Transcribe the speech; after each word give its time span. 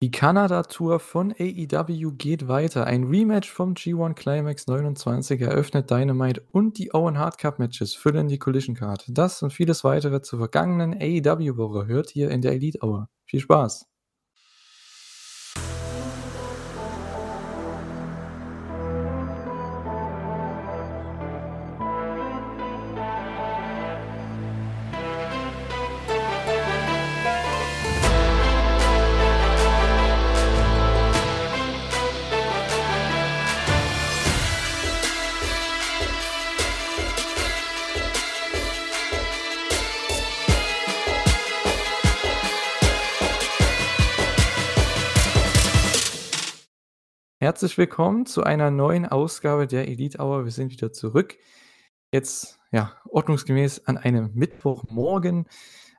Die 0.00 0.12
Kanada-Tour 0.12 1.00
von 1.00 1.32
AEW 1.32 2.12
geht 2.12 2.46
weiter. 2.46 2.86
Ein 2.86 3.02
Rematch 3.02 3.50
vom 3.50 3.74
G1 3.74 4.14
Climax 4.14 4.68
29 4.68 5.40
eröffnet 5.40 5.90
Dynamite 5.90 6.40
und 6.52 6.78
die 6.78 6.94
Owen 6.94 7.18
Hard 7.18 7.36
Cup 7.36 7.58
Matches 7.58 7.96
füllen 7.96 8.28
die 8.28 8.38
Collision 8.38 8.76
Card. 8.76 9.06
Das 9.08 9.42
und 9.42 9.52
vieles 9.52 9.82
weitere 9.82 10.22
zur 10.22 10.38
vergangenen 10.38 10.94
AEW-Woche 10.94 11.88
hört 11.88 12.14
ihr 12.14 12.30
in 12.30 12.42
der 12.42 12.52
Elite 12.52 12.78
Hour. 12.80 13.08
Viel 13.24 13.40
Spaß! 13.40 13.88
Herzlich 47.58 47.76
willkommen 47.76 48.24
zu 48.24 48.44
einer 48.44 48.70
neuen 48.70 49.04
Ausgabe 49.04 49.66
der 49.66 49.88
Elite 49.88 50.20
Hour. 50.20 50.44
Wir 50.44 50.52
sind 50.52 50.70
wieder 50.70 50.92
zurück. 50.92 51.36
Jetzt, 52.12 52.60
ja, 52.70 52.92
ordnungsgemäß 53.08 53.84
an 53.86 53.98
einem 53.98 54.30
Mittwochmorgen. 54.32 55.46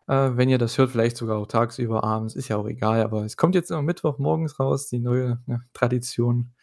Äh, 0.07 0.37
wenn 0.37 0.47
ihr 0.47 0.57
das 0.57 0.77
hört, 0.77 0.91
vielleicht 0.91 1.17
sogar 1.17 1.37
auch 1.37 1.47
tagsüber, 1.47 2.05
abends, 2.05 2.33
ist 2.37 2.47
ja 2.47 2.55
auch 2.55 2.65
egal. 2.65 3.03
Aber 3.03 3.25
es 3.25 3.35
kommt 3.35 3.55
jetzt 3.55 3.71
immer 3.71 3.81
Mittwochmorgens 3.81 4.57
raus. 4.57 4.87
Die 4.87 4.99
neue 4.99 5.41
ne, 5.47 5.61
Tradition 5.73 6.53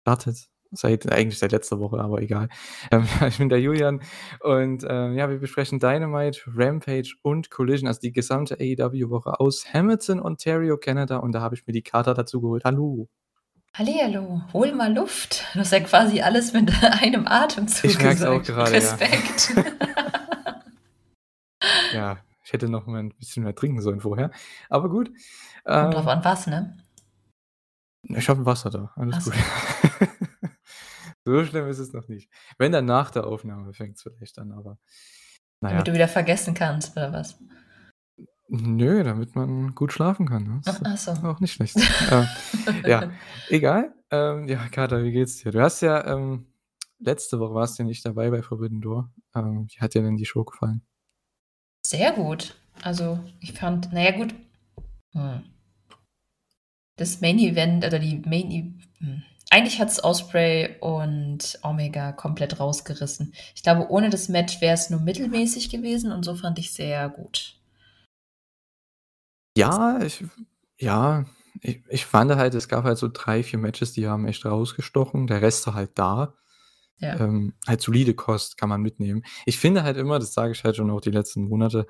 startet. 0.00 0.48
Seit, 0.70 1.12
eigentlich 1.12 1.38
seit 1.38 1.52
letzter 1.52 1.78
Woche, 1.78 1.98
aber 2.00 2.22
egal. 2.22 2.48
Ähm, 2.90 3.06
ich 3.28 3.36
bin 3.36 3.50
der 3.50 3.60
Julian 3.60 4.00
und 4.40 4.82
ähm, 4.88 5.12
ja, 5.12 5.28
wir 5.28 5.40
besprechen 5.40 5.78
Dynamite, 5.78 6.40
Rampage 6.56 7.16
und 7.20 7.50
Collision, 7.50 7.86
also 7.86 8.00
die 8.00 8.12
gesamte 8.12 8.54
AEW-Woche 8.58 9.40
aus 9.40 9.74
Hamilton, 9.74 10.20
Ontario, 10.20 10.78
Canada. 10.78 11.18
Und 11.18 11.32
da 11.32 11.42
habe 11.42 11.54
ich 11.54 11.66
mir 11.66 11.74
die 11.74 11.82
Karte 11.82 12.14
dazu 12.14 12.40
geholt. 12.40 12.64
Hallo. 12.64 13.10
Hallihallo, 13.74 14.42
hol 14.52 14.72
mal 14.72 14.92
Luft. 14.92 15.44
Du 15.54 15.60
hast 15.60 15.72
ja 15.72 15.80
quasi 15.80 16.20
alles 16.20 16.52
mit 16.52 16.72
einem 17.02 17.26
Atemzug 17.26 17.90
Ich 17.90 17.98
merke 17.98 18.16
es 18.16 18.24
auch 18.24 18.42
gerade, 18.42 18.72
Respekt. 18.72 19.54
ja. 19.54 20.62
ja, 21.92 22.18
ich 22.44 22.52
hätte 22.52 22.68
noch 22.68 22.86
mal 22.86 22.98
ein 22.98 23.14
bisschen 23.14 23.44
mehr 23.44 23.54
trinken 23.54 23.80
sollen 23.80 24.00
vorher. 24.00 24.30
Aber 24.68 24.88
gut. 24.88 25.08
Kommt 25.64 25.86
ähm, 25.86 25.90
drauf 25.92 26.06
an 26.06 26.24
was, 26.24 26.46
ne? 26.46 26.76
Ich 28.02 28.28
habe 28.28 28.46
Wasser 28.46 28.70
da, 28.70 28.92
alles 28.96 29.24
so. 29.24 29.30
gut. 29.30 29.40
so 31.24 31.44
schlimm 31.44 31.68
ist 31.68 31.78
es 31.78 31.92
noch 31.92 32.08
nicht. 32.08 32.30
Wenn 32.56 32.72
dann 32.72 32.86
nach 32.86 33.10
der 33.10 33.26
Aufnahme 33.26 33.72
fängt 33.74 33.96
es 33.96 34.02
vielleicht 34.02 34.38
an, 34.38 34.52
aber 34.52 34.78
naja. 35.60 35.74
Damit 35.74 35.88
du 35.88 35.92
wieder 35.92 36.08
vergessen 36.08 36.54
kannst, 36.54 36.96
oder 36.96 37.12
was? 37.12 37.38
Nö, 38.48 39.04
damit 39.04 39.36
man 39.36 39.74
gut 39.74 39.92
schlafen 39.92 40.26
kann, 40.26 40.44
ne? 40.44 40.60
Ach 40.64 40.80
ach 40.84 40.96
so. 40.96 41.12
auch 41.12 41.40
nicht 41.40 41.52
schlecht. 41.52 41.76
Ähm, 42.10 42.26
ja, 42.86 43.10
egal. 43.48 43.94
Ähm, 44.10 44.48
ja, 44.48 44.66
Kater, 44.68 45.04
wie 45.04 45.12
geht's 45.12 45.36
dir? 45.36 45.52
Du 45.52 45.60
hast 45.60 45.82
ja, 45.82 46.06
ähm 46.06 46.46
letzte 46.98 47.38
Woche 47.38 47.54
warst 47.54 47.78
du 47.78 47.82
ja 47.82 47.86
nicht 47.86 48.04
dabei 48.04 48.30
bei 48.30 48.42
Forbidden 48.42 48.80
Door. 48.80 49.10
Ähm, 49.34 49.66
wie 49.68 49.80
hat 49.80 49.94
dir 49.94 50.02
denn 50.02 50.16
die 50.16 50.26
Show 50.26 50.44
gefallen? 50.44 50.82
Sehr 51.82 52.12
gut. 52.12 52.56
Also, 52.82 53.20
ich 53.40 53.52
fand 53.52 53.90
na 53.92 54.02
ja, 54.02 54.10
gut 54.12 54.34
hm. 55.12 55.42
Das 56.96 57.20
Main 57.20 57.38
Event 57.38 57.84
oder 57.84 57.98
die 57.98 58.18
Main 58.18 58.50
E 58.50 58.72
hm. 58.98 59.22
Eigentlich 59.50 59.80
hat's 59.80 60.04
Osprey 60.04 60.76
und 60.80 61.58
Omega 61.62 62.12
komplett 62.12 62.60
rausgerissen. 62.60 63.32
Ich 63.54 63.62
glaube, 63.62 63.90
ohne 63.90 64.10
das 64.10 64.28
Match 64.28 64.60
wäre 64.60 64.74
es 64.74 64.90
nur 64.90 65.00
mittelmäßig 65.00 65.70
gewesen 65.70 66.12
und 66.12 66.22
so 66.22 66.34
fand 66.34 66.58
ich 66.58 66.72
sehr 66.74 67.08
gut. 67.08 67.57
Ja, 69.58 70.00
ich 70.02 70.24
ja, 70.78 71.24
ich 71.60 71.82
ich 71.88 72.06
fand 72.06 72.30
halt, 72.36 72.54
es 72.54 72.68
gab 72.68 72.84
halt 72.84 72.98
so 72.98 73.08
drei, 73.12 73.42
vier 73.42 73.58
Matches, 73.58 73.92
die 73.92 74.06
haben 74.06 74.26
echt 74.26 74.44
rausgestochen. 74.46 75.26
Der 75.26 75.42
Rest 75.42 75.66
war 75.66 75.74
halt 75.74 75.92
da. 75.98 76.34
Ja. 76.98 77.18
Ähm, 77.20 77.54
halt 77.66 77.80
solide 77.82 78.14
Kost, 78.14 78.56
kann 78.58 78.68
man 78.68 78.82
mitnehmen. 78.82 79.24
Ich 79.46 79.58
finde 79.58 79.82
halt 79.84 79.96
immer, 79.96 80.18
das 80.18 80.34
sage 80.34 80.52
ich 80.52 80.64
halt 80.64 80.76
schon 80.76 80.90
auch 80.90 81.00
die 81.00 81.10
letzten 81.10 81.44
Monate 81.48 81.86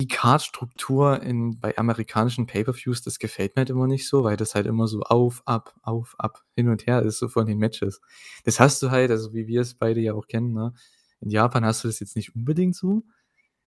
die 0.00 0.08
Card-Struktur 0.08 1.22
in 1.22 1.58
bei 1.60 1.76
amerikanischen 1.78 2.46
Pay-per-Views, 2.46 3.02
das 3.02 3.18
gefällt 3.18 3.54
mir 3.56 3.60
halt 3.60 3.70
immer 3.70 3.86
nicht 3.86 4.08
so, 4.08 4.24
weil 4.24 4.36
das 4.36 4.54
halt 4.54 4.66
immer 4.66 4.88
so 4.88 5.02
auf, 5.02 5.42
ab, 5.46 5.74
auf, 5.82 6.14
ab, 6.18 6.42
hin 6.56 6.68
und 6.68 6.86
her 6.86 7.02
ist, 7.02 7.18
so 7.18 7.28
von 7.28 7.46
den 7.46 7.58
Matches. 7.58 8.00
Das 8.44 8.58
hast 8.60 8.82
du 8.82 8.90
halt, 8.90 9.10
also 9.10 9.32
wie 9.34 9.46
wir 9.46 9.60
es 9.60 9.74
beide 9.74 10.00
ja 10.00 10.14
auch 10.14 10.26
kennen, 10.26 10.52
ne? 10.52 10.72
In 11.20 11.30
Japan 11.30 11.64
hast 11.64 11.84
du 11.84 11.88
das 11.88 12.00
jetzt 12.00 12.16
nicht 12.16 12.34
unbedingt 12.34 12.74
so. 12.76 13.04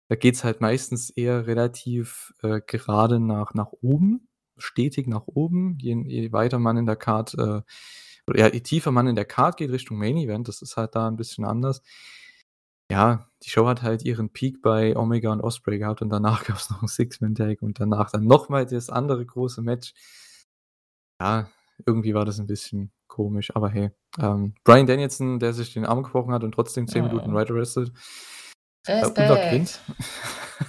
Da 0.10 0.16
geht 0.16 0.36
es 0.36 0.44
halt 0.44 0.62
meistens 0.62 1.10
eher 1.10 1.48
relativ, 1.48 2.34
äh, 2.44 2.62
gerade 2.66 3.20
nach 3.20 3.54
nach 3.54 3.72
oben, 3.82 4.28
stetig 4.58 5.08
nach 5.08 5.28
oben, 5.28 5.78
je 5.80 5.96
je 6.08 6.32
weiter 6.32 6.60
man 6.60 6.78
in 6.78 6.86
der 6.86 6.96
Card, 6.96 7.34
äh 7.36 7.62
oder 8.28 8.40
ja, 8.40 8.48
je 8.52 8.62
tiefer 8.62 8.92
man 8.92 9.08
in 9.08 9.16
der 9.16 9.26
Card 9.26 9.58
geht 9.58 9.72
Richtung 9.72 9.98
Main 9.98 10.18
Event, 10.18 10.48
das 10.48 10.62
ist 10.62 10.78
halt 10.78 10.96
da 10.96 11.08
ein 11.08 11.16
bisschen 11.18 11.46
anders. 11.46 11.82
Ja, 12.92 13.28
die 13.44 13.50
Show 13.50 13.68
hat 13.68 13.82
halt 13.82 14.04
ihren 14.04 14.30
Peak 14.32 14.62
bei 14.62 14.96
Omega 14.96 15.32
und 15.32 15.42
Osprey 15.42 15.80
gehabt 15.80 16.02
und 16.02 16.10
danach 16.10 16.44
gab 16.46 16.58
es 16.58 16.70
noch 16.70 16.82
ein 16.82 16.88
Six-Man-Tag 16.88 17.62
und 17.62 17.80
danach 17.80 18.12
dann 18.12 18.26
nochmal 18.26 18.66
das 18.66 18.90
andere 18.90 19.26
große 19.26 19.62
Match. 19.62 19.94
Ja, 21.20 21.50
irgendwie 21.86 22.14
war 22.14 22.26
das 22.26 22.40
ein 22.40 22.48
bisschen 22.48 22.92
komisch, 23.08 23.56
aber 23.56 23.70
hey, 23.70 23.92
ähm, 24.20 24.54
Bryan 24.64 24.88
Danielson, 24.88 25.40
der 25.40 25.54
sich 25.54 25.74
den 25.74 25.86
Arm 25.86 26.04
gebrochen 26.04 26.34
hat 26.34 26.44
und 26.44 26.52
trotzdem 26.54 26.88
10 26.88 27.06
Minuten 27.06 27.34
Oh. 27.34 27.38
Right 27.38 27.50
Arrested. 28.88 29.18
Äh, 29.18 29.32
Respekt. 29.34 29.82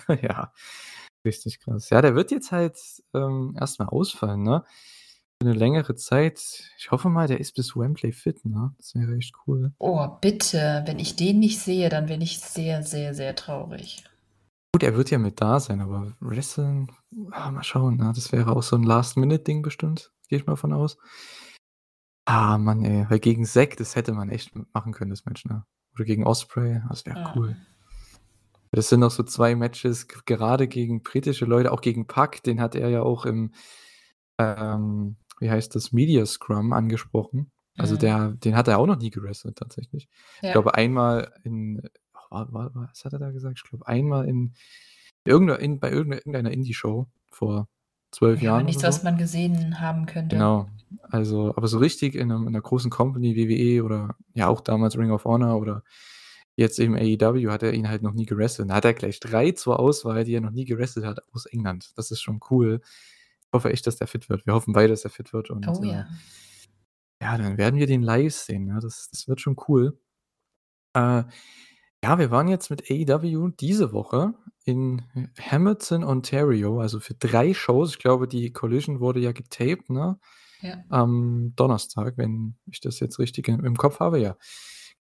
Ja, 0.23 0.53
richtig 1.25 1.61
krass. 1.61 1.91
Ja, 1.91 2.01
der 2.03 2.15
wird 2.15 2.31
jetzt 2.31 2.53
halt, 2.53 2.79
ähm, 3.15 3.57
erst 3.59 3.81
ausfallen, 3.81 4.43
ne? 4.43 4.65
Für 5.43 5.49
'ne 5.49 5.55
längere 5.55 5.95
Zeit. 5.97 6.71
Ich 6.79 6.91
hoffe 6.91 7.09
mal, 7.11 7.29
der 7.29 7.41
ist 7.41 7.55
bis 7.55 7.77
Wembley 7.77 8.13
fit, 8.13 8.45
ne? 8.45 8.75
Das 8.79 8.95
wäre 8.95 9.17
echt 9.17 9.35
cool. 9.47 9.73
Oh, 9.79 10.07
bitte. 10.21 10.83
Wenn 10.87 10.99
ich 10.99 11.17
den 11.17 11.41
nicht 11.41 11.61
sehe, 11.61 11.89
dann 11.89 12.07
bin 12.07 12.21
ich 12.21 12.41
sehr, 12.41 12.83
sehr, 12.83 13.15
sehr 13.15 13.35
traurig. 13.35 14.05
Gut, 14.75 14.83
er 14.83 14.97
wird 14.97 15.11
ja 15.11 15.19
mit 15.19 15.41
da 15.41 15.59
sein, 15.61 15.81
aber 15.81 16.13
wresteln, 16.21 16.93
ah, 17.33 17.51
mal 17.51 17.65
schauen, 17.65 17.97
ne? 17.97 18.13
Das 18.15 18.33
wäre 18.33 18.53
auch 18.55 18.63
so 18.63 18.77
'n 18.77 18.83
Last-Minute-Ding 18.85 19.63
bestimmt, 19.63 20.13
gehe 20.29 20.39
ich 20.39 20.47
mal 20.47 20.57
von 20.57 20.73
aus. 20.73 20.97
Ah, 22.29 22.59
Mann, 22.59 22.85
ey, 22.85 23.07
weil 23.09 23.21
gegen 23.21 23.45
Zack, 23.45 23.77
das 23.77 23.95
hätte 23.95 24.13
man 24.13 24.31
echt 24.31 24.51
machen 24.75 24.93
können, 24.93 25.11
das 25.11 25.25
Match, 25.27 25.45
ne? 25.45 25.65
Oder 25.95 26.05
gegen 26.05 26.25
Osprey, 26.27 26.81
das 26.89 27.07
wäre 27.07 27.19
Ja. 27.19 27.33
cool. 27.37 27.57
Das 28.77 28.91
sind 28.91 29.01
noch 29.01 29.11
so 29.11 29.23
2 29.23 29.55
Matches, 29.57 30.07
gerade 30.07 30.69
gegen 30.69 31.03
britische 31.03 31.47
Leute, 31.47 31.73
auch 31.73 31.81
gegen 31.81 32.07
Pac, 32.07 32.43
den 32.43 32.61
hat 32.61 32.75
er 32.75 32.91
ja 32.91 33.01
auch 33.01 33.25
im, 33.25 33.53
ähm, 34.39 35.17
wie 35.41 35.51
heißt 35.51 35.75
das, 35.75 35.93
Media 35.93 36.27
Scrum 36.27 36.73
angesprochen. 36.75 37.51
Also, 37.79 37.97
Mhm. 37.97 37.99
der 37.99 38.33
den 38.33 38.57
hat 38.57 38.69
er 38.69 38.79
auch 38.79 38.87
noch 38.87 38.99
nie 38.99 39.11
gewrestelt 39.11 39.57
tatsächlich. 39.59 40.09
Ich 40.45 40.51
Ja. 40.51 40.53
glaube, 40.53 40.75
einmal 40.75 41.33
in 41.45 41.83
wa 42.31 42.47
wa 42.53 42.71
was 42.75 43.05
hat 43.07 43.15
er 43.15 43.19
da 43.21 43.31
gesagt? 43.33 43.59
Ich 43.65 43.71
glaube, 43.71 43.87
einmal 43.89 44.29
in 44.29 44.55
irgend 45.25 45.49
'ner 45.51 45.59
in 45.61 45.81
bei 45.81 45.91
irgend 45.93 46.15
irgendeiner 46.17 46.53
Indie-Show 46.53 47.07
vor 47.31 47.69
12 48.13 48.43
Ja, 48.43 48.43
Jahren 48.43 48.63
nichts, 48.63 48.83
so. 48.83 48.83
was 48.83 49.03
man 49.03 49.17
gesehen 49.19 49.81
haben 49.81 50.07
könnte. 50.07 50.47
Genau. 50.47 50.69
Also, 51.09 51.55
aber 51.57 51.69
so 51.69 51.79
richtig 51.79 52.15
in 52.17 52.29
'nem 52.29 52.47
in 52.49 52.53
'ner 52.53 52.61
großen 52.61 52.91
Company, 52.91 53.37
WWE 53.37 53.85
oder 53.85 54.17
ja 54.35 54.49
auch 54.49 54.61
damals 54.61 54.99
Ring 54.99 55.11
of 55.13 55.25
Honor 55.25 55.59
oder 55.61 55.83
jetzt 56.57 56.79
eben 56.79 56.97
AEW 56.97 57.51
hat 57.51 57.63
er 57.63 57.73
ihn 57.75 57.89
halt 57.89 58.03
noch 58.03 58.13
nie 58.15 58.27
gewrestelt. 58.27 58.71
Da 58.71 58.75
hat 58.77 58.85
er 58.85 58.95
gleich 58.95 59.21
3 59.21 59.53
zur 59.53 59.79
Auswahl, 59.79 60.25
die 60.25 60.35
er 60.35 60.41
noch 60.41 60.51
nie 60.51 60.65
gewrestelt 60.65 61.07
hat 61.07 61.21
aus 61.33 61.47
England. 61.47 61.93
Das 61.97 62.11
ist 62.11 62.21
schon 62.23 62.41
cool. 62.51 62.81
Ich 62.83 63.53
hoffe 63.53 63.71
echt, 63.71 63.87
dass 63.87 63.97
der 63.97 64.09
fit 64.09 64.29
wird. 64.29 64.47
Wir 64.47 64.55
hoffen 64.55 64.73
beide, 64.73 64.89
dass 64.89 65.05
er 65.05 65.11
fit 65.11 65.33
wird 65.33 65.51
und, 65.51 65.67
Oh 65.69 65.83
äh 65.83 65.89
ja. 65.89 66.07
ja, 67.21 67.39
dann 67.39 67.59
werden 67.59 67.79
wir 67.79 67.87
den 67.87 68.03
live 68.03 68.35
sehen, 68.35 68.67
ne? 68.67 68.79
Das 68.83 69.09
das 69.11 69.29
wird 69.29 69.41
schon 69.41 69.57
cool. 69.69 69.99
Äh, 70.95 71.25
ja, 72.05 72.19
wir 72.19 72.31
waren 72.31 72.49
jetzt 72.49 72.71
mit 72.71 72.91
AEW 72.91 73.51
diese 73.59 73.93
Woche 73.93 74.35
in 74.65 75.03
Hamilton, 75.41 76.05
Ontario, 76.05 76.81
also 76.81 77.01
für 77.01 77.15
3 77.15 77.55
Shows. 77.55 77.93
Ich 77.93 77.99
glaube, 77.99 78.29
die 78.29 78.53
Collision 78.53 79.01
wurde 79.01 79.21
ja 79.21 79.33
getaped, 79.33 79.91
ne? 79.91 80.19
Ja. 80.63 80.83
Am 80.89 81.53
Donnerstag, 81.57 82.17
wenn 82.19 82.57
ich 82.67 82.81
das 82.81 83.01
jetzt 83.01 83.19
richtig 83.19 83.49
im 83.49 83.65
im 83.65 83.77
Kopf 83.77 84.01
habe, 84.01 84.21
ja. 84.21 84.37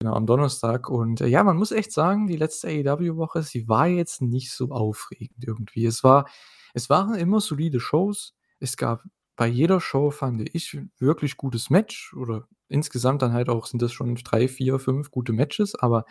Genau, 0.01 0.13
am 0.15 0.25
Donnerstag 0.25 0.89
und, 0.89 1.21
äh, 1.21 1.27
ja, 1.27 1.43
man 1.43 1.57
muss 1.57 1.71
echt 1.71 1.91
sagen, 1.91 2.27
die 2.27 2.35
letzte 2.35 2.67
AEW-Woche, 2.67 3.43
sie 3.43 3.67
war 3.67 3.87
jetzt 3.87 4.21
nicht 4.21 4.51
so 4.51 4.69
aufregend 4.71 5.43
irgendwie. 5.45 5.85
Es 5.85 6.03
war 6.03 6.27
es 6.73 6.89
waren 6.89 7.13
immer 7.15 7.39
solide 7.39 7.79
Shows. 7.79 8.33
Es 8.59 8.77
gab 8.77 9.03
bei 9.35 9.45
jeder 9.47 9.79
Show, 9.79 10.09
fand 10.09 10.49
ich, 10.55 10.77
wirklich 10.99 11.37
gutes 11.37 11.69
Match 11.69 12.13
oder 12.15 12.47
insgesamt 12.67 13.21
dann 13.21 13.33
halt 13.33 13.47
auch 13.49 13.67
sind 13.67 13.81
das 13.81 13.93
schon 13.93 14.15
3, 14.15 14.47
4, 14.47 14.79
5 14.79 15.11
gute 15.11 15.33
Matches, 15.33 15.75
aber 15.75 16.05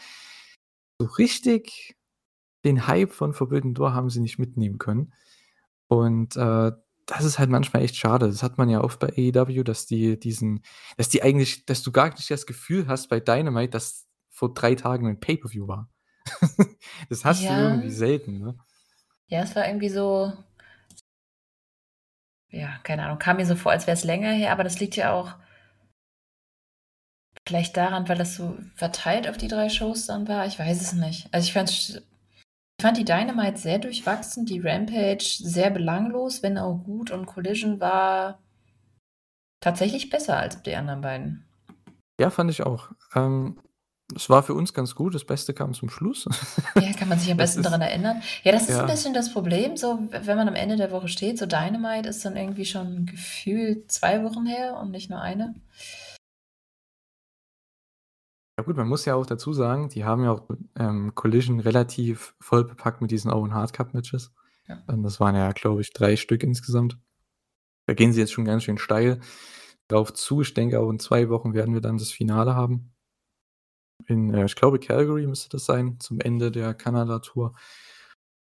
so 0.98 1.06
richtig 1.06 1.96
den 2.64 2.86
Hype 2.86 3.12
von 3.12 3.34
Forbidden 3.34 3.74
Door 3.74 3.94
haben 3.94 4.10
sie 4.10 4.20
nicht 4.20 4.38
mitnehmen 4.38 4.78
können. 4.78 5.12
Und, 5.88 6.36
äh, 6.36 6.72
das 7.06 7.24
ist 7.24 7.38
halt 7.38 7.50
manchmal 7.50 7.82
echt 7.82 7.96
schade. 7.96 8.26
Das 8.26 8.42
hat 8.42 8.58
man 8.58 8.68
ja 8.68 8.82
oft 8.82 8.98
bei 9.00 9.08
AEW, 9.08 9.62
dass 9.64 9.86
die 9.86 10.18
diesen 10.18 10.62
dass 10.96 11.08
die 11.08 11.22
eigentlich 11.22 11.66
dass 11.66 11.82
du 11.82 11.92
gar 11.92 12.10
nicht 12.10 12.30
das 12.30 12.46
Gefühl 12.46 12.86
hast 12.88 13.08
bei 13.08 13.20
Dynamite, 13.20 13.70
dass 13.70 14.06
vor 14.30 14.54
drei 14.54 14.74
Tagen 14.74 15.06
ein 15.06 15.20
Pay-per-View 15.20 15.68
war. 15.68 15.90
Das 17.08 17.24
hast 17.24 17.42
du 17.42 17.48
irgendwie 17.48 17.90
selten, 17.90 18.38
ne? 18.38 18.56
Ja, 19.26 19.42
es 19.42 19.56
war 19.56 19.66
irgendwie 19.66 19.88
so 19.88 20.32
ja, 22.52 22.78
keine 22.82 23.04
Ahnung, 23.04 23.18
kam 23.18 23.38
mir 23.38 23.46
so 23.46 23.56
vor, 23.56 23.72
als 23.72 23.86
wäre 23.86 23.96
es 23.96 24.04
länger 24.04 24.30
her, 24.30 24.52
aber 24.52 24.62
das 24.62 24.78
liegt 24.78 24.94
ja 24.96 25.12
auch 25.12 25.34
vielleicht 27.46 27.76
daran, 27.76 28.08
weil 28.08 28.18
das 28.18 28.36
so 28.36 28.56
verteilt 28.76 29.28
auf 29.28 29.38
die 29.38 29.48
drei 29.48 29.68
Shows 29.68 30.06
dann 30.06 30.28
war. 30.28 30.46
Ich 30.46 30.58
weiß 30.58 30.80
es 30.80 30.92
nicht. 30.92 31.28
Also 31.32 31.46
ich 31.46 31.52
fand 31.52 31.70
ich 31.70 32.00
fand 32.82 32.98
die 32.98 33.04
Dynamite 33.04 33.58
sehr 33.58 33.78
durchwachsen, 33.78 34.44
die 34.44 34.60
Rampage 34.60 35.38
sehr 35.38 35.70
belanglos, 35.70 36.42
wenn 36.42 36.58
auch 36.58 36.82
gut 36.84 37.10
und 37.10 37.26
Collision 37.26 37.80
war 37.80 38.40
tatsächlich 39.60 40.10
besser 40.10 40.36
als 40.36 40.60
die 40.62 40.74
anderen 40.74 41.00
beiden. 41.00 41.44
Ja, 42.20 42.30
fand 42.30 42.50
ich 42.50 42.64
auch. 42.64 42.90
Ähm, 43.14 43.58
es 44.14 44.28
war 44.28 44.42
für 44.42 44.54
uns 44.54 44.74
ganz 44.74 44.94
gut. 44.94 45.14
Das 45.14 45.24
Beste 45.24 45.54
kam 45.54 45.72
zum 45.72 45.88
Schluss. 45.88 46.28
Ja, 46.80 46.92
kann 46.92 47.08
man 47.08 47.18
sich 47.18 47.30
am 47.30 47.36
besten 47.36 47.60
ist, 47.60 47.66
daran 47.66 47.80
erinnern. 47.80 48.22
Ja, 48.42 48.52
das 48.52 48.62
ist 48.62 48.70
ja. 48.70 48.80
ein 48.80 48.86
bisschen 48.86 49.14
das 49.14 49.32
Problem, 49.32 49.76
so 49.76 49.98
wenn 50.10 50.36
man 50.36 50.48
am 50.48 50.54
Ende 50.54 50.76
der 50.76 50.90
Woche 50.90 51.08
steht, 51.08 51.38
so 51.38 51.46
Dynamite 51.46 52.08
ist 52.08 52.24
dann 52.24 52.36
irgendwie 52.36 52.64
schon 52.64 53.06
gefühlt 53.06 53.92
zwei 53.92 54.24
Wochen 54.24 54.46
her 54.46 54.78
und 54.80 54.90
nicht 54.90 55.10
nur 55.10 55.20
eine. 55.20 55.54
Ja 58.58 58.64
gut, 58.64 58.76
man 58.76 58.88
muss 58.88 59.04
ja 59.06 59.14
auch 59.14 59.24
dazu 59.24 59.52
sagen, 59.52 59.88
die 59.88 60.04
haben 60.04 60.24
ja 60.24 60.32
auch 60.32 60.48
ähm, 60.76 61.14
Collision 61.14 61.60
relativ 61.60 62.34
voll 62.38 62.64
bepackt 62.64 63.00
mit 63.00 63.10
diesen 63.10 63.30
Owen 63.30 63.54
Hard 63.54 63.72
Cup 63.72 63.94
Matches. 63.94 64.32
Ja. 64.68 64.82
Und 64.86 65.02
das 65.02 65.20
waren 65.20 65.34
ja, 65.34 65.52
glaube 65.52 65.80
ich, 65.80 65.92
drei 65.92 66.16
Stück 66.16 66.42
insgesamt. 66.42 66.98
Da 67.86 67.94
gehen 67.94 68.12
sie 68.12 68.20
jetzt 68.20 68.32
schon 68.32 68.44
ganz 68.44 68.64
schön 68.64 68.78
steil 68.78 69.20
drauf 69.88 70.12
zu. 70.12 70.42
Ich 70.42 70.54
denke, 70.54 70.80
auch 70.80 70.90
in 70.90 70.98
zwei 70.98 71.28
Wochen 71.28 71.54
werden 71.54 71.74
wir 71.74 71.80
dann 71.80 71.98
das 71.98 72.10
Finale 72.10 72.54
haben. 72.54 72.92
In, 74.06 74.32
äh, 74.34 74.44
ich 74.44 74.54
glaube, 74.54 74.78
Calgary 74.78 75.26
müsste 75.26 75.48
das 75.48 75.64
sein, 75.64 75.98
zum 76.00 76.20
Ende 76.20 76.50
der 76.50 76.74
Kanada-Tour. 76.74 77.54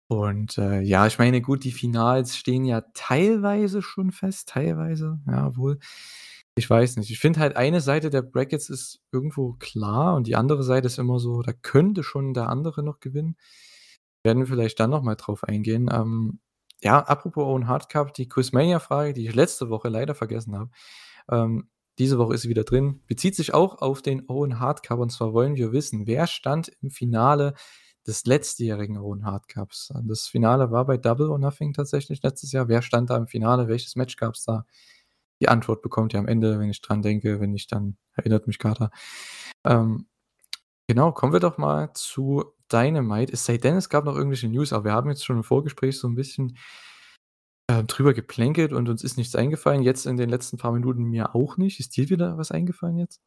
Und 0.09 0.57
äh, 0.57 0.81
ja, 0.81 1.07
ich 1.07 1.19
meine, 1.19 1.43
gut, 1.43 1.65
die 1.65 1.73
Finals 1.73 2.37
stehen 2.37 2.65
ja 2.65 2.83
teilweise 2.95 3.83
schon 3.83 4.11
fest, 4.11 4.49
teilweise, 4.49 5.21
ja, 5.27 5.55
wohl. 5.57 5.79
Ich 6.59 6.69
weiß 6.69 6.97
nicht. 6.97 7.09
Ich 7.11 7.21
finde 7.21 7.39
halt, 7.39 7.57
eine 7.57 7.81
Seite 7.81 8.11
der 8.11 8.23
Brackets 8.23 8.69
ist 8.69 9.01
irgendwo 9.13 9.53
klar 9.61 10.17
und 10.17 10.27
die 10.27 10.35
andere 10.35 10.65
Seite 10.65 10.89
ist 10.89 10.99
immer 10.99 11.21
so, 11.21 11.41
da 11.41 11.53
könnte 11.53 12.03
schon 12.03 12.35
der 12.35 12.49
andere 12.49 12.83
noch 12.83 12.99
gewinnen. 12.99 13.37
Werden 14.25 14.41
wir 14.41 14.49
vielleicht 14.49 14.81
dann 14.81 14.91
nochmal 14.91 15.15
drauf 15.15 15.45
eingehen. 15.45 15.89
Ähm, 15.93 16.41
ja, 16.83 16.99
apropos 16.99 17.45
Owen 17.45 17.69
Hard 17.69 17.89
Cup, 17.89 18.13
die 18.13 18.29
Quizmania-Frage, 18.29 19.13
die 19.13 19.29
ich 19.29 19.37
letzte 19.37 19.71
Woche 19.71 19.89
leider 19.89 20.17
vergessen 20.17 20.57
habe. 20.57 20.71
Ähm, 21.31 21.69
diese 22.01 22.19
Woche 22.19 22.35
ist 22.35 22.43
sie 22.43 22.49
wieder 22.49 22.65
drin. 22.65 23.03
Bezieht 23.07 23.37
sich 23.37 23.55
auch 23.55 23.81
auf 23.81 24.03
den 24.03 24.29
Owen 24.29 24.59
Hard 24.59 24.83
Cup 24.83 24.99
und 24.99 25.11
zwar 25.11 25.33
wollen 25.33 25.55
wir 25.55 25.71
wissen, 25.71 26.09
wer 26.09 26.27
stand 26.27 26.73
im 26.83 26.91
Finale 26.91 27.55
des 28.05 28.27
letztjährigen 28.27 28.99
Owen 28.99 29.25
Hard 29.25 29.47
Cups? 29.47 29.93
Das 30.03 30.27
Finale 30.27 30.73
war 30.73 30.87
bei 30.87 30.97
Double 30.97 31.29
or 31.29 31.39
Nothing 31.39 31.73
tatsächlich 31.73 32.21
letztes 32.25 32.51
Jahr. 32.51 32.67
Wer 32.67 32.83
stand 32.83 33.11
da 33.11 33.17
im 33.17 33.29
Finale? 33.29 33.69
Welches 33.69 33.95
Match 33.95 34.17
gab 34.17 34.35
es 34.35 34.43
da? 34.43 34.67
Die 35.40 35.49
Antwort 35.49 35.82
bekommt 35.82 36.12
ihr 36.12 36.19
am 36.19 36.29
Ende, 36.29 36.58
wenn 36.58 36.70
ich 36.70 36.81
dran 36.81 37.02
denke, 37.02 37.40
wenn 37.40 37.52
nicht, 37.52 37.70
dann 37.73 37.96
erinnert 38.12 38.46
mich 38.46 38.58
Carter. 38.58 38.90
Ähm, 39.64 40.06
genau, 40.87 41.12
kommen 41.12 41.32
wir 41.32 41.40
doch 41.40 41.58
mal 41.58 41.93
zu 41.94 42.44
Dynamite. 42.73 43.32
Es 43.32 43.44
sei 43.44 43.56
denn, 43.56 43.76
es 43.76 43.88
gab 43.88 44.05
noch 44.05 44.17
irgendwelche 44.17 44.49
News, 44.49 44.73
aber 44.73 44.87
wir 44.87 44.93
haben 44.93 45.11
jetzt 45.11 45.25
schon 45.25 45.37
im 45.37 45.44
Vorgespräch 45.44 45.99
so 45.99 46.08
ein 46.08 46.14
bisschen 46.14 46.56
äh, 47.69 47.85
drüber 47.85 48.14
geplänkelt 48.14 48.73
und 48.73 48.88
uns 48.88 49.05
ist 49.05 49.17
nichts 49.17 49.35
eingefallen. 49.35 49.82
Jetzt 49.82 50.06
in 50.06 50.17
den 50.17 50.29
letzten 50.29 50.56
paar 50.56 50.73
Minuten 50.73 51.05
mir 51.05 51.35
auch 51.35 51.56
nicht. 51.56 51.81
Ist 51.81 51.96
dir 51.96 52.11
wieder 52.11 52.37
was 52.38 52.50
eingefallen 52.50 52.99
jetzt? 52.99 53.20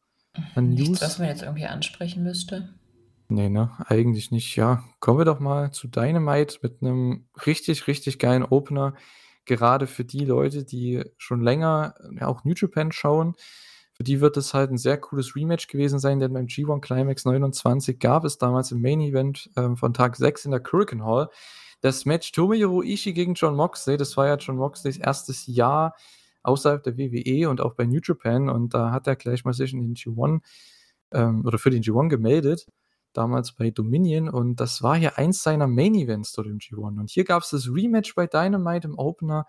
An 0.55 0.69
Nichts, 0.69 0.89
News? 0.89 1.01
was 1.01 1.19
man 1.19 1.27
jetzt 1.27 1.43
irgendwie 1.43 1.65
ansprechen 1.65 2.23
müsste. 2.23 2.73
Nee, 3.29 3.49
ne? 3.49 3.71
Eigentlich 3.85 4.31
nicht. 4.31 4.55
Ja, 4.57 4.83
kommen 4.99 5.19
wir 5.19 5.25
doch 5.25 5.39
mal 5.39 5.71
zu 5.71 5.87
Dynamite 5.87 6.59
mit 6.61 6.81
einem 6.81 7.27
richtig, 7.45 7.87
richtig 7.87 8.19
geilen 8.19 8.43
Opener 8.43 8.95
gerade 9.45 9.87
für 9.87 10.05
die 10.05 10.25
Leute, 10.25 10.63
die 10.63 11.03
schon 11.17 11.41
länger 11.41 11.95
ja, 12.19 12.27
auch 12.27 12.43
New 12.43 12.53
Japan 12.55 12.91
schauen, 12.91 13.35
für 13.93 14.03
die 14.03 14.21
wird 14.21 14.37
es 14.37 14.53
halt 14.53 14.71
ein 14.71 14.77
sehr 14.77 14.97
cooles 14.97 15.35
Rematch 15.35 15.67
gewesen 15.67 15.99
sein, 15.99 16.19
denn 16.19 16.33
beim 16.33 16.47
G1 16.47 16.81
Climax 16.81 17.25
29 17.25 17.99
gab 17.99 18.23
es 18.23 18.37
damals 18.37 18.71
im 18.71 18.81
Main 18.81 19.01
Event 19.01 19.49
ähm, 19.57 19.77
von 19.77 19.93
Tag 19.93 20.15
6 20.15 20.45
in 20.45 20.51
der 20.51 20.63
Hurricane 20.63 21.05
Hall 21.05 21.29
das 21.81 22.05
Match 22.05 22.31
Tomohiro 22.31 22.83
Ishii 22.83 23.13
gegen 23.13 23.33
John 23.33 23.55
Moxley. 23.55 23.97
Das 23.97 24.15
war 24.15 24.27
ja 24.27 24.35
John 24.35 24.55
Moxleys 24.55 24.97
erstes 24.97 25.47
Jahr 25.47 25.95
außerhalb 26.43 26.81
der 26.83 26.97
WWE 26.97 27.49
und 27.49 27.61
auch 27.61 27.73
bei 27.73 27.85
New 27.85 27.99
Japan 28.03 28.49
und 28.49 28.73
da 28.73 28.91
hat 28.91 29.07
er 29.07 29.15
gleich 29.15 29.43
mal 29.45 29.53
sich 29.53 29.73
in 29.73 29.81
den 29.81 29.95
G1 29.95 30.41
ähm, 31.11 31.45
oder 31.45 31.57
für 31.57 31.69
den 31.69 31.83
G1 31.83 32.09
gemeldet 32.09 32.67
damals 33.13 33.53
bei 33.53 33.71
Dominion 33.71 34.29
und 34.29 34.59
das 34.59 34.81
war 34.81 34.97
ja 34.97 35.13
eins 35.15 35.43
seiner 35.43 35.67
Main 35.67 35.95
Events 35.95 36.33
dort 36.33 36.47
im 36.47 36.59
G1. 36.59 36.99
Und 36.99 37.09
hier 37.09 37.23
gab 37.23 37.43
es 37.43 37.49
das 37.49 37.67
Rematch 37.67 38.15
bei 38.15 38.27
Dynamite 38.27 38.87
im 38.87 38.97
Opener. 38.97 39.45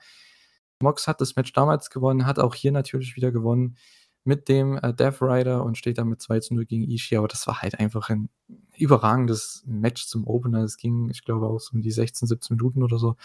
Mox 0.80 1.06
hat 1.06 1.20
das 1.20 1.36
Match 1.36 1.52
damals 1.52 1.90
gewonnen, 1.90 2.26
hat 2.26 2.38
auch 2.38 2.54
hier 2.54 2.72
natürlich 2.72 3.16
wieder 3.16 3.32
gewonnen 3.32 3.76
mit 4.24 4.48
dem 4.48 4.78
äh, 4.78 4.94
Death 4.94 5.20
Rider 5.20 5.64
und 5.64 5.78
steht 5.78 5.98
dann 5.98 6.08
mit 6.08 6.20
2 6.20 6.40
zu 6.40 6.54
0 6.54 6.66
gegen 6.66 6.88
Ishii. 6.88 7.16
Aber 7.16 7.28
das 7.28 7.46
war 7.46 7.62
halt 7.62 7.78
einfach 7.78 8.08
ein 8.10 8.28
überragendes 8.76 9.64
Match 9.66 10.06
zum 10.06 10.26
Opener. 10.26 10.62
Es 10.62 10.76
ging, 10.76 11.10
ich 11.10 11.24
glaube, 11.24 11.46
auch 11.46 11.58
so 11.58 11.72
um 11.74 11.82
die 11.82 11.90
16, 11.90 12.28
17 12.28 12.56
Minuten 12.56 12.82
oder 12.82 12.98
so. 12.98 13.16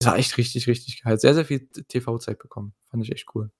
Es 0.00 0.06
war 0.06 0.18
echt 0.18 0.36
richtig, 0.36 0.66
richtig 0.66 1.02
geil. 1.02 1.18
Sehr, 1.18 1.34
sehr 1.34 1.44
viel 1.44 1.68
TV-Zeit 1.68 2.38
bekommen. 2.38 2.74
Fand 2.90 3.02
ich 3.02 3.12
echt 3.12 3.34
cool. 3.34 3.50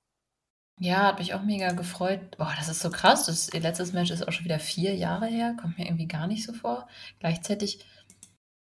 Ja, 0.79 1.07
hat 1.07 1.19
mich 1.19 1.33
auch 1.33 1.43
mega 1.43 1.73
gefreut. 1.73 2.37
Boah, 2.37 2.53
das 2.59 2.69
ist 2.69 2.81
so 2.81 2.91
krass. 2.91 3.27
Das 3.27 3.49
ihr 3.53 3.61
letztes 3.61 3.93
Match 3.93 4.11
ist 4.11 4.27
auch 4.27 4.33
schon 4.33 4.45
wieder 4.45 4.59
vier 4.59 4.95
Jahre 4.95 5.27
her. 5.27 5.57
Kommt 5.59 5.79
mir 5.79 5.87
irgendwie 5.87 6.09
gar 6.09 6.27
nicht 6.27 6.45
so 6.45 6.53
vor. 6.53 6.87
Gleichzeitig 7.19 7.85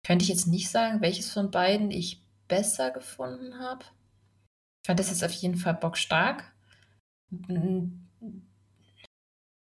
könnte 0.02 0.22
ich 0.22 0.30
jetzt 0.30 0.46
nicht 0.46 0.70
sagen, 0.70 1.02
welches 1.02 1.30
von 1.32 1.50
beiden 1.50 1.90
ich 1.90 2.22
besser 2.48 2.90
gefunden 2.90 3.58
habe. 3.58 3.84
Ich 4.82 4.86
fand 4.86 5.00
das 5.00 5.10
jetzt 5.10 5.24
auf 5.24 5.32
jeden 5.32 5.56
Fall 5.56 5.74
bockstark. 5.74 6.54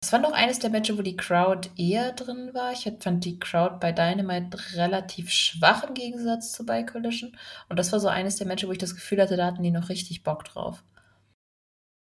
Es 0.03 0.13
war 0.13 0.19
noch 0.19 0.33
eines 0.33 0.59
der 0.59 0.71
Matches, 0.71 0.97
wo 0.97 1.03
die 1.03 1.17
Crowd 1.17 1.69
eher 1.77 2.13
drin 2.13 2.53
war. 2.55 2.73
Ich 2.73 2.91
fand 3.01 3.25
die 3.25 3.39
Crowd 3.39 3.77
bei 3.81 3.93
Dynamite 3.93 4.59
relativ 4.77 5.31
schwach 5.31 5.85
im 5.85 5.95
Gegensatz 5.95 6.53
zu 6.53 6.65
bei 6.65 6.83
Collision. 6.83 7.37
Und 7.69 7.79
das 7.79 7.93
war 7.93 8.01
so 8.01 8.09
eines 8.09 8.37
der 8.37 8.47
Matches, 8.47 8.67
wo 8.69 8.73
ich 8.73 8.79
das 8.79 8.95
Gefühl 8.95 9.21
hatte, 9.21 9.37
da 9.37 9.47
hatten 9.47 9.63
die 9.63 9.71
noch 9.71 9.89
richtig 9.91 10.25
Bock 10.25 10.45
drauf. 10.45 10.83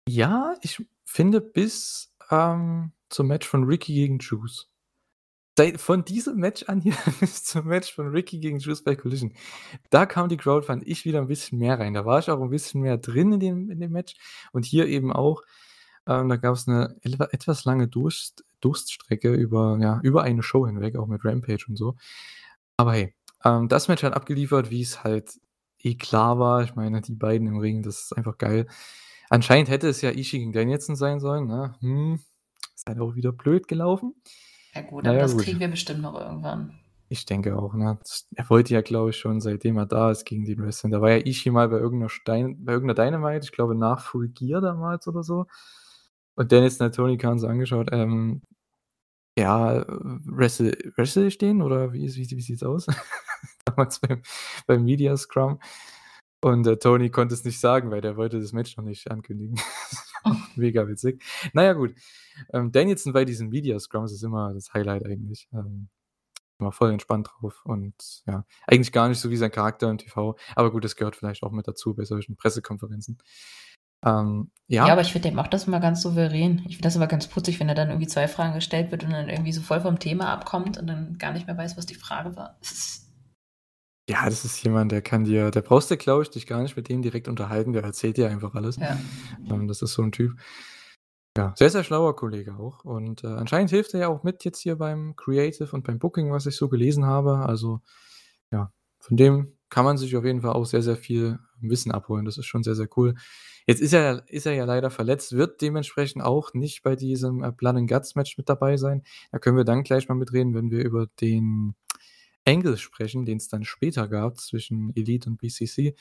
Ja, 0.08 0.56
ich 0.62 0.84
finde 1.04 1.42
bis, 1.42 2.14
ähm, 2.30 2.92
zum 3.10 3.28
Match 3.28 3.48
von 3.48 3.64
Ricky 3.64 3.94
gegen 3.94 4.20
Juice. 4.20 4.68
Von 5.78 6.04
diesem 6.06 6.38
Match 6.38 6.64
an 6.64 6.82
hier 6.82 6.96
bis 7.22 7.44
zum 7.46 7.68
Match 7.68 7.94
von 7.96 8.10
Ricky 8.10 8.40
gegen 8.40 8.60
Juice 8.60 8.84
bei 8.84 8.96
Collision. 8.96 9.34
Da 9.90 10.06
kam 10.06 10.30
die 10.30 10.38
Crowd, 10.38 10.66
fand 10.68 10.86
ich, 10.88 11.06
wieder 11.06 11.22
ein 11.22 11.28
bisschen 11.28 11.60
mehr 11.60 11.80
rein. 11.80 11.94
Da 11.94 12.06
war 12.06 12.20
ich 12.20 12.30
auch 12.30 12.42
ein 12.42 12.50
bisschen 12.50 12.82
mehr 12.82 12.98
drin 12.98 13.34
in 13.34 13.40
dem 13.40 13.70
in 13.72 13.80
dem 13.80 13.92
Match 13.92 14.16
und 14.54 14.66
hier 14.66 14.88
eben 14.88 15.14
auch. 15.14 15.44
Ähm, 16.08 16.30
da 16.30 16.38
gab's 16.38 16.68
'ne 16.68 16.98
etwas 17.04 17.66
lange 17.66 17.88
Durst 17.88 18.46
Durststrecke 18.62 19.34
über 19.34 19.78
ja, 19.82 20.00
über 20.04 20.24
eine 20.24 20.44
Show 20.44 20.68
hinweg, 20.68 20.98
auch 20.98 21.08
mit 21.08 21.26
Rampage 21.26 21.66
und 21.70 21.78
so. 21.78 21.96
Aber 22.78 22.94
hey, 22.94 23.16
ähm, 23.46 23.70
das 23.70 23.88
Match 23.88 24.04
hat 24.04 24.14
abgeliefert, 24.14 24.72
wie 24.72 24.82
es 24.82 25.04
halt 25.04 25.40
eh 25.80 25.96
klar 25.96 26.40
war. 26.40 26.64
Ich 26.64 26.76
meine, 26.76 27.02
die 27.02 27.16
beiden 27.16 27.48
im 27.48 27.60
Ring, 27.60 27.84
das 27.84 28.04
ist 28.06 28.14
einfach 28.18 28.38
geil. 28.38 28.68
Anscheinend 29.30 29.70
hätte 29.70 29.88
es 29.88 30.02
ja 30.02 30.12
Ishii 30.12 30.40
gegen 30.40 30.54
Danielson 30.54 30.96
sein 30.96 31.20
sollen, 31.20 31.48
ne? 31.48 31.76
Hm, 31.80 32.20
ist 32.76 32.88
halt 32.88 33.00
auch 33.00 33.16
wieder 33.16 33.32
blöd 33.32 33.68
gelaufen. 33.68 34.14
Ja 34.74 34.82
gut, 34.82 35.08
aber 35.08 35.18
das 35.18 35.34
gut. 35.34 35.44
kriegen 35.44 35.60
wir 35.60 35.70
bestimmt 35.70 36.02
noch 36.02 36.20
irgendwann. 36.20 36.80
Ich 37.08 37.26
denke 37.26 37.58
auch, 37.58 37.74
ne? 37.76 38.00
er 38.36 38.50
wollte 38.50 38.74
ja, 38.74 38.82
glaube 38.82 39.12
ich, 39.12 39.18
schon 39.18 39.40
seitdem 39.40 39.78
er 39.78 39.86
da 39.86 40.10
ist 40.10 40.26
gegen 40.26 40.44
den 40.46 40.62
Wrestling. 40.62 40.92
Da 40.92 41.02
war 41.02 41.12
ja 41.12 41.26
Ishii 41.26 41.52
mal 41.52 41.70
bei 41.70 41.78
irgendeiner 41.78 42.10
Stein 42.10 42.66
bei 42.66 42.74
irgendeiner 42.74 43.12
Dynamite, 43.12 43.46
ich 43.46 43.52
glaube 43.52 43.76
nach 43.76 44.02
Full 44.02 44.30
Gear 44.30 44.60
damals 44.60 45.08
oder 45.08 45.24
so. 45.24 45.46
Und 46.36 46.52
der 46.52 46.92
Tony 46.92 47.18
Khan 47.18 47.40
so 47.40 47.48
angeschaut, 47.48 47.90
ähm, 47.92 48.42
ja, 49.38 49.86
wrestle 49.88 50.78
wrestle 50.96 51.30
den 51.30 51.62
oder 51.62 51.94
wie 51.94 52.14
wie 52.16 52.30
wie 52.32 52.42
sieht's 52.42 52.64
aus? 52.64 52.88
Damals 53.66 54.00
beim 54.00 54.22
beim 54.68 54.84
Media 54.84 55.16
Scrum. 55.18 55.60
Und 56.46 56.68
äh, 56.68 56.78
Tony 56.78 57.10
konnte 57.10 57.34
es 57.34 57.44
nicht 57.44 57.60
sagen, 57.60 57.90
weil 57.90 58.02
der 58.02 58.18
wollte 58.18 58.40
das 58.40 58.54
Match 58.54 58.78
noch 58.78 58.84
nicht 58.84 59.10
ankündigen. 59.10 59.60
Mega 60.56 60.88
witzig. 60.88 61.24
Naja, 61.54 61.74
gut. 61.74 61.96
Ähm, 62.54 62.72
Danielson 62.72 63.14
bei 63.14 63.26
diesen 63.26 63.50
Media 63.50 63.80
Scrums 63.80 64.12
ist 64.12 64.22
immer 64.22 64.54
das 64.54 64.72
Highlight 64.72 65.08
eigentlich. 65.08 65.50
Ähm, 65.54 65.90
immer 66.60 66.72
voll 66.72 66.92
entspannt 66.92 67.32
drauf 67.32 67.66
und 67.66 67.96
ja, 68.28 68.46
eigentlich 68.68 68.92
gar 68.92 69.10
nicht 69.10 69.20
so 69.20 69.32
wie 69.32 69.38
sein 69.38 69.50
Charakter 69.50 69.90
im 69.90 69.98
TV. 69.98 70.38
Aber 70.56 70.72
gut, 70.72 70.86
das 70.86 70.96
gehört 70.96 71.16
vielleicht 71.16 71.42
auch 71.42 71.52
mit 71.52 71.68
dazu 71.68 71.96
bei 71.96 72.06
solchen 72.06 72.36
Pressekonferenzen. 72.36 73.18
Ähm, 74.06 74.52
ja. 74.68 74.86
ja, 74.86 74.94
aber 74.94 75.02
ich 75.02 75.12
finde, 75.12 75.30
der 75.30 75.36
macht 75.36 75.52
das 75.52 75.66
immer 75.66 75.80
ganz 75.80 76.04
souverän. 76.04 76.60
Ich 76.68 76.76
finde 76.76 76.84
das 76.84 76.96
immer 76.96 77.08
ganz 77.08 77.26
putzig, 77.26 77.60
wenn 77.60 77.70
er 77.70 77.76
dann 77.76 77.90
irgendwie 77.90 78.08
zwei 78.08 78.28
Fragen 78.28 78.54
gestellt 78.54 78.92
wird 78.92 79.04
und 79.04 79.10
dann 79.10 79.30
irgendwie 79.30 79.52
so 79.52 79.64
voll 79.64 79.82
vom 79.82 79.98
Thema 79.98 80.32
abkommt 80.32 80.78
und 80.78 80.86
dann 80.86 81.18
gar 81.18 81.34
nicht 81.34 81.48
mehr 81.48 81.58
weiß, 81.58 81.76
was 81.76 81.88
die 81.88 81.96
Frage 81.96 82.36
war. 82.36 82.60
Ja, 84.10 84.26
das 84.26 84.46
ist 84.46 84.62
jemand, 84.64 84.92
der 84.92 85.02
kann 85.02 85.24
dir 85.24 85.50
der 85.50 85.62
brauchst 85.62 85.90
du, 85.90 85.98
glaube 85.98 86.22
ich, 86.22 86.30
dich 86.30 86.46
gar 86.46 86.62
nicht 86.62 86.76
mit 86.78 86.90
dem 86.90 87.02
direkt 87.02 87.28
unterhalten, 87.28 87.74
der 87.74 87.84
erzählt 87.84 88.18
dir 88.18 88.30
einfach 88.30 88.54
alles. 88.54 88.76
Ja. 88.78 88.98
Ähm, 89.50 89.68
das 89.68 89.82
ist 89.82 89.94
so 89.94 90.04
'n 90.04 90.12
Typ. 90.12 90.34
Ja, 91.38 91.54
sehr, 91.58 91.70
sehr 91.70 91.84
schlauer 91.84 92.16
Kollege 92.16 92.56
auch 92.58 92.86
und, 92.86 93.24
äh, 93.24 93.28
anscheinend 93.28 93.70
hilft 93.72 93.94
er 93.94 94.02
ja 94.02 94.08
auch 94.10 94.24
mit 94.24 94.46
jetzt 94.46 94.60
hier 94.62 94.78
beim 94.78 95.16
Creative 95.18 95.70
und 95.74 95.84
beim 95.86 96.00
Booking, 96.00 96.32
was 96.32 96.46
ich 96.48 96.56
so 96.58 96.70
gelesen 96.70 97.06
habe. 97.06 97.38
Also, 97.48 97.82
ja, 98.52 98.72
von 99.00 99.18
dem 99.18 99.54
kann 99.70 99.86
man 99.86 99.98
sich 99.98 100.16
auf 100.18 100.26
jeden 100.26 100.42
Fall 100.42 100.54
auch 100.54 100.66
sehr, 100.66 100.84
sehr 100.84 100.98
viel 100.98 101.40
Wissen 101.62 101.92
abholen. 101.92 102.26
Das 102.26 102.38
ist 102.38 102.46
schon 102.48 102.64
sehr, 102.64 102.76
sehr 102.76 102.90
cool. 102.98 103.16
Jetzt 103.68 103.82
ist 103.82 103.94
er 103.94 104.24
ist 104.30 104.46
er 104.48 104.54
ja 104.54 104.66
leider 104.66 104.92
verletzt, 104.92 105.34
wird 105.34 105.62
dementsprechend 105.62 106.24
auch 106.24 106.54
nicht 106.54 106.84
bei 106.84 106.96
diesem, 106.98 107.44
äh, 107.44 107.54
and 107.68 107.90
Guts 107.90 108.16
Match 108.16 108.38
mit 108.38 108.50
dabei 108.50 108.78
sein. 108.78 109.04
Da 109.32 109.40
können 109.40 109.58
wir 109.58 109.66
dann 109.66 109.84
gleich 109.84 110.10
mal 110.10 110.16
mitreden, 110.16 110.54
wenn 110.56 110.72
wir 110.72 110.84
über 110.86 111.08
den 111.22 111.76
Angle 112.46 112.78
sprechen, 112.78 113.26
den's 113.26 113.48
dann 113.48 113.64
später 113.64 114.08
gab 114.08 114.40
zwischen 114.40 114.96
Elite 114.96 115.30
und 115.30 115.38
BCC, 115.38 115.96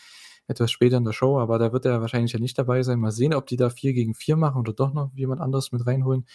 etwas 0.47 0.71
später 0.71 0.99
in 0.99 1.05
der 1.05 1.13
Show, 1.13 1.39
aber 1.39 1.59
da 1.59 1.73
wird 1.73 1.87
er 1.87 2.01
wahrscheinlich 2.01 2.33
ja 2.33 2.39
nicht 2.39 2.59
dabei 2.59 2.83
sein. 2.83 3.01
Mal 3.01 3.13
sehen, 3.13 3.35
ob 3.35 3.47
die 3.47 3.57
da 3.57 3.71
4 3.71 3.95
gegen 3.95 4.15
4 4.15 4.37
machen 4.37 4.61
oder 4.61 4.73
doch 4.73 4.93
noch 4.93 5.11
jemand 5.15 5.41
anderes 5.41 5.73
mit 5.73 5.87
reinholen. 5.87 6.27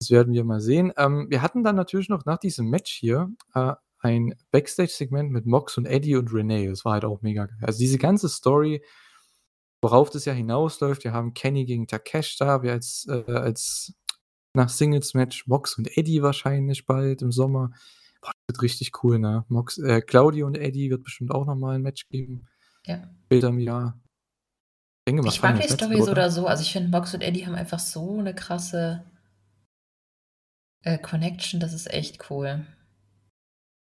Das 0.00 0.10
werden 0.10 0.32
wir 0.32 0.44
mal 0.44 0.60
sehen. 0.60 0.92
Ähm, 0.96 1.26
wir 1.28 1.42
hatten 1.42 1.62
dann 1.62 1.76
natürlich 1.76 2.08
noch 2.08 2.24
nach 2.24 2.38
diesem 2.38 2.68
Match 2.68 2.92
hier, 2.92 3.30
äh, 3.54 3.74
ein 4.00 4.34
Backstage-Segment 4.50 5.30
mit 5.30 5.46
Mox 5.46 5.76
und 5.76 5.84
Eddie 5.86 6.16
und 6.16 6.32
Renee. 6.32 6.68
Das 6.68 6.84
war 6.84 6.94
halt 6.94 7.04
auch 7.04 7.20
mega 7.22 7.46
geil. 7.46 7.58
Also, 7.60 7.78
diese 7.78 7.98
ganze 7.98 8.28
Story, 8.30 8.82
worauf 9.82 10.10
das 10.10 10.24
ja 10.24 10.32
hinausläuft, 10.32 11.04
wir 11.04 11.12
haben 11.12 11.34
Kenny 11.34 11.66
gegen 11.66 11.86
Takesh 11.86 12.38
da, 12.38 12.62
wir 12.62 12.72
als 12.72 13.06
äh, 13.08 13.30
als 13.30 13.94
nach 14.54 14.68
Singles-Match 14.68 15.46
Mox 15.46 15.78
und 15.78 15.96
Eddie 15.96 16.22
wahrscheinlich 16.22 16.86
bald 16.86 17.22
im 17.22 17.30
Sommer. 17.30 17.70
Boah, 18.22 18.32
das 18.46 18.54
wird 18.56 18.62
richtig 18.62 19.02
cool, 19.02 19.18
ne? 19.18 19.44
Mox 19.48 19.78
äh, 19.78 20.00
Claudio 20.02 20.46
und 20.46 20.56
Eddie 20.56 20.90
wird 20.90 21.02
bestimmt 21.04 21.30
auch 21.32 21.46
noch 21.46 21.54
mal 21.56 21.76
'n 21.76 21.82
Match 21.82 22.06
geben. 22.08 22.46
Ja. 22.86 23.08
Später 23.26 23.48
im 23.48 23.58
Jahr. 23.58 24.00
Ich 25.06 25.12
denke 25.14 25.28
Ich 25.28 25.42
mag 25.42 25.60
die 25.60 25.68
Story 25.68 25.96
so 25.96 26.02
oder? 26.02 26.12
oder 26.12 26.30
so. 26.30 26.46
Also, 26.46 26.62
ich 26.62 26.72
finde, 26.72 26.90
Mox 26.90 27.14
und 27.14 27.22
Eddie 27.22 27.46
haben 27.46 27.54
einfach 27.54 27.78
so 27.78 28.20
'ne 28.20 28.34
krasse 28.34 29.04
äh, 30.84 30.98
Connection, 30.98 31.60
das 31.60 31.72
ist 31.74 31.92
echt 31.92 32.30
cool. 32.30 32.64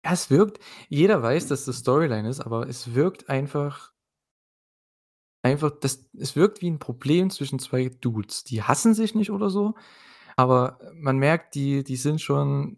Ja, 0.05 0.13
es 0.13 0.31
wirkt 0.31 0.61
jeder 0.89 1.23
weiß, 1.23 1.49
dass 1.49 1.65
das 1.65 1.79
Storyline 1.79 2.29
ist, 2.29 2.41
aber 2.41 2.69
es 2.69 2.95
wirkt 2.95 3.29
einfach 3.29 3.93
einfach 5.45 5.71
das 5.81 6.09
es 6.19 6.35
wirkt 6.37 6.63
wie 6.63 6.67
'n 6.69 6.79
Problem 6.81 7.31
zwischen 7.31 7.59
2 7.61 7.89
Dudes. 8.01 8.43
Die 8.45 8.63
hassen 8.63 8.93
sich 8.95 9.15
nicht 9.15 9.31
oder 9.31 9.51
so, 9.51 9.75
aber 10.37 10.79
man 10.95 11.19
merkt, 11.19 11.55
die 11.55 11.85
die 11.85 11.97
sind 11.97 12.21
schon, 12.21 12.77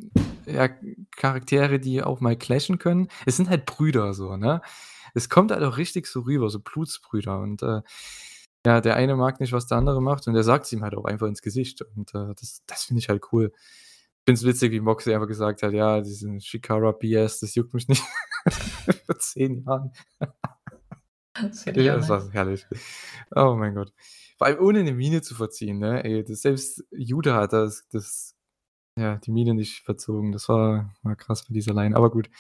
ja, 0.52 0.69
Charaktere, 1.16 1.78
die 1.80 2.02
auch 2.02 2.21
mal 2.21 2.37
clashen 2.37 2.78
können. 2.78 3.09
Es 3.26 3.37
sind 3.37 3.49
halt 3.50 3.66
Brüder 3.66 4.14
so, 4.14 4.37
ne? 4.37 4.62
Es 5.14 5.28
kommt 5.28 5.50
halt 5.52 5.62
auch 5.64 5.76
richtig 5.78 6.07
so 6.07 6.21
rüber, 6.23 6.50
so 6.50 6.61
Blutsbrüder 6.61 7.40
und, 7.40 7.62
äh, 7.62 7.83
ja, 8.66 8.80
der 8.83 8.97
eine 8.97 9.16
mag 9.16 9.40
nicht, 9.40 9.52
was 9.52 9.66
der 9.66 9.78
andere 9.78 10.02
macht 10.02 10.26
und 10.28 10.35
der 10.35 10.45
sagt's 10.45 10.73
ihm 10.73 10.83
halt 10.85 10.95
auch 10.97 11.04
einfach 11.07 11.26
ins 11.28 11.42
Gesicht 11.42 11.83
und, 11.97 12.14
äh, 12.14 12.35
das 12.38 12.62
das 12.66 12.85
finde 12.85 13.00
ich 13.00 13.09
halt 13.09 13.23
cool. 13.33 13.52
Ich 13.54 14.25
finde 14.26 14.38
es 14.40 14.45
witzig, 14.47 14.73
wie 14.73 14.80
Moxley 14.80 15.14
einfach 15.14 15.28
gesagt 15.28 15.62
hat: 15.62 15.73
„Ja, 15.73 16.00
diesen 16.02 16.38
Chikara 16.40 16.92
BS, 16.92 17.40
das 17.40 17.54
juckt 17.57 17.75
mich 17.75 17.88
nicht.“ 17.88 18.02
Vor 19.07 19.19
10 19.19 19.64
Jahren. 19.64 19.92
Das 21.40 21.64
Ja, 21.76 21.97
das 21.97 22.09
war 22.09 22.30
herrlich. 22.33 22.66
Oh 23.37 23.54
mein 23.57 23.75
Gott. 23.75 23.92
Vor 24.38 24.47
allem 24.49 24.61
ohne 24.61 24.85
'ne 24.85 24.92
Miene 24.95 25.23
zu 25.23 25.35
verziehen, 25.35 25.78
ne? 25.80 26.04
Ey, 26.04 26.25
das 26.25 26.42
selbst 26.42 26.85
Yuta 26.92 27.35
hat 27.37 27.52
das 27.54 27.87
das 27.92 28.35
ja, 28.97 29.16
die 29.18 29.30
Miene 29.32 29.54
nicht 29.54 29.82
verzogen. 29.85 30.32
Das 30.32 30.49
war 30.49 30.94
war 31.02 31.16
krass 31.16 31.42
für 31.42 31.52
diese 31.52 31.73
Line, 31.73 31.97
aber 31.97 32.11
gut. 32.11 32.30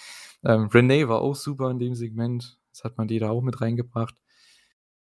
Ähm, 0.44 0.66
Renee 0.68 1.08
war 1.08 1.20
auch 1.22 1.34
super 1.36 1.70
in 1.70 1.78
dem 1.78 1.94
Segment. 1.94 2.58
Das 2.72 2.84
hat 2.84 2.98
man 2.98 3.08
die 3.08 3.18
da 3.18 3.30
auch 3.30 3.42
mit 3.42 3.60
reingebracht. 3.60 4.16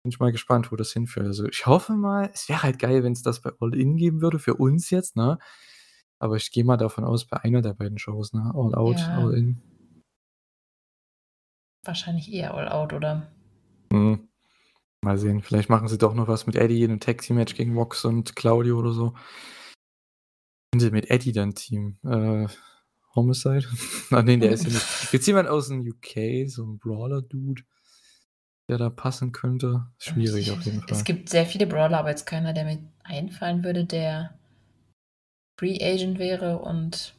Bin 0.04 0.10
ich 0.10 0.20
mal 0.20 0.32
gespannt, 0.32 0.72
wo 0.72 0.76
das 0.76 0.92
hinführt. 0.92 1.26
Also, 1.26 1.46
ich 1.48 1.66
hoffe 1.66 1.94
mal 1.94 2.30
es 2.34 2.48
wäre 2.48 2.62
halt 2.62 2.78
geil, 2.78 3.02
wenn's 3.04 3.22
das 3.22 3.40
bei 3.42 3.50
All 3.60 3.74
In 3.74 3.96
geben 3.96 4.22
würde 4.22 4.38
für 4.38 4.54
uns 4.54 4.90
jetzt, 4.90 5.16
ne? 5.16 5.38
Aber 6.20 6.36
ich 6.36 6.50
gehe 6.52 6.64
mal 6.64 6.76
davon 6.78 7.04
aus, 7.04 7.26
bei 7.26 7.38
einer 7.44 7.62
der 7.62 7.74
beiden 7.74 7.98
Shows, 7.98 8.32
ne? 8.34 8.52
All 8.54 8.74
Out, 8.74 8.98
Ja. 8.98 9.18
All 9.18 9.34
In. 9.34 9.62
Wahrscheinlich 11.84 12.32
eher 12.32 12.54
All 12.54 12.68
Out, 12.68 12.92
oder? 12.92 13.30
Mhm. 13.92 14.28
Mal 15.02 15.18
sehen, 15.18 15.42
vielleicht 15.42 15.70
machen 15.70 15.88
sie 15.88 15.98
doch 15.98 16.14
noch 16.14 16.28
was 16.28 16.46
mit 16.46 16.56
Eddie 16.56 16.82
in 16.84 16.90
'nem 16.92 17.00
Tag-Team-Match 17.00 17.54
gegen 17.56 17.74
Mox 17.74 18.04
und 18.04 18.36
Claudio 18.36 18.78
oder 18.78 18.92
so. 18.92 19.14
Wen 20.78 20.80
sie 20.80 20.90
mit 20.92 21.10
Eddie 21.10 21.32
dann 21.32 21.56
teamen? 21.56 21.98
Äh, 22.04 22.46
Homicide? 23.16 23.66
Ah, 24.12 24.22
ne, 24.22 24.38
der 24.38 24.52
ist 24.52 24.64
ja 24.64 24.70
nicht 24.70 25.10
gibt's 25.10 25.26
jemand 25.26 25.48
aus'm 25.48 25.80
UK, 25.80 26.48
so 26.48 26.62
'n 26.62 26.78
Brawler-Dude, 26.78 27.62
der 28.68 28.78
da 28.78 28.88
passen 28.88 29.32
könnte? 29.32 29.86
Schwierig 29.98 30.52
auf 30.52 30.62
jeden 30.64 30.80
Es 30.88 30.98
Fall. 30.98 31.04
gibt 31.04 31.30
sehr 31.30 31.46
viele 31.46 31.66
Brawler, 31.66 31.98
aber 31.98 32.10
jetzt 32.10 32.26
keiner, 32.26 32.52
der 32.52 32.64
mir 32.64 32.78
einfallen 33.02 33.64
würde, 33.64 33.86
der 33.86 34.38
Free 35.58 35.78
Agent 35.82 36.20
wäre 36.20 36.60
und 36.60 37.12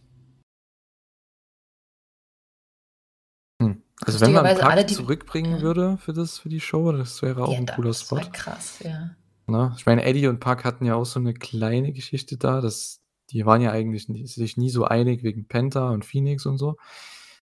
Hm, 3.62 3.84
also, 4.06 4.22
wenn 4.22 4.32
man 4.32 4.46
lustigerweise 4.46 4.66
alle, 4.66 4.86
die 4.86 4.94
zurückbringen 4.96 5.52
ja. 5.58 5.62
würde 5.62 5.98
für 5.98 6.14
das 6.14 6.40
für 6.40 6.48
die 6.48 6.62
Show, 6.62 6.92
das 6.94 7.22
wäre 7.22 7.44
auch 7.44 7.52
Ja, 7.52 7.60
'n 7.60 7.66
cooler 7.66 7.90
das 7.90 8.02
Spot. 8.04 8.16
wäre 8.16 8.32
krass, 8.32 8.80
ja. 8.84 9.10
Ne? 9.48 9.74
Ich 9.78 9.86
meine, 9.86 10.04
Eddie 10.04 10.28
und 10.28 10.40
Pac 10.40 10.64
hatten 10.64 10.86
ja 10.86 10.96
auch 10.96 11.06
so 11.06 11.20
'ne 11.20 11.34
kleine 11.34 11.92
Geschichte 11.92 12.38
da, 12.38 12.62
das 12.62 13.02
die 13.32 13.46
waren 13.46 13.62
ja 13.62 13.72
eigentlich 13.72 14.08
sich 14.32 14.58
nie 14.58 14.70
so 14.70 14.86
einig 14.86 15.24
wegen 15.24 15.48
Penta 15.48 15.90
und 15.92 16.06
Phoenix 16.06 16.46
und 16.46 16.58
so. 16.58 16.78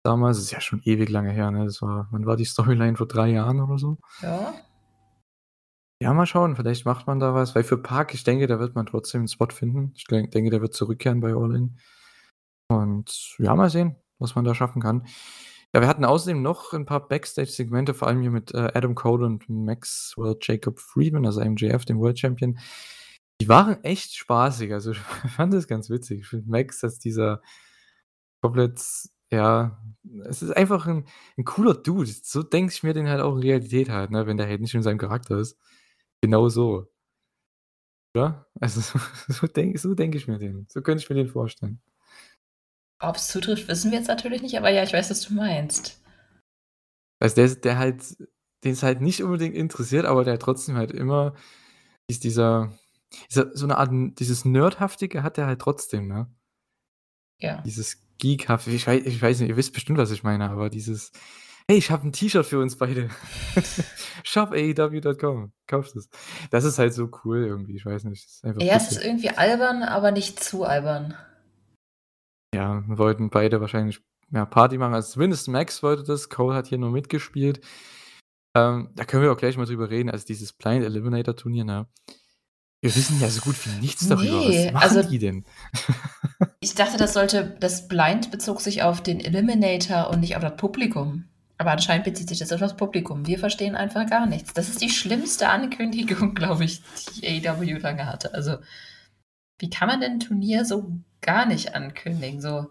Damals 0.04 0.40
ist 0.40 0.52
ja 0.52 0.62
schon 0.62 0.82
ewig 0.86 1.10
lange 1.10 1.32
her, 1.32 1.52
ne? 1.52 1.66
Das 1.66 1.82
war 1.82 2.08
wann 2.12 2.26
war 2.26 2.38
die 2.38 2.46
Storyline, 2.46 2.98
vor 2.98 3.08
3 3.08 3.30
Jahren 3.32 3.62
oder 3.62 3.78
so? 3.78 3.98
Ja. 4.22 4.54
Ja, 6.02 6.14
mal 6.14 6.26
schauen, 6.26 6.56
vielleicht 6.56 6.86
macht 6.86 7.08
man 7.08 7.20
da 7.20 7.34
was, 7.34 7.56
weil 7.56 7.64
für 7.66 7.78
Pac, 7.78 8.14
ich 8.14 8.24
denke, 8.24 8.48
da 8.48 8.58
wird 8.60 8.74
man 8.74 8.86
trotzdem 8.86 9.24
'n 9.24 9.28
Spot 9.28 9.48
finden. 9.52 9.92
Ich 9.98 10.06
denk 10.06 10.32
denke, 10.32 10.50
der 10.50 10.62
wird 10.62 10.74
zurückkehren 10.74 11.20
bei 11.20 11.34
All 11.36 11.54
In. 11.54 11.78
Und 12.70 13.36
ja, 13.40 13.56
mal 13.56 13.70
sehen, 13.70 13.96
was 14.20 14.36
man 14.36 14.46
da 14.46 14.56
schaffen 14.56 14.82
kann. 14.82 15.06
Ja, 15.74 15.82
wir 15.82 15.88
hatten 15.90 16.06
außerdem 16.06 16.42
noch 16.42 16.74
'n 16.74 16.86
paar 16.86 17.08
Backstage-Segmente, 17.10 17.94
vor 17.96 18.08
allem 18.10 18.22
hier 18.22 18.32
mit, 18.32 18.54
äh, 18.54 18.72
Adam 18.76 18.96
Cole 18.96 19.26
und 19.26 19.50
Maxwell 19.50 20.38
Jacob 20.42 20.80
Friedman, 20.80 21.26
also 21.26 21.42
MJF, 21.42 21.86
dem 21.86 22.00
World 22.00 22.20
Champion. 22.20 22.60
Die 23.42 23.48
waren 23.48 23.84
echt 23.84 24.16
spaßig. 24.16 24.74
Also, 24.74 24.92
ich 24.92 24.98
fand 25.36 25.54
das 25.54 25.68
ganz 25.68 25.90
witzig. 25.90 26.22
Ich 26.22 26.28
finde 26.28 26.50
Max 26.50 26.84
als 26.84 27.00
dieser 27.00 27.42
komplett 28.44 28.80
ja, 29.32 29.80
es 30.26 30.42
ist 30.42 30.52
einfach 30.58 30.88
'n 30.88 31.06
'n 31.38 31.44
cooler 31.46 31.76
Dude. 31.76 32.10
So 32.24 32.42
denke 32.44 32.74
ich 32.74 32.82
mir 32.84 32.94
den 32.94 33.08
halt 33.10 33.22
auch 33.22 33.34
in 33.36 33.42
Realität 33.44 33.90
halt, 33.90 34.10
ne, 34.12 34.26
wenn 34.26 34.38
der 34.38 34.48
halt 34.48 34.62
nicht 34.62 34.74
in 34.74 34.82
seinem 34.84 34.98
Charakter 34.98 35.38
ist. 35.38 35.58
Genau 36.22 36.50
so. 36.50 36.90
Oder? 38.16 38.48
Also, 38.60 38.82
so 38.82 39.00
so 39.34 39.48
denke 39.48 39.78
so 39.80 39.94
denke 39.94 40.18
ich 40.18 40.28
mir 40.28 40.38
den. 40.40 40.66
So 40.70 40.82
könnte 40.82 41.04
ich 41.04 41.10
mir 41.10 41.16
den 41.16 41.28
vorstellen. 41.28 41.82
Ob's 43.02 43.28
zutrifft, 43.30 43.70
wissen 43.70 43.92
wir 43.92 43.98
jetzt 44.00 44.08
natürlich 44.10 44.42
nicht, 44.42 44.58
aber 44.58 44.70
ja, 44.70 44.84
ich 44.84 44.92
weiß, 44.92 45.10
was 45.10 45.22
du 45.22 45.34
meinst. 45.34 46.02
Also, 47.22 47.36
der 47.36 47.46
ist 47.46 47.66
der 47.66 47.78
halt 47.78 48.18
den's 48.64 48.84
halt 48.84 49.02
nicht 49.02 49.24
unbedingt 49.24 49.56
interessiert, 49.56 50.06
aber 50.06 50.24
der 50.26 50.40
trotzdem 50.40 50.76
halt 50.76 50.92
immer 50.92 51.34
ist 52.08 52.24
dieser 52.26 52.74
so 53.30 53.44
'ne 53.68 53.78
Art 53.78 53.92
dieses 54.20 54.46
Nerdhaftige 54.46 55.24
hat 55.24 55.38
er 55.38 55.48
halt 55.48 55.60
trotzdem, 55.62 56.08
ne? 56.08 56.30
Ja. 57.42 57.62
Dieses 57.66 57.98
Geekhafte, 58.18 58.70
ich 58.72 58.86
wei 58.88 58.98
ich 58.98 59.22
weiß 59.22 59.40
nicht, 59.40 59.50
ihr 59.50 59.58
wisst 59.58 59.74
bestimmt, 59.74 59.98
was 59.98 60.12
ich 60.12 60.24
meine, 60.24 60.50
aber 60.50 60.70
dieses: 60.70 61.12
„Hey, 61.68 61.78
ich 61.78 61.90
habe 61.90 62.06
'n 62.06 62.12
T-Shirt 62.12 62.46
für 62.46 62.60
uns 62.60 62.78
beide. 62.78 63.10
Shop-aew.com, 64.24 65.54
kauft 65.68 65.96
es.“ 65.96 66.10
Das 66.52 66.66
ist 66.66 66.80
halt 66.80 66.94
so 66.94 67.10
cool 67.24 67.46
irgendwie, 67.46 67.76
ich 67.78 67.86
weiß 67.86 68.04
nicht, 68.04 68.28
Ja, 68.44 68.76
es 68.76 68.92
ist 68.92 69.04
irgendwie 69.04 69.30
albern, 69.30 69.84
aber 69.84 70.12
nicht 70.12 70.44
zu 70.44 70.66
albern. 70.66 71.16
Ja, 72.54 72.84
wollten 72.88 73.30
beide 73.30 73.62
wahrscheinlich, 73.62 74.02
ja, 74.32 74.46
Party 74.46 74.78
machen. 74.78 74.94
Also, 74.96 75.14
zumindest 75.14 75.48
Max 75.48 75.84
wollte 75.84 76.04
das, 76.04 76.30
Cole 76.30 76.56
hat 76.56 76.68
hier 76.68 76.78
nur 76.80 76.92
mitgespielt. 76.92 77.62
Ähm, 78.56 78.90
da 78.96 79.06
können 79.06 79.24
wir 79.24 79.32
auch 79.32 79.38
gleich 79.38 79.58
mal 79.58 79.66
drüber 79.66 79.90
reden, 79.90 80.10
also, 80.10 80.26
dieses 80.26 80.54
Blind 80.54 80.84
Eliminator 80.86 81.36
Turnier, 81.36 81.66
ne? 81.66 81.88
Wir 82.82 82.96
wissen 82.96 83.20
ja 83.20 83.30
so 83.30 83.42
gut 83.42 83.56
wie 83.66 83.80
nichts 83.82 84.08
darüber. 84.08 84.40
Was 84.46 84.56
Ne, 84.56 84.72
machen 84.72 84.84
also 84.84 85.04
die 85.04 85.20
denn? 85.20 85.44
ich 86.62 86.76
dachte, 86.76 86.98
das 86.98 87.14
sollte 87.14 87.58
das 87.60 87.88
Blind 87.88 88.32
bezog 88.32 88.62
sich 88.62 88.84
auf 88.84 89.04
den 89.04 89.20
Eliminator 89.20 90.10
und 90.10 90.22
nicht 90.22 90.36
auf 90.36 90.42
das 90.42 90.56
Publikum. 90.56 91.26
Aber 91.58 91.72
anscheinend 91.72 92.06
bezieht 92.06 92.30
sich 92.30 92.40
das 92.40 92.54
auf 92.54 92.60
das 92.62 92.78
Publikum. 92.78 93.28
Wir 93.28 93.38
verstehen 93.38 93.76
einfach 93.76 94.10
gar 94.10 94.26
nichts. 94.26 94.54
Das 94.54 94.70
ist 94.70 94.82
die 94.82 94.90
schlimmste 94.90 95.50
Ankündigung, 95.50 96.34
glaube 96.36 96.64
ich, 96.64 96.82
die 97.22 97.46
AEW 97.46 97.80
lange 97.80 98.06
hatte. 98.06 98.34
Also, 98.34 98.58
wie 99.58 99.70
kann 99.70 99.90
man 99.90 100.00
denn 100.00 100.14
'n 100.14 100.20
Turnier 100.22 100.64
so 100.64 100.90
gar 101.20 101.46
nicht 101.46 101.76
ankündigen? 101.76 102.40
So 102.40 102.70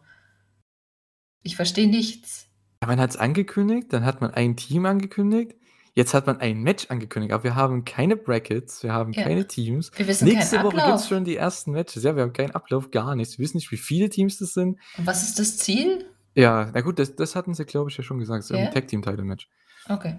ich 1.42 1.56
verstehe 1.56 1.88
nichts. 1.88 2.46
Ja, 2.82 2.88
man 2.88 3.00
hat's 3.00 3.16
angekündigt, 3.16 3.92
dann 3.92 4.04
hat 4.04 4.20
man 4.20 4.32
ein 4.32 4.56
Team 4.56 4.86
angekündigt, 4.86 5.54
jetzt 5.98 6.14
hat 6.14 6.26
man 6.26 6.38
ein 6.38 6.62
Match 6.62 6.86
angekündigt, 6.90 7.32
aber 7.34 7.42
wir 7.44 7.54
haben 7.56 7.84
keine 7.84 8.16
Brackets, 8.16 8.82
wir 8.84 8.92
haben 8.92 9.12
Ja. 9.12 9.24
keine 9.24 9.46
Teams. 9.46 9.90
Wir 9.96 10.06
wissen 10.06 10.26
Nächste 10.28 10.58
Woche 10.58 10.68
gibt's 10.76 10.84
Ablauf. 10.84 11.06
schon 11.08 11.24
die 11.24 11.36
ersten 11.36 11.72
Matches. 11.72 12.04
Ja, 12.04 12.14
wir 12.14 12.22
haben 12.22 12.32
keinen 12.32 12.52
Ablauf, 12.52 12.90
gar 12.90 13.14
nichts. 13.16 13.36
Wir 13.38 13.42
wissen 13.42 13.56
nicht, 13.58 13.70
wie 13.72 13.76
viele 13.76 14.08
Teams 14.08 14.38
das 14.38 14.54
sind. 14.54 14.78
Und 14.96 15.06
was 15.06 15.22
ist 15.28 15.38
das 15.38 15.58
Ziel? 15.58 16.08
Ja, 16.34 16.70
na 16.72 16.80
gut, 16.82 16.98
das 17.00 17.16
das 17.16 17.34
hatten 17.34 17.52
sie, 17.52 17.64
glaube 17.64 17.90
ich, 17.90 17.96
ja 17.96 18.04
schon 18.04 18.18
gesagt, 18.20 18.44
so 18.44 18.54
im 18.54 18.60
Ja? 18.64 18.70
Tag 18.70 18.86
Team 18.86 19.02
Title 19.02 19.24
Match. 19.24 19.48
Okay. 19.88 20.18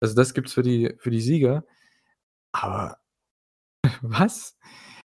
Also, 0.00 0.14
das 0.16 0.34
gibt's 0.34 0.52
für 0.52 0.62
die 0.62 0.94
für 0.98 1.10
die 1.10 1.20
Sieger. 1.20 1.64
Aber 2.52 2.98
was? 4.02 4.56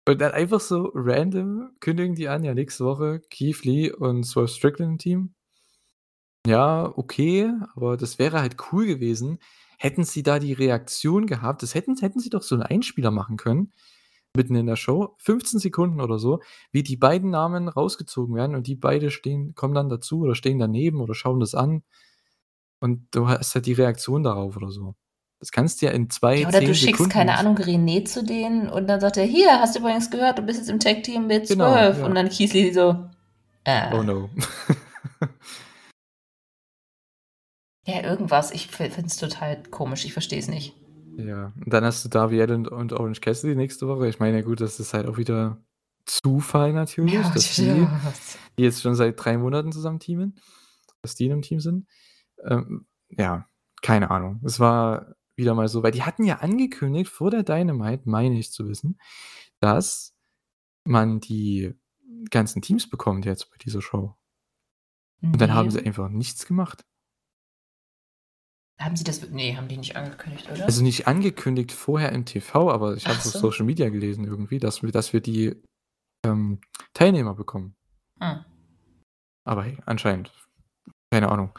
Und 0.08 0.20
dann 0.20 0.32
einfach 0.32 0.60
so 0.60 0.92
random 0.96 1.70
kündigen 1.80 2.16
die 2.16 2.28
an, 2.28 2.44
ja, 2.44 2.56
nächste 2.56 2.86
Woche 2.86 3.22
Keith 3.30 3.64
Lee 3.64 3.92
und 3.92 4.24
Swerve 4.24 4.48
Strickland 4.48 4.92
im 4.94 4.98
Team. 4.98 5.34
Ja, 6.48 6.92
okay, 6.98 7.52
aber 7.76 7.98
das 7.98 8.18
wäre 8.18 8.42
halt 8.42 8.56
cool 8.72 8.88
gewesen, 8.88 9.38
hätten 9.82 10.04
sie 10.04 10.22
da 10.22 10.38
die 10.38 10.54
Reaktion 10.54 11.26
gehabt. 11.26 11.64
Das 11.64 11.74
hätten 11.74 11.98
hätten 11.98 12.20
sie 12.20 12.30
doch 12.30 12.44
so 12.44 12.56
'n 12.56 12.62
Einspieler 12.62 13.10
machen 13.10 13.36
können, 13.38 13.72
mitten 14.36 14.56
in 14.56 14.68
der 14.68 14.76
Show, 14.76 15.16
15 15.18 15.60
Sekunden 15.60 16.02
oder 16.02 16.20
so, 16.20 16.40
wie 16.72 16.84
die 16.84 16.98
beiden 16.98 17.32
Namen 17.32 17.68
rausgezogen 17.68 18.36
werden 18.36 18.56
und 18.56 18.68
die 18.68 18.76
beide 18.76 19.10
stehen 19.10 19.56
kommen 19.56 19.74
dann 19.74 19.90
dazu 19.90 20.22
oder 20.22 20.36
stehen 20.36 20.60
daneben 20.60 21.02
oder 21.02 21.16
schauen 21.16 21.40
das 21.40 21.56
an. 21.56 21.84
Und 22.80 23.08
du 23.12 23.28
hast 23.28 23.56
halt 23.56 23.66
die 23.66 23.74
Reaktion 23.74 24.24
darauf 24.24 24.56
oder 24.56 24.70
so. 24.70 24.94
Das 25.40 25.52
kannst 25.52 25.82
du 25.82 25.88
ja 25.88 25.92
in 25.94 26.12
2, 26.12 26.42
Ja, 26.42 26.48
oder 26.50 26.60
10 26.60 26.68
du 26.68 26.76
schickst, 26.76 26.92
Sekunden 26.98 27.12
keine. 27.12 27.38
Ahnung, 27.38 27.58
René 27.58 28.06
zu 28.06 28.24
denen 28.24 28.70
und 28.70 28.86
dann 28.88 29.00
sagt 29.02 29.18
er: 29.18 29.26
„Hier, 29.26 29.60
hast 29.60 29.76
du 29.76 29.80
übrigens 29.80 30.12
gehört, 30.12 30.38
du 30.38 30.44
bist 30.44 30.60
jetzt 30.60 30.70
im 30.70 30.80
Tag 30.80 31.02
Team 31.02 31.26
mit 31.26 31.48
Genau, 31.48 31.72
Swerve.“ 31.72 32.00
ja. 32.02 32.06
Und 32.06 32.14
dann 32.14 32.30
Keith 32.30 32.54
Lee 32.54 32.72
so: 32.72 33.10
„Äh.“ 33.64 33.92
Oh 33.96 34.04
no. 34.04 34.30
Ja, 37.86 38.04
irgendwas. 38.04 38.52
Ich 38.52 38.68
fi 38.68 38.90
finde 38.90 39.08
es 39.08 39.18
total 39.18 39.64
komisch. 39.64 40.06
Ich 40.06 40.14
verstehe 40.14 40.40
es 40.40 40.48
nicht. 40.48 40.76
Ja, 41.18 41.52
und 41.56 41.74
dann 41.74 41.84
hast 41.84 42.06
du 42.06 42.10
Darby 42.10 42.42
Allin 42.42 42.68
und 42.68 42.94
Orange 42.94 43.22
Cassidy 43.22 43.56
nächste 43.56 43.88
Woche. 43.88 44.08
Ich 44.08 44.20
meine, 44.20 44.44
gut, 44.44 44.62
das 44.62 44.80
ist 44.80 44.94
halt 44.94 45.08
auch 45.08 45.18
wieder 45.18 45.62
Zufall 46.06 46.74
natürlich, 46.74 47.14
Ja, 47.14 47.30
dass 47.30 47.56
die 47.56 47.88
die 48.58 48.64
jetzt 48.64 48.82
schon 48.82 48.96
seit 48.96 49.24
3 49.24 49.38
Monaten 49.38 49.72
zusammen 49.72 50.00
teamen, 50.00 50.40
dass 51.02 51.16
die 51.16 51.26
in 51.26 51.32
'nem 51.32 51.42
Team 51.42 51.60
sind. 51.60 51.88
Ähm, 52.44 52.86
ja, 53.10 53.48
keine 53.82 54.12
Ahnung. 54.12 54.42
Es 54.46 54.60
war 54.60 55.16
wieder 55.36 55.56
mal 55.56 55.68
so 55.68 55.82
weil 55.82 55.92
die 55.92 56.04
hatten 56.04 56.24
ja 56.24 56.38
angekündigt 56.40 57.10
vor 57.10 57.32
der 57.32 57.44
Dynamite, 57.44 58.04
meine 58.06 58.38
ich 58.38 58.52
zu 58.52 58.68
wissen, 58.68 59.00
dass 59.60 60.14
man 60.84 61.20
die 61.20 61.74
ganzen 62.30 62.62
Teams 62.62 62.90
bekommt 62.90 63.26
jetzt 63.26 63.50
bei 63.50 63.58
dieser 63.58 63.82
Show. 63.82 64.16
Und 65.22 65.40
dann 65.40 65.54
haben 65.54 65.70
sie 65.72 65.86
einfach 65.86 66.10
nichts 66.10 66.46
gemacht. 66.46 66.84
Haben 68.82 68.96
sie 68.96 69.04
das 69.04 69.30
ne, 69.30 69.56
haben 69.56 69.68
die 69.68 69.78
nicht 69.78 69.96
angekündigt, 69.96 70.50
oder? 70.52 70.66
Also, 70.66 70.82
nicht 70.84 71.08
angekündigt 71.08 71.72
vorher 71.72 72.12
im 72.12 72.26
TV, 72.26 72.72
aber 72.72 72.96
ich 72.96 73.06
habe 73.06 73.18
es 73.18 73.28
auf 73.28 73.34
so. 73.34 73.40
Social 73.40 73.66
Media 73.66 73.90
gelesen 73.90 74.26
irgendwie, 74.26 74.60
dass 74.60 74.82
wir 74.82 74.92
dass 74.92 75.14
wir 75.14 75.22
die, 75.22 75.56
ähm, 76.26 76.60
Teilnehmer 76.94 77.36
bekommen. 77.36 77.76
Hm. 78.20 78.44
Aber 79.44 79.64
hey, 79.64 79.78
anscheinend, 79.86 80.32
keine 81.12 81.30
Ahnung, 81.30 81.58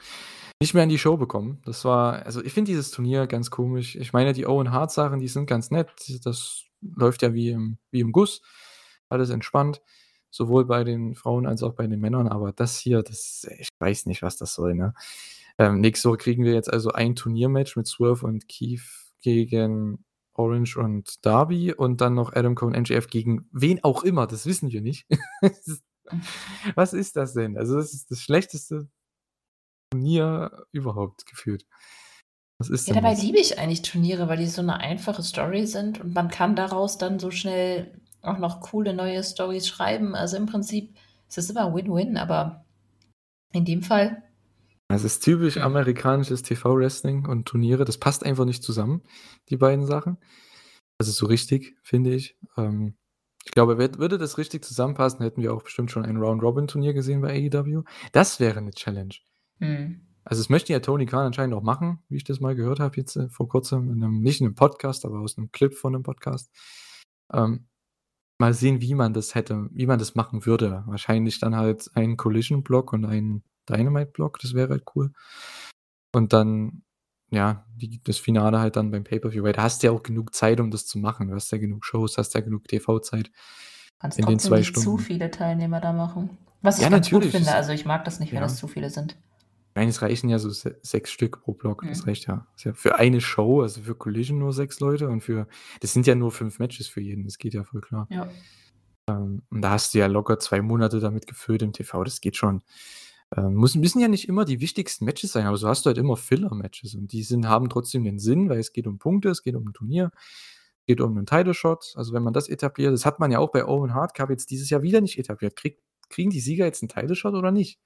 nicht 0.60 0.74
mehr 0.74 0.84
in 0.84 0.88
die 0.88 0.98
Show 0.98 1.16
bekommen. 1.16 1.60
Das 1.64 1.84
war 1.84 2.24
also, 2.24 2.42
ich 2.42 2.52
finde 2.52 2.70
dieses 2.70 2.90
Turnier 2.90 3.26
ganz 3.26 3.50
komisch. 3.50 3.96
Ich 3.96 4.12
meine, 4.12 4.32
die 4.32 4.46
Owen 4.46 4.70
Hart 4.70 4.92
Sachen, 4.92 5.18
die 5.18 5.28
sind 5.28 5.46
ganz 5.46 5.70
nett. 5.70 5.90
Das 6.24 6.64
läuft 6.80 7.22
ja 7.22 7.34
wie 7.34 7.50
im 7.50 7.78
wie 7.90 8.00
im 8.00 8.12
Guss, 8.12 8.42
alles 9.08 9.30
entspannt, 9.30 9.82
sowohl 10.30 10.64
bei 10.64 10.84
den 10.84 11.14
Frauen 11.14 11.46
als 11.46 11.62
auch 11.62 11.74
bei 11.74 11.86
den 11.86 12.00
Männern. 12.00 12.28
Aber 12.28 12.52
das 12.52 12.78
hier, 12.78 13.02
das 13.02 13.46
ich 13.58 13.68
weiß 13.80 14.06
nicht, 14.06 14.22
was 14.22 14.36
das 14.36 14.54
soll, 14.54 14.74
ne? 14.74 14.94
Ähm, 15.58 15.80
nächste 15.80 16.08
Woche 16.08 16.18
kriegen 16.18 16.44
wir 16.44 16.54
jetzt 16.54 16.72
also 16.72 16.92
ein 16.92 17.14
Turniermatch 17.16 17.76
mit 17.76 17.86
Swerve 17.86 18.26
und 18.26 18.48
Keith 18.48 18.82
gegen 19.22 20.04
Orange 20.34 20.76
und 20.78 21.24
Darby 21.26 21.72
und 21.74 22.00
dann 22.00 22.14
noch 22.14 22.32
Adam 22.34 22.54
Cole 22.54 22.74
und 22.76 22.88
MJF 22.90 23.08
gegen 23.08 23.48
wen 23.52 23.82
auch 23.84 24.02
immer, 24.02 24.26
das 24.26 24.46
wissen 24.46 24.70
wir 24.72 24.80
nicht. 24.80 25.06
Was 26.74 26.92
ist 26.94 27.16
das 27.16 27.34
denn? 27.34 27.56
Also, 27.58 27.76
das 27.76 27.92
ist 27.94 28.10
das 28.10 28.20
schlechteste 28.20 28.88
Turnier 29.90 30.66
überhaupt 30.72 31.26
gefühlt. 31.26 31.66
Was 32.58 32.70
ist 32.70 32.88
Ja, 32.88 32.94
dabei 32.94 33.10
das? 33.10 33.22
liebe 33.22 33.38
ich 33.38 33.58
eigentlich 33.58 33.82
Turniere, 33.82 34.28
weil 34.28 34.38
die 34.38 34.46
so 34.46 34.62
'ne 34.62 34.76
einfache 34.78 35.22
Story 35.22 35.66
sind 35.66 36.00
und 36.00 36.14
man 36.14 36.28
kann 36.28 36.56
daraus 36.56 36.98
dann 36.98 37.18
so 37.18 37.30
schnell 37.30 38.00
auch 38.22 38.38
noch 38.38 38.60
coole 38.60 38.94
neue 38.94 39.22
Storys 39.22 39.68
schreiben. 39.68 40.14
Also, 40.14 40.36
im 40.36 40.46
Prinzip 40.46 40.94
ist 41.28 41.38
es 41.38 41.50
immer 41.50 41.72
Win-Win, 41.74 42.16
aber 42.16 42.64
in 43.52 43.64
dem 43.64 43.82
Fall 43.82 44.22
Das 44.92 45.04
ist 45.04 45.20
typisch 45.24 45.56
amerikanisches 45.56 46.42
TV-Wrestling 46.42 47.26
und 47.26 47.46
Turniere. 47.46 47.86
Das 47.86 47.96
passt 47.96 48.26
einfach 48.26 48.44
nicht 48.44 48.62
zusammen, 48.62 49.00
die 49.48 49.56
beiden 49.56 49.86
Sachen. 49.86 50.18
Also, 50.98 51.12
so 51.12 51.26
richtig, 51.26 51.76
finde 51.82 52.14
ich. 52.14 52.36
Ähm, 52.58 52.96
ich 53.44 53.52
glaube, 53.52 53.78
wür 53.78 53.98
würde 53.98 54.18
das 54.18 54.38
richtig 54.38 54.64
zusammenpassen, 54.64 55.20
hätten 55.22 55.42
wir 55.42 55.54
auch 55.54 55.62
bestimmt 55.64 55.90
schon 55.92 56.04
ein 56.04 56.18
Round-Robin-Turnier 56.18 56.94
gesehen 56.94 57.22
bei 57.22 57.30
AEW. 57.50 57.84
Das 58.12 58.40
wäre 58.40 58.62
'ne 58.62 58.72
Challenge. 58.72 59.14
Mhm. 59.60 60.02
Also, 60.24 60.42
das 60.42 60.50
möchte 60.50 60.72
ja 60.74 60.80
Tony 60.80 61.06
Khan 61.06 61.26
anscheinend 61.26 61.54
auch 61.56 61.62
machen, 61.62 62.00
wie 62.10 62.16
ich 62.18 62.24
das 62.24 62.40
mal 62.40 62.54
gehört 62.56 62.80
habe 62.80 62.96
jetzt, 62.98 63.16
äh, 63.16 63.28
vor 63.30 63.48
Kurzem 63.48 63.90
in 63.90 63.98
'nem 64.00 64.20
nicht 64.22 64.40
in 64.42 64.48
'nem 64.48 64.54
Podcast, 64.56 65.04
aber 65.06 65.20
aus 65.20 65.36
'nem 65.38 65.52
Clip 65.52 65.74
von 65.74 65.92
'nem 65.94 66.02
Podcast. 66.04 66.50
Ähm, 67.32 67.66
mal 68.38 68.54
sehen, 68.54 68.82
wie 68.82 68.94
man 68.96 69.14
das 69.14 69.34
hätte 69.36 69.68
wie 69.72 69.86
man 69.86 69.98
das 70.00 70.14
machen 70.16 70.46
würde. 70.46 70.84
Wahrscheinlich 70.88 71.40
dann 71.40 71.56
halt 71.56 71.90
ein 71.94 72.16
Collision-Block 72.18 72.92
und 72.94 73.06
ein 73.06 73.42
Dynamite-Block, 73.68 74.38
das 74.40 74.54
wäre 74.54 74.70
halt 74.70 74.84
cool. 74.94 75.12
Und 76.14 76.32
dann, 76.32 76.82
ja, 77.30 77.64
die 77.76 78.00
das 78.04 78.18
Finale 78.18 78.58
halt 78.60 78.76
dann 78.76 78.90
beim 78.90 79.04
Pay-Per-View, 79.04 79.42
weil 79.42 79.52
da 79.54 79.62
hast 79.62 79.82
du 79.82 79.86
ja 79.88 79.92
auch 79.92 80.02
genug 80.02 80.34
Zeit, 80.34 80.60
um 80.60 80.70
das 80.70 80.86
zu 80.86 80.98
machen. 80.98 81.28
Du 81.28 81.34
hast 81.34 81.50
ja 81.52 81.58
genug 81.58 81.84
Shows, 81.84 82.18
hast 82.18 82.34
ja 82.34 82.40
genug 82.40 82.68
TV-Zeit 82.68 83.30
Kannst 84.00 84.18
in 84.18 84.26
den 84.26 84.38
2 84.38 84.58
nicht 84.58 84.74
zu 84.74 84.80
Stunden. 84.82 84.98
viele 85.00 85.30
Teilnehmer 85.30 85.80
da 85.80 85.92
machen. 85.92 86.36
Was 86.60 86.76
ich 86.78 86.82
Ja, 86.84 86.90
ganz 86.90 87.06
gut 87.06 87.14
natürlich, 87.20 87.32
finde. 87.36 87.48
es 87.50 87.54
Also, 87.54 87.72
ich 87.72 87.84
mag 87.86 88.04
das 88.04 88.20
nicht, 88.20 88.30
wenn 88.32 88.36
ja. 88.40 88.42
das 88.42 88.56
zu 88.56 88.68
viele 88.68 88.90
sind. 88.90 89.16
Nein, 89.74 89.88
es 89.88 90.02
reichen 90.02 90.28
ja 90.28 90.38
so 90.38 90.50
se 90.50 90.78
6 90.82 91.10
Stück 91.10 91.40
pro 91.40 91.54
Block. 91.54 91.82
Das 91.88 92.00
Mhm. 92.02 92.04
reicht 92.04 92.26
ja. 92.26 92.46
Ist 92.54 92.64
ja 92.64 92.74
für 92.74 92.96
eine 92.96 93.22
Show, 93.22 93.62
also 93.62 93.80
für 93.80 93.94
Collision 93.94 94.38
nur 94.38 94.52
6 94.52 94.80
Leute 94.80 95.08
und 95.08 95.22
für 95.22 95.46
das 95.80 95.94
sind 95.94 96.06
ja 96.06 96.14
nur 96.14 96.30
5 96.30 96.58
Matches 96.58 96.88
für 96.88 97.00
jeden. 97.00 97.24
Das 97.24 97.38
geht 97.38 97.54
ja 97.54 97.64
voll 97.64 97.80
klar. 97.80 98.06
Ja. 98.10 98.28
Ähm, 99.08 99.42
und 99.50 99.62
da 99.62 99.70
hast 99.70 99.94
du 99.94 99.98
ja 99.98 100.06
locker 100.08 100.38
2 100.38 100.60
Monate 100.60 101.00
damit 101.00 101.26
gefüllt 101.26 101.62
im 101.62 101.72
TV, 101.72 102.04
das 102.04 102.20
geht 102.20 102.36
schon. 102.36 102.62
Ähm, 103.34 103.54
müssen 103.54 104.00
ja 104.00 104.08
nicht 104.08 104.28
immer 104.28 104.44
die 104.44 104.60
wichtigsten 104.60 105.04
Matches 105.04 105.32
sein, 105.32 105.46
aber 105.46 105.56
so 105.56 105.68
hast 105.68 105.86
du 105.86 105.88
halt 105.88 105.98
immer 105.98 106.16
Filler-Matches 106.16 106.94
und 106.94 107.12
die 107.12 107.22
sind 107.22 107.48
haben 107.48 107.68
trotzdem 107.70 108.04
den 108.04 108.18
Sinn, 108.18 108.48
weil 108.50 108.58
es 108.58 108.72
geht 108.72 108.86
um 108.86 108.98
Punkte, 108.98 109.30
es 109.30 109.42
geht 109.42 109.54
um 109.54 109.66
'n 109.66 109.72
Turnier, 109.72 110.10
es 110.80 110.86
geht 110.86 111.00
um 111.00 111.14
'nen 111.14 111.26
Title 111.26 111.54
Shot. 111.54 111.94
Also, 111.96 112.12
wenn 112.12 112.22
man 112.22 112.34
das 112.34 112.48
etabliert 112.48 112.92
das 112.92 113.06
hat 113.06 113.20
man 113.20 113.30
ja 113.30 113.38
auch 113.38 113.50
bei 113.50 113.64
Owen 113.66 113.94
Hart 113.94 114.14
Cup 114.14 114.30
jetzt 114.30 114.50
dieses 114.50 114.68
Jahr 114.70 114.82
wieder 114.82 115.00
nicht 115.00 115.18
etabliert. 115.18 115.56
Kriegt 115.56 115.80
kriegen 116.10 116.30
die 116.30 116.40
Sieger 116.40 116.66
jetzt 116.66 116.82
'n 116.82 116.88
Title 116.88 117.16
Shot 117.16 117.34
oder 117.34 117.52
nicht? 117.52 117.78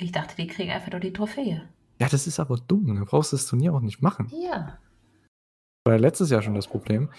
Ich 0.00 0.10
dachte, 0.12 0.34
die 0.36 0.46
kriegen 0.46 0.70
einfach 0.70 0.90
nur 0.90 1.00
die 1.00 1.12
Trophäe. 1.12 1.68
Ja, 2.00 2.08
das 2.08 2.26
ist 2.26 2.40
aber 2.40 2.56
dumm. 2.56 2.96
Da 2.96 3.04
brauchst 3.04 3.32
du 3.32 3.36
das 3.36 3.46
Turnier 3.46 3.74
auch 3.74 3.80
nicht 3.80 4.02
machen. 4.02 4.32
Ja. 4.32 4.78
War 5.84 5.94
ja 5.94 6.00
letztes 6.00 6.30
Jahr 6.30 6.42
schon 6.42 6.54
das 6.54 6.66
Problem. 6.66 7.10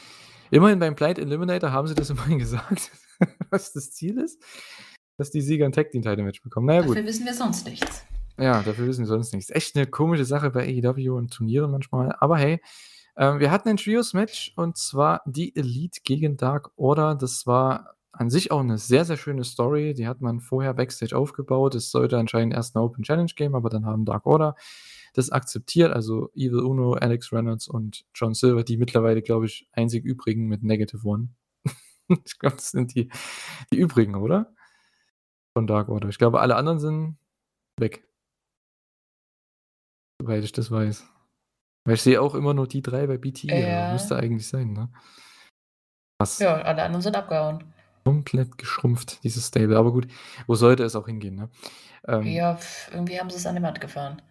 Immerhin 0.52 0.80
beim 0.80 0.96
Pride 0.96 1.22
Eliminator 1.22 1.72
haben 1.72 1.88
sie 1.88 1.96
das 1.96 2.10
immerhin 2.12 2.40
gesagt, 2.40 2.92
was 3.50 3.74
das 3.74 3.92
Ziel 3.92 4.18
ist, 4.18 4.44
dass 5.18 5.32
die 5.32 5.42
Sieger 5.42 5.66
'n 5.66 5.72
Tag 5.72 5.92
Team 5.92 6.02
Title 6.02 6.24
Match 6.24 6.42
bekommen. 6.42 6.68
Na 6.68 6.76
ja, 6.76 6.82
gut. 6.82 6.92
Dafür 6.92 7.06
wissen 7.08 7.26
wir 7.26 7.34
sonst 7.34 7.66
nichts. 7.66 8.06
Ja, 8.38 8.62
dafür 8.64 8.88
wissen 8.88 9.02
wir 9.04 9.08
sonst 9.08 9.34
nichts. 9.34 9.50
Echt 9.50 9.76
'ne 9.76 9.86
komische 9.88 10.26
Sache 10.26 10.50
bei 10.52 10.64
AEW 10.68 11.16
und 11.18 11.32
Turnieren 11.34 11.72
manchmal. 11.72 12.14
Aber 12.20 12.38
hey, 12.38 12.60
ähm, 13.18 13.40
wir 13.40 13.52
hatten 13.52 13.70
ein 13.70 13.78
Trios-Match 13.78 14.54
und 14.58 14.78
zwar 14.78 15.22
die 15.26 15.56
Elite 15.56 16.02
gegen 16.04 16.38
Dark 16.38 16.72
Order. 16.78 17.16
Das 17.16 17.48
war 17.48 17.96
an 18.12 18.30
sich 18.30 18.52
auch 18.52 18.64
'ne 18.64 18.78
sehr, 18.78 19.06
sehr 19.06 19.18
schöne 19.18 19.44
Story. 19.46 19.94
Die 19.94 20.08
hat 20.08 20.22
man 20.22 20.42
vorher 20.42 20.74
Backstage 20.74 21.16
aufgebaut. 21.18 21.76
Es 21.76 21.92
sollte 21.92 22.18
anscheinend 22.18 22.54
erst 22.54 22.76
'ne 22.76 22.82
Open 22.82 23.04
Challenge 23.04 23.32
geben, 23.36 23.56
aber 23.56 23.70
dann 23.70 23.86
haben 23.86 24.06
Dark 24.06 24.26
Order 24.26 24.56
das 25.14 25.30
akzeptiert. 25.32 25.94
Also, 25.94 26.30
Evil 26.36 26.60
Uno, 26.62 26.94
Alex 26.94 27.32
Reynolds 27.32 27.68
und 27.70 28.06
John 28.16 28.34
Silver, 28.34 28.64
die 28.66 28.78
mittlerweile, 28.78 29.22
glaube 29.22 29.46
ich, 29.46 29.68
einzig 29.74 30.04
übrigen 30.06 30.48
mit 30.48 30.64
Negative 30.64 31.08
One. 31.08 31.30
Ich 32.26 32.40
glaube, 32.40 32.58
das 32.58 32.72
sind 32.72 32.96
die 32.96 33.10
die 33.74 33.78
übrigen, 33.78 34.16
oder? 34.16 34.55
Von 35.58 35.68
Dark 35.68 35.88
Order. 35.90 36.10
Ich 36.10 36.18
glaube, 36.18 36.42
alle 36.42 36.56
anderen 36.56 36.80
sind 36.80 37.18
weg. 37.80 38.04
Soweit 40.22 40.44
ich 40.44 40.52
das 40.52 40.70
weiß. 40.70 41.06
Weil 41.86 41.96
ich 41.96 42.02
sehe 42.02 42.22
auch 42.22 42.36
immer 42.36 42.54
nur 42.54 42.68
die 42.68 42.82
3 42.82 43.08
bei 43.08 43.16
aber 43.16 43.56
Ja. 43.56 43.92
müsste 43.92 44.18
eigentlich 44.18 44.48
sein, 44.48 44.74
ne? 44.74 44.90
Krass. 46.20 46.40
Ja, 46.40 46.56
alle 46.56 46.84
anderen 46.84 47.02
sind 47.02 47.16
abgehauen. 47.16 47.64
Komplett 48.06 48.58
geschrumpft, 48.58 49.24
dieses 49.24 49.48
Stable. 49.48 49.78
Aber 49.78 49.92
gut, 49.92 50.08
wo 50.48 50.56
sollte 50.56 50.84
es 50.84 50.96
auch 50.96 51.06
hingehen, 51.08 51.36
ne? 51.36 51.50
Ähm 52.08 52.24
Ja, 52.24 52.60
irgendwie 52.92 53.20
haben 53.20 53.30
sie's 53.30 53.46
an 53.46 53.56
die 53.56 53.62
Wand 53.62 53.80
gefahren. 53.80 54.22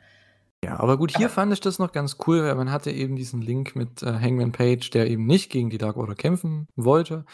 Ja, 0.64 0.78
aber 0.78 0.96
gut, 0.96 1.16
hier 1.16 1.26
Aber 1.26 1.34
fand 1.34 1.52
ich 1.52 1.60
das 1.60 1.78
noch 1.78 1.92
ganz 1.92 2.16
cool, 2.26 2.42
weil 2.42 2.54
man 2.54 2.70
hatte 2.70 2.90
eben 2.90 3.16
diesen 3.16 3.42
Link 3.42 3.76
mit, 3.76 4.02
äh, 4.02 4.12
Hangman 4.12 4.52
Page, 4.52 4.88
der 4.90 5.08
eben 5.10 5.26
nicht 5.26 5.50
gegen 5.50 5.70
die 5.70 5.78
Dark 5.78 5.96
Order 5.96 6.14
kämpfen 6.14 6.68
wollte. 6.76 7.24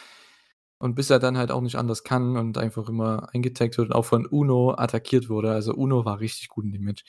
Und 0.82 0.94
bis 0.94 1.10
er 1.10 1.18
dann 1.18 1.36
halt 1.36 1.50
auch 1.50 1.60
nicht 1.60 1.76
anders 1.76 2.04
kann 2.04 2.38
und 2.38 2.56
einfach 2.56 2.88
immer 2.88 3.28
eingetaggt 3.34 3.76
wird 3.76 3.88
und 3.90 3.94
auch 3.94 4.06
von 4.06 4.24
Uno 4.26 4.72
attackiert 4.78 5.28
wurde. 5.28 5.52
Also, 5.52 5.74
Uno 5.74 6.06
war 6.06 6.20
richtig 6.20 6.48
gut 6.48 6.64
in 6.64 6.72
dem 6.72 6.84
Match. 6.84 7.04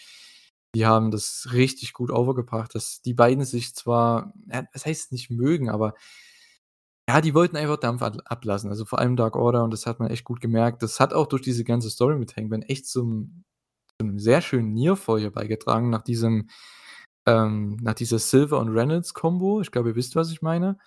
Die 0.76 0.86
haben 0.86 1.10
das 1.12 1.50
richtig 1.54 1.94
gut 1.94 2.12
overgebracht, 2.12 2.76
dass 2.76 3.02
die 3.02 3.14
beiden 3.14 3.46
sich 3.46 3.74
zwar 3.76 4.34
was 4.74 4.86
heißt 4.86 5.12
nicht 5.14 5.30
mögen, 5.32 5.70
aber 5.70 5.94
Ja, 7.10 7.20
die 7.22 7.34
wollten 7.34 7.58
einfach 7.58 7.78
Dampf 7.78 8.02
ablassen. 8.04 8.70
Also, 8.70 8.86
vor 8.86 9.00
allem 9.00 9.16
Dark 9.16 9.36
Order 9.36 9.64
und 9.64 9.72
das 9.72 9.86
hat 9.86 10.00
man 10.00 10.10
echt 10.12 10.24
gut 10.24 10.40
gemerkt. 10.40 10.84
Das 10.84 11.00
hat 11.00 11.14
auch 11.14 11.28
durch 11.28 11.42
diese 11.42 11.64
ganze 11.64 11.90
Story 11.90 12.16
mit 12.18 12.36
Hangman 12.38 12.62
echt 12.62 12.88
zum 12.88 13.44
zu 14.00 14.06
'nem 14.08 14.20
sehr 14.20 14.42
schönen 14.42 14.74
Nearfall 14.74 15.20
hier 15.22 15.32
beigetragen 15.32 15.90
nach 15.92 16.04
diesem 16.04 16.50
ähm, 17.28 17.78
nach 17.82 17.96
dieser 17.96 18.20
Silver 18.20 18.60
und 18.60 18.70
Reynolds 18.70 19.14
Kombo. 19.16 19.62
Ich 19.62 19.72
glaube, 19.72 19.90
ihr 19.92 19.96
wisst, 19.96 20.16
was 20.16 20.32
ich 20.32 20.42
meine. 20.44 20.78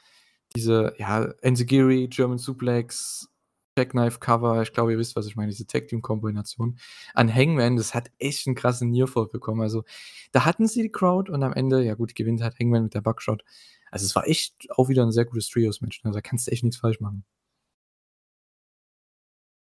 Diese, 0.57 0.95
ja, 0.99 1.25
Enziguri, 1.43 2.07
German 2.09 2.38
Suplex, 2.38 3.29
Jackknife 3.77 4.21
Cover. 4.21 4.62
Ich 4.62 4.73
glaube, 4.73 4.93
ihr 4.93 4.99
wisst, 4.99 5.17
was 5.17 5.27
ich 5.27 5.35
meine, 5.35 5.51
diese 5.51 5.67
Tag 5.67 5.88
Team 5.88 6.01
Kombination 6.01 6.79
an 7.12 7.33
Hangman, 7.35 7.77
das 7.77 7.93
hat 7.93 8.11
echt 8.21 8.47
'n 8.47 8.55
krassen 8.55 8.90
Nearfall 8.90 9.27
bekommen. 9.27 9.62
Also, 9.62 9.83
da 10.31 10.45
hatten 10.45 10.69
sie 10.69 10.83
die 10.83 10.93
Crowd 10.93 11.31
und 11.33 11.43
am 11.43 11.53
Ende, 11.53 11.83
ja 11.83 11.95
gut, 11.95 12.14
gewinnt 12.14 12.40
halt 12.43 12.57
Hangman 12.61 12.85
mit 12.85 12.95
der 12.95 13.01
Buckshot. 13.01 13.43
Also, 13.90 14.07
es 14.07 14.14
war 14.14 14.29
echt 14.29 14.55
auch 14.77 14.88
wieder 14.88 15.03
'n 15.03 15.11
sehr 15.12 15.25
gutes 15.25 15.49
Trios-Match, 15.49 16.05
ne? 16.05 16.12
Da 16.12 16.21
kannst 16.21 16.47
du 16.47 16.53
echt 16.53 16.62
nix 16.62 16.77
falsch 16.77 17.01
machen. 17.01 17.25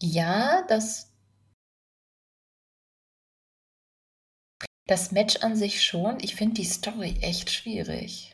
Ja, 0.01 0.63
das 0.67 1.11
das 4.87 5.11
Match 5.11 5.37
an 5.37 5.55
sich 5.55 5.83
schon. 5.83 6.17
Ich 6.21 6.35
finde 6.35 6.55
die 6.55 6.65
Story 6.65 7.15
echt 7.21 7.51
schwierig. 7.51 8.30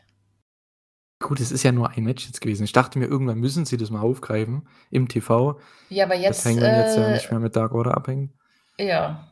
Gut, 1.21 1.39
es 1.39 1.51
ist 1.51 1.63
ja 1.63 1.71
nur 1.71 1.89
ein 1.89 2.03
Match 2.03 2.25
jetzt 2.27 2.41
gewesen. 2.41 2.63
Ich 2.63 2.73
dachte 2.73 2.99
mir, 2.99 3.05
irgendwann 3.07 3.39
müssen 3.39 3.65
sie 3.65 3.77
das 3.77 3.89
mal 3.89 4.01
aufgreifen 4.01 4.67
im 4.91 5.07
TV, 5.07 5.59
Ja, 5.89 6.05
aber 6.05 6.15
jetzt, 6.15 6.45
Hangman 6.45 6.75
jetzt 6.75 6.97
ja 6.97 7.09
nicht 7.09 7.29
äh 7.29 7.31
mehr 7.31 7.39
mit 7.39 7.55
Dark 7.55 7.73
Order 7.73 7.95
abhängt. 7.97 8.33
Ja. 8.79 9.27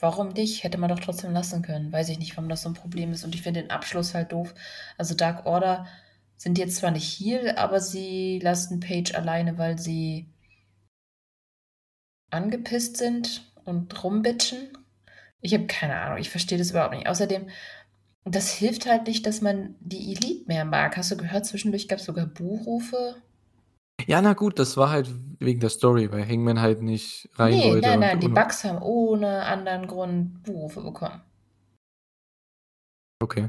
Warum 0.00 0.28
nicht? 0.28 0.62
Hätte 0.64 0.78
man 0.78 0.88
doch 0.88 1.00
trotzdem 1.00 1.32
lassen 1.32 1.62
können. 1.62 1.92
Weiß 1.92 2.08
ich 2.08 2.18
nicht, 2.18 2.36
warum 2.36 2.48
das 2.48 2.62
so 2.62 2.68
'n 2.68 2.74
Problem 2.74 3.12
ist 3.12 3.24
und 3.24 3.34
ich 3.34 3.42
finde 3.42 3.60
den 3.62 3.70
Abschluss 3.70 4.14
halt 4.14 4.32
doof. 4.32 4.54
Also, 4.98 5.14
Dark 5.14 5.46
Order 5.46 5.86
sind 6.36 6.58
jetzt 6.58 6.76
zwar 6.76 6.90
nicht 6.92 7.18
Heel, 7.18 7.52
aber 7.56 7.80
sie 7.80 8.38
lassen 8.40 8.80
Paige 8.80 9.16
alleine, 9.16 9.56
weil 9.58 9.78
sie 9.78 10.32
angepisst 12.30 12.96
sind 12.98 13.50
und 13.64 14.02
rumbitchen. 14.04 14.76
Ich 15.40 15.54
habe 15.54 15.66
keine 15.66 16.00
Ahnung, 16.00 16.18
ich 16.18 16.30
verstehe 16.30 16.58
das 16.58 16.70
überhaupt 16.70 16.94
nicht. 16.94 17.08
Außerdem, 17.08 17.48
das 18.24 18.50
hilft 18.52 18.86
halt 18.86 19.06
nicht, 19.06 19.26
dass 19.26 19.40
man 19.40 19.74
die 19.80 20.12
Elite 20.12 20.46
mehr 20.46 20.64
mag. 20.64 20.96
Hast 20.96 21.10
du 21.10 21.16
gehört, 21.16 21.46
zwischendurch 21.46 21.88
gab's 21.88 22.04
sogar 22.04 22.26
Buhrufe? 22.26 23.16
Ja, 24.06 24.20
na 24.22 24.32
gut, 24.34 24.58
das 24.58 24.76
war 24.76 24.90
halt 24.90 25.08
wegen 25.40 25.60
der 25.60 25.70
Story, 25.70 26.10
weil 26.12 26.26
Hangman 26.28 26.60
halt 26.60 26.82
nicht 26.82 27.28
rein 27.34 27.52
Ne, 27.52 27.64
wollte 27.64 27.88
nein, 27.88 28.00
nein, 28.00 28.20
die 28.20 28.28
Bucks 28.28 28.64
haben 28.64 28.82
ohne 28.82 29.44
anderen 29.44 29.86
Grund 29.86 30.42
Buhrufe 30.42 30.82
bekommen. 30.82 31.22
Okay. 33.22 33.48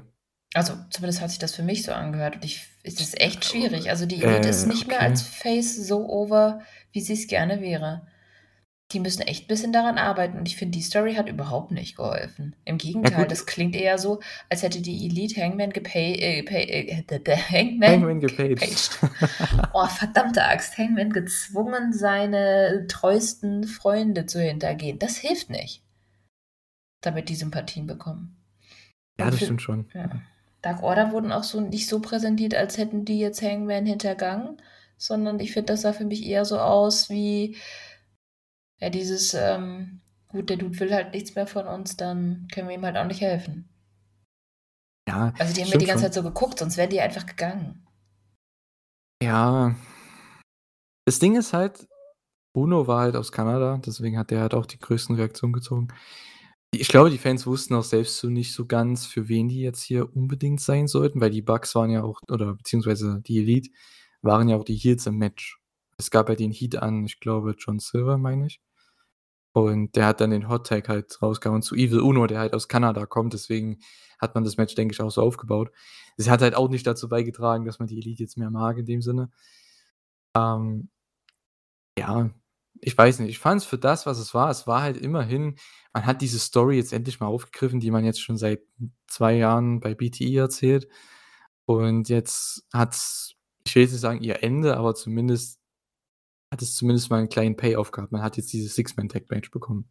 Also, 0.53 0.73
zumindest 0.89 1.21
hat 1.21 1.29
sich 1.31 1.39
das 1.39 1.53
für 1.55 1.63
mich 1.63 1.83
so 1.83 1.91
angehört 1.91 2.35
und 2.35 2.45
ich 2.45 2.65
es 2.83 3.01
ist 3.01 3.19
echt 3.19 3.43
schwierig. 3.45 3.89
Also, 3.89 4.05
die 4.05 4.21
Elite 4.23 4.47
ist 4.49 4.63
Äh, 4.63 4.67
nicht 4.67 4.87
mehr 4.87 4.97
okay. 4.97 5.05
als 5.07 5.21
Face 5.23 5.75
so 5.75 6.07
over, 6.07 6.61
wie 6.91 7.01
sie's 7.01 7.27
gerne 7.27 7.61
wäre. 7.61 8.07
Die 8.91 8.99
müssen 8.99 9.23
echt 9.23 9.47
bisschen 9.47 9.73
daran 9.73 9.97
arbeiten 9.97 10.37
und 10.37 10.47
ich 10.47 10.57
finde, 10.57 10.77
die 10.77 10.83
Story 10.83 11.15
hat 11.15 11.27
überhaupt 11.27 11.71
nicht 11.71 11.95
geholfen. 11.95 12.55
Im 12.65 12.77
Gegenteil, 12.77 13.25
das 13.27 13.47
klingt 13.47 13.75
eher 13.75 13.97
so, 13.97 14.19
als 14.47 14.61
hätte 14.61 14.79
die 14.79 15.07
Elite 15.07 15.41
Hangman 15.41 15.71
gepay 15.71 16.13
äh, 16.13 16.39
äh, 16.41 17.01
d 17.01 17.19
d 17.19 17.35
Hangman 17.35 17.89
Hangman 17.89 18.19
gepaged. 18.19 18.59
gepaged. 18.59 18.99
Oh, 19.73 19.87
verdammte 19.87 20.43
Axt, 20.43 20.77
Hangman 20.77 21.09
gezwungen, 21.09 21.93
seine 21.93 22.85
treuesten 22.87 23.63
Freunde 23.63 24.27
zu 24.27 24.39
hintergehen. 24.39 24.99
Das 24.99 25.17
hilft 25.17 25.49
nicht, 25.49 25.83
damit 27.01 27.29
die 27.29 27.35
Sympathien 27.35 27.87
bekommen. 27.87 28.37
Ja, 29.19 29.31
das 29.31 29.41
stimmt 29.41 29.63
schon. 29.63 29.89
ja. 29.95 30.09
Dark 30.61 30.81
Order 30.81 31.11
wurden 31.11 31.31
auch 31.31 31.43
so 31.43 31.61
nicht 31.61 31.87
so 31.87 32.01
präsentiert, 32.01 32.55
als 32.55 32.77
hätten 32.77 33.05
die 33.05 33.19
jetzt 33.19 33.41
Hangman 33.41 33.85
hintergangen, 33.85 34.57
sondern 34.97 35.39
ich 35.39 35.51
finde, 35.53 35.73
das 35.73 35.81
sah 35.81 35.93
für 35.93 36.05
mich 36.05 36.25
eher 36.25 36.43
so 36.43 36.59
aus 36.59 37.09
wie 37.09 37.55
ja, 38.79 38.89
dieses, 38.89 39.33
ähm: 39.33 40.01
„Gut, 40.29 40.49
der 40.49 40.57
Dude 40.57 40.79
will 40.79 40.93
halt 40.93 41.13
nichts 41.13 41.35
mehr 41.35 41.47
von 41.47 41.67
uns, 41.67 41.97
dann 41.97 42.47
können 42.53 42.67
wir 42.67 42.75
ihm 42.75 42.85
halt 42.85 42.97
auch 42.97 43.07
nicht 43.07 43.21
helfen.“ 43.21 43.69
Ja, 45.07 45.33
Also, 45.37 45.53
die 45.53 45.61
haben 45.61 45.71
ja 45.71 45.77
die 45.77 45.85
ganze 45.85 46.03
schon. 46.03 46.11
Zeit 46.11 46.13
so 46.15 46.23
geguckt, 46.23 46.59
sonst 46.59 46.77
wären 46.77 46.89
die 46.89 47.01
einfach 47.01 47.25
gegangen. 47.25 47.85
Ja. 49.21 49.75
Das 51.05 51.19
Ding 51.19 51.35
ist 51.35 51.53
halt, 51.53 51.87
Uno 52.53 52.87
war 52.87 53.01
halt 53.01 53.15
aus 53.15 53.31
Kanada, 53.31 53.79
deswegen 53.85 54.17
hat 54.17 54.31
der 54.31 54.41
halt 54.41 54.53
auch 54.53 54.65
die 54.65 54.79
größten 54.79 55.15
Reaktionen 55.15 55.53
gezogen. 55.53 55.89
Ich 56.71 56.89
glaube, 56.89 57.09
die 57.09 57.17
Fans 57.17 57.47
wussten 57.47 57.75
auch 57.75 57.83
selbst 57.83 58.17
so 58.17 58.29
nicht 58.29 58.53
so 58.53 58.65
ganz, 58.65 59.05
für 59.05 59.29
wen 59.29 59.47
die 59.49 59.61
jetzt 59.61 59.83
hier 59.83 60.15
unbedingt 60.15 60.61
sein 60.61 60.87
sollten, 60.87 61.21
weil 61.21 61.31
die 61.31 61.41
Bucks 61.41 61.75
waren 61.75 61.91
ja 61.91 62.03
auch 62.03 62.21
oder 62.29 62.55
beziehungsweise 62.55 63.21
die 63.21 63.39
Elite 63.39 63.71
waren 64.21 64.49
ja 64.49 64.57
auch 64.57 64.65
die 64.65 64.75
Heels 64.75 65.05
im 65.07 65.17
Match. 65.17 65.59
Es 65.97 66.11
gab 66.11 66.29
ja 66.29 66.35
den 66.35 66.51
Heat 66.51 66.77
an, 66.77 67.05
ich 67.05 67.19
glaube, 67.19 67.55
John 67.57 67.79
Silver, 67.79 68.17
meine 68.17 68.47
ich. 68.47 68.61
Und 69.55 69.95
der 69.95 70.05
hat 70.05 70.19
dann 70.19 70.31
den 70.31 70.49
Hot 70.49 70.67
Tag 70.67 70.89
halt 70.89 71.21
rausgehauen 71.21 71.61
zu 71.61 71.75
Evil 71.75 72.01
Uno, 72.01 72.27
der 72.27 72.39
halt 72.39 72.53
aus 72.53 72.67
Kanada 72.67 73.05
kommt, 73.05 73.33
deswegen 73.33 73.79
hat 74.19 74.35
man 74.35 74.43
das 74.43 74.57
Match, 74.57 74.75
denke 74.75 74.91
ich, 74.93 75.01
auch 75.01 75.09
so 75.09 75.21
aufgebaut. 75.21 75.71
Es 76.17 76.29
hat 76.29 76.41
halt 76.41 76.55
auch 76.55 76.67
nicht 76.69 76.85
dazu 76.85 77.07
beigetragen, 77.07 77.63
dass 77.65 77.79
man 77.79 77.87
die 77.87 77.97
Elite 77.97 78.23
jetzt 78.23 78.37
mehr 78.37 78.49
mag 78.51 78.77
in 78.77 78.85
dem 78.85 79.01
Sinne. 79.01 79.31
Ähm, 80.35 80.89
ja, 81.97 82.29
ich 82.81 82.97
weiß 82.97 83.19
nicht. 83.19 83.29
Ich 83.29 83.39
fand's 83.39 83.65
für 83.65 83.77
das, 83.77 84.05
was 84.05 84.19
es 84.19 84.33
war 84.33 84.49
es 84.49 84.67
war 84.67 84.81
halt 84.81 84.97
immerhin 84.97 85.55
man 85.93 86.05
hat 86.05 86.21
diese 86.21 86.39
Story 86.39 86.75
jetzt 86.77 86.91
endlich 86.91 87.21
mal 87.21 87.27
aufgegriffen, 87.27 87.79
die 87.79 87.91
man 87.91 88.03
jetzt 88.03 88.21
schon 88.21 88.37
seit 88.37 88.61
2 89.07 89.35
Jahren 89.37 89.79
bei 89.79 89.95
BTE 89.95 90.37
erzählt. 90.39 90.89
Und 91.65 92.09
jetzt 92.09 92.67
hat's, 92.73 93.35
ich 93.65 93.75
will 93.75 93.83
jetzt 93.83 93.93
nicht 93.93 94.01
sagen, 94.01 94.21
ihr 94.21 94.43
Ende, 94.43 94.75
aber 94.77 94.95
zumindest 94.95 95.59
hat 96.55 96.61
es 96.61 96.75
zumindest 96.75 97.09
mal 97.09 97.19
'n 97.19 97.27
kleinen 97.27 97.57
Payoff 97.57 97.91
gehabt. 97.91 98.13
Man 98.13 98.21
hat 98.21 98.37
jetzt 98.37 98.53
dieses 98.53 98.75
Six-Man-Tag-Match 98.75 99.51
bekommen. 99.51 99.89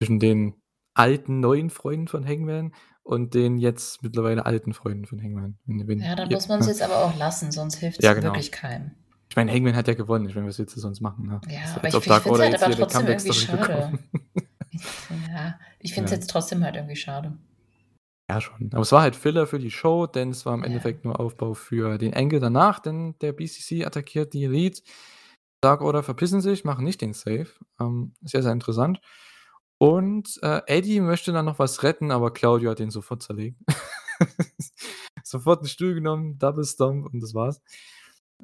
Zwischen 0.00 0.18
den 0.18 0.54
alten, 0.94 1.40
neuen 1.40 1.68
Freunden 1.68 2.08
von 2.08 2.26
Hangman 2.26 2.72
und 3.02 3.34
den 3.34 3.58
jetzt 3.58 4.02
mittlerweile 4.02 4.46
alten 4.46 4.72
Freunden 4.72 5.04
von 5.04 5.22
Hangman. 5.22 5.58
Ja, 6.00 6.16
dann 6.16 6.30
muss 6.30 6.48
man's 6.48 6.64
ne? 6.64 6.72
jetzt 6.72 6.80
aber 6.80 7.04
auch 7.04 7.14
lassen, 7.14 7.52
sonst 7.52 7.76
hilft's 7.76 8.02
Ja, 8.02 8.14
genau. 8.14 8.28
wirklich 8.28 8.50
keinem. 8.50 8.92
Ich 9.28 9.36
meine, 9.36 9.52
Hangman 9.52 9.76
hat 9.76 9.88
ja 9.88 9.94
gewonnen. 9.94 10.26
Ich 10.26 10.34
meine, 10.34 10.46
was 10.46 10.58
willst 10.58 10.74
du 10.74 10.80
sonst 10.80 11.02
machen, 11.02 11.26
ne? 11.26 11.42
Ja, 11.48 11.74
aber 11.76 11.88
ich 11.88 11.94
ich 11.94 12.02
finde 12.04 12.30
es 12.30 12.40
halt 12.40 12.62
aber 12.62 12.76
trotzdem 12.76 13.06
irgendwie 13.06 13.32
schade. 13.34 13.98
ja, 15.34 15.58
ich 15.80 15.92
finde 15.92 16.04
es 16.06 16.10
Ja. 16.12 16.16
jetzt 16.16 16.30
trotzdem 16.30 16.64
halt 16.64 16.76
irgendwie 16.76 16.96
schade. 16.96 17.36
Ja, 18.30 18.40
schon. 18.40 18.70
Aber 18.72 18.82
es 18.82 18.90
war 18.90 19.02
halt 19.02 19.14
Filler 19.14 19.46
für 19.46 19.58
die 19.58 19.70
Show, 19.70 20.06
denn 20.06 20.30
es 20.30 20.46
war 20.46 20.54
im 20.54 20.60
Ja. 20.60 20.66
Endeffekt 20.66 21.04
nur 21.04 21.20
Aufbau 21.20 21.54
für 21.54 21.98
den 21.98 22.14
Angle 22.14 22.40
danach, 22.40 22.80
denn 22.80 23.14
der 23.20 23.32
BCC 23.32 23.84
attackiert 23.84 24.32
die 24.32 24.44
Elite. 24.44 24.82
Dark 25.66 25.82
Order 25.82 26.04
verpissen 26.04 26.40
sich, 26.42 26.64
machen 26.64 26.84
nicht 26.84 27.00
den 27.02 27.12
Save. 27.14 27.48
Ähm, 27.80 28.14
sehr, 28.22 28.42
sehr 28.44 28.52
interessant. 28.52 29.00
Und, 29.78 30.38
äh, 30.42 30.62
Eddie 30.68 31.00
möchte 31.00 31.32
dann 31.32 31.46
noch 31.46 31.58
was 31.58 31.82
retten, 31.82 32.12
aber 32.12 32.32
Claudio 32.32 32.70
hat 32.70 32.80
ihn 32.80 32.90
sofort 32.90 33.22
zerlegt. 33.24 33.58
Sofort 35.24 35.62
'n 35.64 35.68
Stuhl 35.68 35.94
genommen, 35.94 36.38
Double 36.38 36.64
Stomp 36.64 37.06
und 37.12 37.20
das 37.22 37.34
war's. 37.34 37.60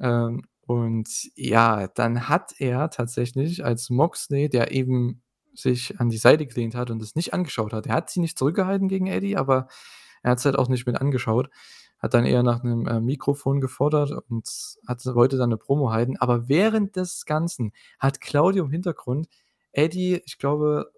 Ähm, 0.00 0.42
und 0.66 1.08
ja, 1.36 1.88
dann 1.88 2.28
hat 2.28 2.54
er 2.60 2.90
tatsächlich, 2.90 3.64
als 3.64 3.90
Moxley, 3.90 4.48
der 4.50 4.72
eben 4.72 5.22
sich 5.54 6.00
an 6.00 6.08
die 6.10 6.18
Seite 6.18 6.46
gelehnt 6.46 6.74
hat 6.76 6.90
und 6.90 7.02
es 7.02 7.14
nicht 7.16 7.34
angeschaut 7.34 7.72
hat 7.74 7.86
er 7.86 7.94
hat 7.96 8.10
sie 8.10 8.20
nicht 8.20 8.38
zurückgehalten 8.38 8.88
gegen 8.88 9.06
Eddie, 9.08 9.36
aber 9.36 9.68
er 10.24 10.32
hat's 10.32 10.44
halt 10.46 10.58
auch 10.58 10.68
nicht 10.68 10.86
mit 10.86 11.00
angeschaut. 11.00 11.50
Hat 12.02 12.14
dann 12.14 12.26
eher 12.26 12.42
nach 12.42 12.62
'nem, 12.64 12.86
äh, 12.88 13.00
Mikrofon 13.00 13.60
gefordert 13.60 14.10
und 14.28 14.48
hat 14.88 15.04
wollte 15.06 15.36
dann 15.38 15.50
'ne 15.50 15.56
Promo 15.58 15.90
halten. 15.92 16.16
Aber 16.18 16.48
während 16.48 16.96
des 16.96 17.26
Ganzen 17.26 17.72
hat 18.00 18.20
Claudio 18.20 18.64
im 18.64 18.70
Hintergrund 18.72 19.28
Eddie, 19.72 20.20
ich 20.26 20.38
glaube, 20.38 20.92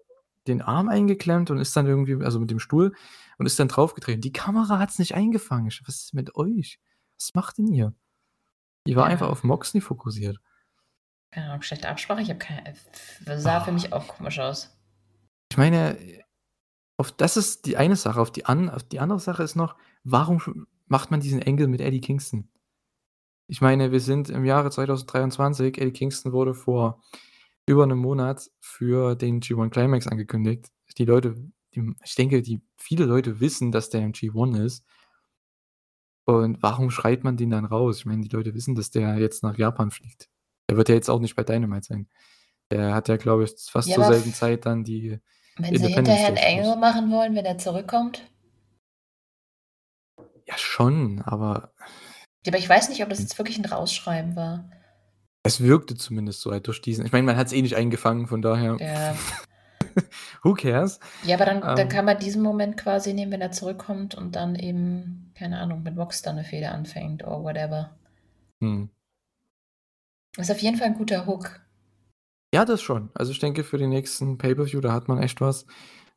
den 0.47 0.61
Arm 0.63 0.89
eingeklemmt 0.89 1.51
und 1.51 1.59
ist 1.59 1.75
dann 1.77 1.87
irgendwie 1.87 2.23
also 2.25 2.39
mit 2.39 2.51
dem 2.51 2.59
Stuhl 2.59 2.93
und 3.37 3.45
ist 3.45 3.59
dann 3.59 3.67
draufgetreten. 3.69 4.21
Die 4.21 4.33
Kamera 4.33 4.79
hat's 4.79 4.99
nicht 4.99 5.15
eingefangen. 5.15 5.67
Ich: 5.67 5.81
„Was 5.87 5.97
ist 6.05 6.13
mit 6.15 6.35
euch? 6.35 6.79
Was 7.19 7.33
macht 7.35 7.57
denn 7.59 7.67
ihr?“ 7.67 7.93
Die 8.87 8.95
war 8.97 9.07
einfach 9.07 9.27
Ja. 9.27 9.31
auf 9.31 9.43
Moxley 9.45 9.81
fokussiert. 9.81 10.39
Keine 11.33 11.47
Ahnung, 11.47 11.61
schlechte 11.63 11.89
Absprache. 11.89 12.21
Ich 12.21 12.29
habe 12.29 12.39
keine 12.39 12.65
f 12.69 12.85
sah 13.25 13.59
für 13.61 13.71
mich 13.71 13.93
auch 13.93 14.07
komisch 14.07 14.39
aus. 14.39 14.75
Ich 15.51 15.57
meine, 15.57 15.97
auf 16.97 17.11
das 17.13 17.37
ist 17.37 17.65
die 17.67 17.77
eine 17.77 17.95
Sache. 17.95 18.21
Auf 18.21 18.31
die 18.31 18.45
an 18.45 18.69
auf 18.69 18.83
die 18.83 18.99
andere 18.99 19.19
Sache 19.19 19.43
ist 19.43 19.55
noch, 19.55 19.75
warum 20.03 20.39
macht 20.87 21.11
man 21.11 21.19
diesen 21.19 21.41
Angle 21.43 21.67
mit 21.67 21.81
Eddie 21.81 22.01
Kingston? 22.01 22.49
Ich 23.47 23.61
meine, 23.61 23.91
wir 23.91 23.99
sind 23.99 24.29
im 24.29 24.45
Jahre 24.45 24.71
2023. 24.71 25.77
Eddie 25.77 25.91
Kingston 25.91 26.31
wurde 26.31 26.53
vor 26.53 27.01
über 27.67 27.85
'nem 27.85 27.97
Monat 27.99 28.49
für 28.59 29.15
den 29.15 29.39
G1 29.41 29.69
Climax 29.71 30.07
angekündigt. 30.07 30.71
Die 30.97 31.05
Leute, 31.05 31.35
die 31.75 31.93
ich 32.03 32.15
denke, 32.15 32.41
die 32.41 32.61
viele 32.77 33.05
Leute 33.05 33.39
wissen, 33.39 33.71
dass 33.71 33.89
der 33.89 34.01
im 34.01 34.13
G1 34.13 34.63
ist. 34.63 34.83
Und 36.27 36.61
warum 36.63 36.89
schreit 36.89 37.23
man 37.23 37.37
den 37.37 37.51
dann 37.51 37.65
raus? 37.65 37.99
Ich 37.99 38.05
meine, 38.05 38.23
die 38.23 38.35
Leute 38.35 38.53
wissen, 38.55 38.73
dass 38.75 38.89
der 38.89 39.17
jetzt 39.17 39.43
nach 39.43 39.57
Japan 39.57 39.91
fliegt. 39.91 40.29
Der 40.69 40.77
wird 40.77 40.89
ja 40.89 40.95
jetzt 40.95 41.09
auch 41.09 41.19
nicht 41.19 41.35
bei 41.35 41.43
Dynamite 41.43 41.85
sein. 41.85 42.07
Der 42.71 42.95
hat 42.95 43.07
ja, 43.09 43.17
glaube 43.17 43.43
ich, 43.43 43.51
fast 43.69 43.87
Ja, 43.89 43.95
zur 43.95 44.05
selben 44.05 44.33
Zeit 44.33 44.65
dann 44.65 44.83
die 44.83 45.19
wenn 45.57 45.77
sie 45.77 45.87
hinterher 45.87 46.29
'n 46.29 46.35
Day 46.35 46.57
Shows. 46.57 46.67
Angle 46.73 46.77
machen 46.77 47.11
wollen, 47.11 47.35
wenn 47.35 47.45
er 47.45 47.57
zurückkommt? 47.59 48.23
Ja, 50.55 50.57
schon, 50.57 51.21
aber 51.21 51.73
aber 52.47 52.57
ich 52.59 52.69
weiß 52.69 52.89
nicht, 52.89 53.01
ob 53.03 53.09
das 53.09 53.19
jetzt 53.19 53.37
wirklich 53.39 53.57
ein 53.57 53.65
Rausschreiben 53.65 54.35
war. 54.35 54.69
Es 55.43 55.61
wirkte 55.61 55.95
zumindest 55.95 56.41
so 56.41 56.51
halt 56.51 56.67
durch 56.67 56.81
diesen 56.81 57.05
ich 57.05 57.11
meine, 57.11 57.25
man 57.25 57.37
hat's 57.37 57.51
eh 57.51 57.61
nicht 57.61 57.75
eingefangen, 57.75 58.27
von 58.27 58.41
daher 58.41 58.77
Ja. 58.79 59.15
who 60.43 60.53
cares? 60.53 60.99
Ja, 61.23 61.35
aber 61.35 61.45
dann 61.45 61.61
dann 61.61 61.79
Ähm. 61.79 61.89
kann 61.89 62.05
man 62.05 62.19
diesen 62.19 62.41
Moment 62.41 62.77
quasi 62.77 63.13
nehmen, 63.13 63.31
wenn 63.31 63.41
er 63.41 63.51
zurückkommt 63.51 64.15
und 64.15 64.35
dann 64.35 64.55
eben, 64.55 65.31
keine 65.37 65.59
Ahnung, 65.59 65.83
mit 65.83 65.95
Mox 65.95 66.21
dann 66.21 66.35
'ne 66.35 66.43
Fehde 66.43 66.69
anfängt 66.69 67.23
or 67.25 67.43
whatever. 67.43 67.97
Mhm. 68.61 68.89
Ist 70.37 70.51
auf 70.51 70.59
jeden 70.59 70.77
Fall 70.77 70.87
'n 70.89 70.95
guter 70.95 71.25
Hook. 71.25 71.61
Ja, 72.53 72.65
das 72.65 72.81
schon. 72.81 73.09
Also, 73.13 73.31
ich 73.31 73.39
denke, 73.39 73.63
für 73.63 73.77
den 73.77 73.89
nächsten 73.89 74.37
Pay-per-View, 74.37 74.81
da 74.81 74.93
hat 74.93 75.07
man 75.07 75.19
echt 75.19 75.41
was. 75.41 75.65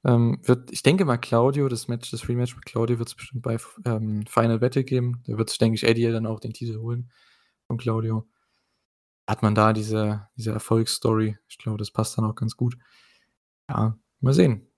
Ähm, 0.04 0.40
wird 0.44 0.70
ich 0.70 0.82
denke 0.82 1.04
mal, 1.04 1.18
Claudio, 1.18 1.68
das 1.68 1.88
Match 1.88 2.10
das 2.10 2.28
Rematch 2.28 2.54
mit 2.54 2.64
Claudio 2.64 2.98
wird's 2.98 3.14
bestimmt 3.14 3.42
bei 3.42 3.58
ähm, 3.84 4.24
Final 4.26 4.60
Battle 4.60 4.84
geben. 4.84 5.22
Da 5.26 5.38
wird 5.38 5.50
sich, 5.50 5.58
denke 5.58 5.74
ich, 5.74 5.84
Eddie 5.84 6.10
dann 6.10 6.26
auch 6.26 6.40
den 6.40 6.52
Titel 6.52 6.78
holen 6.78 7.10
von 7.66 7.78
Claudio. 7.78 8.26
Hat 9.26 9.42
man 9.42 9.54
da 9.54 9.72
diese 9.72 10.28
diese 10.36 10.52
Erfolgsstory. 10.52 11.36
Ich 11.48 11.58
glaube, 11.58 11.78
das 11.78 11.90
passt 11.90 12.16
dann 12.16 12.24
auch 12.24 12.34
ganz 12.34 12.56
gut. 12.56 12.78
Ja, 13.68 13.98
mal 14.20 14.34
sehen. 14.34 14.68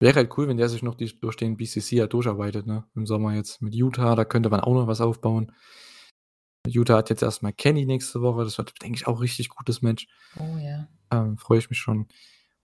Wäre 0.00 0.16
halt 0.16 0.36
cool, 0.36 0.48
wenn 0.48 0.58
der 0.58 0.68
sich 0.68 0.82
noch 0.82 0.94
die 0.94 1.18
durch 1.20 1.36
den 1.36 1.56
BCC 1.56 2.00
halt 2.00 2.12
durcharbeitet, 2.12 2.66
ne, 2.66 2.84
im 2.94 3.06
Sommer 3.06 3.34
jetzt 3.34 3.62
mit 3.62 3.74
Utah, 3.74 4.14
da 4.14 4.26
könnte 4.26 4.50
man 4.50 4.60
auch 4.60 4.74
noch 4.74 4.86
was 4.86 5.00
aufbauen. 5.00 5.52
Utah 6.66 6.96
hat 6.96 7.10
jetzt 7.10 7.22
erst 7.22 7.42
mal 7.42 7.52
Kenny 7.52 7.86
nächste 7.86 8.20
Woche. 8.20 8.44
Das 8.44 8.58
wird, 8.58 8.82
denke 8.82 8.96
ich, 8.96 9.06
auch 9.06 9.20
richtig 9.20 9.48
gutes 9.48 9.82
Match. 9.82 10.08
Oh 10.38 10.58
ja. 10.58 10.88
Ähm, 11.12 11.38
freue 11.38 11.58
ich 11.58 11.70
mich 11.70 11.78
schon. 11.78 12.08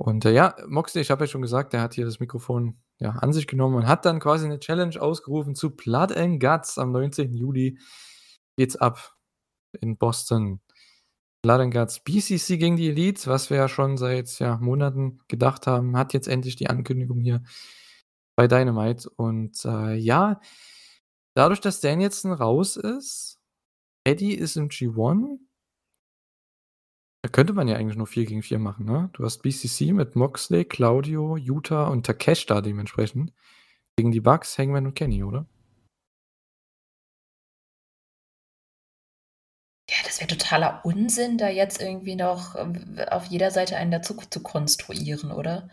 Und, 0.00 0.24
äh, 0.24 0.32
ja, 0.32 0.56
Moxley, 0.66 1.02
ich 1.02 1.10
habe 1.10 1.24
ja 1.24 1.28
schon 1.28 1.42
gesagt, 1.42 1.72
der 1.72 1.80
hat 1.82 1.94
hier 1.94 2.04
das 2.04 2.20
Mikrofon, 2.20 2.78
ja, 2.98 3.10
an 3.10 3.32
sich 3.32 3.46
genommen 3.46 3.76
und 3.76 3.86
hat 3.86 4.04
dann 4.04 4.20
quasi 4.20 4.48
'ne 4.48 4.58
Challenge 4.58 5.00
ausgerufen 5.00 5.54
zu 5.54 5.70
Blood 5.76 6.16
and 6.16 6.40
Guts. 6.40 6.78
Am 6.78 6.92
19. 6.92 7.34
Juli 7.36 7.78
geht's 8.56 8.76
ab 8.76 9.14
in 9.80 9.96
Boston. 9.98 10.60
Blood 11.42 11.60
and 11.60 11.74
Guts 11.74 12.00
BCC 12.04 12.58
gegen 12.58 12.76
die 12.76 12.88
Elite, 12.90 13.26
was 13.28 13.50
wir 13.50 13.58
ja 13.58 13.68
schon 13.68 13.98
seit, 13.98 14.38
ja, 14.40 14.58
Monaten 14.58 15.20
gedacht 15.28 15.66
haben, 15.66 15.96
hat 15.96 16.14
jetzt 16.14 16.28
endlich 16.28 16.56
die 16.56 16.70
Ankündigung 16.70 17.20
hier 17.20 17.42
bei 18.36 18.48
Dynamite. 18.48 19.10
Und, 19.16 19.64
äh, 19.66 19.94
ja, 19.96 20.40
dadurch, 21.36 21.60
dass 21.60 21.80
Dan 21.80 22.00
jetzt 22.00 22.24
raus 22.26 22.76
ist, 22.76 23.40
Eddie 24.04 24.34
ist 24.34 24.56
im 24.56 24.68
G1 24.70 25.40
da 27.22 27.28
könnte 27.28 27.52
man 27.52 27.68
ja 27.68 27.76
eigentlich 27.76 27.96
nur 27.96 28.08
4 28.08 28.26
gegen 28.26 28.42
4 28.42 28.58
machen, 28.58 28.84
ne? 28.84 29.08
Du 29.12 29.24
hast 29.24 29.42
BCC 29.42 29.92
mit 29.92 30.16
Moxley, 30.16 30.64
Claudio, 30.64 31.36
Utah 31.36 31.86
und 31.86 32.04
Takeshita 32.04 32.60
dementsprechend 32.60 33.32
gegen 33.96 34.10
die 34.10 34.20
Bucks, 34.20 34.58
Hangman 34.58 34.86
und 34.86 34.94
Kenny, 34.94 35.22
oder? 35.22 35.46
Ja, 39.88 39.96
das 40.04 40.20
wäre 40.20 40.28
totaler 40.28 40.80
Unsinn, 40.84 41.38
da 41.38 41.48
jetzt 41.48 41.80
irgendwie 41.80 42.16
noch, 42.16 42.54
w 42.54 43.04
auf 43.10 43.26
jeder 43.26 43.50
Seite 43.50 43.76
einen 43.76 43.90
dazu 43.90 44.14
zu 44.14 44.42
konstruieren, 44.42 45.30
oder? 45.30 45.68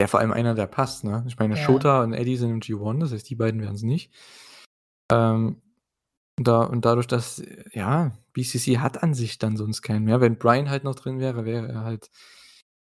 Ja, 0.00 0.06
vor 0.06 0.20
allem 0.20 0.32
einer, 0.32 0.54
der 0.54 0.66
passt, 0.66 1.04
ne? 1.04 1.24
Ich 1.26 1.36
meine, 1.38 1.56
Ja. 1.56 1.62
Shota 1.64 2.02
und 2.04 2.12
Eddie 2.12 2.36
sind 2.36 2.50
im 2.50 2.60
G1, 2.60 3.00
das 3.00 3.12
heißt, 3.12 3.28
die 3.28 3.34
beiden 3.34 3.60
wären's 3.60 3.82
nicht. 3.82 4.12
Ähm, 5.10 5.60
da 6.44 6.62
und 6.62 6.84
dadurch, 6.84 7.06
dass 7.06 7.42
ja, 7.72 8.12
BCC 8.32 8.78
hat 8.78 9.02
an 9.02 9.14
sich 9.14 9.38
dann 9.38 9.56
sonst 9.56 9.82
keinen 9.82 10.04
mehr. 10.04 10.20
Wenn 10.20 10.38
Bryan 10.38 10.70
halt 10.70 10.84
noch 10.84 10.94
drin 10.94 11.18
wäre, 11.18 11.44
wäre 11.44 11.68
er 11.68 11.84
halt 11.84 12.10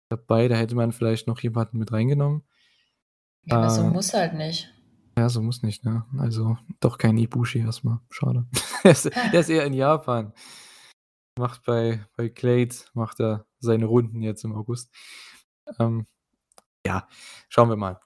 dabei. 0.09 0.47
Da 0.47 0.55
hätte 0.55 0.75
man 0.75 0.91
vielleicht 0.91 1.27
noch 1.27 1.39
jemanden 1.39 1.77
mit 1.77 1.91
reingenommen. 1.91 2.43
Ja, 3.43 3.57
aber 3.57 3.69
so 3.69 3.83
Äh 3.83 3.89
muss 3.89 4.13
halt 4.13 4.33
nicht. 4.33 4.73
Ja, 5.17 5.29
so 5.29 5.41
muss 5.41 5.63
nicht, 5.63 5.83
ne? 5.83 6.05
Also, 6.19 6.57
doch 6.79 6.97
kein 6.97 7.17
Ibushi 7.17 7.59
erst 7.59 7.83
mal. 7.83 8.01
Schade. 8.09 8.45
Der 8.83 8.91
ist 8.91 9.05
der 9.05 9.39
ist 9.39 9.49
eher 9.49 9.65
in 9.65 9.73
Japan. 9.73 10.33
Macht 11.39 11.63
bei 11.65 12.05
bei 12.15 12.29
Glade 12.29 12.75
macht 12.93 13.19
er 13.19 13.45
seine 13.59 13.85
Runden 13.85 14.21
jetzt 14.21 14.43
im 14.43 14.53
August. 14.53 14.93
Ähm, 15.79 16.05
ja, 16.85 17.07
schauen 17.49 17.69
wir 17.69 17.75
mal. 17.75 17.99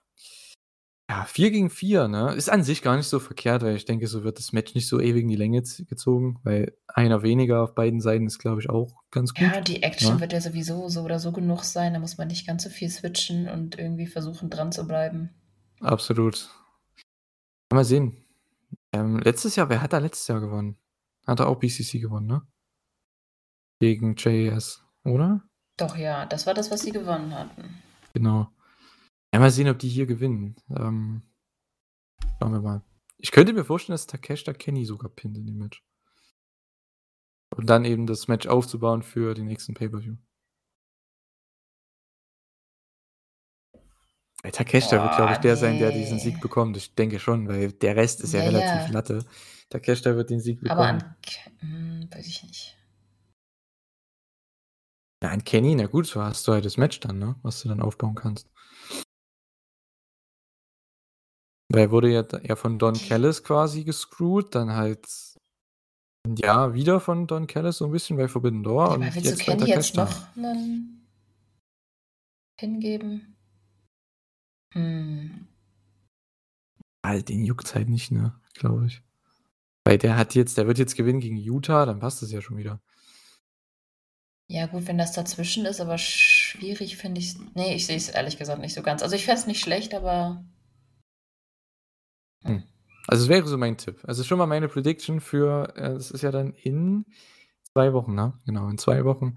Ja, 1.12 1.26
4 1.26 1.52
gegen 1.52 1.70
4, 1.70 2.08
ne? 2.08 2.34
Ist 2.36 2.50
an 2.50 2.64
sich 2.64 2.82
gar 2.82 2.96
nicht 2.96 3.08
so 3.08 3.20
verkehrt, 3.20 3.64
weil 3.64 3.76
ich 3.76 3.84
denke, 3.84 4.08
so 4.08 4.24
wird 4.24 4.40
das 4.40 4.54
Match 4.54 4.76
nicht 4.76 4.88
so 4.88 4.98
ewig 4.98 5.24
in 5.24 5.28
die 5.28 5.36
Länge 5.36 5.62
gezogen, 5.62 6.40
weil 6.44 6.74
einer 6.88 7.22
weniger 7.22 7.64
auf 7.64 7.76
beiden 7.76 8.00
Seiten 8.00 8.28
ist, 8.28 8.40
glaube 8.40 8.62
ich, 8.62 8.70
auch 8.70 9.04
ganz 9.12 9.34
gut, 9.34 9.44
Ja, 9.44 9.60
die 9.60 9.84
Action 9.84 10.14
ne? 10.14 10.22
wird 10.22 10.32
ja 10.32 10.40
sowieso 10.40 10.88
so 10.88 11.02
oder 11.02 11.20
so 11.20 11.34
genug 11.34 11.66
sein. 11.66 11.94
Da 11.94 12.00
muss 12.00 12.18
man 12.18 12.30
nicht 12.30 12.48
ganz 12.48 12.64
so 12.64 12.70
viel 12.70 12.90
switchen 12.90 13.50
und 13.50 13.78
irgendwie 13.78 14.08
versuchen, 14.08 14.50
dran 14.50 14.72
zu 14.72 14.88
bleiben. 14.88 15.32
Absolut. 15.82 16.50
Mal 17.74 17.84
sehen. 17.84 18.24
Ähm, 18.94 19.20
letztes 19.20 19.58
Jahr 19.58 19.68
wer 19.68 19.82
hat 19.82 19.92
da 19.92 19.98
letztes 19.98 20.30
Jahr 20.30 20.40
gewonnen? 20.40 20.78
Hat 21.28 21.42
er 21.42 21.50
auch 21.50 21.60
BCC 21.60 22.00
gewonnen, 22.00 22.28
ne? 22.28 22.42
Gegen 23.82 24.16
JAS, 24.18 24.82
oder? 25.04 25.44
Doch, 25.76 25.98
ja, 25.98 26.26
das 26.26 26.48
war 26.48 26.54
das, 26.54 26.72
was 26.72 26.84
sie 26.84 26.92
gewonnen 26.92 27.38
hatten. 27.38 27.82
Genau. 28.14 28.48
Ja, 29.34 29.40
mal 29.40 29.52
sehen, 29.52 29.70
ob 29.70 29.80
die 29.80 29.88
hier 29.90 30.06
gewinnen. 30.06 30.56
Ähm, 30.70 31.22
schauen 32.40 32.52
wir 32.54 32.62
mal. 32.62 32.82
Ich 33.18 33.32
könnte 33.32 33.54
mir 33.54 33.64
vorstellen, 33.64 33.94
dass 33.94 34.08
Takeshita 34.08 34.54
Kenny 34.54 34.86
sogar 34.86 35.10
pinnt 35.10 35.38
in 35.38 35.46
dem 35.46 35.58
Match. 35.58 35.84
Und 37.56 37.70
dann 37.70 37.86
eben 37.86 38.08
das 38.08 38.28
Match 38.28 38.48
aufzubauen 38.48 39.04
für 39.04 39.34
den 39.34 39.46
nächsten 39.48 39.74
Pay-per-View. 39.74 40.16
Takeshita 44.52 45.04
wird, 45.04 45.16
glaube 45.16 45.34
ich, 45.34 45.38
der 45.38 45.56
sein, 45.56 45.78
der 45.78 45.92
diesen. 45.92 46.18
Sieg 46.20 46.42
bekommt. 46.42 46.76
Ich 46.76 46.96
denke 46.96 47.20
schon, 47.20 47.48
weil 47.48 47.72
der 47.74 47.96
Rest 47.96 48.22
ist 48.22 48.34
ja 48.34 48.40
Ja, 48.40 48.50
relativ 48.50 48.88
ja. 48.88 48.92
Latte. 48.94 49.26
Takeshita 49.70 50.16
wird 50.16 50.30
den 50.32 50.40
Sieg 50.40 50.60
Aber 50.70 50.92
bekommen. 50.92 51.02
an 51.04 51.16
K 51.22 51.52
hm, 51.60 52.10
weiß 52.12 52.28
ich 52.28 52.44
nicht. 52.44 52.78
Ja, 55.22 55.30
an 55.30 55.44
Kenny, 55.44 55.76
na 55.76 55.86
gut, 55.86 56.08
so 56.08 56.22
hast 56.24 56.48
du 56.48 56.54
halt 56.54 56.66
das 56.66 56.78
Match 56.78 57.00
dann, 57.02 57.20
ne, 57.20 57.36
was 57.44 57.62
du 57.62 57.70
dann 57.70 57.82
aufbauen 57.82 58.16
kannst. 58.16 58.50
Er 61.76 61.92
wurde 61.92 62.10
ja 62.12 62.24
ja 62.44 62.56
von 62.56 62.80
Don 62.80 63.02
Callis 63.02 63.44
quasi 63.44 63.84
gescrewt, 63.84 64.56
dann 64.56 64.74
halt 64.76 65.08
ja, 66.38 66.74
wieder 66.74 67.00
von 67.00 67.28
Don 67.28 67.48
Callis 67.48 67.78
so 67.78 67.86
'n 67.86 67.92
bisschen 67.92 68.18
bei 68.18 68.28
Forbidden 68.28 68.64
Door 68.64 68.92
Ja, 69.00 69.00
und 69.00 69.16
willst 69.16 69.32
du 69.32 69.36
jetzt 69.36 69.46
bei 69.46 69.54
Kenny 69.56 69.68
jetzt 69.70 69.96
noch 69.96 70.36
'nen 70.36 71.08
Pin 72.60 72.80
geben? 72.80 73.36
Hm. 74.74 75.48
Ah, 77.04 77.18
den 77.20 77.44
juckt's 77.46 77.74
halt 77.76 77.90
nicht, 77.90 78.12
ne, 78.12 78.34
glaube 78.54 78.86
ich. 78.88 79.02
Weil 79.86 79.98
der 80.00 80.18
hat 80.18 80.36
jetzt 80.36 80.58
der 80.58 80.68
wird 80.68 80.80
jetzt 80.80 80.96
gewinnen 80.98 81.20
gegen 81.22 81.38
Utah, 81.38 81.86
dann 81.86 82.00
passt 82.00 82.22
das 82.24 82.32
ja 82.32 82.42
schon 82.42 82.58
wieder. 82.58 82.82
Ja 84.50 84.66
gut, 84.66 84.88
wenn 84.88 84.98
das 84.98 85.14
dazwischen 85.14 85.66
ist, 85.66 85.80
aber 85.80 85.98
schwierig 85.98 86.98
finde 86.98 87.22
ich's 87.22 87.38
ne, 87.56 87.74
ich 87.74 87.86
sehe 87.86 87.96
es 87.98 88.10
ehrlich 88.10 88.38
gesagt 88.38 88.60
nicht 88.60 88.74
so 88.74 88.82
ganz. 88.84 89.02
Also, 89.02 89.16
ich 89.16 89.26
fände 89.26 89.40
es 89.42 89.48
nicht 89.48 89.62
schlecht, 89.62 89.94
aber 89.94 90.44
Hm. 92.44 92.64
Also, 93.08 93.24
es 93.24 93.30
wäre 93.30 93.48
so 93.48 93.58
mein 93.58 93.78
Tipp. 93.78 94.00
Also, 94.04 94.24
schon 94.24 94.38
mal 94.38 94.46
meine 94.48 94.68
Prediction 94.68 95.20
für 95.22 95.74
äh, 95.76 95.94
das 95.94 96.12
ist 96.12 96.22
ja 96.22 96.32
dann 96.32 96.54
in 96.54 97.06
2 97.74 97.94
Wochen, 97.94 98.16
ne? 98.16 98.34
Genau, 98.46 98.70
in 98.70 98.78
2 98.78 99.06
Wochen, 99.06 99.36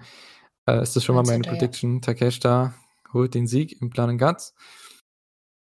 äh, 0.68 0.82
ist 0.82 0.96
das 0.96 1.04
schon 1.04 1.14
mal 1.14 1.22
meine 1.22 1.38
19., 1.38 1.44
ja. 1.44 1.50
Prediction. 1.58 2.02
Takeshita 2.02 2.74
holt 3.12 3.34
den 3.34 3.46
Sieg 3.46 3.80
im 3.80 3.90
and 3.96 4.20
Guts. 4.20 4.54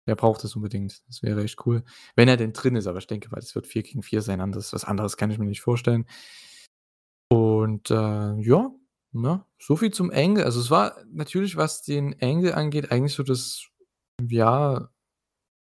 Der 0.09 0.15
braucht 0.15 0.45
es 0.45 0.55
unbedingt. 0.57 1.03
Das 1.09 1.23
wäre 1.23 1.43
echt 1.43 1.67
cool, 1.67 1.83
wenn 2.15 2.29
er 2.29 2.37
denn 2.37 2.53
drin 2.53 2.77
ist, 2.77 2.87
aber 2.87 2.99
ich 2.99 3.09
denke 3.09 3.29
mal, 3.31 3.41
das 3.41 3.55
wird 3.55 3.67
4 3.67 3.83
gegen 3.83 4.03
4 4.03 4.23
sein. 4.23 4.41
Anderes 4.41 4.73
was 4.73 4.85
anderes 4.85 5.17
kann 5.17 5.31
ich 5.31 5.39
mir 5.39 5.47
nicht 5.47 5.62
vorstellen. 5.62 6.07
Und, 7.29 7.91
äh, 7.91 7.95
ja, 8.41 8.71
ne, 9.12 9.45
so 9.59 9.77
viel 9.77 9.93
zum 9.93 10.11
Angle. 10.11 10.45
Also, 10.45 10.61
es 10.61 10.71
war 10.71 10.97
natürlich, 11.12 11.57
was 11.57 11.83
den 11.83 12.17
Angle 12.23 12.55
angeht, 12.55 12.93
eigentlich 12.93 13.15
so 13.15 13.23
das, 13.25 13.67
ja, 14.23 14.91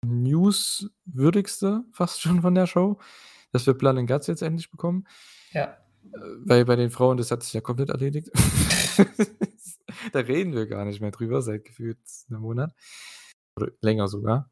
newswürdigste 0.05 1.85
fast 1.93 2.21
schon 2.21 2.43
von 2.43 2.55
der 2.55 2.67
Show, 2.67 2.99
dass 3.53 3.67
wir 3.67 3.77
and 3.89 4.09
Guts 4.09 4.27
jetzt 4.27 4.43
endlich 4.43 4.71
bekommen. 4.71 5.07
Ja. 5.53 5.77
Äh, 6.13 6.19
weil 6.45 6.65
bei 6.65 6.77
den 6.77 6.91
Frauen, 6.91 7.17
das 7.17 7.31
hat 7.31 7.43
sich 7.43 7.53
ja 7.53 7.61
komplett 7.61 7.91
erledigt. 7.91 8.31
Da 10.13 10.21
reden 10.21 10.55
wir 10.55 10.67
gar 10.67 10.85
nicht 10.85 11.01
mehr 11.01 11.11
drüber 11.11 11.43
seit 11.43 11.65
gefühlt 11.65 11.99
'nem 12.29 12.41
Monat 12.41 12.73
oder 13.57 13.69
länger 13.81 14.09
sogar. 14.09 14.51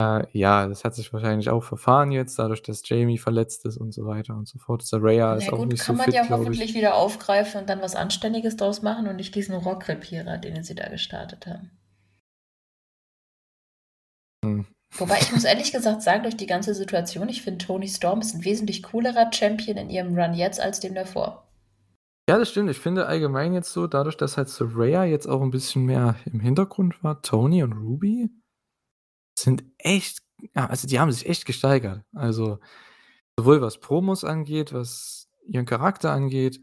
Äh, 0.00 0.26
ja, 0.32 0.66
das 0.66 0.84
hat 0.84 0.94
sich 0.94 1.12
wahrscheinlich 1.12 1.50
auch 1.50 1.62
verfahren 1.62 2.10
jetzt, 2.10 2.38
dadurch, 2.38 2.62
dass 2.62 2.82
Jamie 2.84 3.18
verletzt 3.18 3.64
ist 3.64 3.76
und 3.76 3.92
so 3.92 4.06
weiter 4.06 4.34
und 4.34 4.48
so 4.48 4.58
fort. 4.58 4.82
Saraya 4.82 5.34
ist 5.36 5.46
Na 5.46 5.52
auch 5.54 5.58
gut, 5.58 5.68
nicht 5.68 5.82
so 5.82 5.86
kann 5.86 5.96
man 5.96 6.04
fit, 6.06 6.14
ja 6.14 6.28
hoffentlich 6.28 6.74
wieder 6.74 6.94
aufgreifen 6.94 7.60
und 7.60 7.68
dann 7.68 7.80
was 7.80 7.94
Anständiges 7.94 8.56
draus 8.56 8.82
machen 8.82 9.06
und 9.06 9.16
nicht 9.16 9.34
diesen 9.34 9.54
Rohrkrepierer, 9.54 10.38
den 10.38 10.62
sie 10.64 10.74
da 10.74 10.88
gestartet 10.88 11.46
haben. 11.46 11.70
Hm. 14.44 14.66
Wobei 14.96 15.18
ich 15.20 15.32
muss 15.32 15.44
ehrlich 15.44 15.72
gesagt 15.72 16.02
sagen, 16.02 16.22
durch 16.22 16.36
die 16.36 16.46
ganze 16.46 16.74
Situation, 16.74 17.28
ich 17.28 17.42
finde, 17.42 17.64
Toni 17.64 17.88
Storm 17.88 18.20
ist 18.20 18.34
'n 18.34 18.44
wesentlich 18.44 18.82
coolerer 18.82 19.30
Champion 19.32 19.76
in 19.78 19.90
ihrem 19.90 20.16
Run 20.18 20.34
jetzt 20.34 20.60
als 20.60 20.80
dem 20.80 20.94
davor. 20.94 21.48
Ja, 22.28 22.38
das 22.38 22.48
stimmt. 22.50 22.70
Ich 22.70 22.78
finde 22.78 23.06
allgemein 23.06 23.52
jetzt 23.52 23.70
so, 23.72 23.86
dadurch, 23.86 24.16
dass 24.16 24.38
halt 24.38 24.48
Saraya 24.48 25.04
jetzt 25.04 25.26
auch 25.26 25.42
'n 25.42 25.50
bisschen 25.50 25.84
mehr 25.84 26.16
im 26.24 26.40
Hintergrund 26.40 27.02
war, 27.04 27.20
Toni 27.20 27.62
und 27.62 27.74
Ruby 27.74 28.30
sind 29.38 29.64
echt 29.78 30.20
ja, 30.54 30.66
also, 30.68 30.86
die 30.88 31.00
haben 31.00 31.12
sich 31.12 31.26
echt 31.28 31.46
gesteigert. 31.46 32.02
Also 32.14 32.58
sowohl 33.38 33.60
was 33.62 33.80
Promos 33.80 34.24
angeht, 34.24 34.72
was 34.74 35.28
ihren 35.46 35.66
Charakter 35.66 36.12
angeht, 36.12 36.60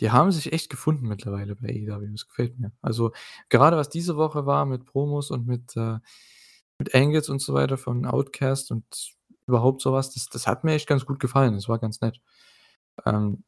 die 0.00 0.10
haben 0.12 0.32
sich 0.32 0.52
echt 0.52 0.70
gefunden 0.70 1.08
mittlerweile 1.08 1.56
bei 1.56 1.68
AEW. 1.68 2.12
Das 2.12 2.28
gefällt 2.28 2.58
mir. 2.58 2.72
Also, 2.82 3.12
gerade 3.50 3.76
was 3.78 3.88
diese 3.90 4.16
Woche 4.16 4.46
war 4.46 4.66
mit 4.66 4.84
Promos 4.86 5.30
und 5.30 5.46
mit, 5.46 5.76
äh 5.76 5.98
mit 6.78 6.94
Angles 6.94 7.28
und 7.28 7.40
so 7.40 7.54
weiter 7.54 7.78
von 7.78 8.06
Outcast 8.06 8.70
und 8.70 8.84
überhaupt 9.46 9.82
sowas, 9.82 10.12
das 10.14 10.26
das 10.26 10.46
hat 10.46 10.64
mir 10.64 10.74
echt 10.74 10.88
ganz 10.88 11.06
gut 11.06 11.20
gefallen. 11.20 11.54
Das 11.54 11.68
war 11.68 11.78
ganz 11.78 12.00
nett. 12.00 12.20
Ähm, 13.06 13.44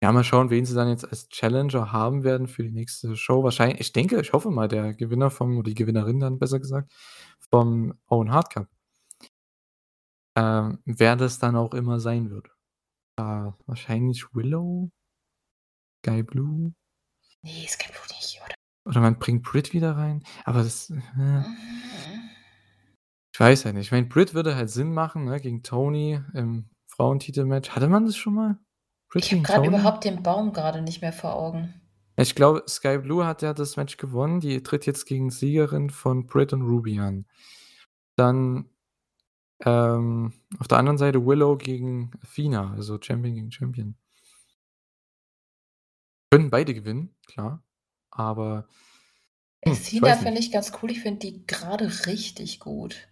ja, 0.00 0.10
mal 0.12 0.24
schauen, 0.24 0.50
wen 0.50 0.64
sie 0.64 0.74
dann 0.74 0.88
jetzt 0.88 1.06
als 1.08 1.28
Challenger 1.28 1.92
haben 1.92 2.24
werden 2.24 2.48
für 2.48 2.62
die 2.62 2.70
nächste 2.70 3.16
Show. 3.16 3.42
Wahrscheinlich 3.44 3.80
ich 3.80 3.92
denke, 3.92 4.20
ich 4.20 4.32
hoffe 4.32 4.50
mal, 4.50 4.68
der 4.68 4.94
Gewinner 4.94 5.30
vom 5.30 5.58
oder 5.58 5.68
die 5.68 5.74
Gewinnerin 5.74 6.20
dann 6.20 6.38
besser 6.38 6.60
gesagt, 6.60 6.92
vom 7.50 7.94
Owen 8.08 8.32
Hart 8.32 8.50
Cup. 8.50 8.68
Ähm, 10.36 10.78
wer 10.86 11.16
das 11.16 11.38
dann 11.38 11.56
auch 11.56 11.74
immer 11.74 12.00
sein 12.00 12.30
wird. 12.30 12.48
Äh, 13.18 13.52
wahrscheinlich 13.66 14.34
Willow? 14.34 14.90
Sky 16.04 16.22
Blue? 16.22 16.72
Ne, 17.42 17.66
Sky 17.68 17.88
Blue 17.92 18.06
nicht, 18.16 18.40
oder? 18.44 18.54
Oder 18.84 19.00
man 19.00 19.18
bringt 19.18 19.44
Britt 19.44 19.72
wieder 19.74 19.96
rein, 19.96 20.24
aber 20.44 20.62
das 20.62 20.90
äh, 20.90 21.42
ich 23.32 23.40
weiß 23.40 23.64
ja 23.64 23.72
nicht. 23.72 23.86
Ich 23.86 23.92
meine, 23.92 24.06
Britt 24.06 24.34
würde 24.34 24.54
halt 24.56 24.70
Sinn 24.70 24.92
machen, 24.92 25.24
ne, 25.24 25.40
gegen 25.40 25.62
Tony 25.62 26.20
im 26.34 26.68
Frauentitelmatch. 26.88 27.70
Hatte 27.70 27.88
man 27.88 28.04
das 28.04 28.16
schon 28.16 28.34
mal? 28.34 28.58
Britt 29.08 29.24
Ich 29.24 29.32
habe 29.32 29.42
gegen 29.42 29.54
Tony? 29.54 29.68
überhaupt 29.68 30.04
den 30.04 30.22
Baum 30.22 30.52
grade 30.52 30.82
nicht 30.82 31.00
mehr 31.00 31.12
vor 31.12 31.34
Augen. 31.34 31.74
Ich 32.16 32.34
glaube, 32.34 32.62
Sky 32.68 32.98
Blue 32.98 33.24
hat 33.24 33.40
ja 33.40 33.54
das 33.54 33.76
Match 33.76 33.96
gewonnen. 33.96 34.40
Die 34.40 34.62
tritt 34.62 34.84
jetzt 34.84 35.06
gegen 35.06 35.30
Siegerin 35.30 35.88
von 35.88 36.26
Britt 36.26 36.52
und 36.52 36.62
Ruby 36.62 36.98
an. 36.98 37.24
Dann, 38.16 38.68
ähm, 39.64 40.34
auf 40.58 40.68
der 40.68 40.78
anderen 40.78 40.98
Seite 40.98 41.24
Willow 41.24 41.56
gegen 41.56 42.10
Athena, 42.22 42.72
also 42.72 42.98
Champion 43.00 43.34
gegen 43.34 43.50
Champion. 43.50 43.96
Können 46.30 46.50
beide 46.50 46.74
gewinnen, 46.74 47.14
klar, 47.26 47.62
aber 48.10 48.66
hm, 49.64 49.72
ich 49.72 49.80
Athena 49.80 50.06
weiß 50.08 50.22
finde 50.22 50.40
ich 50.40 50.52
ganz 50.52 50.72
cool. 50.82 50.90
Ich 50.90 51.00
finde 51.00 51.20
die 51.20 51.46
grade 51.46 51.90
richtig 52.06 52.60
gut. 52.60 53.08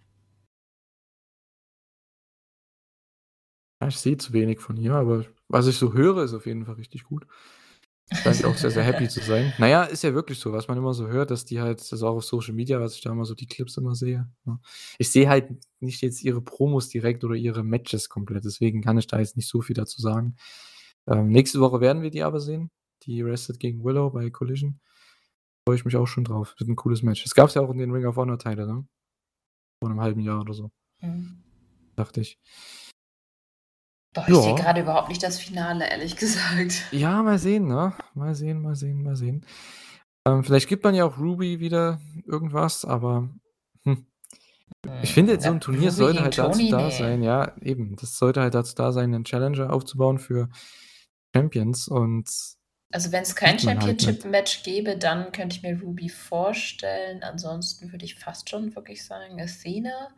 Ja, 3.81 3.87
ich 3.87 3.97
sehe 3.97 4.15
zu 4.17 4.31
wenig 4.31 4.59
von 4.59 4.77
ihr, 4.77 4.93
aber 4.93 5.25
was 5.49 5.65
ich 5.65 5.75
so 5.75 5.93
höre, 5.93 6.23
ist 6.23 6.35
auf 6.35 6.45
jeden 6.45 6.65
Fall 6.65 6.75
richtig 6.75 7.03
gut. 7.03 7.25
Scheint 8.13 8.45
auch 8.45 8.57
sehr, 8.57 8.71
sehr 8.71 8.83
happy 8.83 9.09
zu 9.09 9.21
sein. 9.21 9.53
Na 9.59 9.67
ja, 9.67 9.83
ist 9.83 10.03
ja 10.03 10.13
wirklich 10.13 10.39
so, 10.39 10.53
was 10.53 10.67
man 10.67 10.77
immer 10.77 10.93
so 10.93 11.07
hört, 11.07 11.31
dass 11.31 11.45
die 11.45 11.61
halt 11.61 11.79
das 11.81 11.91
ist 11.91 12.03
auch 12.03 12.17
auf 12.17 12.25
Social 12.25 12.53
Media, 12.53 12.79
was 12.79 12.95
ich 12.95 13.01
da 13.01 13.11
immer 13.11 13.25
so 13.25 13.33
die 13.35 13.47
Clips 13.47 13.77
immer 13.77 13.95
sehe, 13.95 14.29
ne? 14.45 14.59
Ich 14.99 15.11
sehe 15.11 15.29
halt 15.29 15.49
nicht 15.79 16.01
jetzt 16.03 16.23
ihre 16.23 16.41
Promos 16.41 16.89
direkt 16.89 17.23
oder 17.23 17.35
ihre 17.35 17.63
Matches 17.63 18.09
komplett, 18.09 18.45
deswegen 18.45 18.81
kann 18.83 18.97
ich 18.99 19.07
da 19.07 19.19
jetzt 19.19 19.37
nicht 19.37 19.49
so 19.49 19.61
viel 19.61 19.75
dazu 19.75 20.01
sagen. 20.01 20.35
Ähm, 21.07 21.29
nächste 21.29 21.59
Woche 21.61 21.81
werden 21.81 22.03
wir 22.03 22.11
die 22.11 22.23
aber 22.23 22.39
sehen. 22.39 22.69
Die 23.03 23.21
Rested 23.23 23.59
gegen 23.59 23.83
Willow 23.83 24.11
bei 24.11 24.29
Collision. 24.29 24.79
Freue 25.67 25.77
ich 25.77 25.85
mich 25.85 25.97
auch 25.97 26.07
schon 26.07 26.25
drauf. 26.25 26.55
Wird 26.59 26.69
'n 26.69 26.75
cooles 26.77 27.03
Match. 27.03 27.23
Das 27.23 27.35
gab's 27.35 27.55
ja 27.55 27.61
auch 27.63 27.71
in 27.71 27.79
den 27.79 27.91
Ring 27.91 28.05
of 28.05 28.17
Honor 28.17 28.39
Teile, 28.39 28.67
ne? 28.67 28.85
Vor 29.81 29.89
'nem 29.89 30.01
halben 30.01 30.21
Jahr 30.21 30.41
oder 30.41 30.53
so. 30.53 30.71
Mhm. 31.01 31.43
Dachte 31.97 32.21
ich. 32.21 32.35
Boah, 34.15 34.27
ich 34.29 34.41
sehe 34.41 34.53
Ja. 34.53 34.55
grade 34.55 34.81
überhaupt 34.81 35.07
nicht 35.09 35.23
das 35.23 35.39
Finale, 35.39 35.89
ehrlich 35.89 36.17
gesagt. 36.17 36.83
Ja, 36.93 37.23
mal 37.23 37.39
sehen, 37.39 37.67
ne? 37.69 37.93
Mal 38.15 38.35
sehen, 38.35 38.61
mal 38.61 38.75
sehen, 38.75 39.01
mal 39.01 39.15
sehen. 39.15 39.45
Ähm, 40.25 40.43
vielleicht 40.43 40.67
gibt 40.69 40.83
man 40.83 40.95
ja 40.95 41.05
auch 41.05 41.17
Ruby 41.19 41.59
wieder 41.61 42.01
irgendwas, 42.25 42.85
aber, 42.85 43.29
hm. 43.85 44.07
Ich 45.01 45.13
finde 45.13 45.33
jetzt 45.33 45.45
so 45.45 45.51
Ja, 45.51 45.53
'n 45.53 45.61
Turnier 45.61 45.91
Ruby 45.93 45.93
sollte 45.93 46.21
halt 46.23 46.37
dazu 46.39 46.65
Tony, 46.65 46.69
da 46.69 46.89
ne. 46.89 46.91
sein 46.91 47.23
ja, 47.23 47.55
eben. 47.61 47.95
Das 47.97 48.17
sollte 48.17 48.41
halt 48.41 48.55
dazu 48.55 48.75
da 48.75 48.91
sein, 48.93 49.11
'nen 49.11 49.25
Challenger 49.25 49.73
aufzubauen 49.73 50.19
für 50.19 50.49
Champions 51.35 51.87
und 51.89 52.29
Also, 52.93 53.11
wenn's 53.13 53.35
kein 53.37 53.57
sieht 53.57 53.63
man 53.63 53.79
halt. 53.81 54.03
Championship-Match 54.03 54.63
gäbe, 54.63 54.97
dann 54.97 55.31
könnte 55.31 55.55
ich 55.55 55.63
mir 55.63 55.79
Ruby 55.81 56.09
vorstellen. 56.09 57.23
Ansonsten 57.23 57.91
würde 57.93 58.03
ich 58.03 58.15
fast 58.15 58.49
schon 58.49 58.75
wirklich 58.75 59.05
sagen 59.05 59.39
Athena, 59.41 60.09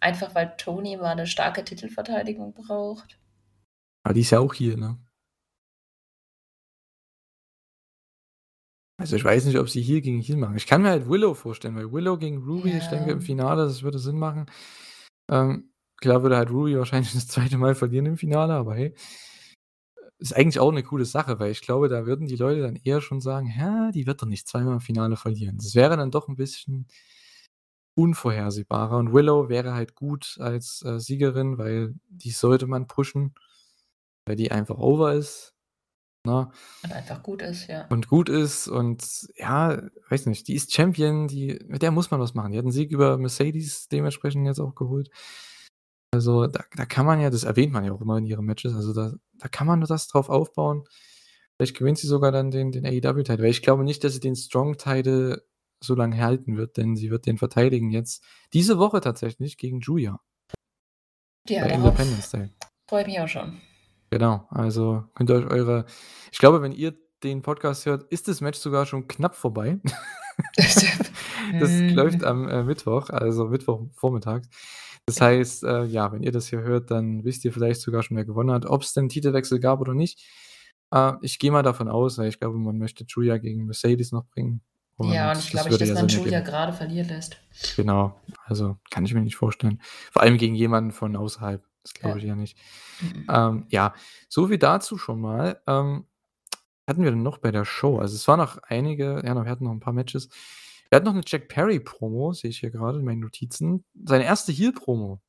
einfach 0.00 0.34
weil 0.34 0.52
Tony 0.56 0.96
mal 0.96 1.14
'ne 1.14 1.26
starke 1.28 1.64
Titelverteidigung 1.64 2.52
braucht. 2.52 3.16
Aber 4.06 4.14
die 4.14 4.20
ist 4.20 4.30
ja 4.30 4.38
auch 4.38 4.54
hier, 4.54 4.76
ne? 4.76 4.96
Also, 9.00 9.14
ich 9.16 9.24
weiß 9.24 9.44
nicht, 9.44 9.58
ob 9.58 9.68
sie 9.68 9.82
Heel 9.82 10.00
gegen 10.00 10.20
Heel 10.20 10.36
machen. 10.38 10.56
Ich 10.56 10.66
kann 10.66 10.80
mir 10.82 10.88
halt 10.88 11.08
Willow 11.08 11.34
vorstellen, 11.34 11.76
weil 11.76 11.92
Willow 11.92 12.16
gegen 12.16 12.38
Ruby, 12.38 12.78
ich 12.78 12.88
denke 12.88 13.10
im 13.10 13.18
Ja. 13.20 13.24
Finale, 13.26 13.64
das 13.64 13.82
würde 13.82 13.98
Sinn 13.98 14.18
machen. 14.18 14.46
Ähm, 15.30 15.70
klar 15.98 16.22
würde 16.22 16.36
halt 16.38 16.50
Ruby 16.50 16.78
wahrscheinlich 16.78 17.12
das 17.14 17.28
2. 17.28 17.58
Mal 17.58 17.74
verlieren 17.74 18.06
im 18.06 18.16
Finale, 18.18 18.54
aber 18.54 18.74
hey. 18.74 18.94
Ist 20.20 20.34
eigentlich 20.34 20.58
auch 20.60 20.72
'ne 20.72 20.82
coole 20.82 21.04
Sache, 21.04 21.38
weil 21.38 21.50
ich 21.50 21.60
glaube, 21.60 21.88
da 21.90 22.06
würden 22.06 22.26
die 22.26 22.36
Leute 22.36 22.62
dann 22.62 22.76
eher 22.76 23.02
schon 23.02 23.20
sagen: 23.20 23.52
„Ja, 23.58 23.90
die 23.92 24.06
wird 24.06 24.22
doch 24.22 24.26
nicht 24.26 24.48
zweimal 24.48 24.74
im 24.74 24.80
Finale 24.80 25.16
verlieren.“ 25.16 25.58
Das 25.58 25.74
wäre 25.74 25.96
dann 25.98 26.10
doch 26.10 26.28
'n 26.28 26.36
bisschen 26.36 26.86
unvorhersehbarer 27.98 28.98
und 28.98 29.14
Willow 29.14 29.48
wäre 29.48 29.72
halt 29.72 29.94
gut 29.94 30.36
als, 30.38 30.82
äh, 30.84 31.00
Siegerin, 31.00 31.56
weil 31.56 31.94
die 32.10 32.30
sollte 32.30 32.66
man 32.66 32.86
pushen, 32.88 33.34
weil 34.26 34.36
die 34.36 34.50
einfach 34.50 34.78
over 34.78 35.14
ist, 35.14 35.54
ne? 36.26 36.50
Und 36.82 36.92
einfach 36.92 37.22
gut 37.22 37.42
ist, 37.42 37.68
ja. 37.68 37.86
Und 37.88 38.08
gut 38.08 38.28
ist 38.28 38.68
und 38.68 39.28
ja, 39.36 39.80
weiß 40.10 40.26
nicht, 40.26 40.48
die 40.48 40.54
ist 40.54 40.72
Champion, 40.72 41.28
die 41.28 41.58
mit 41.66 41.82
der 41.82 41.92
muss 41.92 42.10
man 42.10 42.20
was 42.20 42.34
machen. 42.34 42.52
Die 42.52 42.58
hat 42.58 42.64
'n 42.64 42.72
Sieg 42.72 42.90
über 42.90 43.16
Mercedes 43.16 43.88
dementsprechend 43.88 44.46
jetzt 44.46 44.60
auch 44.60 44.74
geholt. 44.74 45.08
Also, 46.12 46.46
da 46.46 46.64
da 46.74 46.86
kann 46.86 47.06
man 47.06 47.20
ja 47.20 47.30
das 47.30 47.44
erwähnt 47.44 47.72
man 47.72 47.84
ja 47.84 47.92
auch 47.92 48.00
immer 48.00 48.18
in 48.18 48.26
ihren 48.26 48.44
Matches, 48.44 48.74
also 48.74 48.92
da 48.92 49.12
da 49.34 49.48
kann 49.48 49.66
man 49.66 49.78
nur 49.80 49.88
das 49.88 50.08
drauf 50.08 50.28
aufbauen. 50.28 50.84
Vielleicht 51.56 51.76
gewinnt 51.76 51.98
sie 51.98 52.06
sogar 52.06 52.32
dann 52.32 52.50
den 52.50 52.72
den 52.72 52.84
AEW-Title, 52.86 53.42
weil 53.44 53.50
ich 53.50 53.62
glaube 53.62 53.84
nicht, 53.84 54.02
dass 54.04 54.12
sie 54.14 54.20
den 54.20 54.36
Strong-Title 54.36 55.46
so 55.84 55.94
lange 55.94 56.16
halten 56.22 56.56
wird, 56.56 56.76
denn 56.78 56.96
sie 56.96 57.10
wird 57.10 57.26
den 57.26 57.38
verteidigen 57.38 57.90
jetzt 57.90 58.24
diese 58.52 58.78
Woche 58.78 59.00
tatsächlich 59.00 59.56
gegen 59.58 59.80
Giulia. 59.80 60.20
Ja, 61.48 61.62
Bei 61.64 61.70
Independence 61.72 62.30
Day. 62.30 62.50
freue 62.88 63.02
ich 63.02 63.06
mich 63.08 63.20
auch 63.20 63.28
schon. 63.28 63.60
Genau, 64.18 64.46
also 64.50 65.04
könnt 65.14 65.28
ihr 65.30 65.36
euch 65.36 65.46
eure 65.50 65.84
ich 66.32 66.38
glaube, 66.38 66.62
wenn 66.62 66.72
ihr 66.72 66.94
den 67.22 67.42
Podcast 67.42 67.84
hört, 67.86 68.04
ist 68.10 68.28
das 68.28 68.40
Match 68.40 68.58
sogar 68.58 68.86
schon 68.86 69.08
knapp 69.08 69.34
vorbei. 69.34 69.78
Das 71.60 71.80
läuft 71.80 72.18
Mhm. 72.20 72.24
am, 72.24 72.48
äh, 72.48 72.62
Mittwoch, 72.62 73.08
also 73.10 73.46
Mittwochvormittags. 73.48 74.48
Das 75.06 75.20
heißt, 75.20 75.64
äh, 75.64 75.84
ja, 75.84 76.12
wenn 76.12 76.22
ihr 76.22 76.32
das 76.32 76.48
hier 76.48 76.60
hört, 76.60 76.90
dann 76.90 77.24
wisst 77.24 77.44
ihr 77.44 77.52
vielleicht 77.52 77.80
sogar 77.80 78.02
schon, 78.02 78.16
wer 78.16 78.24
gewonnen 78.24 78.50
hat. 78.50 78.66
Ob's 78.66 78.92
denn 78.92 79.08
Titelwechsel 79.08 79.60
gab 79.60 79.80
oder 79.80 79.94
nicht. 79.94 80.22
Äh, 80.92 81.12
ich 81.22 81.38
gehe 81.38 81.52
mal 81.52 81.62
davon 81.62 81.88
aus, 81.88 82.18
weil 82.18 82.28
ich 82.28 82.38
glaube, 82.40 82.58
man 82.58 82.76
möchte 82.78 83.04
Giulia 83.04 83.38
gegen 83.38 83.64
Mercedes 83.66 84.12
noch 84.12 84.26
bringen 84.26 84.60
und 84.96 85.12
Ja, 85.12 85.30
und 85.32 85.38
ich 85.38 85.50
glaube 85.50 85.70
dass 85.70 85.80
ja 85.80 85.94
man 85.94 86.08
Sinn 86.08 86.20
Giulia 86.22 86.38
ergeben. 86.38 86.50
grade 86.52 86.72
verlieren 86.72 87.08
lässt. 87.08 87.36
Genau, 87.76 88.20
also 88.44 88.76
kann 88.90 89.04
ich 89.04 89.14
mir 89.14 89.20
nicht 89.22 89.36
vorstellen. 89.36 89.80
Vor 90.12 90.22
allem 90.22 90.36
gegen 90.38 90.54
jemanden 90.54 90.90
von 90.90 91.14
außerhalb. 91.16 91.62
Das 91.86 91.94
glaube 91.94 92.18
Ja. 92.18 92.24
ich 92.24 92.28
eher 92.28 92.36
nicht. 92.36 92.58
Mhm. 93.00 93.26
Ähm, 93.30 93.66
ja, 93.70 93.94
so 94.28 94.48
viel 94.48 94.58
dazu 94.58 94.98
schon 94.98 95.20
mal. 95.20 95.60
Ähm, 95.68 96.06
hatten 96.88 97.04
wir 97.04 97.10
denn 97.12 97.22
noch 97.24 97.38
bei 97.38 97.52
der 97.52 97.64
Show? 97.66 97.98
Also, 98.00 98.16
es 98.16 98.28
waren 98.28 98.38
noch 98.40 98.58
einige 98.64 99.22
ja, 99.26 99.34
wir 99.34 99.50
hatten 99.50 99.64
noch 99.64 99.72
'n 99.72 99.80
paar 99.80 99.92
Matches. 99.94 100.28
Wir 100.90 100.96
hatten 100.96 101.06
noch 101.06 101.14
'ne 101.14 101.22
Jack 101.26 101.48
Perry-Promo, 101.48 102.32
sehe 102.34 102.50
ich 102.50 102.60
hier 102.60 102.70
grade 102.70 102.98
in 103.00 103.04
meinen 103.06 103.20
Notizen. 103.20 103.84
Seine 104.04 104.24
erste 104.24 104.52
Heel-Promo. 104.52 105.20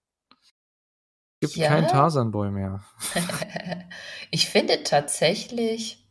Gibt 1.44 1.54
keinen 1.56 1.84
Ja? 1.84 1.90
Tarzan 1.90 2.32
Boy 2.32 2.50
mehr. 2.52 2.84
Ich 4.32 4.50
finde 4.50 4.84
tatsächlich 4.84 6.04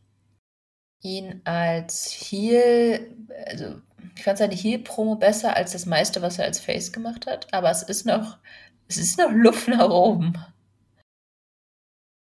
ihn 1.02 1.40
als 1.44 2.06
Heel 2.10 3.14
also, 3.46 3.80
ich 4.16 4.22
fand 4.24 4.38
seine 4.38 4.54
Heel-Promo 4.54 5.16
besser 5.16 5.54
als 5.56 5.72
das 5.72 5.84
meiste, 5.86 6.22
was 6.22 6.38
er 6.38 6.46
als 6.46 6.58
Face 6.60 6.92
gemacht 6.92 7.26
hat, 7.26 7.52
aber 7.52 7.70
es 7.70 7.82
ist 7.82 8.06
noch 8.06 8.38
es 8.88 8.96
ist 8.96 9.18
noch 9.18 9.30
Luft 9.32 9.68
nach 9.68 9.88
oben. 9.88 10.34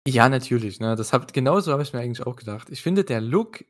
Ja, 0.07 0.29
natürlich, 0.29 0.79
ne? 0.81 0.95
Das 0.95 1.12
habe 1.12 1.27
genauso 1.33 1.73
habe 1.73 1.83
ich's 1.83 1.92
mir 1.92 2.01
eigentlich 2.01 2.27
auch 2.27 2.37
gedacht. 2.37 2.69
Ich 2.71 2.83
finde, 2.83 3.05
der 3.05 3.21
Look 3.21 3.64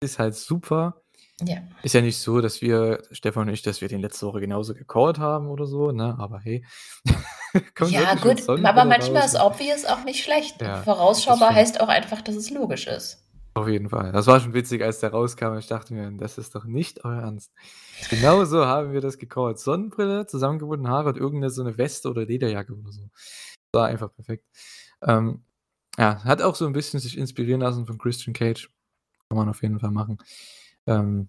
ist 0.00 0.18
halt 0.18 0.34
super. 0.34 1.02
Ja. 1.40 1.58
Ist 1.82 1.94
ja 1.94 2.00
nicht 2.00 2.18
so, 2.18 2.40
dass 2.40 2.60
wir 2.60 3.02
Stefan 3.12 3.48
und 3.48 3.54
ich, 3.54 3.62
dass 3.62 3.80
wir 3.80 3.88
den 3.88 4.00
letzte 4.00 4.26
Woche 4.26 4.40
genauso 4.40 4.74
gecallt 4.74 5.18
haben 5.18 5.48
oder 5.48 5.66
so, 5.66 5.92
ne? 5.92 6.16
Aber 6.18 6.40
hey. 6.40 6.64
Kommt 7.74 7.92
Ja, 7.92 8.14
gut, 8.16 8.46
aber 8.48 8.84
manchmal 8.84 9.22
raus 9.22 9.32
ist 9.32 9.40
und 9.40 9.46
obvious 9.46 9.84
auch 9.86 10.04
nicht 10.04 10.22
schlecht. 10.22 10.60
Ja, 10.60 10.82
Vorausschaubar 10.82 11.54
heißt 11.54 11.80
auch 11.80 11.88
einfach, 11.88 12.20
dass 12.20 12.34
es 12.34 12.50
logisch 12.50 12.86
ist. 12.86 13.24
Auf 13.58 13.66
jeden 13.68 13.88
Fall. 13.88 14.12
Das 14.12 14.26
war 14.28 14.38
schon 14.40 14.54
witzig, 14.54 14.82
als 14.82 15.00
der 15.00 15.10
rauskam 15.10 15.56
ich 15.58 15.66
dachte 15.66 15.92
mir: 15.92 16.10
„Das 16.12 16.38
ist 16.38 16.54
doch 16.54 16.64
nicht 16.64 17.04
euer 17.04 17.22
Ernst.“ 17.22 17.52
Genauso 18.08 18.66
haben 18.66 18.92
wir 18.92 19.00
das 19.00 19.18
gecallt. 19.18 19.58
Sonnenbrille, 19.58 20.26
zusammengebundene 20.26 20.88
Haare 20.94 21.08
und 21.08 21.16
irgend 21.18 21.40
'ne 21.40 21.50
so 21.50 21.62
'ne 21.64 21.76
Weste 21.76 22.08
oder 22.08 22.24
Lederjacke 22.24 22.72
oder 22.74 22.92
so. 22.92 23.10
War 23.72 23.88
einfach 23.88 24.14
perfekt. 24.14 24.44
Ähm, 25.02 25.42
ja, 25.98 26.22
hat 26.24 26.40
auch 26.42 26.54
so 26.54 26.66
'n 26.66 26.72
bisschen 26.72 27.00
sich 27.00 27.18
inspirieren 27.18 27.60
lassen 27.60 27.86
von 27.86 27.98
Christian 27.98 28.32
Cage. 28.34 28.70
Kann 29.28 29.38
man 29.38 29.48
auf 29.48 29.62
jeden 29.62 29.80
Fall 29.80 29.90
machen. 29.90 30.18
Ähm, 30.86 31.28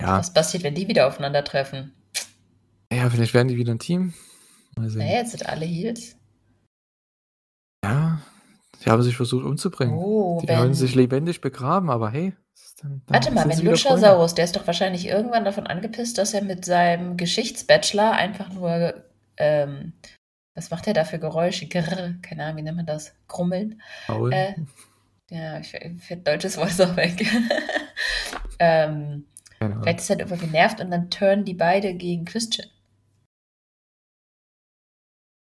ja. 0.00 0.18
Was 0.18 0.32
passiert, 0.32 0.62
wenn 0.64 0.74
die 0.74 0.88
wieder 0.88 1.06
aufeinandertreffen? 1.08 1.94
Ja, 2.92 3.10
vielleicht 3.10 3.34
werden 3.34 3.48
die 3.48 3.56
wieder 3.58 3.72
'n 3.72 3.78
Team. 3.78 4.14
Mal 4.76 4.88
sehen. 4.90 5.02
ja, 5.02 5.14
jetzt 5.18 5.32
sind 5.32 5.46
alle 5.46 5.66
Heels. 5.66 6.16
Ja, 7.84 8.20
Die 8.84 8.90
haben 8.90 9.02
sich 9.02 9.16
versucht 9.16 9.44
umzubringen. 9.44 9.94
Oh, 9.94 10.40
Die 10.42 10.48
wollen 10.48 10.60
wenn. 10.68 10.74
sich 10.74 10.94
lebendig 10.94 11.40
begraben, 11.40 11.90
aber 11.90 12.10
hey, 12.10 12.34
dann, 12.80 13.02
dann 13.06 13.14
Warte 13.14 13.30
mal, 13.32 13.48
wenn. 13.48 13.64
Luchasaurus, 13.64 14.34
der 14.34 14.44
ist 14.46 14.56
doch 14.56 14.66
wahrscheinlich 14.66 15.06
irgendwann 15.06 15.44
davon 15.44 15.66
angepisst, 15.66 16.16
dass 16.18 16.32
er 16.34 16.42
mit 16.42 16.64
seinem 16.64 17.16
Geschichtsbachelor 17.16 18.12
einfach 18.12 18.48
nur, 18.52 19.04
ähm, 19.36 19.92
was 20.54 20.70
macht 20.70 20.86
er 20.86 20.94
da 20.94 21.04
für 21.04 21.18
Geräusche? 21.18 21.66
Grrr, 21.68 22.14
keine 22.22 22.44
Ahnung, 22.44 22.56
wie 22.58 22.62
nennt 22.62 22.76
man 22.78 22.86
das? 22.86 23.12
Grummeln? 23.28 23.80
Paul. 24.06 24.32
Äh, 24.32 24.54
ja, 25.30 25.60
ich 25.60 25.68
finde 25.68 26.22
deutsches 26.24 26.56
Wort 26.56 26.80
auch 26.80 26.96
weg. 26.96 27.24
ähm, 28.58 29.26
vielleicht 29.58 30.00
ist 30.00 30.10
er 30.10 30.16
halt 30.16 30.20
irgendwann 30.20 30.50
genervt 30.50 30.80
und 30.80 30.90
dann 30.90 31.10
turnen 31.10 31.44
die 31.44 31.54
beide 31.54 31.94
gegen 31.94 32.24
Christian. 32.24 32.66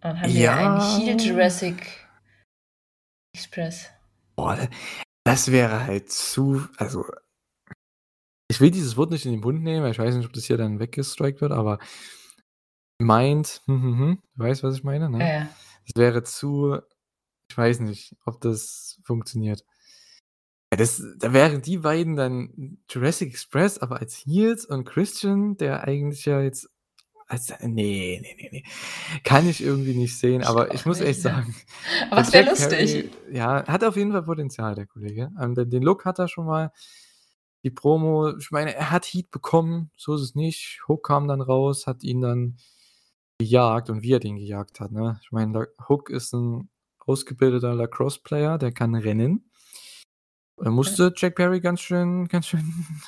Und 0.02 0.12
dann 0.12 0.22
haben 0.22 0.34
wir 0.34 0.40
Ja. 0.42 0.78
einen 0.78 1.00
Heel 1.02 1.22
Jurassic 1.22 2.08
Express. 3.34 3.90
Boah, 4.36 4.70
das 5.24 5.52
wäre 5.52 5.84
halt 5.86 6.12
zu. 6.12 6.66
Also, 6.78 7.06
ich 8.50 8.60
will 8.60 8.72
dieses 8.72 8.98
Wort 8.98 9.12
nicht 9.12 9.26
in 9.26 9.34
den 9.34 9.42
Mund 9.42 9.62
nehmen, 9.64 9.84
weil 9.84 9.92
ich 9.92 10.00
weiß 10.00 10.16
nicht, 10.16 10.26
ob 10.26 10.34
das 10.34 10.46
hier 10.46 10.58
dann 10.58 10.80
weggestrikt 10.80 11.42
wird, 11.42 11.52
aber 11.52 11.80
meint, 13.00 13.62
hm, 13.66 13.82
hm, 13.82 14.00
hm, 14.00 14.22
du 14.36 14.44
weißt, 14.44 14.64
was 14.64 14.76
ich 14.76 14.84
meine, 14.84 15.10
ne? 15.10 15.20
Ja, 15.20 15.28
ja. 15.28 15.50
Das 15.86 15.96
wäre 15.96 16.24
zu. 16.24 16.80
Ich 17.50 17.58
weiß 17.58 17.80
nicht, 17.80 18.16
ob 18.26 18.42
das 18.42 19.00
funktioniert. 19.04 19.66
Ja, 20.72 20.78
das, 20.78 21.02
da 21.18 21.34
wären 21.34 21.62
die 21.62 21.80
beiden 21.80 22.16
dann 22.16 22.78
Jurassic 22.90 23.30
Express, 23.30 23.80
aber 23.80 24.00
als 24.00 24.18
Heels 24.26 24.66
und 24.66 24.86
Christian, 24.86 25.58
der 25.58 25.84
eigentlich 25.84 26.26
ja 26.26 26.42
jetzt. 26.42 26.70
Als, 27.30 27.54
nee, 27.62 28.20
nee, 28.24 28.36
nee, 28.38 28.50
nee. 28.52 28.64
Kann 29.24 29.48
ich 29.48 29.62
irgendwie 29.62 29.94
nicht 29.94 30.18
sehen, 30.18 30.44
aber 30.44 30.74
ich 30.74 30.88
muss 30.88 31.00
nicht, 31.00 31.10
echt 31.10 31.24
ne? 31.24 31.32
sagen. 31.32 31.56
Aber 32.10 32.22
es 32.22 32.34
wäre 32.34 32.50
lustig. 32.50 33.12
Perry, 33.22 33.38
ja, 33.38 33.68
hat 33.68 33.84
auf 33.84 33.96
jeden 33.96 34.12
Fall 34.12 34.24
Potenzial, 34.24 34.74
der 34.74 34.88
Kollege. 34.88 35.30
Ähm, 35.40 35.54
den, 35.54 35.70
den 35.70 35.84
Look 35.84 36.06
hat 36.06 36.18
er 36.18 36.28
schon 36.28 36.48
mal. 36.48 36.72
Die 37.64 37.70
Promo, 37.70 38.36
ich 38.36 38.50
meine, 38.50 38.74
er 38.74 38.90
hat 38.90 39.06
Heat 39.06 39.30
bekommen, 39.30 39.92
so 39.96 40.16
ist 40.16 40.22
es 40.22 40.34
nicht. 40.34 40.82
Hook 40.88 41.06
kam 41.06 41.28
dann 41.28 41.42
raus, 41.42 41.86
hat 41.86 42.04
ihn 42.04 42.22
dann 42.22 42.58
gejagt 43.38 43.92
und 43.92 44.02
wie 44.02 44.14
er 44.14 44.20
den 44.20 44.38
gejagt 44.38 44.80
hat. 44.80 44.92
Ne? 44.92 45.20
Ich 45.22 45.32
meine, 45.32 45.68
Hook 45.88 46.10
ist 46.10 46.34
ein 46.34 46.70
ausgebildeter 46.98 47.76
Lacrosse-Player, 47.76 48.58
der 48.58 48.72
kann 48.72 48.96
rennen. 48.96 49.49
Da 50.62 50.72
musste 50.72 51.14
Jack 51.16 51.36
Perry 51.36 51.62
ganz 51.62 51.80
schön, 51.80 52.28
ganz 52.28 52.47
schön, 52.47 52.62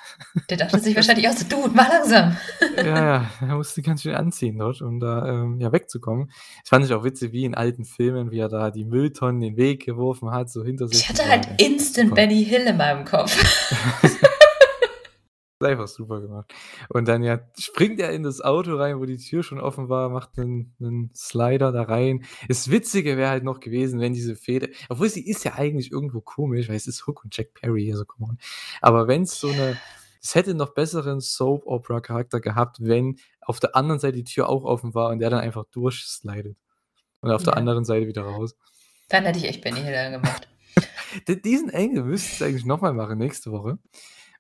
Der 0.50 0.58
dachte 0.58 0.80
sich 0.80 0.96
wahrscheinlich 0.96 1.28
auch 1.28 1.34
so, 1.34 1.46
du, 1.48 1.70
mach 1.74 1.90
langsam. 1.90 2.38
ja, 2.78 2.84
ja, 2.84 3.32
er 3.42 3.56
musste 3.56 3.82
ganz 3.82 4.04
schön 4.04 4.16
anziehen 4.16 4.58
dort, 4.58 4.82
um 4.82 5.00
da 5.00 5.28
ähm, 5.28 5.60
ja 5.60 5.72
wegzukommen. 5.72 6.32
Das 6.62 6.70
fand 6.70 6.86
ich 6.86 6.94
auch 6.94 7.04
witzig, 7.04 7.34
wie 7.34 7.44
in 7.46 7.56
alten 7.56 7.84
Filmen, 7.84 8.32
wie 8.32 8.40
er 8.40 8.50
da 8.50 8.72
die 8.72 8.86
Mülltonnen 8.86 9.42
den 9.42 9.58
Weg 9.58 9.86
geworfen 9.86 10.32
hat, 10.32 10.50
so 10.50 10.64
hinter 10.64 10.88
sich. 10.88 11.02
Ich 11.02 11.10
hatte 11.10 11.28
halt 11.28 11.48
instant. 11.58 12.16
Benny 12.16 12.46
Hill 12.46 12.62
in 12.62 12.78
meinem 12.78 13.06
Kopf. 13.06 13.38
Einfach 15.64 15.88
super 15.88 16.22
gemacht. 16.22 16.54
Und 16.90 17.08
dann 17.08 17.24
ja 17.24 17.40
springt 17.58 18.00
er 18.00 18.12
in 18.12 18.24
das 18.24 18.42
Auto 18.42 18.76
rein, 18.76 19.00
wo 19.00 19.06
die 19.06 19.18
Tür 19.18 19.44
schon 19.44 19.60
offen 19.60 19.90
war, 19.90 20.10
macht 20.10 20.38
einen, 20.38 20.74
einen 20.80 21.12
Slider 21.16 21.72
da 21.72 21.84
rein. 21.84 22.24
Das 22.48 22.70
Witzige 22.72 23.18
wäre 23.18 23.30
halt 23.30 23.44
noch 23.44 23.60
gewesen, 23.60 24.00
wenn 24.00 24.14
diese 24.14 24.36
Fehde, 24.36 24.70
obwohl 24.90 25.10
sie 25.10 25.26
ist 25.28 25.44
ja 25.44 25.56
eigentlich 25.56 25.92
irgendwo 25.92 26.22
komisch, 26.22 26.70
weil 26.70 26.76
es 26.76 26.88
ist 26.88 27.06
Hook 27.08 27.24
und 27.24 27.36
Jack 27.36 27.54
Perry, 27.54 27.92
also 27.92 28.06
come 28.06 28.30
on. 28.32 28.38
Aber 28.82 29.08
wenn 29.08 29.24
es 29.24 29.40
so 29.40 29.50
eine, 29.50 29.78
es 30.22 30.36
hätte 30.36 30.54
noch 30.54 30.74
besseren 30.74 31.20
Soap-Opera-Charakter 31.20 32.40
gehabt, 32.40 32.78
wenn 32.82 33.18
auf 33.42 33.60
der 33.60 33.76
anderen 33.76 34.00
Seite 34.00 34.18
die 34.18 34.24
Tür 34.24 34.50
auch 34.50 34.64
offen 34.64 34.94
war 34.94 35.10
und 35.10 35.20
der 35.20 35.30
dann 35.30 35.40
einfach 35.40 35.66
durchslidet. 35.72 36.58
Und 37.22 37.32
auf 37.32 37.44
der 37.44 37.54
Ja. 37.54 37.58
anderen 37.58 37.86
Seite 37.86 38.08
wieder 38.08 38.24
raus. 38.24 38.56
Dann 39.10 39.26
hätte 39.26 39.40
ich 39.40 39.46
echt 39.46 39.62
Benny 39.64 39.82
Hill 39.82 40.12
gemacht. 40.12 40.48
Diesen 41.44 41.70
Engel 41.70 42.04
müsste 42.04 42.32
es 42.36 42.42
eigentlich 42.42 42.66
nochmal 42.66 42.94
machen 42.94 43.18
nächste 43.18 43.52
Woche. 43.52 43.78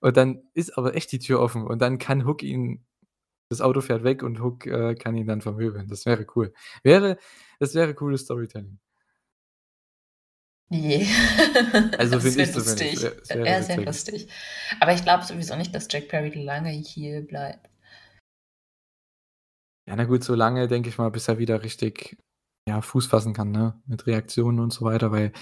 Und 0.02 0.18
dann 0.18 0.43
ist 0.54 0.78
aber 0.78 0.95
echt 0.95 1.12
die 1.12 1.20
Tür 1.20 1.39
offen 1.39 1.66
und 1.66 1.80
dann 1.80 1.97
kann 1.99 2.26
Hook 2.26 2.43
ihn, 2.43 2.86
das 3.49 3.62
Auto 3.62 3.82
fährt 3.82 4.04
weg 4.04 4.24
und 4.24 4.41
Hook 4.41 4.66
äh, 4.66 4.95
kann 4.95 5.16
ihn 5.16 5.28
dann 5.28 5.41
vermöbeln. 5.41 5.88
Das 5.88 6.06
wäre 6.06 6.26
cool. 6.36 6.54
Wäre, 6.84 7.18
das 7.60 7.76
wäre 7.76 7.93
cooles 7.93 8.22
Storytelling. 8.22 8.80
Nee. 10.70 11.06
Also 11.97 12.16
Das 12.16 12.24
finde 12.24 12.43
ich 12.43 12.56
lustig. 12.56 13.04
Es 13.04 13.30
wäre 13.30 13.45
Ja, 13.45 13.62
sehr 13.62 13.86
lustig. 13.86 14.28
Aber 14.80 14.93
ich 14.93 15.04
glaube 15.04 15.24
sowieso 15.24 15.56
nicht, 15.56 15.76
dass 15.76 15.88
Jack 15.89 16.08
Perry 16.08 16.30
lange 16.30 16.70
hier 16.70 17.22
bleibt. 17.22 17.70
Ja, 19.88 19.95
na 19.95 20.06
gut, 20.06 20.24
so 20.24 20.34
lange 20.34 20.68
denke 20.68 20.89
ich 20.89 20.97
mal, 20.97 21.12
bis 21.12 21.28
er 21.28 21.38
wieder 21.38 21.64
richtig 21.64 22.18
ja, 22.68 22.82
Fuß 22.82 23.08
fassen 23.08 23.34
kann, 23.34 23.52
ne? 23.52 23.82
Mit 23.86 24.08
Reaktionen 24.08 24.60
und 24.60 24.72
so 24.72 24.86
weiter, 24.86 25.12
weil 25.12 25.34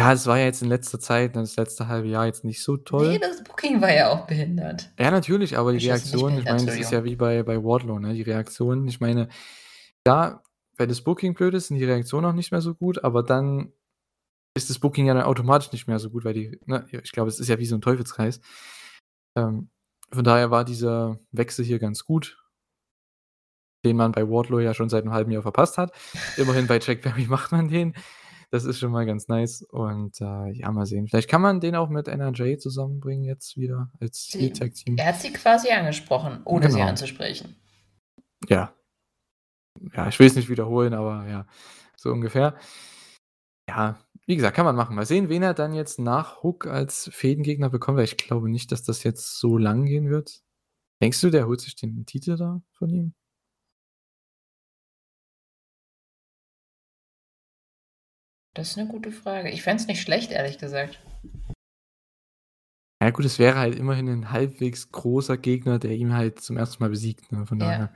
ja, 0.00 0.14
es 0.14 0.26
war 0.26 0.38
ja 0.38 0.46
jetzt 0.46 0.62
in 0.62 0.70
letzter 0.70 0.98
Zeit, 0.98 1.36
das 1.36 1.56
letzte 1.56 1.86
halbe 1.86 2.08
Jahr 2.08 2.24
jetzt 2.24 2.42
nicht 2.42 2.62
so 2.62 2.78
toll. 2.78 3.06
Nee, 3.06 3.18
das 3.18 3.44
Booking 3.44 3.82
war 3.82 3.92
ja 3.92 4.08
auch 4.08 4.26
behindert. 4.26 4.90
Ja, 4.98 5.10
natürlich, 5.10 5.58
aber 5.58 5.72
die 5.72 5.76
Ich 5.78 5.88
Reaktion, 5.88 6.38
ich 6.38 6.44
meine, 6.46 6.64
das 6.64 6.78
ist 6.78 6.90
ja 6.90 7.04
wie 7.04 7.16
bei, 7.16 7.42
bei 7.42 7.62
Wardlow, 7.62 7.98
ne? 7.98 8.14
Die 8.14 8.22
Reaktion, 8.22 8.88
ich 8.88 9.00
meine, 9.00 9.28
ja, 10.06 10.42
wenn 10.78 10.88
das 10.88 11.02
Booking 11.02 11.34
blöd 11.34 11.52
ist, 11.52 11.66
sind 11.66 11.76
die 11.76 11.84
Reaktionen 11.84 12.24
auch 12.24 12.32
nicht 12.32 12.50
mehr 12.50 12.62
so 12.62 12.74
gut, 12.74 13.04
aber 13.04 13.22
dann 13.22 13.74
ist 14.54 14.70
das 14.70 14.78
Booking 14.78 15.04
ja 15.04 15.12
dann 15.12 15.24
automatisch 15.24 15.70
nicht 15.70 15.86
mehr 15.86 15.98
so 15.98 16.08
gut, 16.08 16.24
weil 16.24 16.32
die, 16.32 16.58
ne, 16.64 16.86
ich 16.90 17.12
glaube, 17.12 17.28
es 17.28 17.38
ist 17.38 17.48
ja 17.48 17.58
wie 17.58 17.66
so 17.66 17.74
ein 17.74 17.82
Teufelskreis. 17.82 18.40
Ähm, 19.36 19.68
von 20.10 20.24
daher 20.24 20.50
war 20.50 20.64
dieser 20.64 21.18
Wechsel 21.30 21.62
hier 21.62 21.78
ganz 21.78 22.06
gut, 22.06 22.42
den 23.84 23.98
man 23.98 24.12
bei 24.12 24.26
Wardlow 24.26 24.60
ja 24.60 24.72
schon 24.72 24.88
seit 24.88 25.04
einem 25.04 25.12
halben 25.12 25.30
Jahr 25.30 25.42
verpasst 25.42 25.76
hat. 25.76 25.92
Immerhin 26.38 26.66
bei 26.66 26.78
Jack 26.78 27.02
Perry 27.02 27.26
macht 27.28 27.52
man 27.52 27.68
den. 27.68 27.94
Das 28.52 28.64
ist 28.64 28.80
schon 28.80 28.90
mal 28.90 29.06
ganz 29.06 29.28
nice. 29.28 29.62
Und 29.62 30.20
äh, 30.20 30.50
ja, 30.52 30.70
mal 30.72 30.86
sehen. 30.86 31.06
Vielleicht 31.06 31.28
kann 31.30 31.40
man 31.40 31.60
den 31.60 31.76
auch 31.76 31.88
mit 31.88 32.08
NRJ 32.08 32.56
zusammenbringen 32.58 33.24
jetzt 33.24 33.56
wieder 33.56 33.90
als 34.00 34.26
Sie- 34.26 34.40
Heel 34.40 34.52
Tag 34.52 34.74
Team. 34.74 34.96
Er 34.96 35.06
hat 35.06 35.20
sie 35.20 35.32
quasi 35.32 35.70
angesprochen, 35.70 36.40
ohne 36.44 36.68
sie 36.70 36.76
Genau. 36.78 36.88
anzusprechen. 36.88 37.54
Ja. 38.48 38.74
Ja, 39.94 40.08
ich 40.08 40.18
will 40.18 40.26
es 40.26 40.34
nicht 40.34 40.48
wiederholen, 40.48 40.94
aber 40.94 41.26
ja, 41.28 41.46
so 41.96 42.10
ungefähr. 42.10 42.56
Ja, 43.68 43.98
wie 44.26 44.34
gesagt, 44.36 44.56
kann 44.56 44.64
man 44.64 44.74
machen. 44.76 44.96
Mal 44.96 45.06
sehen, 45.06 45.28
wen 45.28 45.42
er 45.44 45.54
dann 45.54 45.72
jetzt 45.72 45.98
nach 46.00 46.42
Hook 46.42 46.66
als 46.66 47.08
Fädengegner 47.12 47.70
bekommt, 47.70 47.98
weil 47.98 48.04
ich 48.04 48.16
glaube 48.16 48.50
nicht, 48.50 48.72
dass 48.72 48.82
das 48.82 49.04
jetzt 49.04 49.38
so 49.38 49.58
lang 49.58 49.84
gehen 49.86 50.10
wird. 50.10 50.42
Denkst 51.00 51.20
du, 51.20 51.30
der 51.30 51.46
holt 51.46 51.60
sich 51.60 51.76
den 51.76 52.04
Titel 52.04 52.36
da 52.36 52.62
von 52.72 52.90
ihm? 52.90 53.14
Das 58.54 58.70
ist 58.70 58.78
eine 58.78 58.88
gute 58.88 59.12
Frage. 59.12 59.50
Ich 59.50 59.62
fände 59.62 59.80
es 59.82 59.86
nicht 59.88 60.02
schlecht, 60.02 60.30
ehrlich 60.32 60.58
gesagt. 60.58 60.98
Ja, 63.02 63.08
gut, 63.10 63.24
es 63.24 63.38
wäre 63.38 63.56
halt 63.58 63.76
immerhin 63.76 64.08
ein 64.08 64.30
halbwegs 64.30 64.90
großer 64.92 65.38
Gegner, 65.38 65.78
der 65.78 65.92
ihn 65.92 66.12
halt 66.14 66.40
zum 66.42 66.58
ersten 66.58 66.82
Mal 66.82 66.90
besiegt. 66.90 67.32
Ne? 67.32 67.46
Von 67.46 67.58
Ja. 67.58 67.66
daher. 67.66 67.90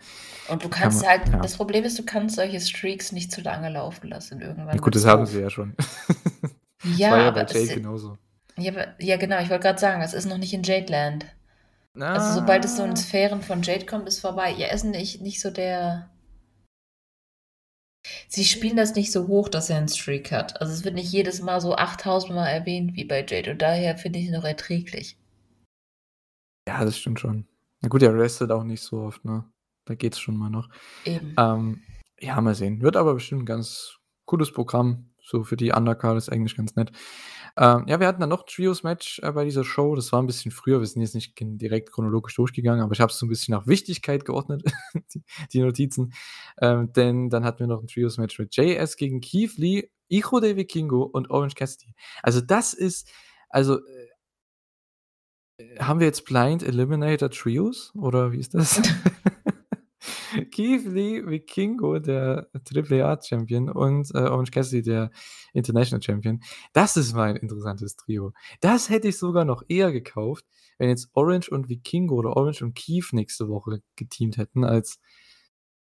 Und 0.48 0.64
du 0.64 0.68
Kann 0.70 0.82
kannst 0.84 1.02
man- 1.02 1.10
halt, 1.10 1.28
ja. 1.28 1.40
das 1.40 1.56
Problem 1.56 1.84
ist, 1.84 1.98
du 1.98 2.04
kannst 2.04 2.36
solche 2.36 2.58
Streaks 2.60 3.12
nicht 3.12 3.30
zu 3.30 3.42
lange 3.42 3.68
laufen 3.68 4.08
lassen. 4.08 4.40
Irgendwann 4.40 4.74
Ja, 4.76 4.80
gut, 4.80 4.94
das 4.94 5.04
haben 5.04 5.26
sie 5.26 5.40
ja 5.40 5.50
schon. 5.50 5.74
Ja, 6.98 7.12
War 7.12 7.18
ja 7.18 7.28
aber 7.28 7.44
bei 7.44 7.52
Jade 7.52 7.58
ist- 7.60 7.74
genauso. 7.74 8.18
Ja, 8.58 8.72
ja, 8.98 9.16
genau, 9.16 9.40
ich 9.40 9.48
wollte 9.48 9.62
gerade 9.62 9.80
sagen, 9.80 10.02
es 10.02 10.12
ist 10.12 10.26
noch 10.26 10.36
nicht 10.36 10.52
in 10.52 10.62
Jade 10.62 10.92
Land. 10.92 11.26
Na, 11.94 12.12
Also 12.12 12.40
sobald 12.40 12.62
es 12.64 12.76
so 12.76 12.84
in 12.84 12.94
Sphären 12.94 13.40
von 13.42 13.62
Jade 13.62 13.86
kommt, 13.86 14.06
ist 14.06 14.20
vorbei. 14.20 14.50
Ja, 14.58 14.66
ist 14.68 14.84
nicht, 14.84 15.22
nicht 15.22 15.40
so 15.40 15.50
der. 15.50 16.10
Sie 18.28 18.44
spielen 18.44 18.76
das 18.76 18.94
nicht 18.94 19.12
so 19.12 19.26
hoch, 19.26 19.48
dass 19.48 19.70
er 19.70 19.78
einen 19.78 19.88
Streak 19.88 20.30
hat. 20.32 20.60
Also 20.60 20.72
es 20.72 20.84
wird 20.84 20.94
nicht 20.94 21.10
jedes 21.10 21.40
Mal 21.40 21.60
so 21.60 21.74
8000 21.74 22.34
Mal 22.34 22.48
erwähnt 22.48 22.94
wie 22.94 23.04
bei 23.04 23.24
Jade 23.26 23.52
und 23.52 23.62
daher 23.62 23.96
finde 23.96 24.18
ich 24.18 24.26
es 24.26 24.32
noch 24.32 24.44
erträglich. 24.44 25.16
Ja, 26.68 26.84
das 26.84 26.98
stimmt 26.98 27.20
schon. 27.20 27.46
Na 27.80 27.88
gut, 27.88 28.02
er 28.02 28.14
restet 28.14 28.50
auch 28.50 28.64
nicht 28.64 28.82
so 28.82 29.02
oft, 29.02 29.24
ne? 29.24 29.44
Da 29.84 29.94
geht's 29.94 30.18
schon 30.18 30.36
mal 30.36 30.48
noch. 30.48 30.70
Eben. 31.04 31.34
Ähm, 31.38 31.82
ja, 32.18 32.40
mal 32.40 32.54
sehen. 32.54 32.80
Wird 32.80 32.96
aber 32.96 33.14
bestimmt 33.14 33.42
ein 33.42 33.46
ganz 33.46 33.98
cooles 34.24 34.52
Programm. 34.52 35.10
So 35.22 35.44
für 35.44 35.56
die 35.56 35.72
Undercard 35.72 36.16
ist 36.16 36.30
eigentlich 36.30 36.56
ganz 36.56 36.74
nett. 36.76 36.92
Ähm, 37.56 37.84
ja, 37.86 38.00
wir 38.00 38.08
hatten 38.08 38.20
dann 38.20 38.30
noch 38.30 38.42
ein 38.42 38.46
Trios-Match 38.46 39.20
äh, 39.22 39.30
bei 39.32 39.44
dieser 39.44 39.62
Show. 39.64 39.94
Das 39.94 40.10
war 40.12 40.20
ein 40.20 40.26
bisschen 40.26 40.50
früher. 40.50 40.80
Wir 40.80 40.86
sind 40.86 41.02
jetzt 41.02 41.14
nicht 41.14 41.34
direkt 41.38 41.92
chronologisch 41.92 42.34
durchgegangen, 42.34 42.82
aber 42.82 42.92
ich 42.92 43.00
habe 43.00 43.12
es 43.12 43.18
so 43.18 43.26
ein 43.26 43.28
bisschen 43.28 43.54
nach 43.54 43.66
Wichtigkeit 43.66 44.24
geordnet, 44.24 44.64
die, 45.14 45.22
die 45.52 45.60
Notizen. 45.60 46.12
Ähm, 46.60 46.92
denn 46.92 47.30
dann 47.30 47.44
hatten 47.44 47.60
wir 47.60 47.66
noch 47.68 47.80
ein 47.80 47.86
Trios-Match 47.86 48.38
mit 48.38 48.56
JS 48.56 48.96
gegen 48.96 49.20
Keith 49.20 49.56
Lee, 49.56 49.90
Icho 50.08 50.40
de 50.40 50.56
Vikingo 50.56 51.02
und 51.02 51.30
Orange 51.30 51.54
Cassidy. 51.54 51.94
Also 52.22 52.40
das 52.40 52.74
ist, 52.74 53.08
also 53.48 53.78
äh, 55.58 55.78
haben 55.78 56.00
wir 56.00 56.06
jetzt 56.06 56.24
Blind 56.24 56.62
Eliminator 56.64 57.30
Trios 57.30 57.92
oder 57.94 58.32
wie 58.32 58.40
ist 58.40 58.54
das? 58.54 58.82
Keith 60.50 60.84
Lee 60.86 61.24
Vikingo, 61.24 61.98
der 61.98 62.48
AAA-Champion, 62.52 63.70
und 63.70 64.10
äh, 64.14 64.18
Orange 64.18 64.50
Cassidy, 64.50 64.82
der 64.82 65.10
International 65.52 66.02
Champion. 66.02 66.40
Das 66.72 66.96
ist 66.96 67.14
mal 67.14 67.30
ein 67.30 67.36
interessantes 67.36 67.96
Trio. 67.96 68.32
Das 68.60 68.90
hätte 68.90 69.08
ich 69.08 69.18
sogar 69.18 69.44
noch 69.44 69.62
eher 69.68 69.92
gekauft, 69.92 70.44
wenn 70.78 70.88
jetzt 70.88 71.08
Orange 71.14 71.50
und 71.50 71.68
Vikingo 71.68 72.16
oder 72.16 72.36
Orange 72.36 72.62
und 72.62 72.74
Keith 72.74 73.12
nächste 73.12 73.48
Woche 73.48 73.82
geteamt 73.96 74.36
hätten, 74.36 74.64
als 74.64 74.98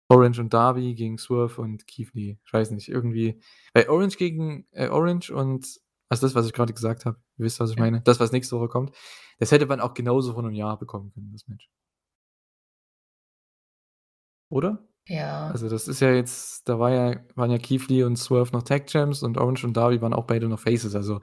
Orange 0.09 0.40
und 0.40 0.53
Darby 0.53 0.95
gegen 0.95 1.18
Swerve 1.18 1.61
und 1.61 1.86
Keith 1.86 2.12
Lee. 2.12 2.36
Ich 2.45 2.53
weiß 2.53 2.70
nicht, 2.72 2.88
irgendwie 2.88 3.40
weil 3.72 3.88
Orange 3.88 4.16
gegen 4.16 4.66
äh, 4.72 4.88
Orange 4.88 5.30
und 5.30 5.80
also 6.09 6.26
das, 6.26 6.34
was 6.34 6.47
ich 6.47 6.53
gerade 6.53 6.74
gesagt 6.74 7.07
habe, 7.07 7.18
ihr 7.38 7.47
wisst, 7.47 7.59
was 7.61 7.70
ich 7.70 7.78
meine, 7.78 8.03
das, 8.03 8.20
was 8.20 8.32
nächste 8.32 8.57
Woche 8.59 8.68
kommt, 8.68 8.95
das 9.38 9.51
hätte 9.51 9.64
man 9.66 9.80
auch 9.80 9.95
genauso 9.95 10.34
vor 10.34 10.43
'nem 10.43 10.53
Jahr 10.53 10.78
bekommen 10.78 11.11
können, 11.12 11.32
das 11.32 11.49
Match. 11.49 11.70
Oder? 14.53 14.86
Ja. 15.09 15.48
Also, 15.48 15.68
das 15.68 15.88
ist 15.88 16.00
ja 16.00 16.12
jetzt 16.12 16.68
da 16.68 16.78
war 16.78 16.90
ja 16.92 17.16
waren 17.34 17.50
ja 17.50 17.59
Keith 17.59 17.88
Lee 17.88 18.05
und 18.05 18.16
Swerve 18.16 18.53
noch 18.53 18.62
Tag 18.62 18.86
Champs 18.86 19.22
und 19.22 19.38
Orange 19.38 19.64
und 19.66 19.76
Darby 19.76 20.00
waren 20.00 20.12
auch 20.14 20.26
beide 20.26 20.48
noch 20.48 20.61
Faces. 20.61 20.94
Also, 20.94 21.20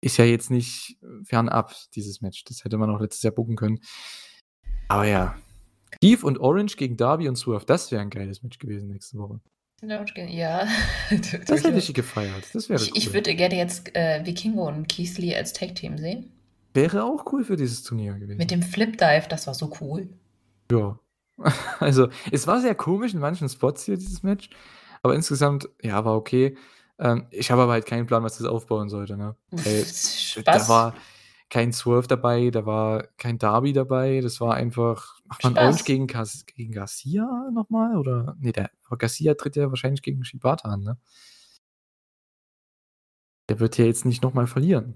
ist 0.00 0.16
ja 0.18 0.24
jetzt 0.24 0.50
nicht 0.50 0.96
fernab, 1.24 1.74
dieses 1.94 2.20
Match. 2.20 2.44
Das 2.44 2.62
hätte 2.64 2.78
man 2.78 2.88
auch 2.90 3.00
letztes 3.00 3.22
Jahr 3.24 3.32
booken 3.34 3.56
können. 3.56 3.80
Aber 4.86 5.06
ja, 5.06 5.36
Keith 6.00 6.22
und 6.22 6.38
Orange 6.38 6.76
gegen 6.76 6.96
Darby 6.96 7.28
und 7.28 7.36
Swerve, 7.36 7.66
das 7.66 7.90
wäre 7.90 8.02
'n 8.02 8.10
geiles 8.10 8.42
Match 8.42 8.58
gewesen 8.58 8.88
nächste 8.88 9.18
Woche. 9.18 9.40
Ja, 9.82 10.66
Das 11.46 11.64
hätte 11.64 11.78
ich 11.78 11.94
gefeiert. 11.94 12.44
Das 12.52 12.68
wäre 12.68 12.80
Ich 12.82 12.94
ich 12.96 13.08
cool. 13.08 13.14
würde 13.14 13.34
gerne 13.34 13.56
jetzt, 13.56 13.94
äh, 13.96 14.24
Vikingo 14.24 14.66
und 14.68 14.88
Keith 14.88 15.16
Lee 15.18 15.34
als 15.36 15.52
Tag-Team 15.52 15.98
sehen. 15.98 16.32
Wäre 16.74 17.04
auch 17.04 17.32
cool 17.32 17.44
für 17.44 17.56
dieses 17.56 17.82
Turnier 17.82 18.14
gewesen. 18.14 18.38
Mit 18.38 18.50
dem 18.50 18.62
Flip-Dive, 18.62 19.26
das 19.28 19.46
war 19.46 19.54
so 19.54 19.72
cool. 19.80 20.08
Ja. 20.70 20.98
Also, 21.80 22.08
es 22.32 22.46
war 22.46 22.60
sehr 22.60 22.74
komisch 22.74 23.14
in 23.14 23.20
manchen 23.20 23.48
Spots 23.48 23.84
hier, 23.84 23.96
dieses 23.96 24.22
Match, 24.22 24.50
aber 25.02 25.14
insgesamt, 25.14 25.68
ja, 25.82 26.04
war 26.04 26.16
okay. 26.16 26.56
Ähm, 26.98 27.26
ich 27.30 27.50
habe 27.50 27.62
aber 27.62 27.72
halt 27.72 27.86
keinen 27.86 28.06
Plan, 28.06 28.24
was 28.24 28.38
das 28.38 28.46
aufbauen 28.46 28.88
sollte, 28.88 29.16
ne? 29.16 29.36
Weil 29.50 29.86
da 30.44 30.68
war 30.68 30.94
kein 31.50 31.72
Swerve 31.72 32.08
dabei, 32.08 32.50
da 32.50 32.66
war 32.66 33.04
kein 33.16 33.38
Darby 33.38 33.72
dabei, 33.72 34.20
das 34.20 34.40
war 34.40 34.54
einfach 34.54 35.18
ach 35.28 35.38
man, 35.42 35.52
Spaß. 35.52 35.64
Orange 35.64 35.84
gegen 35.84 36.06
gegen 36.06 36.72
Garcia 36.72 37.50
noch 37.52 37.70
mal 37.70 37.96
oder 37.96 38.36
ne, 38.40 38.52
der 38.52 38.70
aber 38.84 38.98
Garcia 38.98 39.34
tritt 39.34 39.56
ja 39.56 39.70
wahrscheinlich 39.70 40.02
gegen 40.02 40.24
Shibata 40.24 40.68
an, 40.68 40.80
ne? 40.80 40.98
Der 43.48 43.60
wird 43.60 43.78
ja 43.78 43.86
jetzt 43.86 44.04
nicht 44.04 44.22
noch 44.22 44.34
mal 44.34 44.46
verlieren. 44.46 44.94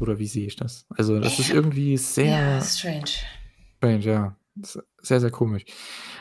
Oder 0.00 0.18
wie 0.18 0.26
sehe 0.26 0.46
ich 0.46 0.56
das? 0.56 0.86
Also, 0.96 1.18
das 1.20 1.38
ist 1.38 1.48
Ja. 1.48 1.54
irgendwie 1.54 1.92
Ja, 1.92 1.98
sehr 1.98 2.60
strange. 2.62 3.04
strange, 3.78 3.98
ja. 4.00 4.36
Sehr, 5.02 5.20
sehr 5.20 5.30
komisch. 5.32 5.64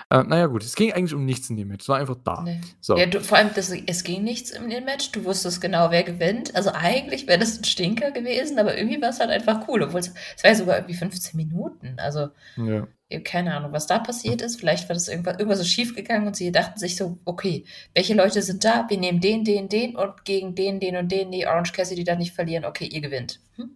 Äh, 0.09 0.23
na 0.27 0.39
ja, 0.39 0.47
gut, 0.47 0.63
es 0.63 0.75
ging 0.75 0.91
eigentlich 0.91 1.13
um 1.13 1.23
nichts 1.23 1.49
in 1.51 1.55
dem 1.55 1.67
Match. 1.67 1.83
Es 1.83 1.89
war 1.89 1.99
einfach 1.99 2.17
da. 2.23 2.41
Ne. 2.41 2.59
So. 2.81 2.97
Ja, 2.97 3.05
du 3.05 3.21
vor 3.21 3.37
allem, 3.37 3.51
das 3.53 3.69
es 3.69 4.03
ging 4.03 4.23
nichts 4.23 4.49
in 4.49 4.69
dem 4.71 4.85
Match. 4.85 5.11
Du 5.11 5.23
wusstest 5.23 5.61
genau, 5.61 5.91
wer 5.91 6.01
gewinnt. 6.03 6.55
Also, 6.55 6.71
eigentlich 6.73 7.27
wäre 7.27 7.37
das 7.39 7.59
'n 7.59 7.63
Stinker 7.63 8.09
gewesen, 8.11 8.57
aber 8.57 8.75
irgendwie 8.75 8.99
war's 9.01 9.19
halt 9.19 9.29
einfach 9.29 9.67
cool, 9.67 9.83
obwohl's 9.83 10.11
es 10.35 10.43
war 10.43 10.49
ja 10.51 10.55
sogar 10.57 10.77
irgendwie 10.77 10.95
15 10.95 11.37
Minuten. 11.37 11.95
Also, 11.99 12.29
Ja. 12.57 12.87
Keine 13.21 13.55
Ahnung, 13.55 13.71
was 13.71 13.87
da 13.87 13.99
passiert 13.99 14.41
ist. 14.41 14.59
Vielleicht 14.59 14.89
war 14.89 14.93
das 14.93 15.07
irgendwa 15.07 15.31
irgendwas 15.31 15.59
ist 15.59 15.69
schiefgegangen 15.69 16.27
und 16.27 16.35
sie 16.35 16.51
dachten 16.51 16.79
sich 16.79 16.95
so: 16.95 17.17
„Okay, 17.25 17.65
welche 17.93 18.13
Leute 18.13 18.41
sind 18.41 18.63
da? 18.63 18.85
Wir 18.89 18.97
nehmen 18.97 19.19
den, 19.19 19.43
den, 19.43 19.69
den 19.69 19.95
und 19.95 20.25
gegen 20.25 20.55
den, 20.55 20.79
den 20.79 20.95
und 20.95 21.11
den, 21.11 21.31
die 21.31 21.45
Orange 21.45 21.73
Cassidy 21.73 22.03
darf 22.03 22.17
nicht 22.17 22.33
verlieren. 22.33 22.65
Okay, 22.65 22.85
ihr 22.85 23.01
gewinnt.“ 23.01 23.39
Hm? 23.55 23.75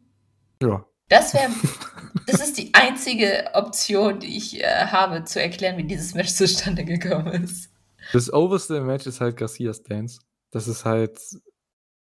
Ja. 0.62 0.86
Das 1.10 1.34
wäre 1.34 1.50
das 2.28 2.42
ist 2.42 2.58
die 2.58 2.74
einzige 2.74 3.50
Option, 3.54 4.20
die 4.20 4.38
ich, 4.38 4.62
äh, 4.62 4.88
habe, 4.88 5.24
zu 5.24 5.42
erklären, 5.42 5.78
wie 5.78 5.84
dieses 5.84 6.14
Match 6.14 6.34
zustande 6.34 6.84
gekommen 6.86 7.44
ist. 7.44 7.70
Das 8.14 8.32
oberste 8.32 8.82
Match 8.82 9.06
ist 9.06 9.22
halt 9.22 9.38
Garcias 9.38 9.84
Dance. 9.84 10.20
Das 10.52 10.68
ist 10.68 10.86
halt 10.86 11.20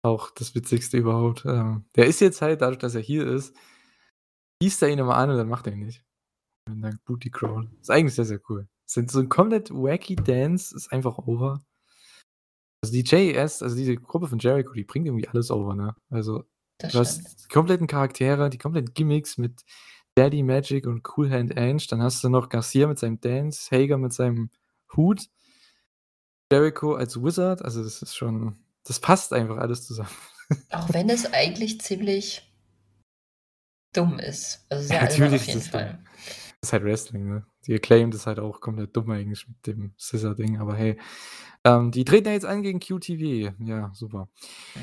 auch 0.03 0.29
das 0.31 0.53
Witzigste 0.53 0.97
überhaupt. 0.97 1.45
Ähm, 1.45 1.85
der 1.95 2.05
ist 2.05 2.21
jetzt 2.21 2.41
halt 2.41 2.61
dadurch, 2.61 2.77
dass 2.77 2.93
er 2.95 3.01
hier 3.01 3.25
ist 3.25 3.55
schießt 4.61 4.83
er 4.83 4.89
ihn 4.89 4.99
immer 4.99 5.15
an 5.15 5.29
und 5.29 5.37
dann 5.37 5.49
macht 5.49 5.67
er 5.67 5.73
ihn 5.73 5.79
nicht. 5.79 6.03
Und 6.67 6.81
dann 6.81 6.99
Booty 7.05 7.29
Crawl. 7.29 7.69
Ist 7.81 7.91
eigentlich 7.91 8.15
sehr, 8.15 8.25
sehr 8.25 8.39
cool. 8.49 8.67
Sind 8.85 9.11
so 9.11 9.19
'n 9.19 9.29
komplett 9.29 9.71
wacky 9.71 10.15
Dance 10.15 10.75
ist 10.75 10.91
einfach 10.91 11.17
over. 11.19 11.63
Also, 12.83 12.93
die 12.93 13.03
JAS, 13.05 13.61
also 13.63 13.75
diese 13.75 13.95
Gruppe 13.95 14.27
von 14.27 14.39
Jericho, 14.39 14.73
die 14.73 14.83
bringt 14.83 15.05
irgendwie 15.07 15.27
alles 15.27 15.49
over, 15.51 15.75
ne? 15.75 15.95
Also, 16.09 16.43
Das 16.77 16.91
du 16.93 17.03
stimmt. 17.03 17.25
hast 17.27 17.43
die 17.45 17.53
kompletten 17.53 17.87
Charaktere, 17.87 18.49
die 18.49 18.57
kompletten 18.57 18.93
Gimmicks 18.93 19.37
mit 19.37 19.61
Daddy 20.15 20.43
Magic 20.43 20.85
und 20.87 21.03
Cool 21.17 21.29
Hand 21.31 21.57
Ange. 21.57 21.83
Dann 21.89 22.01
hast 22.01 22.23
du 22.23 22.29
noch 22.29 22.49
Garcia 22.49 22.87
mit 22.87 22.99
seinem 22.99 23.19
Dance, 23.19 23.69
Hager 23.75 23.97
mit 23.97 24.13
seinem 24.13 24.49
Hut, 24.95 25.27
Jericho 26.51 26.93
als 26.93 27.21
Wizard. 27.21 27.63
Also, 27.63 27.83
das 27.83 28.01
ist 28.01 28.15
schon 28.15 28.57
das 28.87 28.99
passt 28.99 29.33
einfach 29.33 29.57
alles 29.57 29.85
zusammen. 29.85 30.09
Auch 30.69 30.93
wenn 30.93 31.09
es 31.09 31.25
eigentlich 31.33 31.81
ziemlich 31.81 32.51
dumm 33.93 34.19
ist. 34.19 34.63
Also, 34.69 34.87
sehr 34.87 34.97
Ja, 34.97 35.03
natürlich 35.03 35.33
auf 35.33 35.41
ist 35.41 35.47
jeden 35.47 35.59
es 35.59 35.71
dumm. 35.71 35.81
Ist 36.65 36.73
halt 36.73 36.83
Wrestling, 36.83 37.27
ne? 37.29 37.45
Die 37.67 37.75
Acclaimed 37.75 38.15
ist 38.15 38.25
halt 38.25 38.39
auch 38.39 38.59
komplett 38.59 38.95
dumm 38.97 39.11
eigentlich 39.11 39.47
mit 39.47 39.67
dem 39.67 39.93
Scissor-Ding, 39.99 40.57
aber 40.59 40.73
hey. 40.75 40.97
Ähm, 41.63 41.91
die 41.91 42.05
treten 42.05 42.27
ja 42.27 42.33
jetzt 42.33 42.45
an 42.45 42.63
gegen 42.63 42.79
QTV. 42.79 43.53
Ja, 43.59 43.91
super. 43.93 44.29
Hm. 44.73 44.81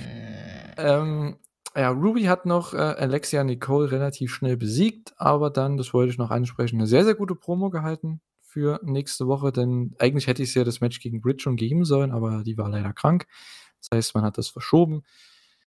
Ähm, 0.76 1.36
ja, 1.76 1.90
Ruby 1.90 2.22
hat 2.24 2.46
noch, 2.46 2.72
äh, 2.74 2.76
Alexia 2.76 3.42
Nicole 3.42 3.90
relativ 3.90 4.32
schnell 4.32 4.56
besiegt, 4.56 5.12
aber 5.16 5.50
dann, 5.50 5.76
das 5.76 5.92
wollte 5.92 6.12
ich 6.12 6.18
noch 6.18 6.30
ansprechen, 6.30 6.76
'ne 6.78 6.86
sehr, 6.86 7.04
sehr 7.04 7.14
gute 7.16 7.34
Promo 7.34 7.70
gehalten 7.70 8.20
für 8.42 8.78
nächste 8.84 9.26
Woche, 9.26 9.50
denn 9.52 9.94
eigentlich 9.98 10.28
hätte 10.28 10.42
ich's 10.44 10.54
ja 10.54 10.62
das 10.64 10.80
Match 10.80 11.00
gegen 11.00 11.20
Britt 11.20 11.42
schon 11.42 11.56
geben 11.56 11.84
sollen, 11.84 12.12
aber 12.12 12.44
die 12.44 12.58
war 12.58 12.68
leider 12.70 12.92
krank. 12.92 13.26
Das 13.80 13.96
heißt, 13.98 14.14
man 14.14 14.22
hat 14.24 14.38
das 14.38 14.48
verschoben. 14.50 15.02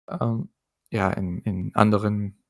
Ähm, 0.09 0.51
ja, 0.91 1.11
in 1.13 1.39
in 1.41 1.73
anderen 1.75 2.44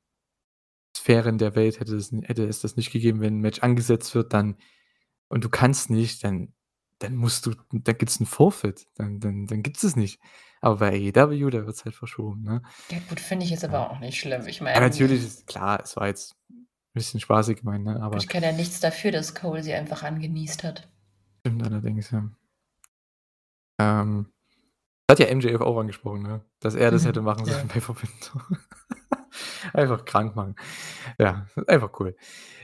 Sphären 0.95 1.37
der 1.37 1.55
Welt 1.55 1.79
hätte 1.79 1.95
es 1.95 2.11
hätte 2.11 2.45
es 2.45 2.61
das 2.61 2.75
nicht 2.77 2.91
gegeben, 2.91 3.21
wenn 3.21 3.35
'n 3.39 3.41
Match 3.41 3.59
angesetzt 3.61 4.15
wird, 4.15 4.33
dann 4.33 4.57
und 5.29 5.43
du 5.43 5.49
kannst 5.49 5.89
nicht, 5.89 6.23
dann 6.23 6.53
dann 6.99 7.15
musst 7.15 7.45
du 7.45 7.53
dann 7.71 7.97
gibt's 7.97 8.19
'n 8.21 8.25
Forfeit. 8.27 8.87
Dann 8.95 9.19
dann 9.19 9.47
dann 9.47 9.63
gibt's 9.63 9.83
es 9.83 9.95
nicht. 9.97 10.19
Aber 10.61 10.77
bei 10.77 10.91
AEW, 11.13 11.49
da 11.51 11.65
wird's 11.65 11.85
halt 11.85 11.95
verschoben, 11.95 12.43
ne? 12.43 12.61
Ja 12.91 12.99
gut, 13.09 13.19
finde 13.19 13.45
ich 13.45 13.51
jetzt 13.51 13.65
aber 13.65 13.91
auch 13.91 13.99
nicht 13.99 14.19
schlimm. 14.19 14.47
Ich 14.47 14.59
Ja, 14.59 14.65
meine 14.65 14.79
natürlich 14.81 15.23
ist 15.23 15.47
klar, 15.47 15.81
es 15.83 15.95
war 15.97 16.07
jetzt 16.07 16.35
'n 16.51 16.67
bisschen 16.93 17.19
spaßig 17.19 17.59
gemeint, 17.59 17.85
ne, 17.85 18.01
aber 18.01 18.17
ich 18.17 18.27
kann 18.29 18.43
ja 18.43 18.51
nichts 18.53 18.79
dafür, 18.79 19.11
dass 19.11 19.35
Cole 19.35 19.63
sie 19.63 19.73
einfach 19.73 20.03
angenießt 20.03 20.63
hat. 20.63 20.89
Stimmt 21.45 21.63
allerdings, 21.63 22.11
ja. 22.11 22.29
Ähm, 23.79 24.27
hat 25.11 25.19
ja 25.19 25.27
MJF 25.27 25.61
auch 25.61 25.77
angesprochen, 25.79 26.23
ne, 26.23 26.41
dass 26.59 26.75
er 26.75 26.91
das 26.91 27.03
Mhm, 27.03 27.09
hätte 27.09 27.21
machen 27.21 27.45
ja. 27.45 27.53
sollen 27.53 27.67
bei 27.69 27.79
Door. 27.79 28.45
Einfach 29.75 30.05
krank 30.05 30.37
machen. 30.37 30.55
Ja, 31.19 31.47
einfach 31.67 31.91
cool. 31.99 32.15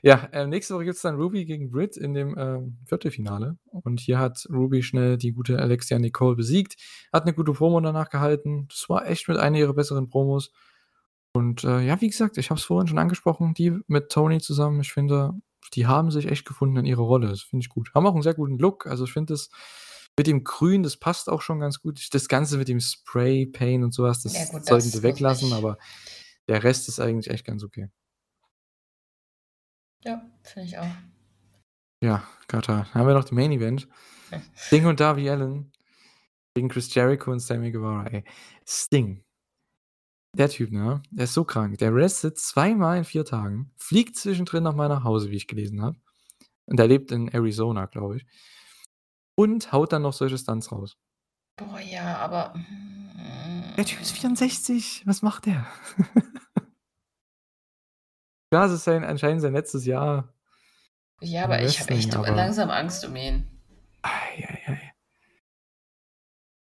Ja, 0.01 0.30
äh, 0.32 0.47
nächste 0.47 0.76
Woche 0.76 0.86
gibt's 0.86 1.01
dann 1.01 1.16
Ruby 1.16 1.43
gegen 1.45 1.70
Britt 1.70 1.97
in 1.97 2.14
dem, 2.14 2.36
ähm, 2.38 2.78
Viertelfinale 2.86 3.57
und 3.66 3.99
hier 3.99 4.18
hat 4.20 4.47
Ruby 4.49 4.82
schnell 4.82 5.18
die 5.18 5.34
gute 5.34 5.59
Alexia 5.59 5.99
Nicole 5.99 6.38
besiegt, 6.38 6.78
hat 7.12 7.26
'ne 7.26 7.34
gute 7.34 7.51
Promo 7.53 7.82
danach 7.82 8.09
gehalten. 8.09 8.68
Das 8.70 8.88
war 8.89 9.05
echt 9.07 9.28
mit 9.28 9.38
einer 9.38 9.57
ihrer 9.57 9.74
besseren 9.74 10.07
Promos. 10.07 10.51
Und, 11.34 11.64
äh, 11.66 11.82
ja, 11.82 11.99
wie 12.01 12.09
gesagt, 12.09 12.38
ich 12.38 12.49
habe 12.51 12.59
es 12.59 12.66
vorhin 12.66 12.88
schon 12.88 12.99
angesprochen, 12.99 13.53
die 13.55 13.74
mit 13.88 14.09
Tony 14.12 14.39
zusammen, 14.41 14.82
ich 14.82 14.93
finde, 14.93 15.34
die 15.76 15.88
haben 15.88 16.12
sich 16.12 16.28
echt 16.28 16.45
gefunden 16.47 16.78
in 16.78 16.86
ihrer 16.86 17.03
Rolle. 17.03 17.28
Das 17.30 17.41
finde 17.41 17.64
ich 17.64 17.70
gut. 17.70 17.91
Haben 17.95 18.07
auch 18.07 18.16
'n 18.16 18.22
sehr 18.24 18.36
guten 18.36 18.57
Look. 18.59 18.88
Also, 18.88 19.05
ich 19.05 19.14
finde 19.14 19.34
das 19.34 19.49
mit 20.18 20.28
dem 20.28 20.43
Grün, 20.45 20.84
das 20.84 20.97
passt 20.97 21.30
auch 21.30 21.41
schon 21.41 21.59
ganz 21.62 21.82
gut. 21.82 22.07
Das 22.14 22.28
Ganze 22.30 22.57
mit 22.57 22.68
dem 22.70 22.80
Spray 22.82 23.45
Paint 23.47 23.84
und 23.86 23.93
so 23.93 24.03
was, 24.03 24.24
das 24.24 24.34
Ja 24.36 24.45
gut, 24.45 24.66
sollten 24.66 24.86
das 24.86 24.91
sie 24.91 25.03
weglassen, 25.03 25.53
aber 25.53 25.78
der 26.47 26.63
Rest 26.63 26.87
ist 26.87 26.99
eigentlich 26.99 27.29
echt 27.29 27.45
ganz 27.45 27.63
okay. 27.63 27.89
Ja, 30.03 30.29
finde 30.43 30.67
ich 30.67 30.77
auch. 30.77 30.87
Ja, 32.03 32.27
Kata, 32.47 32.77
dann 32.77 32.93
haben 32.93 33.07
wir 33.07 33.13
noch 33.13 33.25
die 33.25 33.35
Main 33.35 33.51
Event. 33.51 33.87
Sting 34.55 34.85
und 34.85 34.99
Darby 34.99 35.29
Allin 35.29 35.71
gegen 36.55 36.69
Chris 36.69 36.93
Jericho 36.93 37.31
und 37.31 37.39
Sammy 37.39 37.71
Guevara, 37.71 38.07
ey. 38.07 38.23
Sting. 38.67 39.23
Der 40.37 40.49
Typ, 40.49 40.71
ne, 40.71 41.03
der 41.11 41.25
ist 41.25 41.33
so 41.33 41.43
krank. 41.43 41.77
Der 41.79 41.93
restet 41.93 42.39
zweimal 42.39 42.97
in 42.97 43.03
4 43.03 43.25
Tagen, 43.25 43.71
fliegt 43.77 44.15
zwischendrin 44.15 44.63
nach 44.63 45.03
Hause, 45.03 45.29
wie 45.29 45.35
ich 45.35 45.47
gelesen 45.47 45.81
habe. 45.81 45.99
Und 46.65 46.77
der 46.77 46.87
lebt 46.87 47.11
in 47.11 47.27
Arizona, 47.27 47.85
glaube 47.85 48.17
ich. 48.17 48.25
Und 49.37 49.71
haut 49.73 49.91
dann 49.91 50.03
noch 50.03 50.13
solche 50.13 50.37
Stunts 50.37 50.71
raus. 50.71 50.97
Boah, 51.57 51.79
ja, 51.81 52.17
aber 52.17 52.53
Der 53.78 53.86
Typ 53.86 54.01
ist 54.01 54.11
64. 54.11 55.03
Was 55.05 55.22
macht 55.22 55.45
der? 55.45 55.65
Ja, 58.53 58.65
es 58.65 58.74
ist 58.74 58.84
sein 58.84 59.05
anscheinend 59.05 59.41
sein 59.41 59.53
letztes 59.53 59.86
Jahr 59.86 60.34
Ja, 61.22 61.45
aber 61.45 61.61
ich 61.61 61.80
habe 61.80 61.91
echt 61.91 62.13
aber 62.13 62.32
langsam 62.32 62.69
Angst 62.69 63.05
um 63.05 63.15
ihn. 63.15 63.47
Ei, 64.01 64.09
ei, 64.45 64.59
ei. 64.67 64.91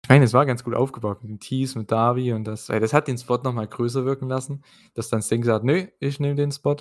Ich 0.03 0.09
meine, 0.09 0.25
es 0.25 0.33
war 0.33 0.45
ganz 0.45 0.63
gut 0.63 0.75
aufgebaut 0.75 1.23
mit 1.23 1.29
dem 1.31 1.39
Tease, 1.39 1.79
mit 1.79 1.89
Darby 1.91 2.33
und 2.33 2.43
das 2.43 2.69
ey, 2.69 2.79
das 2.79 2.93
hat 2.93 3.07
den 3.07 3.17
Spot 3.17 3.37
noch 3.37 3.53
mal 3.53 3.67
größer 3.67 4.05
wirken 4.05 4.27
lassen, 4.29 4.63
dass 4.93 5.09
dann 5.09 5.23
Sting 5.23 5.43
sagt: 5.43 5.65
„Nö, 5.65 5.87
ich 5.99 6.19
nehme 6.19 6.35
den 6.35 6.51
Spot.“ 6.51 6.75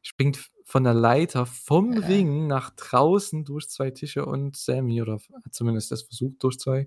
Springt 0.00 0.50
von 0.64 0.84
der 0.84 0.94
Leiter 0.94 1.44
vom 1.44 1.92
Ja. 1.92 2.06
Ring 2.06 2.46
nach 2.46 2.70
draußen 2.70 3.44
durch 3.44 3.68
2 3.68 3.90
Tische 3.90 4.24
und 4.24 4.56
Sammy 4.56 5.02
oder 5.02 5.18
zumindest 5.50 5.90
das 5.90 6.02
versucht 6.04 6.42
durch 6.42 6.58
2. 6.58 6.86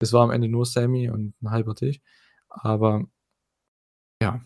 Es 0.00 0.12
war 0.12 0.22
am 0.24 0.30
Ende 0.30 0.48
nur 0.48 0.64
Sammy 0.66 1.10
und 1.10 1.34
'n 1.42 1.50
halber 1.50 1.74
Tisch. 1.74 2.00
Aber 2.48 3.04
ja. 4.22 4.40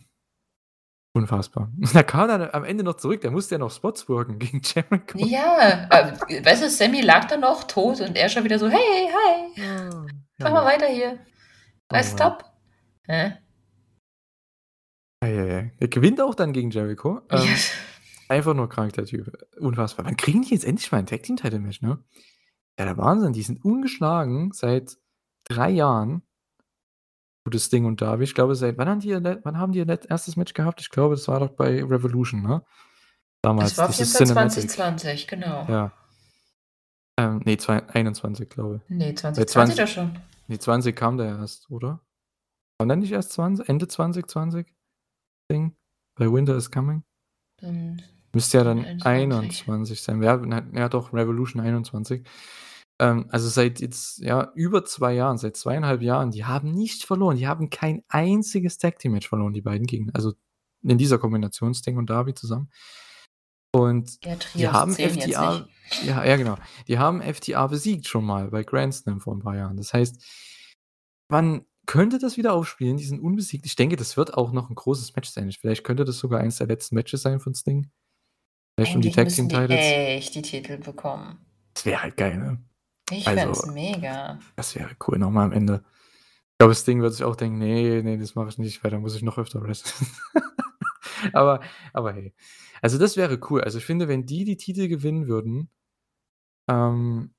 Unfassbar. 1.15 1.71
Da 1.93 2.03
kam 2.03 2.29
dann 2.29 2.51
am 2.53 2.65
Ende 2.65 2.85
noch 2.85 2.97
zurück, 2.97 3.21
der 3.21 3.31
musste 3.31 3.55
ja 3.57 3.59
noch 3.59 3.71
Spots 3.71 4.09
worken 4.09 4.39
gegen 4.39 4.61
Jericho. 4.65 5.19
Ja, 5.19 5.89
äh, 5.91 6.45
weißt 6.45 6.63
du, 6.63 6.71
Sammy 6.71 7.03
lag 7.03 7.27
da 7.27 7.37
noch 7.37 7.65
tot 7.65 8.01
und 8.01 8.17
er 8.17 8.29
schon 8.31 8.45
wieder 8.45 8.59
so, 8.59 8.69
hey, 8.69 9.09
hi, 9.11 9.61
Ja, 9.61 10.07
mach 10.39 10.53
mal 10.53 10.65
weiter 10.65 10.87
hier. 10.87 11.19
Oh 11.91 11.95
Weißt 11.97 12.19
Mann. 12.19 12.31
stopp. 12.33 12.45
Hä? 13.07 13.33
Eieiei. 15.21 15.73
Er 15.79 15.89
gewinnt 15.89 16.21
auch 16.21 16.35
dann 16.35 16.53
gegen 16.53 16.71
Jericho. 16.71 17.21
Ähm, 17.31 17.43
Ja. 17.43 17.55
Einfach 18.29 18.55
nur 18.55 18.69
krank, 18.71 18.95
der 18.95 19.05
Typ. 19.05 19.31
Unfassbar. 19.59 20.07
Wann 20.07 20.17
kriegen 20.17 20.41
die 20.43 20.55
jetzt 20.55 20.65
endlich 20.65 20.91
mal 20.91 20.99
ein 20.99 21.07
Tag 21.07 21.23
Team 21.23 21.37
Title 21.37 21.59
Match, 21.59 21.83
ne? 21.83 22.03
Ja, 22.79 22.87
der 22.87 22.97
Wahnsinn. 22.97 23.35
Die 23.35 23.43
sind 23.43 23.63
ungeschlagen 23.63 24.53
seit 24.53 24.97
drei 25.55 25.71
Jahren. 25.71 26.23
Gutes 27.45 27.71
Ding 27.71 27.85
und 27.87 28.01
Darby. 28.01 28.25
Ich 28.25 28.35
glaube, 28.35 28.55
seit 28.55 28.79
wann 28.79 28.89
haben 28.89 29.01
die 29.01 29.09
ihr, 29.09 29.41
wann 29.43 29.59
haben 29.59 29.73
die 29.73 29.81
ihr 29.81 29.89
erstes 30.09 30.37
Match 30.37 30.55
gehabt? 30.55 30.81
Ich 30.81 30.91
glaube, 30.91 31.17
das 31.17 31.27
war 31.27 31.41
doch 31.41 31.51
bei 31.51 31.83
Revolution, 31.83 32.43
ne? 32.43 32.63
Damals. 33.43 33.71
Das 33.71 33.79
war 33.79 33.89
auf 33.89 33.95
jeden 33.97 34.11
Fall 34.11 34.27
Cinematic. 34.27 34.71
2020, 34.71 35.27
genau. 35.27 35.67
Ja. 35.69 35.93
Ähm, 37.19 37.41
nee, 37.45 37.57
zwei- 37.57 37.87
21, 37.89 38.49
glaube 38.49 38.77
ich. 38.77 38.83
Nee, 38.89 39.15
2020 39.15 39.77
20 39.77 39.77
doch 39.77 39.89
schon. 39.89 40.19
Nee, 40.47 40.59
20 40.59 40.95
kam 40.97 41.17
der 41.19 41.27
erst, 41.39 41.71
oder? 41.71 42.01
Kam 42.79 42.89
der 42.89 42.97
nicht 42.97 43.13
erst 43.13 43.33
20? 43.33 43.69
Ende 43.69 43.89
2020? 43.89 44.73
Ding? 45.51 45.77
Bei 46.15 46.31
Winter 46.33 46.57
is 46.57 46.71
Coming? 46.71 47.03
Dann 47.61 48.03
Müsste 48.33 48.59
ja 48.59 48.65
dann 48.65 48.85
21. 49.03 49.69
21 49.69 50.01
sein. 50.01 50.23
Ja, 50.23 50.41
ja 50.73 50.89
doch, 50.89 51.13
Revolution 51.13 51.61
21. 51.61 52.27
Ähm, 53.01 53.26
also 53.30 53.49
seit 53.49 53.80
jetzt, 53.80 54.18
ja, 54.18 54.53
über 54.55 54.84
zwei 54.84 55.14
Jahren, 55.14 55.38
seit 55.38 55.57
zweieinhalb 55.57 56.03
Jahren, 56.03 56.30
die 56.30 56.45
haben 56.45 56.72
nicht 56.72 57.05
verloren. 57.05 57.36
Die 57.36 57.47
haben 57.47 57.70
kein 57.70 58.03
einziges 58.09 58.78
Tag 58.78 58.99
Team 58.99 59.12
Match 59.12 59.28
verloren, 59.28 59.53
die 59.53 59.62
beiden 59.62 59.86
gegen. 59.86 60.11
Also 60.12 60.34
in 60.82 60.99
dieser 60.99 61.18
Kombination 61.18 61.74
Sting 61.74 61.97
und 61.97 62.11
Darby 62.11 62.34
zusammen. 62.34 62.70
Und 63.74 64.18
die 64.55 64.68
haben 64.68 64.93
FTA, 64.93 65.66
ja, 66.05 66.24
ja, 66.24 66.36
genau. 66.36 66.57
Die 66.88 66.99
haben 66.99 67.22
FTA 67.22 67.66
besiegt 67.68 68.07
schon 68.07 68.24
mal 68.24 68.49
bei 68.51 68.64
Grand 68.64 68.95
Slam 68.95 69.20
vor 69.20 69.34
ein 69.34 69.40
paar 69.40 69.57
Jahren. 69.57 69.78
Das 69.78 69.95
heißt, 69.95 70.22
man 71.30 71.64
könnte 71.86 72.18
das 72.18 72.36
wieder 72.36 72.53
aufspielen, 72.53 72.99
die 72.99 73.05
sind 73.05 73.20
unbesiegt. 73.20 73.64
Ich 73.64 73.76
denke, 73.76 73.97
das 73.97 74.18
wird 74.18 74.34
auch 74.34 74.53
noch 74.53 74.68
ein 74.68 74.74
großes 74.74 75.16
Match 75.16 75.30
sein. 75.30 75.51
Vielleicht 75.53 75.84
könnte 75.84 76.05
das 76.05 76.18
sogar 76.18 76.40
eins 76.40 76.59
der 76.59 76.66
letzten 76.66 76.95
Matches 76.95 77.22
sein 77.22 77.40
von 77.40 77.55
Sting. 77.55 77.90
Vielleicht 78.76 78.95
um 78.95 79.01
die 79.01 79.11
Tag 79.11 79.28
Team 79.28 79.49
die 79.49 79.55
Titles. 79.55 79.78
echt 79.80 80.34
die 80.34 80.43
Titel 80.43 80.78
bekommen. 80.78 81.38
Das 81.74 81.86
wäre 81.86 82.03
halt 82.03 82.16
geil, 82.16 82.38
ne? 82.38 82.62
Ich 83.19 83.29
Also- 83.29 83.43
find's 83.55 83.67
mega. 83.73 84.39
Das 84.57 84.75
wäre 84.75 84.91
cool, 85.07 85.19
nochmal 85.19 85.47
am 85.47 85.53
Ende. 85.53 85.85
Ich 86.53 86.59
glaube, 86.59 86.73
das 86.73 86.85
Ding 86.85 87.03
wird 87.03 87.13
sich 87.13 87.25
auch 87.25 87.37
denken, 87.37 87.59
nee, 87.59 88.03
nee, 88.03 88.17
das 88.19 88.35
mache 88.35 88.49
ich 88.49 88.59
nicht, 88.59 88.83
weil 88.85 88.91
da 88.91 88.99
muss 88.99 89.17
ich 89.17 89.23
noch 89.23 89.39
öfter 89.39 89.63
wresteln. 89.63 90.09
aber, 91.33 91.61
aber 91.93 92.13
hey. 92.13 92.35
Also 92.81 92.99
das 92.99 93.17
wäre 93.17 93.39
cool. 93.51 93.63
Also 93.63 93.79
ich 93.79 93.85
finde, 93.85 94.09
wenn 94.09 94.27
die 94.27 94.45
die 94.45 94.57
Titel 94.57 94.89
gewinnen 94.89 95.27
würden, 95.29 95.71
ähm, 96.69 97.35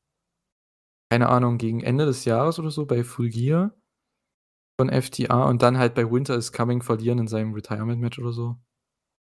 keine 1.10 1.30
Ahnung, 1.30 1.58
gegen 1.58 1.82
Ende 1.82 2.06
des 2.06 2.26
Jahres 2.26 2.60
oder 2.60 2.72
so 2.72 2.86
bei 2.86 3.04
Full 3.04 3.30
Gear 3.30 3.74
von 4.80 4.90
FTA 4.90 5.44
und 5.46 5.62
dann 5.62 5.78
halt 5.78 5.94
bei 5.96 6.10
Winter 6.10 6.36
is 6.36 6.52
Coming 6.52 6.82
verlieren 6.82 7.20
in 7.20 7.28
seinem 7.28 7.54
Retirement-Match 7.54 8.20
oder 8.20 8.34
so, 8.34 8.58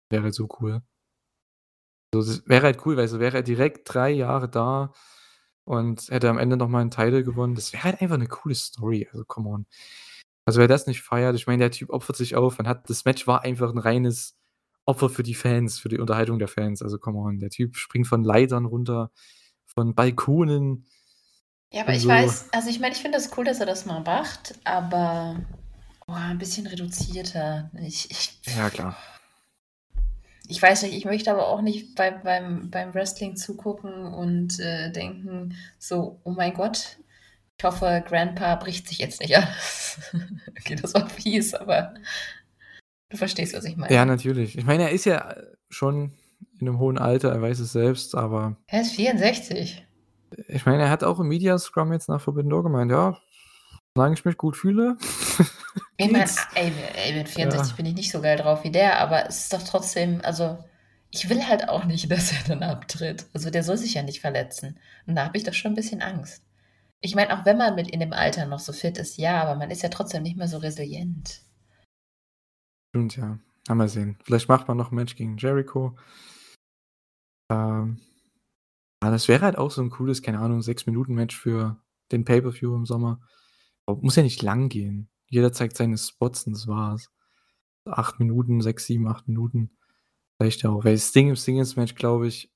wäre 0.09 0.23
halt 0.23 0.35
so 0.35 0.47
cool. 0.59 0.81
Also 2.13 2.29
das 2.29 2.47
wäre 2.47 2.63
halt 2.63 2.85
cool, 2.85 2.97
weil 2.97 3.07
so 3.07 3.19
wäre 3.19 3.37
er 3.37 3.43
direkt 3.43 3.91
drei 3.91 4.11
Jahre 4.11 4.47
da 4.49 4.93
und 5.63 6.09
hätte 6.09 6.29
am 6.29 6.37
Ende 6.37 6.57
nochmal 6.57 6.81
einen 6.81 6.91
Titel 6.91 7.23
gewonnen. 7.23 7.55
Das 7.55 7.73
wäre 7.73 7.83
halt 7.83 8.01
einfach 8.01 8.15
eine 8.15 8.27
coole 8.27 8.55
Story. 8.55 9.07
Also, 9.11 9.25
come 9.25 9.49
on. 9.49 9.65
Also, 10.45 10.59
wer 10.59 10.67
das 10.67 10.87
nicht 10.87 11.01
feiert, 11.01 11.35
ich 11.35 11.47
meine, 11.47 11.59
der 11.59 11.71
Typ 11.71 11.89
opfert 11.89 12.17
sich 12.17 12.35
auf. 12.35 12.57
Man 12.57 12.67
hat, 12.67 12.89
das 12.89 13.05
Match 13.05 13.27
war 13.27 13.43
einfach 13.43 13.71
ein 13.71 13.77
reines 13.77 14.37
Opfer 14.85 15.09
für 15.09 15.23
die 15.23 15.35
Fans, 15.35 15.79
für 15.79 15.89
die 15.89 15.99
Unterhaltung 15.99 16.39
der 16.39 16.47
Fans. 16.47 16.81
Also, 16.81 16.97
come 16.97 17.19
on. 17.19 17.39
Der 17.39 17.49
Typ 17.49 17.75
springt 17.77 18.07
von 18.07 18.23
Leitern 18.23 18.65
runter, 18.65 19.11
von 19.65 19.95
Balkonen. 19.95 20.85
Ja, 21.71 21.83
aber 21.83 21.93
ich 21.93 22.01
so. 22.01 22.09
weiß, 22.09 22.49
also 22.51 22.69
ich 22.69 22.79
meine, 22.79 22.93
ich 22.93 23.01
finde 23.01 23.17
das 23.17 23.35
cool, 23.37 23.45
dass 23.45 23.61
er 23.61 23.65
das 23.65 23.85
mal 23.85 24.01
macht, 24.01 24.55
aber 24.65 25.41
oh, 26.07 26.13
ein 26.13 26.37
bisschen 26.37 26.67
reduzierter. 26.67 27.71
Ich, 27.81 28.11
ich, 28.11 28.41
Ja, 28.57 28.69
klar. 28.69 28.97
Ich 30.51 30.61
weiß 30.61 30.83
nicht, 30.83 30.93
ich 30.93 31.05
möchte 31.05 31.31
aber 31.31 31.47
auch 31.47 31.61
nicht 31.61 31.95
bei, 31.95 32.11
beim, 32.11 32.69
beim 32.69 32.93
Wrestling 32.93 33.37
zugucken 33.37 34.05
und 34.13 34.59
äh, 34.59 34.91
denken, 34.91 35.55
so, 35.79 36.19
oh 36.25 36.31
mein 36.31 36.53
Gott, 36.53 36.97
ich 37.57 37.63
hoffe, 37.63 38.03
Grandpa 38.05 38.55
bricht 38.55 38.89
sich 38.89 38.99
jetzt 38.99 39.21
nicht 39.21 39.37
alles. 39.37 39.97
okay, 40.59 40.75
das 40.75 40.93
war 40.93 41.09
fies, 41.09 41.53
aber 41.53 41.93
du 43.09 43.15
verstehst, 43.15 43.55
was 43.55 43.63
ich 43.63 43.77
meine. 43.77 43.93
Ja, 43.93 44.03
natürlich. 44.03 44.57
Ich 44.57 44.65
meine, 44.65 44.83
er 44.83 44.91
ist 44.91 45.05
ja 45.05 45.33
schon 45.69 46.11
in 46.59 46.67
einem 46.67 46.79
hohen 46.79 46.97
Alter, 46.97 47.31
er 47.31 47.41
weiß 47.41 47.59
es 47.59 47.71
selbst, 47.71 48.13
aber 48.13 48.57
Er 48.67 48.81
ist 48.81 48.91
64. 48.91 49.85
ich 50.49 50.65
meine, 50.65 50.83
er 50.83 50.89
hat 50.89 51.05
auch 51.05 51.21
im 51.21 51.29
Media 51.29 51.57
Scrum 51.57 51.93
jetzt 51.93 52.09
nach 52.09 52.19
Forbidden 52.19 52.49
Door 52.49 52.63
gemeint, 52.63 52.91
ja, 52.91 53.17
solange 53.95 54.15
ich 54.15 54.25
mich 54.25 54.37
gut 54.37 54.57
fühle. 54.57 54.97
Ich 55.97 56.11
meine, 56.11 56.29
ey, 56.55 56.71
ey, 56.95 57.13
mit 57.13 57.29
64 57.29 57.71
Ja. 57.71 57.75
bin 57.75 57.85
ich 57.85 57.93
nicht 57.93 58.11
so 58.11 58.21
geil 58.21 58.37
drauf 58.37 58.63
wie 58.63 58.71
der, 58.71 58.99
aber 58.99 59.27
es 59.27 59.41
ist 59.43 59.53
doch 59.53 59.63
trotzdem, 59.63 60.19
also 60.23 60.57
ich 61.11 61.29
will 61.29 61.45
halt 61.45 61.69
auch 61.69 61.85
nicht, 61.85 62.09
dass 62.11 62.31
er 62.31 62.43
dann 62.47 62.63
abtritt. 62.63 63.27
Also 63.33 63.49
der 63.49 63.63
soll 63.63 63.77
sich 63.77 63.93
ja 63.93 64.03
nicht 64.03 64.21
verletzen. 64.21 64.79
Und 65.05 65.15
da 65.15 65.25
habe 65.25 65.37
ich 65.37 65.43
doch 65.43 65.53
schon 65.53 65.73
ein 65.73 65.75
bisschen 65.75 66.01
Angst. 66.01 66.43
Ich 67.01 67.15
meine, 67.15 67.37
auch 67.37 67.45
wenn 67.45 67.57
man 67.57 67.75
mit 67.75 67.89
in 67.89 67.99
dem 67.99 68.13
Alter 68.13 68.45
noch 68.45 68.59
so 68.59 68.73
fit 68.73 68.97
ist, 68.97 69.17
ja, 69.17 69.41
aber 69.41 69.55
man 69.55 69.71
ist 69.71 69.81
ja 69.81 69.89
trotzdem 69.89 70.23
nicht 70.23 70.37
mehr 70.37 70.47
so 70.47 70.57
resilient. 70.57 71.41
Stimmt, 72.89 73.17
ja. 73.17 73.39
Haben 73.69 73.77
wir 73.77 73.87
sehen. 73.87 74.17
Vielleicht 74.23 74.49
macht 74.49 74.67
man 74.67 74.77
noch 74.77 74.91
ein 74.91 74.95
Match 74.95 75.15
gegen 75.15 75.37
Jericho. 75.37 75.95
Ähm, 77.51 78.01
ja, 79.03 79.09
das 79.11 79.27
wäre 79.27 79.45
halt 79.45 79.57
auch 79.57 79.71
so 79.71 79.81
ein 79.81 79.89
cooles, 79.89 80.21
keine 80.21 80.39
Ahnung, 80.39 80.59
6-Minuten-Match 80.59 81.35
für 81.37 81.81
den 82.11 82.25
Pay-Per-View 82.25 82.75
im 82.75 82.85
Sommer. 82.85 83.21
Aber 83.85 84.01
muss 84.01 84.15
ja 84.15 84.23
nicht 84.23 84.41
lang 84.41 84.69
gehen. 84.69 85.09
Jeder 85.31 85.51
zeigt 85.53 85.77
seine 85.77 85.97
Spots 85.97 86.45
und 86.45 86.53
das 86.53 86.67
war's. 86.67 87.09
Acht 87.85 88.19
Minuten, 88.19 88.61
sechs, 88.61 88.85
sieben, 88.85 89.07
acht 89.07 89.27
Minuten. 89.27 89.71
Ja 90.39 90.69
auch. 90.69 90.83
Weil 90.83 90.93
das 90.93 91.11
Ding 91.11 91.29
im 91.29 91.35
Singles-Match, 91.35 91.95
glaube 91.95 92.27
ich, 92.27 92.51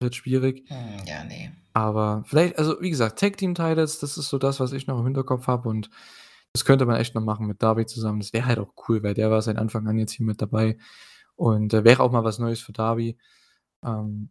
wird 0.00 0.14
schwierig. 0.14 0.68
Hm, 0.68 1.06
ja, 1.06 1.24
nee. 1.24 1.50
Aber 1.72 2.24
vielleicht, 2.26 2.58
also 2.58 2.80
wie 2.80 2.90
gesagt, 2.90 3.18
Tag 3.18 3.36
Team 3.36 3.54
Titles, 3.54 3.98
das 3.98 4.16
ist 4.16 4.28
so 4.30 4.38
das, 4.38 4.60
was 4.60 4.72
ich 4.72 4.86
noch 4.86 4.98
im 4.98 5.04
Hinterkopf 5.04 5.46
habe 5.46 5.68
und 5.68 5.90
das 6.54 6.64
könnte 6.64 6.86
man 6.86 6.96
echt 6.96 7.14
noch 7.14 7.22
machen 7.22 7.46
mit 7.46 7.62
Darby 7.62 7.84
zusammen. 7.84 8.20
Das 8.20 8.32
wäre 8.32 8.46
halt 8.46 8.58
auch 8.58 8.72
cool, 8.88 9.02
weil 9.02 9.12
der 9.12 9.30
war 9.30 9.42
seit 9.42 9.58
Anfang 9.58 9.86
an 9.86 9.98
jetzt 9.98 10.12
hier 10.12 10.24
mit 10.24 10.40
dabei 10.40 10.78
und 11.34 11.74
äh, 11.74 11.84
wäre 11.84 12.02
auch 12.02 12.10
mal 12.10 12.24
was 12.24 12.38
Neues 12.38 12.60
für 12.60 12.72
Darby. 12.72 13.18
Ähm, 13.84 14.30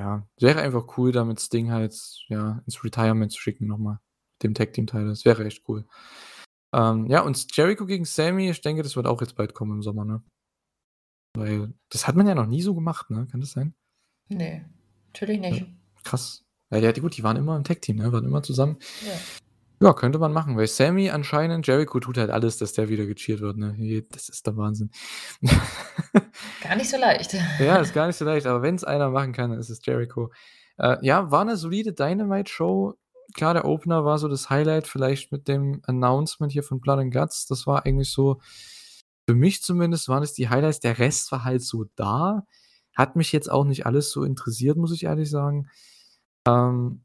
ja, 0.00 0.26
wäre 0.40 0.60
einfach 0.60 0.98
cool, 0.98 1.12
damit 1.12 1.40
Sting 1.40 1.70
halt 1.70 1.94
ja 2.28 2.60
ins 2.66 2.82
Retirement 2.82 3.30
zu 3.30 3.40
schicken 3.40 3.66
nochmal, 3.66 4.00
dem 4.42 4.54
Tag 4.54 4.72
Team 4.72 4.88
Title. 4.88 5.08
Das 5.08 5.24
wäre 5.24 5.44
echt 5.44 5.62
cool. 5.68 5.86
Ähm, 6.74 7.06
ja, 7.06 7.22
und 7.22 7.56
Jericho 7.56 7.86
gegen 7.86 8.04
Sammy, 8.04 8.50
ich 8.50 8.60
denke, 8.60 8.82
das 8.82 8.96
wird 8.96 9.06
auch 9.06 9.20
jetzt 9.20 9.36
bald 9.36 9.54
kommen 9.54 9.72
im 9.72 9.82
Sommer, 9.82 10.04
ne? 10.04 10.22
Weil 11.36 11.72
das 11.90 12.06
hat 12.06 12.16
man 12.16 12.26
ja 12.26 12.34
noch 12.34 12.46
nie 12.46 12.62
so 12.62 12.74
gemacht, 12.74 13.10
ne? 13.10 13.26
Kann 13.30 13.40
das 13.40 13.52
sein? 13.52 13.74
Nee, 14.28 14.64
natürlich 15.06 15.40
nicht. 15.40 15.66
Krass. 16.04 16.44
Weil 16.70 16.82
ja, 16.84 16.92
die- 16.92 17.00
gut, 17.00 17.16
die 17.16 17.22
waren 17.22 17.36
immer 17.36 17.56
im 17.56 17.64
Tag-Team, 17.64 17.96
ne? 17.96 18.12
Waren 18.12 18.24
immer 18.24 18.42
zusammen. 18.42 18.78
Ja. 19.06 19.12
Ja, 19.80 19.92
könnte 19.92 20.18
man 20.18 20.32
machen, 20.32 20.56
weil 20.56 20.66
Sammy 20.66 21.08
anscheinend, 21.10 21.64
Jericho 21.66 22.00
tut 22.00 22.18
halt 22.18 22.30
alles, 22.30 22.58
dass 22.58 22.72
der 22.72 22.88
wieder 22.88 23.06
gecheert 23.06 23.40
wird, 23.40 23.56
ne? 23.58 24.02
Das 24.10 24.28
ist 24.28 24.44
der 24.44 24.56
Wahnsinn. 24.56 24.90
Gar 26.62 26.76
nicht 26.76 26.90
so 26.90 26.96
leicht. 26.98 27.32
ja, 27.60 27.76
ist 27.76 27.94
gar 27.94 28.08
nicht 28.08 28.16
so 28.16 28.24
leicht, 28.24 28.46
aber 28.46 28.62
wenn 28.62 28.74
es 28.74 28.82
einer 28.84 29.10
machen 29.10 29.32
kann, 29.32 29.50
dann 29.50 29.60
ist 29.60 29.70
es 29.70 29.84
Jericho. 29.84 30.32
Äh, 30.78 30.96
ja, 31.06 31.30
war 31.30 31.42
eine 31.42 31.56
solide 31.56 31.92
Dynamite-Show. 31.92 32.94
Klar, 33.34 33.54
der 33.54 33.64
Opener 33.66 34.04
war 34.04 34.18
so 34.18 34.28
das 34.28 34.50
Highlight, 34.50 34.86
vielleicht 34.86 35.32
mit 35.32 35.48
dem 35.48 35.82
Announcement 35.84 36.52
hier 36.52 36.62
von 36.62 36.80
Blood 36.80 36.98
and 36.98 37.12
Guts. 37.12 37.46
Das 37.46 37.66
war 37.66 37.84
eigentlich 37.84 38.10
so, 38.10 38.40
für 39.28 39.34
mich 39.34 39.62
zumindest 39.62 40.08
waren 40.08 40.22
es 40.22 40.32
die 40.32 40.48
Highlights. 40.48 40.80
Der 40.80 40.98
Rest 40.98 41.30
war 41.32 41.44
halt 41.44 41.62
so 41.62 41.84
da. 41.96 42.46
Hat 42.96 43.16
mich 43.16 43.30
jetzt 43.32 43.50
auch 43.50 43.64
nicht 43.64 43.86
alles 43.86 44.10
so 44.10 44.24
interessiert, 44.24 44.76
muss 44.78 44.92
ich 44.92 45.04
ehrlich 45.04 45.30
sagen. 45.30 45.68
Ähm, 46.46 47.04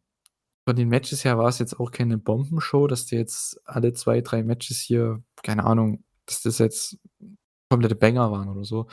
von 0.65 0.75
den 0.75 0.87
Matches 0.87 1.25
her 1.25 1.37
war 1.37 1.49
es 1.49 1.59
jetzt 1.59 1.79
auch 1.79 1.91
keine 1.91 2.17
Bombenshow, 2.17 2.87
dass 2.87 3.05
die 3.05 3.15
jetzt 3.15 3.59
alle 3.65 3.93
zwei, 3.93 4.21
drei 4.21 4.43
Matches 4.43 4.77
hier, 4.77 5.21
keine 5.43 5.65
Ahnung, 5.65 6.03
dass 6.25 6.41
das 6.41 6.57
jetzt 6.59 6.97
komplette 7.69 7.95
Banger 7.95 8.31
waren 8.31 8.47
oder 8.47 8.63
so. 8.63 8.87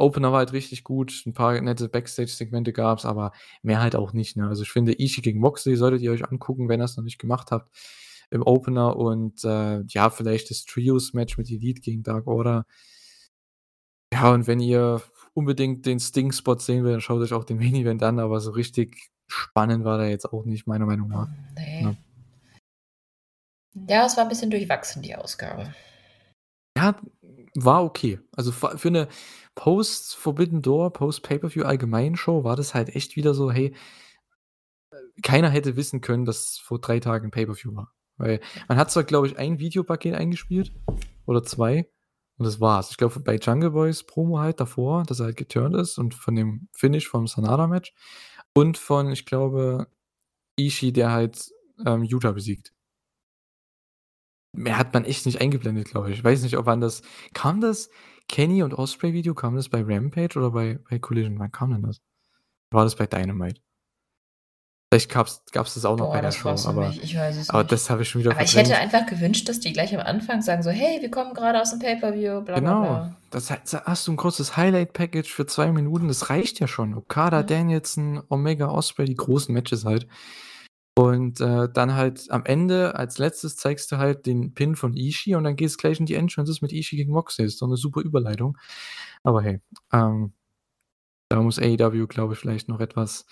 Opener 0.00 0.32
war 0.32 0.38
halt 0.38 0.52
richtig 0.52 0.84
gut, 0.84 1.22
ein 1.26 1.34
paar 1.34 1.60
nette 1.60 1.88
Backstage-Segmente 1.88 2.72
gab 2.72 2.98
es, 2.98 3.04
aber 3.04 3.32
mehr 3.62 3.80
halt 3.80 3.96
auch 3.96 4.12
nicht. 4.12 4.36
Ne? 4.36 4.48
Also 4.48 4.62
ich 4.62 4.70
finde, 4.70 4.92
Ishii 5.00 5.22
gegen 5.22 5.40
Moxley 5.40 5.76
solltet 5.76 6.02
ihr 6.02 6.12
euch 6.12 6.24
angucken, 6.28 6.68
wenn 6.68 6.80
ihr 6.80 6.84
es 6.84 6.96
noch 6.96 7.04
nicht 7.04 7.18
gemacht 7.18 7.50
habt, 7.50 7.74
im 8.30 8.42
Opener 8.42 8.96
und 8.96 9.44
äh, 9.44 9.82
ja, 9.88 10.10
vielleicht 10.10 10.50
das 10.50 10.64
Trios-Match 10.64 11.38
mit 11.38 11.50
Elite 11.50 11.80
gegen 11.80 12.02
Dark 12.02 12.26
Order. 12.26 12.66
Ja, 14.12 14.32
und 14.32 14.46
wenn 14.46 14.60
ihr 14.60 15.02
unbedingt 15.34 15.86
den 15.86 16.00
Sting-Spot 16.00 16.58
sehen 16.58 16.84
will, 16.84 16.92
dann 16.92 17.00
schaut 17.00 17.20
euch 17.20 17.32
auch 17.32 17.44
den 17.44 17.58
Main-Event 17.58 18.02
an, 18.02 18.18
aber 18.18 18.40
so 18.40 18.50
richtig 18.50 19.10
spannend 19.28 19.84
war 19.84 19.98
der 19.98 20.08
jetzt 20.08 20.32
auch 20.32 20.44
nicht, 20.44 20.66
meiner 20.66 20.86
Meinung 20.86 21.08
nach. 21.08 21.28
Nee. 21.56 21.82
Ja. 21.82 21.96
Ja, 23.86 24.06
es 24.06 24.16
war 24.16 24.24
ein 24.24 24.28
bisschen 24.28 24.50
durchwachsen, 24.50 25.02
die 25.02 25.14
Ausgabe. 25.14 25.72
Ja, 26.76 26.96
war 27.54 27.84
okay. 27.84 28.18
Also, 28.34 28.50
für 28.52 28.90
'ne 28.90 29.08
Post 29.58 30.14
Forbidden 30.14 30.62
Door, 30.62 30.92
Post 30.92 31.24
Pay-per-View 31.24 31.64
Allgemeinshow 31.64 32.44
war 32.44 32.54
das 32.54 32.74
halt 32.74 32.94
echt 32.94 33.16
wieder 33.16 33.34
so, 33.34 33.50
hey 33.50 33.74
äh, 34.92 34.96
keiner 35.22 35.50
hätte 35.50 35.74
wissen 35.74 36.00
können, 36.00 36.24
dass 36.24 36.58
vor 36.58 36.78
3 36.80 37.00
Tagen 37.00 37.32
Pay-per-View 37.32 37.74
war. 37.74 37.92
Weil 38.18 38.40
man 38.68 38.78
hat 38.78 38.92
zwar, 38.92 39.02
glaube 39.02 39.26
ich, 39.26 39.36
ein 39.36 39.58
Videopaket 39.58 40.14
eingespielt 40.14 40.72
oder 41.26 41.42
2 41.42 41.90
und 42.38 42.44
das 42.44 42.60
war's. 42.60 42.92
Ich 42.92 42.98
glaube, 42.98 43.18
bei 43.18 43.34
Jungle 43.34 43.72
Boys 43.72 44.04
Promo 44.04 44.38
halt 44.38 44.60
davor, 44.60 45.02
dass 45.02 45.18
er 45.18 45.26
halt 45.26 45.36
geturnt 45.36 45.74
ist 45.74 45.98
und 45.98 46.14
von 46.14 46.36
dem 46.36 46.68
Finish 46.72 47.08
vom 47.08 47.26
Sanada-Match 47.26 47.92
und 48.54 48.78
von, 48.78 49.10
ich 49.10 49.26
glaube, 49.26 49.88
Ishii, 50.56 50.92
der 50.92 51.10
halt, 51.10 51.50
ähm, 51.84 52.04
Yuta 52.04 52.30
besiegt. 52.30 52.72
Mehr 54.52 54.78
hat 54.78 54.94
man 54.94 55.04
echt 55.04 55.26
nicht 55.26 55.40
eingeblendet, 55.40 55.88
glaube 55.88 56.10
ich. 56.12 56.18
Ich 56.18 56.24
weiß 56.24 56.44
nicht, 56.44 56.56
ob 56.56 56.66
wann 56.66 56.80
das 56.80 57.02
kam 57.34 57.60
das 57.60 57.90
Kenny 58.30 58.62
und 58.62 58.74
Osprey 58.74 59.14
Video, 59.14 59.34
kam 59.34 59.56
das 59.56 59.68
bei 59.70 59.82
Rampage 59.82 60.38
oder 60.38 60.50
bei 60.50 60.78
bei 60.88 60.98
Collision? 60.98 61.38
Wann 61.38 61.50
kam 61.50 61.72
denn 61.72 61.82
das? 61.82 62.00
War 62.72 62.84
das 62.84 62.96
bei 62.96 63.06
Dynamite? 63.06 63.60
Vielleicht 64.92 65.10
gab's 65.10 65.42
gab's 65.52 65.74
das 65.74 65.84
auch 65.84 65.96
noch 65.98 66.06
Boah, 66.06 66.12
bei 66.14 66.20
der 66.22 66.32
Show, 66.32 66.48
aber. 66.64 66.94
Ich 67.02 67.14
weiß 67.14 67.36
es 67.36 67.50
aber 67.50 67.62
nicht. 67.62 67.72
das 67.72 67.90
habe 67.90 68.02
ich 68.02 68.08
schon 68.08 68.20
wieder 68.22 68.30
Aber 68.30 68.42
ich 68.42 68.56
hätte 68.56 68.76
einfach 68.78 69.04
gewünscht, 69.06 69.46
dass 69.48 69.60
die 69.60 69.72
gleich 69.74 69.94
am 69.94 70.00
Anfang 70.00 70.40
sagen 70.40 70.62
so: 70.62 70.70
„Hey, 70.70 71.02
wir 71.02 71.10
kommen 71.10 71.34
grade 71.34 71.60
aus'm 71.60 71.78
Pay-per-View, 71.78 72.40
bla 72.42 72.60
bla 72.60 72.60
Genau. 72.60 72.80
bla.“ 72.80 73.16
Das 73.30 73.50
ha 73.50 73.58
sa 73.64 73.82
hast 73.84 74.06
du 74.06 74.12
'n 74.12 74.16
kurzes 74.16 74.56
Highlight-Package 74.56 75.30
für 75.32 75.46
2 75.46 75.70
Minuten, 75.72 76.08
das 76.08 76.30
reicht 76.30 76.60
ja 76.60 76.66
schon. 76.66 76.94
Okada, 76.94 77.38
Ja. 77.38 77.42
Danielson, 77.42 78.22
Omega, 78.28 78.68
Osprey, 78.70 79.04
die 79.04 79.14
großen 79.14 79.52
Matches 79.52 79.84
halt. 79.84 80.06
Und, 80.98 81.40
äh, 81.40 81.68
dann 81.72 81.94
halt 81.94 82.28
am 82.30 82.44
Ende 82.44 82.96
als 82.96 83.18
Letztes 83.18 83.54
zeigst 83.54 83.92
du 83.92 83.98
halt 83.98 84.26
den 84.26 84.52
Pin 84.54 84.74
von 84.74 84.94
Ishii 84.96 85.36
und 85.36 85.44
dann 85.44 85.54
geht's 85.54 85.78
gleich 85.78 86.00
in 86.00 86.06
die 86.06 86.14
Entrances 86.14 86.60
mit 86.60 86.72
Ishii 86.72 86.96
gegen 86.98 87.12
Moxley. 87.12 87.46
Ist 87.46 87.62
doch 87.62 87.68
'ne 87.68 87.76
super 87.76 88.00
Überleitung. 88.00 88.58
Aber 89.22 89.42
hey, 89.42 89.60
ähm, 89.92 90.32
da 91.30 91.42
muss 91.42 91.58
AEW, 91.60 92.06
glaube 92.08 92.34
ich, 92.34 92.40
vielleicht 92.40 92.68
noch 92.68 92.80
etwas 92.80 93.26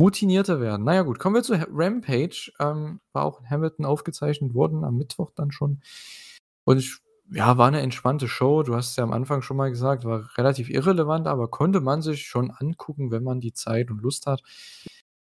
routinierter 0.00 0.60
werden. 0.60 0.84
Na 0.84 0.94
ja 0.96 1.02
gut, 1.02 1.18
kommen 1.20 1.36
wir 1.36 1.42
zu 1.44 1.54
Rampage. 1.72 2.52
Ähm, 2.60 3.00
war 3.14 3.24
auch 3.24 3.40
in 3.40 3.50
Hamilton 3.50 3.86
aufgezeichnet 3.86 4.54
worden, 4.54 4.84
am 4.84 4.96
Mittwoch 4.98 5.32
dann 5.36 5.52
schon. 5.52 5.82
Und 6.66 6.78
ich 6.78 6.98
ja, 7.32 7.58
war 7.58 7.70
'ne 7.72 7.80
entspannte 7.82 8.28
Show. 8.28 8.62
Du 8.64 8.76
hast 8.76 8.90
es 8.92 8.96
ja 8.96 9.04
am 9.04 9.12
Anfang 9.12 9.42
schon 9.42 9.56
mal 9.58 9.70
gesagt, 9.70 10.04
war 10.06 10.30
relativ 10.38 10.70
irrelevant, 10.70 11.28
aber 11.28 11.48
konnte 11.50 11.80
man 11.80 12.02
sich 12.02 12.26
schon 12.26 12.50
angucken, 12.52 13.10
wenn 13.12 13.24
man 13.24 13.40
die 13.40 13.54
Zeit 13.54 13.90
und 13.92 14.02
Lust 14.02 14.26
hat. 14.26 14.42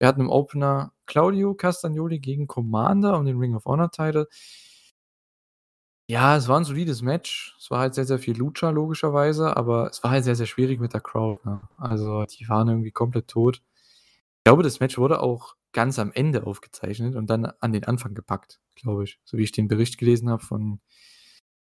Wir 0.01 0.09
hatten 0.09 0.23
im 0.23 0.31
Opener 0.31 0.93
Claudio 1.09 1.55
Castagnoli 1.55 2.21
gegen 2.21 2.47
Commander 2.49 3.19
um 3.19 3.27
den 3.27 3.39
Ring 3.39 3.57
of 3.57 3.67
Honor 3.67 3.91
Title. 3.91 4.29
Ja, 6.11 6.37
es 6.39 6.49
war 6.49 6.57
'n 6.59 6.65
solides 6.65 7.03
Match. 7.03 7.55
Es 7.59 7.71
war 7.71 7.81
halt 7.81 7.95
sehr, 7.95 8.07
sehr 8.07 8.19
viel 8.19 8.35
Lucha 8.37 8.71
logischerweise, 8.71 9.55
aber 9.59 9.89
es 9.91 10.03
war 10.03 10.11
halt 10.13 10.25
sehr, 10.25 10.37
sehr 10.37 10.47
schwierig 10.47 10.81
mit 10.81 10.95
der 10.95 11.03
Crowd, 11.03 11.47
ne? 11.47 11.61
Also, 11.77 12.25
die 12.25 12.49
waren 12.49 12.67
irgendwie 12.69 12.91
komplett 12.93 13.29
tot. 13.29 13.57
Ich 14.39 14.45
glaube, 14.45 14.63
das 14.63 14.81
Match 14.81 14.99
wurde 14.99 15.21
auch 15.23 15.57
ganz 15.73 15.99
am 15.99 16.13
Ende 16.13 16.47
aufgezeichnet 16.47 17.15
und 17.17 17.29
dann 17.31 17.47
an 17.61 17.73
den 17.73 17.85
Anfang 17.85 18.15
gepackt, 18.15 18.61
glaube 18.77 19.05
ich, 19.05 19.21
so 19.25 19.39
wie 19.39 19.45
ich 19.45 19.53
den 19.53 19.69
Bericht 19.69 19.99
gelesen 19.99 20.31
habe 20.31 20.43
von 20.45 20.81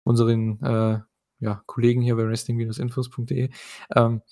unseren, 0.04 0.62
äh, 0.62 1.00
ja, 1.40 1.62
Kollegen 1.66 2.02
hier 2.02 2.16
bei 2.16 2.26
wrestling-infos.de. 2.28 3.50
Ähm 3.96 4.22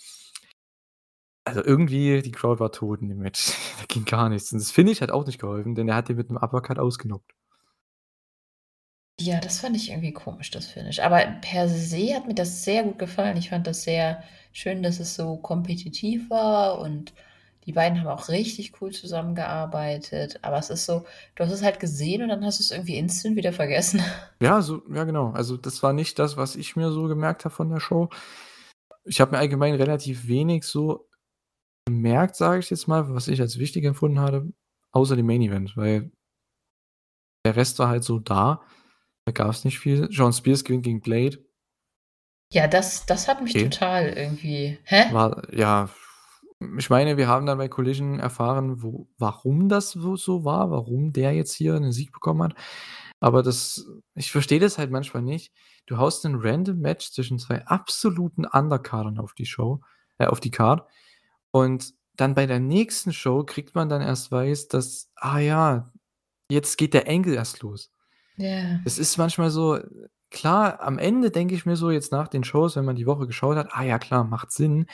also, 1.48 1.64
irgendwie 1.64 2.22
die 2.22 2.30
Crowd 2.32 2.60
war 2.60 2.72
tot 2.72 3.00
in 3.02 3.08
dem 3.08 3.18
Match. 3.18 3.52
Da 3.80 3.84
ging 3.86 4.04
gar 4.04 4.28
nichts. 4.28 4.52
Und 4.52 4.58
das 4.60 4.70
Finish 4.70 5.00
hat 5.00 5.10
auch 5.10 5.26
nicht 5.26 5.40
geholfen, 5.40 5.74
denn 5.74 5.88
er 5.88 5.96
hat 5.96 6.08
den 6.08 6.16
mit 6.16 6.30
'nem 6.30 6.38
Uppercut 6.42 6.78
ausgenockt. 6.78 7.32
Ja, 9.20 9.40
das 9.40 9.58
fand 9.60 9.74
ich 9.76 9.90
irgendwie 9.90 10.12
komisch, 10.12 10.50
das 10.52 10.66
Finish. 10.66 11.00
Aber 11.00 11.18
per 11.40 11.68
se 11.68 12.14
hat 12.14 12.26
mir 12.28 12.34
das 12.34 12.62
sehr 12.64 12.84
gut 12.84 12.98
gefallen. 13.00 13.36
Ich 13.36 13.48
fand 13.50 13.66
das 13.66 13.82
sehr 13.82 14.22
schön, 14.52 14.82
dass 14.82 15.00
es 15.00 15.14
so 15.16 15.36
kompetitiv 15.38 16.30
war 16.30 16.78
und 16.78 17.12
die 17.64 17.72
beiden 17.72 17.98
haben 18.00 18.06
auch 18.06 18.28
richtig 18.28 18.80
cool 18.80 18.92
zusammengearbeitet. 18.92 20.38
Aber 20.42 20.58
es 20.58 20.70
ist 20.70 20.86
so, 20.86 21.04
du 21.34 21.44
hast 21.44 21.50
es 21.52 21.62
halt 21.64 21.80
gesehen 21.80 22.22
und 22.22 22.28
dann 22.28 22.44
hast 22.44 22.60
du's 22.60 22.70
irgendwie 22.70 22.96
instant 22.96 23.34
wieder 23.36 23.52
vergessen. 23.52 24.00
Ja, 24.40 24.62
so 24.62 24.82
ja 24.88 25.02
genau. 25.04 25.30
Also, 25.32 25.56
das 25.56 25.82
war 25.82 25.92
nicht 25.92 26.18
das, 26.18 26.36
was 26.36 26.54
ich 26.54 26.76
mir 26.76 26.92
so 26.92 27.08
gemerkt 27.08 27.44
habe 27.44 27.54
von 27.54 27.70
der 27.70 27.80
Show. 27.80 28.08
Ich 29.04 29.20
habe 29.20 29.32
mir 29.32 29.38
allgemein 29.38 29.74
relativ 29.74 30.28
wenig 30.28 30.64
so 30.64 31.07
gemerkt, 31.88 32.36
sage 32.36 32.60
ich 32.60 32.70
jetzt 32.70 32.88
mal, 32.88 33.14
was 33.14 33.28
ich 33.28 33.40
als 33.40 33.58
wichtig 33.58 33.84
empfunden 33.84 34.20
hatte, 34.20 34.52
außer 34.92 35.16
dem 35.16 35.26
Main 35.26 35.42
Event, 35.42 35.76
weil 35.76 36.10
der 37.44 37.56
Rest 37.56 37.78
war 37.78 37.88
halt 37.88 38.04
so 38.04 38.18
da. 38.18 38.62
Da 39.26 39.32
gab's 39.32 39.64
nicht 39.64 39.78
viel. 39.78 40.10
Shawn 40.12 40.32
Spears 40.32 40.64
gewinnt 40.64 40.84
gegen 40.84 41.00
Blade. 41.00 41.38
Ja, 42.52 42.66
das 42.66 43.04
das 43.06 43.28
hat 43.28 43.42
mich 43.42 43.52
Okay. 43.54 43.64
total 43.70 44.08
irgendwie 44.08 44.78
hä? 44.84 45.04
War 45.12 45.42
ja, 45.54 45.88
ich 46.78 46.90
meine, 46.90 47.16
wir 47.16 47.28
haben 47.28 47.46
dann 47.46 47.58
bei 47.58 47.68
Collision 47.68 48.18
erfahren, 48.20 48.82
wo 48.82 49.08
warum 49.18 49.68
das 49.68 49.92
so 49.92 50.44
war, 50.44 50.70
warum 50.70 51.12
der 51.12 51.32
jetzt 51.34 51.54
hier 51.54 51.78
'nen 51.78 51.92
Sieg 51.92 52.12
bekommen 52.12 52.42
hat. 52.42 52.54
Aber 53.20 53.42
das 53.42 53.86
ich 54.14 54.32
verstehe 54.32 54.60
das 54.60 54.78
halt 54.78 54.90
manchmal 54.90 55.22
nicht. 55.22 55.52
Du 55.86 55.98
haust 55.98 56.24
'nen 56.24 56.36
random 56.40 56.78
Match 56.80 57.10
zwischen 57.12 57.38
2 57.38 57.64
absoluten 57.66 58.44
Undercardern 58.46 59.18
auf 59.18 59.34
die 59.34 59.46
Show 59.46 59.80
äh, 60.18 60.26
auf 60.26 60.40
die 60.40 60.50
Card 60.50 60.84
und 61.52 61.94
dann 62.16 62.34
bei 62.34 62.46
der 62.46 62.60
nächsten 62.60 63.12
Show 63.12 63.44
kriegt 63.44 63.74
man 63.74 63.88
dann 63.88 64.02
erst 64.02 64.32
weiß, 64.32 64.68
dass: 64.68 65.10
„Ah 65.16 65.38
ja, 65.40 65.92
jetzt 66.50 66.78
geht 66.78 66.94
der 66.94 67.08
Angle 67.08 67.34
erst 67.36 67.62
los.“ 67.62 67.92
Ja. 68.36 68.80
Es 68.84 68.98
ist 68.98 69.18
manchmal 69.18 69.50
so 69.50 69.78
klar, 70.30 70.80
am 70.82 70.98
Ende 70.98 71.30
denke 71.30 71.54
ich 71.54 71.66
mir 71.66 71.76
so 71.76 71.90
jetzt 71.90 72.12
nach 72.12 72.28
den 72.28 72.44
Shows, 72.44 72.76
wenn 72.76 72.84
man 72.86 72.96
die 72.96 73.06
Woche 73.06 73.26
geschaut 73.26 73.56
hat: 73.58 73.68
„Ah 73.72 73.84
ja, 73.84 73.98
klar, 73.98 74.24
macht 74.24 74.52
Sinn.“ 74.52 74.86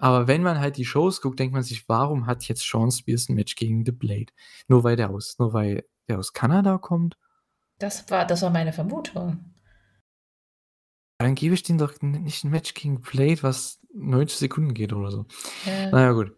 Aber 0.00 0.28
wenn 0.28 0.42
man 0.42 0.60
halt 0.60 0.76
die 0.78 0.84
Shows 0.86 1.20
guckt, 1.22 1.38
denkt 1.40 1.54
man 1.54 1.62
sich: 1.64 1.88
„Warum 1.88 2.26
hat 2.26 2.44
jetzt 2.48 2.66
Shawn 2.66 2.90
Spears 2.92 3.28
'n 3.30 3.34
Match 3.36 3.56
gegen 3.56 3.84
The 3.86 3.92
Blade?“ 3.92 4.32
Nur 4.68 4.84
weil 4.84 4.96
der 4.96 5.10
aus 5.10 5.36
nur 5.38 5.52
weil 5.54 5.84
der 6.08 6.18
aus 6.20 6.32
Kanada 6.34 6.78
kommt? 6.78 7.16
Das 7.78 8.10
war 8.10 8.26
das 8.26 8.42
war 8.42 8.50
meine 8.50 8.72
Vermutung. 8.72 9.53
Dann 11.24 11.34
gebe 11.34 11.54
ich 11.54 11.62
dem 11.62 11.78
doch 11.78 11.94
nicht 12.02 12.44
'n 12.44 12.50
Match 12.50 12.74
gegen 12.74 13.00
Blade, 13.00 13.42
was 13.42 13.80
90 13.94 14.36
Sekunden 14.38 14.74
geht 14.74 14.92
oder 14.92 15.10
so. 15.10 15.24
Ja. 15.64 15.88
Na 15.90 16.00
ja, 16.02 16.12
gut. 16.12 16.32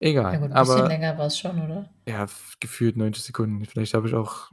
Ja 0.00 0.08
Egal, 0.08 0.38
gut, 0.40 0.50
'n 0.50 0.54
bisschen 0.58 0.86
aber 0.86 0.88
länger 0.88 1.18
war's 1.18 1.38
schon, 1.38 1.60
oder? 1.60 1.90
ja, 2.08 2.26
gefühlt 2.58 2.96
90 2.96 3.22
Sekunden. 3.22 3.66
Vielleicht 3.66 3.92
habe 3.92 4.08
ich 4.08 4.14
auch, 4.14 4.50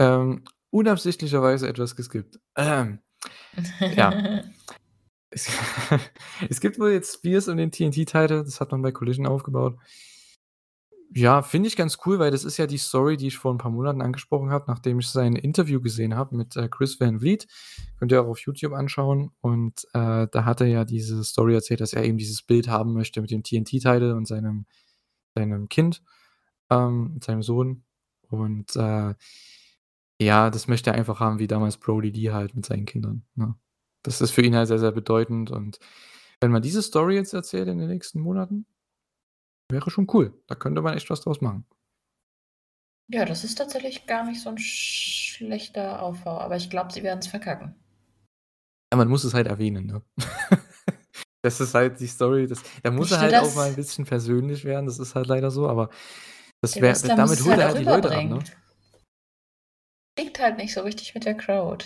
ähm, 0.00 0.42
unabsichtlicherweise 0.70 1.68
etwas 1.68 1.94
geskippt. 1.94 2.40
Ähm, 2.56 2.98
ja. 3.96 4.10
Es 5.32 5.48
es 6.50 6.60
gibt 6.60 6.80
wohl 6.80 6.90
jetzt 6.90 7.14
Spears 7.14 7.46
um 7.46 7.56
den 7.56 7.70
TNT-Title, 7.70 8.42
das 8.44 8.60
hat 8.60 8.72
man 8.72 8.82
bei 8.82 8.90
Collision 8.90 9.26
aufgebaut. 9.28 9.78
Ja, 11.12 11.42
finde 11.42 11.66
ich 11.66 11.74
ganz 11.76 11.98
cool, 12.06 12.20
weil 12.20 12.30
das 12.30 12.44
ist 12.44 12.56
ja 12.56 12.68
die 12.68 12.78
Story, 12.78 13.16
die 13.16 13.26
ich 13.26 13.36
vor 13.36 13.50
'n 13.52 13.58
paar 13.58 13.72
Monaten 13.72 14.00
angesprochen 14.00 14.50
habe, 14.50 14.66
nachdem 14.68 15.00
ich 15.00 15.08
sein 15.08 15.34
Interview 15.34 15.80
gesehen 15.80 16.14
habe 16.14 16.36
mit, 16.36 16.54
äh, 16.56 16.68
Chris 16.68 17.00
Van 17.00 17.18
Vliet. 17.18 17.48
Könnt 17.98 18.12
ihr 18.12 18.22
auch 18.22 18.28
auf 18.28 18.38
YouTube 18.38 18.72
anschauen. 18.72 19.30
Und, 19.40 19.84
äh, 19.92 20.28
da 20.30 20.44
hat 20.44 20.60
er 20.60 20.68
ja 20.68 20.84
diese 20.84 21.24
Story 21.24 21.54
erzählt, 21.54 21.80
dass 21.80 21.94
er 21.94 22.04
eben 22.04 22.16
dieses 22.16 22.42
Bild 22.42 22.68
haben 22.68 22.92
möchte 22.94 23.20
mit 23.20 23.30
dem 23.32 23.42
TNT-Title 23.42 24.14
und 24.14 24.26
seinem 24.28 24.66
seinem 25.36 25.68
Kind, 25.68 26.02
ähm, 26.70 27.18
seinem 27.24 27.42
Sohn. 27.42 27.84
Und, 28.30 28.76
äh, 28.76 29.14
ja, 30.20 30.50
das 30.50 30.68
möchte 30.68 30.90
er 30.90 30.96
einfach 30.96 31.20
haben 31.20 31.38
wie 31.38 31.46
damals 31.48 31.78
Brodie 31.78 32.10
Lee 32.10 32.30
halt 32.32 32.54
mit 32.54 32.66
seinen 32.66 32.84
Kindern, 32.86 33.24
ne? 33.36 33.54
Das 34.02 34.20
ist 34.20 34.30
für 34.32 34.42
ihn 34.42 34.54
halt 34.56 34.68
sehr, 34.68 34.78
sehr 34.78 34.92
bedeutend 34.92 35.50
und 35.50 35.78
wenn 36.40 36.50
man 36.52 36.62
diese 36.62 36.82
Story 36.82 37.16
jetzt 37.16 37.34
erzählt 37.34 37.68
in 37.68 37.78
den 37.78 37.88
nächsten 37.88 38.20
Monaten 38.20 38.66
wäre 39.70 39.90
schon 39.90 40.06
cool. 40.12 40.34
Da 40.46 40.54
könnte 40.54 40.82
man 40.82 40.96
echt 40.96 41.10
was 41.10 41.20
draus 41.22 41.40
machen. 41.40 41.64
Ja, 43.08 43.24
das 43.24 43.42
ist 43.42 43.56
tatsächlich 43.58 44.06
gar 44.06 44.24
nicht 44.24 44.40
so 44.40 44.50
'n 44.50 44.58
schlechter 44.58 46.00
Aufbau, 46.02 46.38
aber 46.38 46.56
ich 46.56 46.70
glaube, 46.70 46.92
sie 46.92 47.02
werden's 47.02 47.26
verkacken. 47.26 47.74
Ja, 48.92 48.96
man 48.96 49.08
muss 49.08 49.22
es 49.24 49.34
halt 49.34 49.46
erwähnen, 49.46 49.86
ne? 49.86 50.02
Das 51.42 51.58
ist 51.58 51.72
halt 51.72 51.98
die 52.00 52.06
Story, 52.06 52.46
das 52.46 52.62
da 52.82 52.90
muss 52.90 53.10
er 53.12 53.20
halt 53.20 53.34
auch 53.38 53.54
mal 53.54 53.68
'n 53.68 53.76
das 53.76 53.86
bisschen 53.86 54.04
persönlich 54.04 54.64
werden, 54.66 54.84
das 54.84 54.98
ist 54.98 55.14
halt 55.14 55.26
leider 55.26 55.50
so, 55.50 55.68
aber 55.70 55.88
das 56.60 56.78
wär 56.78 56.90
muss 56.92 57.02
damit 57.02 57.38
es 57.38 57.44
holt 57.46 57.52
halt 57.52 57.60
er 57.62 57.66
auch 57.70 57.74
halt 57.74 57.78
die 57.80 57.88
Leute 57.88 58.14
ab, 58.14 58.24
ne? 58.24 58.38
Klickt 60.18 60.40
halt 60.40 60.56
nicht 60.58 60.74
so 60.74 60.80
richtig 60.82 61.14
mit 61.14 61.24
der 61.24 61.36
Crowd. 61.36 61.84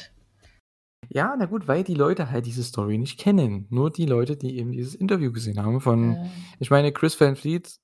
Ja, 1.10 1.34
na 1.38 1.46
gut, 1.46 1.68
weil 1.68 1.84
die 1.84 1.94
Leute 1.94 2.30
halt 2.30 2.46
diese 2.46 2.62
Story 2.64 2.98
nicht 2.98 3.18
kennen. 3.18 3.66
Nur 3.70 3.90
die 3.90 4.06
Leute, 4.06 4.36
die 4.36 4.58
eben 4.58 4.72
dieses 4.72 4.94
Interview 4.94 5.32
gesehen 5.32 5.62
haben 5.62 5.80
von 5.80 6.14
Ja. 6.14 6.18
ich 6.60 6.70
meine, 6.70 6.92
Chris 6.92 7.20
Van 7.20 7.36
Vliet, 7.36 7.78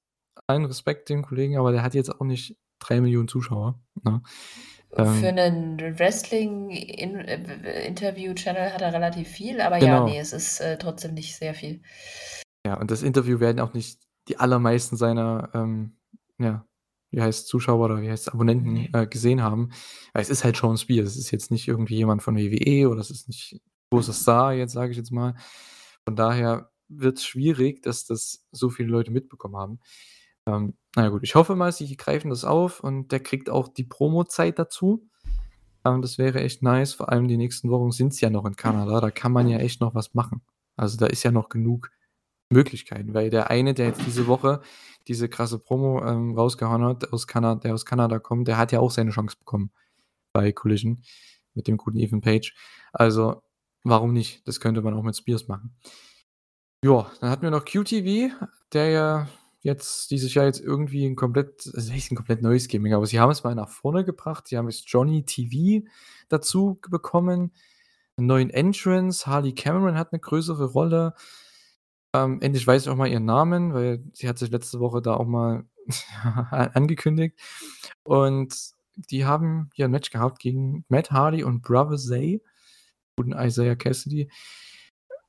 allen 0.46 0.64
Respekt 0.64 1.08
dem 1.08 1.22
Kollegen, 1.22 1.58
aber 1.58 1.72
der 1.72 1.82
hat 1.82 1.94
jetzt 1.94 2.10
auch 2.10 2.24
nicht 2.24 2.56
3.000.000 2.80 3.28
Zuschauer, 3.28 3.78
ne? 4.02 4.22
Für 4.92 5.02
Ähm 5.28 5.34
'nen 5.34 5.98
Wrestling 5.98 6.70
in 6.70 7.14
äh, 7.16 7.94
hat 7.94 8.82
er 8.82 8.92
relativ 8.92 9.28
viel, 9.28 9.60
aber 9.60 9.76
ja, 9.76 10.00
Genau. 10.00 10.06
ne, 10.06 10.18
es 10.18 10.32
ist, 10.32 10.60
äh, 10.60 10.78
trotzdem 10.78 11.14
nicht 11.14 11.36
sehr 11.36 11.54
viel. 11.54 11.82
Ja, 12.66 12.74
und 12.74 12.90
das 12.90 13.02
Interview 13.02 13.38
werden 13.40 13.60
auch 13.60 13.72
nicht 13.72 14.00
die 14.28 14.38
allermeisten 14.38 14.96
seiner, 14.96 15.50
ähm, 15.54 15.96
ja, 16.38 16.66
wie 17.10 17.20
heißt's, 17.20 17.46
Zuschauer 17.46 17.84
oder 17.86 18.02
wie 18.02 18.10
heißt's, 18.10 18.28
Abonnenten, 18.28 18.72
Ne. 18.74 18.88
äh, 18.92 19.06
gesehen 19.06 19.42
haben. 19.42 19.70
Weil 20.12 20.22
es 20.22 20.30
ist 20.30 20.44
halt 20.44 20.56
Shawn 20.56 20.76
Spears. 20.76 21.08
Es 21.10 21.16
ist 21.16 21.30
jetzt 21.30 21.50
nicht 21.50 21.68
irgendwie 21.68 21.96
jemand 21.96 22.22
von 22.22 22.36
WWE 22.36 22.88
oder 22.88 23.00
es 23.00 23.10
ist 23.10 23.28
nicht 23.28 23.60
großer 23.90 24.12
Star 24.12 24.52
jetzt, 24.54 24.72
sage 24.72 24.92
ich 24.92 24.96
jetzt 24.96 25.10
mal. 25.10 25.34
Von 26.04 26.16
daher 26.16 26.70
wird 26.88 27.18
es 27.18 27.24
schwierig, 27.24 27.82
dass 27.82 28.04
das 28.04 28.46
so 28.52 28.70
viele 28.70 28.88
Leute 28.90 29.10
mitbekommen 29.10 29.56
haben. 29.56 29.80
Ähm, 30.46 30.74
na 30.96 31.04
ja 31.04 31.08
gut, 31.10 31.22
ich 31.22 31.34
hoffe 31.34 31.54
mal, 31.56 31.72
sie 31.72 31.96
greifen 31.96 32.30
das 32.30 32.44
auf 32.44 32.80
und 32.80 33.12
der 33.12 33.20
kriegt 33.20 33.50
auch 33.50 33.68
die 33.68 33.84
Promozeit 33.84 34.58
dazu. 34.58 35.06
Ähm, 35.84 36.02
das 36.02 36.18
wäre 36.18 36.40
echt 36.40 36.62
nice. 36.62 36.94
Vor 36.94 37.10
allem 37.10 37.28
die 37.28 37.36
nächsten 37.36 37.70
Wochen 37.70 37.90
sind 37.90 38.12
es 38.12 38.20
ja 38.20 38.30
noch 38.30 38.44
in 38.46 38.56
Kanada. 38.56 39.00
Da 39.00 39.10
kann 39.10 39.32
man 39.32 39.48
ja 39.48 39.58
echt 39.58 39.80
noch 39.80 39.94
was 39.94 40.14
machen. 40.14 40.42
Also 40.76 40.96
da 40.96 41.06
ist 41.06 41.22
ja 41.22 41.30
noch 41.30 41.48
genug 41.48 41.90
Möglichkeiten, 42.50 43.14
weil 43.14 43.30
der 43.30 43.50
eine, 43.50 43.74
der 43.74 43.86
jetzt 43.86 44.04
diese 44.06 44.26
Woche 44.26 44.60
diese 45.08 45.28
krasse 45.28 45.58
Promo 45.58 46.04
ähm, 46.04 46.36
rausgehauen 46.36 46.84
hat, 46.84 47.12
aus 47.12 47.26
Kanada, 47.26 47.60
der 47.60 47.74
aus 47.74 47.86
Kanada 47.86 48.18
kommt, 48.18 48.48
der 48.48 48.58
hat 48.58 48.72
ja 48.72 48.80
auch 48.80 48.90
seine 48.90 49.10
Chance 49.10 49.36
bekommen 49.38 49.70
bei 50.32 50.52
Collision 50.52 51.02
mit 51.54 51.66
dem 51.66 51.76
guten 51.76 51.98
Ethan 51.98 52.20
Page. 52.20 52.54
Also, 52.92 53.42
warum 53.82 54.12
nicht? 54.12 54.46
Das 54.46 54.60
könnte 54.60 54.82
man 54.82 54.94
auch 54.94 55.02
mit 55.02 55.16
Spears 55.16 55.48
machen. 55.48 55.74
Ja, 56.84 57.10
dann 57.20 57.30
hatten 57.30 57.42
wir 57.42 57.50
noch 57.50 57.64
QTV, 57.64 58.32
der 58.72 58.88
ja 58.90 59.28
jetzt 59.62 60.10
dieses 60.10 60.32
Jahr 60.32 60.46
jetzt 60.46 60.60
irgendwie 60.60 61.04
ein 61.04 61.16
komplett, 61.16 61.70
also 61.74 61.92
nicht 61.92 62.10
ein 62.10 62.16
komplett 62.16 62.42
neues 62.42 62.68
Gaming, 62.68 62.94
aber 62.94 63.06
sie 63.06 63.20
haben 63.20 63.30
es 63.30 63.44
mal 63.44 63.54
nach 63.54 63.68
vorne 63.68 64.04
gebracht. 64.04 64.48
Sie 64.48 64.56
haben 64.56 64.68
jetzt 64.68 64.88
Johnny 64.88 65.24
TV 65.24 65.86
dazu 66.28 66.78
bekommen, 66.88 67.52
einen 68.16 68.26
neuen 68.26 68.50
Entrance. 68.50 69.26
Harley 69.26 69.54
Cameron 69.54 69.98
hat 69.98 70.12
eine 70.12 70.20
größere 70.20 70.64
Rolle. 70.66 71.14
Ähm, 72.14 72.40
endlich 72.40 72.66
weiß 72.66 72.82
ich 72.82 72.88
auch 72.88 72.96
mal 72.96 73.08
ihren 73.08 73.24
Namen, 73.24 73.72
weil 73.72 74.02
sie 74.12 74.28
hat 74.28 74.38
sich 74.38 74.50
letzte 74.50 74.80
Woche 74.80 75.00
da 75.00 75.14
auch 75.14 75.26
mal 75.26 75.64
angekündigt. 76.50 77.38
Und 78.02 78.54
die 78.96 79.24
haben 79.24 79.70
hier 79.74 79.86
ein 79.86 79.90
Match 79.90 80.10
gehabt 80.10 80.40
gegen 80.40 80.84
Matt 80.88 81.10
Hardy 81.10 81.44
und 81.44 81.62
Brother 81.62 81.96
Zay, 81.96 82.42
guten 83.16 83.32
Isaiah 83.32 83.76
Cassidy. 83.76 84.30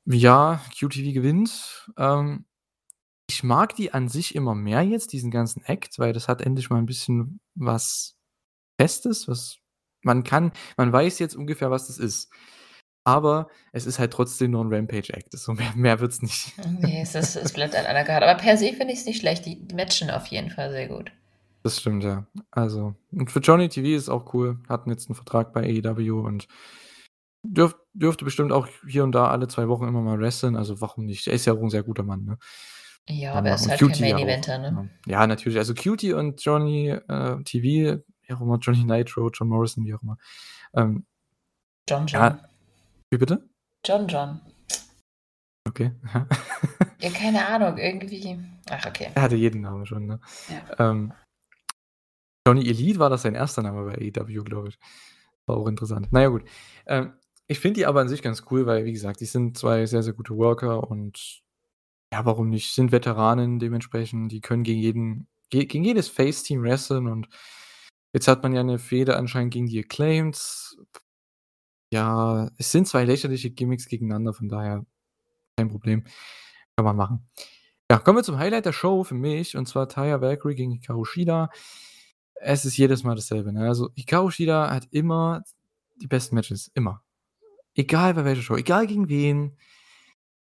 Ja, 0.05 0.61
QTV 0.77 1.13
gewinnt. 1.13 1.89
Ähm, 1.97 2.45
ich 3.29 3.43
mag 3.43 3.75
die 3.75 3.93
an 3.93 4.09
sich 4.09 4.35
immer 4.35 4.55
mehr 4.55 4.81
jetzt, 4.81 5.13
diesen 5.13 5.31
ganzen 5.31 5.63
Act, 5.63 5.99
weil 5.99 6.13
das 6.13 6.27
hat 6.27 6.41
endlich 6.41 6.69
mal 6.69 6.79
ein 6.79 6.85
bisschen 6.85 7.39
was 7.55 8.17
Festes, 8.77 9.27
was 9.27 9.57
man 10.03 10.23
kann, 10.23 10.51
man 10.77 10.91
weiß 10.91 11.19
jetzt 11.19 11.35
ungefähr, 11.35 11.71
was 11.71 11.87
das 11.87 11.99
ist. 11.99 12.31
Aber 13.03 13.47
es 13.71 13.87
ist 13.87 13.97
halt 13.97 14.13
trotzdem 14.13 14.51
nur 14.51 14.63
ein 14.63 14.71
Rampage-Act. 14.71 15.37
So 15.37 15.53
mehr, 15.53 15.73
mehr 15.75 16.01
es 16.01 16.21
nicht. 16.21 16.53
Nee, 16.79 17.01
es, 17.01 17.15
ist, 17.15 17.35
es 17.35 17.53
bleibt 17.53 17.75
an 17.75 17.85
einer 17.85 18.03
Karte. 18.03 18.27
Aber 18.27 18.39
per 18.39 18.57
se 18.57 18.73
finde 18.73 18.93
ich 18.93 18.99
es 18.99 19.05
nicht 19.05 19.19
schlecht. 19.19 19.45
Die 19.45 19.65
matchen 19.73 20.11
auf 20.11 20.27
jeden 20.27 20.51
Fall 20.51 20.71
sehr 20.71 20.87
gut. 20.87 21.11
Das 21.63 21.79
stimmt, 21.79 22.03
ja. 22.03 22.25
Also, 22.49 22.95
und 23.11 23.31
für 23.31 23.39
Johnny 23.39 23.69
TV 23.69 23.89
ist 23.89 24.09
auch 24.09 24.33
cool. 24.33 24.59
Hatten 24.67 24.89
jetzt 24.89 25.09
einen 25.09 25.15
Vertrag 25.15 25.53
bei 25.53 25.61
AEW 25.61 26.21
und 26.21 26.47
dürf, 27.43 27.75
dürfte 27.93 28.25
bestimmt 28.25 28.51
auch 28.51 28.67
hier 28.87 29.03
und 29.03 29.11
da 29.13 29.27
alle 29.29 29.47
zwei 29.47 29.67
Wochen 29.67 29.87
immer 29.87 30.01
mal 30.01 30.19
wresteln. 30.19 30.55
Also, 30.55 30.81
warum 30.81 31.05
nicht? 31.05 31.27
Er 31.27 31.33
ist 31.33 31.45
ja 31.45 31.53
auch 31.53 31.61
ein 31.61 31.69
sehr 31.69 31.83
guter 31.83 32.03
Mann, 32.03 32.25
ne? 32.25 32.37
Ja, 33.07 33.33
aber 33.33 33.49
er 33.49 33.55
ist 33.55 33.67
halt 33.67 33.79
Cutie 33.79 34.03
kein 34.03 34.15
Main-Eventer, 34.15 34.57
ne? 34.59 34.89
Ja, 35.07 35.25
natürlich. 35.27 35.57
Also, 35.57 35.73
Cutie 35.73 36.13
und 36.13 36.43
Johnny 36.43 36.89
äh, 36.89 37.43
TV, 37.43 38.01
wie 38.21 38.33
auch 38.33 38.41
immer, 38.41 38.57
Johnny 38.59 38.83
Nitro, 38.83 39.29
John 39.31 39.47
Morrison, 39.47 39.85
wie 39.85 39.93
auch 39.93 40.01
immer. 40.01 40.17
Ähm, 40.75 41.05
John 41.87 42.07
John. 42.07 42.21
Ja, 42.21 42.50
wie 43.11 43.17
bitte? 43.17 43.49
John 43.85 44.07
John. 44.07 44.41
Okay. 45.67 45.91
ja, 47.01 47.09
keine 47.11 47.45
Ahnung, 47.47 47.77
irgendwie. 47.77 48.39
Ach, 48.69 48.85
okay. 48.85 49.11
Er 49.13 49.21
hatte 49.21 49.35
jeden 49.35 49.61
Namen 49.61 49.85
schon, 49.85 50.07
ne? 50.07 50.19
Ja. 50.49 50.91
Ähm, 50.91 51.13
Johnny 52.47 52.67
Elite 52.67 52.99
war 52.99 53.09
das 53.09 53.21
sein 53.21 53.35
erster 53.35 53.61
Name 53.61 53.85
bei 53.85 53.93
AEW, 53.95 54.43
glaube 54.43 54.69
ich. 54.69 54.79
War 55.45 55.57
auch 55.57 55.67
interessant. 55.67 56.11
Naja, 56.11 56.29
gut. 56.29 56.43
Ähm, 56.87 57.13
ich 57.47 57.59
finde 57.59 57.79
die 57.79 57.85
aber 57.85 58.01
an 58.01 58.09
sich 58.09 58.21
ganz 58.21 58.43
cool, 58.49 58.65
weil, 58.65 58.85
wie 58.85 58.93
gesagt, 58.93 59.19
die 59.19 59.25
sind 59.25 59.57
zwei 59.57 59.85
sehr, 59.85 60.03
sehr 60.03 60.13
gute 60.13 60.35
Worker 60.35 60.89
und 60.89 61.41
ja, 62.13 62.25
warum 62.25 62.49
nicht? 62.49 62.73
Sind 62.73 62.91
Veteranen 62.91 63.59
dementsprechend, 63.59 64.31
die 64.31 64.41
können 64.41 64.63
gegen 64.63 64.79
jeden, 64.79 65.27
gegen 65.49 65.83
jedes 65.83 66.09
Face-Team 66.09 66.63
wresteln 66.63 67.07
und 67.07 67.29
jetzt 68.13 68.27
hat 68.27 68.43
man 68.43 68.53
ja 68.53 68.61
eine 68.61 68.79
Fehde 68.79 69.17
anscheinend 69.17 69.53
gegen 69.53 69.67
die 69.67 69.79
Acclaimed. 69.79 70.77
Ja, 71.91 72.49
es 72.57 72.71
sind 72.71 72.87
zwei 72.87 73.03
lächerliche 73.03 73.51
Gimmicks 73.51 73.87
gegeneinander, 73.87 74.33
von 74.33 74.49
daher 74.49 74.85
kein 75.57 75.69
Problem. 75.69 76.03
Kann 76.75 76.85
man 76.85 76.95
machen. 76.95 77.29
Ja, 77.89 77.99
kommen 77.99 78.19
wir 78.19 78.23
zum 78.23 78.37
Highlight 78.37 78.65
der 78.65 78.73
Show 78.73 79.03
für 79.03 79.15
mich, 79.15 79.57
und 79.57 79.67
zwar 79.67 79.89
Taya 79.89 80.21
Valkyrie 80.21 80.55
gegen 80.55 80.71
Hikaru 80.71 81.03
Shida 81.03 81.49
es 82.41 82.65
ist 82.65 82.77
jedes 82.77 83.03
Mal 83.03 83.15
dasselbe. 83.15 83.53
Ne? 83.53 83.67
Also 83.67 83.89
Hikaru 83.95 84.31
Shida 84.31 84.69
hat 84.71 84.87
immer 84.91 85.43
die 86.01 86.07
besten 86.07 86.35
Matches. 86.35 86.71
Immer. 86.73 87.03
Egal 87.75 88.15
bei 88.15 88.25
welcher 88.25 88.41
Show, 88.41 88.55
egal 88.57 88.87
gegen 88.87 89.07
wen. 89.07 89.57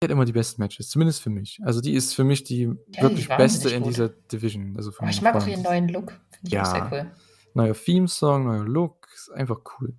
Die 0.01 0.05
hat 0.05 0.11
immer 0.11 0.25
die 0.25 0.33
besten 0.33 0.61
Matches, 0.61 0.89
zumindest 0.89 1.21
für 1.21 1.29
mich. 1.29 1.59
Also 1.63 1.79
die 1.79 1.93
ist 1.93 2.13
für 2.13 2.23
mich 2.23 2.43
die 2.43 2.63
ja, 2.63 3.01
wirklich 3.01 3.27
die 3.27 3.35
beste 3.35 3.69
in 3.69 3.83
dieser 3.83 4.09
Division. 4.09 4.75
Also 4.75 4.91
oh, 4.99 5.05
ich 5.07 5.21
mag 5.21 5.35
auch 5.35 5.47
ihren 5.47 5.61
neuen 5.61 5.87
Look. 5.89 6.11
Finde 6.31 6.47
ich 6.47 6.51
ja. 6.53 6.65
sehr 6.65 6.89
cool. 6.91 7.11
Neuer 7.53 7.73
Theme-Song, 7.73 8.45
neuer 8.45 8.65
Look, 8.65 9.07
ist 9.13 9.31
einfach 9.31 9.59
cool. 9.79 9.95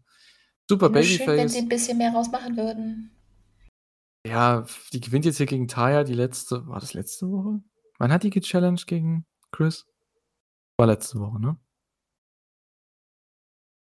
Super 0.68 0.88
Babyface. 0.88 1.16
Schön, 1.18 1.36
wenn 1.36 1.48
sie 1.48 1.58
ein 1.58 1.68
bisschen 1.68 1.98
mehr 1.98 2.12
rausmachen 2.12 2.56
würden. 2.56 3.10
Ja, 4.26 4.64
die 4.92 5.00
gewinnt 5.00 5.26
jetzt 5.26 5.36
hier 5.36 5.46
gegen 5.46 5.68
Taya 5.68 6.04
die 6.04 6.14
letzte, 6.14 6.66
war 6.66 6.80
das 6.80 6.94
letzte 6.94 7.30
Woche? 7.30 7.60
Wann 7.98 8.10
hat 8.12 8.22
die 8.22 8.30
gechallenged 8.30 8.86
gegen 8.86 9.26
Chris? 9.52 9.86
War 10.78 10.86
letzte 10.86 11.20
Woche, 11.20 11.40
ne? 11.40 11.56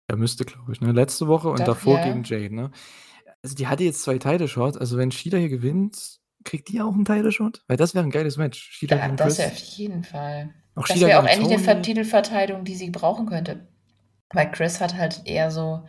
Er 0.08 0.16
müsste, 0.16 0.44
glaube 0.44 0.72
ich, 0.72 0.80
ne? 0.80 0.92
Letzte 0.92 1.26
Woche 1.28 1.48
und 1.48 1.60
Doch, 1.60 1.66
davor 1.66 1.98
ja. 1.98 2.06
gegen 2.06 2.24
Jade, 2.24 2.54
ne? 2.54 2.70
Also 3.42 3.54
die 3.54 3.66
hatte 3.66 3.84
jetzt 3.84 4.02
zwei 4.02 4.18
Title 4.18 4.48
Shots. 4.48 4.78
Also 4.78 4.96
wenn 4.96 5.10
Shida 5.10 5.36
hier 5.36 5.48
gewinnt, 5.48 6.20
kriegt 6.44 6.68
die 6.68 6.80
auch 6.80 6.92
einen 6.92 7.04
Title 7.04 7.32
Shot? 7.32 7.62
Weil 7.68 7.76
das 7.76 7.94
wäre 7.94 8.04
ein 8.04 8.10
geiles 8.10 8.36
Match. 8.36 8.58
Shida 8.72 8.96
ja, 8.96 9.08
das 9.08 9.38
wäre 9.38 9.50
auf 9.50 9.58
jeden 9.58 10.04
Fall. 10.04 10.54
Auch 10.74 10.86
das 10.86 11.00
wäre 11.00 11.20
auch 11.20 11.26
endlich 11.26 11.68
eine 11.68 11.82
Titelverteidigung, 11.82 12.64
die 12.64 12.74
sie 12.74 12.90
brauchen 12.90 13.26
könnte. 13.26 13.68
Weil 14.32 14.50
Chris 14.50 14.80
hat 14.80 14.94
halt 14.94 15.22
eher 15.26 15.50
so, 15.50 15.84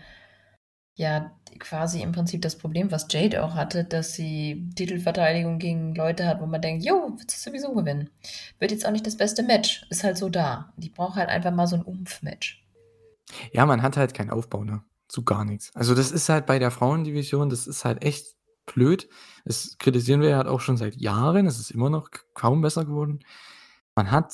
ja, 0.96 1.32
quasi 1.60 2.02
im 2.02 2.12
Prinzip 2.12 2.42
das 2.42 2.58
Problem, 2.58 2.92
was 2.92 3.08
Jade 3.10 3.44
auch 3.44 3.56
hatte, 3.56 3.84
dass 3.84 4.14
sie 4.14 4.70
Titelverteidigung 4.76 5.60
gegen 5.60 5.96
Leute 5.96 6.26
hat, 6.26 6.42
wo 6.42 6.46
man 6.46 6.62
denkt, 6.62 6.86
jo, 6.86 7.14
wird 7.18 7.32
sie 7.32 7.40
sowieso 7.40 7.74
gewinnen. 7.74 8.10
Wird 8.60 8.72
jetzt 8.72 8.86
auch 8.86 8.92
nicht 8.92 9.08
das 9.08 9.18
beste 9.18 9.44
Match. 9.44 9.86
Ist 9.90 10.04
halt 10.04 10.18
so 10.18 10.30
da. 10.30 10.74
Die 10.78 10.90
braucht 10.90 11.16
halt 11.16 11.30
einfach 11.30 11.52
mal 11.52 11.68
so 11.68 11.76
ein 11.76 11.84
Umf-Match. 11.84 12.64
Ja, 13.52 13.66
man 13.66 13.82
hat 13.82 13.98
halt 13.98 14.14
keinen 14.14 14.30
Aufbau, 14.30 14.64
ne? 14.64 14.84
Zu 15.08 15.24
gar 15.24 15.46
nichts. 15.46 15.72
Also, 15.76 15.96
das 15.96 16.12
ist 16.12 16.30
halt 16.30 16.46
bei 16.46 16.60
der 16.60 16.72
Frauendivision, 16.72 17.50
das 17.50 17.68
ist 17.68 17.86
halt 17.86 18.04
echt 18.04 18.36
blöd. 18.66 19.10
Das 19.46 19.78
kritisieren 19.78 20.22
wir 20.22 20.38
halt 20.38 20.48
auch 20.48 20.62
schon 20.62 20.78
seit 20.78 20.96
Jahren. 20.96 21.48
Es 21.48 21.60
ist 21.60 21.72
immer 21.72 21.90
noch 21.90 22.10
kaum 22.34 22.62
besser 22.62 22.86
geworden. 22.86 23.20
Man 23.96 24.12
hat 24.12 24.34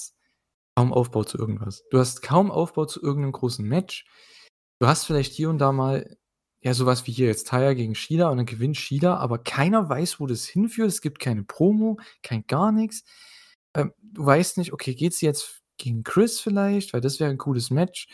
kaum 0.75 0.93
Aufbau 0.93 1.23
zu 1.23 1.37
irgendwas. 1.37 1.83
Du 1.89 1.99
hast 1.99 2.21
kaum 2.21 2.51
Aufbau 2.51 2.85
zu 2.85 3.01
irgendeinem 3.01 3.33
großen 3.33 3.65
Match. 3.65 4.05
Du 4.79 4.87
hast 4.87 5.05
vielleicht 5.05 5.33
hier 5.33 5.49
und 5.49 5.57
da 5.57 5.71
mal 5.71 6.17
ja, 6.61 6.73
sowas 6.73 7.07
wie 7.07 7.11
hier 7.11 7.27
jetzt 7.27 7.47
Taya 7.47 7.73
gegen 7.73 7.95
Shida 7.95 8.29
und 8.29 8.37
dann 8.37 8.45
gewinnt 8.45 8.77
Shida, 8.77 9.17
aber 9.17 9.39
keiner 9.39 9.87
weiß, 9.87 10.19
wo 10.19 10.27
das 10.27 10.45
hinführt. 10.45 10.89
Es 10.89 11.01
gibt 11.01 11.19
keine 11.19 11.43
Promo, 11.43 11.99
kein 12.21 12.45
gar 12.47 12.71
nichts. 12.71 13.03
Ähm, 13.73 13.93
du 14.01 14.25
weißt 14.25 14.57
nicht, 14.57 14.73
okay, 14.73 14.93
geht 14.93 15.13
sie 15.13 15.25
jetzt 15.25 15.61
gegen 15.77 16.03
Chris 16.03 16.39
vielleicht, 16.39 16.93
weil 16.93 17.01
das 17.01 17.19
wäre 17.19 17.29
ein 17.29 17.37
cooles 17.37 17.69
Match. 17.69 18.07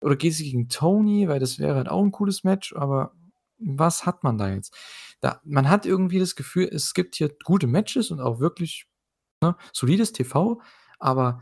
Oder 0.00 0.16
geht 0.16 0.34
sie 0.34 0.44
gegen 0.44 0.68
Tony, 0.68 1.26
weil 1.28 1.40
das 1.40 1.58
wäre 1.58 1.76
halt 1.76 1.88
auch 1.88 2.02
ein 2.02 2.12
cooles 2.12 2.44
Match, 2.44 2.74
aber 2.76 3.12
was 3.58 4.04
hat 4.04 4.22
man 4.22 4.36
da 4.36 4.50
jetzt? 4.50 4.76
Da, 5.20 5.40
man 5.44 5.70
hat 5.70 5.86
irgendwie 5.86 6.18
das 6.18 6.36
Gefühl, 6.36 6.68
es 6.70 6.92
gibt 6.92 7.14
hier 7.16 7.34
gute 7.44 7.66
Matches 7.66 8.10
und 8.10 8.20
auch 8.20 8.38
wirklich 8.38 8.86
ne, 9.42 9.56
solides 9.72 10.12
TV, 10.12 10.60
aber 10.98 11.40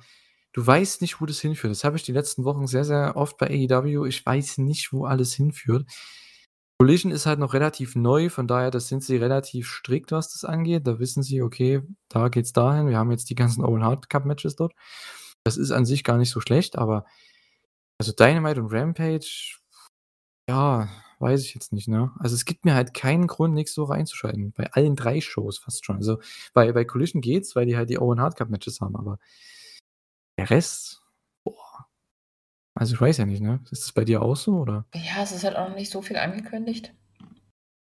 du 0.52 0.64
weißt 0.64 1.02
nicht, 1.02 1.20
wo 1.20 1.26
das 1.26 1.40
hinführt. 1.40 1.72
Das 1.72 1.82
habe 1.82 1.96
ich 1.96 2.04
die 2.04 2.12
letzten 2.12 2.44
Wochen 2.44 2.68
sehr, 2.68 2.84
sehr 2.84 3.16
oft 3.16 3.38
bei 3.38 3.48
AEW. 3.48 4.06
Ich 4.06 4.24
weiß 4.24 4.58
nicht, 4.58 4.92
wo 4.92 5.04
alles 5.04 5.34
hinführt. 5.34 5.86
Collision 6.84 7.12
ist 7.12 7.24
halt 7.24 7.38
noch 7.38 7.54
relativ 7.54 7.96
neu, 7.96 8.28
von 8.28 8.46
daher, 8.46 8.70
das 8.70 8.88
sind 8.88 9.02
sie 9.02 9.16
relativ 9.16 9.70
strikt, 9.70 10.12
was 10.12 10.30
das 10.34 10.44
angeht. 10.44 10.86
Da 10.86 10.98
wissen 10.98 11.22
sie, 11.22 11.40
okay, 11.40 11.80
da 12.10 12.28
geht's 12.28 12.52
dahin. 12.52 12.88
Wir 12.88 12.98
haben 12.98 13.10
jetzt 13.10 13.30
die 13.30 13.34
ganzen 13.34 13.64
Owen 13.64 13.82
Hard 13.82 14.10
Cup 14.10 14.26
Matches 14.26 14.54
dort. 14.54 14.74
Das 15.44 15.56
ist 15.56 15.70
an 15.70 15.86
sich 15.86 16.04
gar 16.04 16.18
nicht 16.18 16.28
so 16.28 16.42
schlecht, 16.42 16.76
aber 16.76 17.06
also 17.98 18.12
Dynamite 18.12 18.60
und 18.60 18.70
Rampage, 18.70 19.56
ja, 20.46 20.90
weiß 21.20 21.40
ich 21.40 21.54
jetzt 21.54 21.72
nicht, 21.72 21.88
ne? 21.88 22.12
Also 22.18 22.34
es 22.34 22.44
gibt 22.44 22.66
mir 22.66 22.74
halt 22.74 22.92
keinen 22.92 23.28
Grund, 23.28 23.54
nächste 23.54 23.80
Woche 23.80 23.94
einzuschalten. 23.94 24.52
Bei 24.52 24.70
allen 24.74 24.94
drei 24.94 25.22
Shows 25.22 25.56
fast 25.56 25.86
schon. 25.86 25.96
Also 25.96 26.18
bei, 26.52 26.70
bei 26.72 26.84
Collision 26.84 27.22
geht's, 27.22 27.56
weil 27.56 27.64
die 27.64 27.78
halt 27.78 27.88
die 27.88 27.98
Owen 27.98 28.20
Hard 28.20 28.36
Cup 28.36 28.50
Matches 28.50 28.82
haben, 28.82 28.94
aber 28.94 29.18
der 30.36 30.50
Rest. 30.50 31.02
Also 32.74 32.94
ich 32.94 33.00
weiß 33.00 33.18
ja 33.18 33.26
nicht, 33.26 33.40
ne? 33.40 33.60
Ist 33.70 33.84
das 33.84 33.92
bei 33.92 34.04
dir 34.04 34.22
auch 34.22 34.36
so, 34.36 34.58
oder? 34.58 34.84
Ja, 34.94 35.22
es 35.22 35.32
ist 35.32 35.44
halt 35.44 35.56
auch 35.56 35.68
noch 35.68 35.76
nicht 35.76 35.90
so 35.90 36.02
viel 36.02 36.16
angekündigt. 36.16 36.92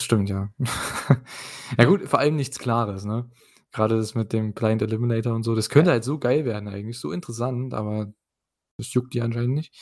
Stimmt, 0.01 0.29
ja. 0.29 0.51
ja 1.79 1.85
gut, 1.85 2.03
vor 2.09 2.21
allem 2.21 2.37
nichts 2.37 2.59
Klares, 2.59 3.05
ne? 3.05 3.29
Gerade 3.73 3.97
das 3.97 4.15
mit 4.15 4.33
dem 4.33 4.55
Blind 4.55 4.83
Eliminator 4.83 5.35
und 5.35 5.43
so, 5.43 5.55
das 5.55 5.69
könnte 5.69 5.91
halt 5.91 6.05
so 6.05 6.19
geil 6.19 6.45
werden 6.45 6.69
eigentlich, 6.69 6.99
so 6.99 7.11
interessant, 7.11 7.75
aber 7.75 8.13
das 8.79 8.93
juckt 8.95 9.15
die 9.15 9.23
anscheinend 9.23 9.55
nicht. 9.55 9.75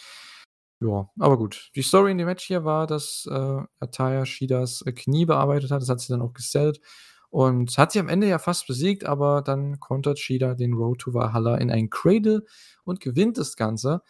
Ja, 0.80 1.10
aber 1.18 1.38
gut. 1.38 1.70
Die 1.76 1.82
Story 1.82 2.12
in 2.12 2.18
dem 2.18 2.26
Match 2.26 2.44
hier 2.46 2.64
war, 2.64 2.86
dass, 2.86 3.26
äh, 3.30 3.62
Ataya 3.80 4.26
Shidas, 4.26 4.82
äh, 4.82 4.92
Knie 4.92 5.26
bearbeitet 5.26 5.70
hat. 5.70 5.82
Das 5.82 5.88
hat 5.88 6.00
sie 6.00 6.12
dann 6.12 6.22
auch 6.22 6.32
gesellt 6.32 6.80
und 7.30 7.76
hat 7.78 7.92
sie 7.92 8.00
am 8.00 8.08
Ende 8.08 8.28
ja 8.28 8.38
fast 8.38 8.66
besiegt, 8.66 9.04
aber 9.04 9.42
dann 9.42 9.80
kontert 9.80 10.18
Shida 10.18 10.54
den 10.54 10.74
Road 10.74 11.00
to 11.00 11.14
Valhalla 11.14 11.56
in 11.56 11.70
ein 11.70 11.90
Cradle 11.90 12.44
und 12.84 13.00
gewinnt 13.00 13.38
das 13.38 13.56
Ganze. 13.56 14.02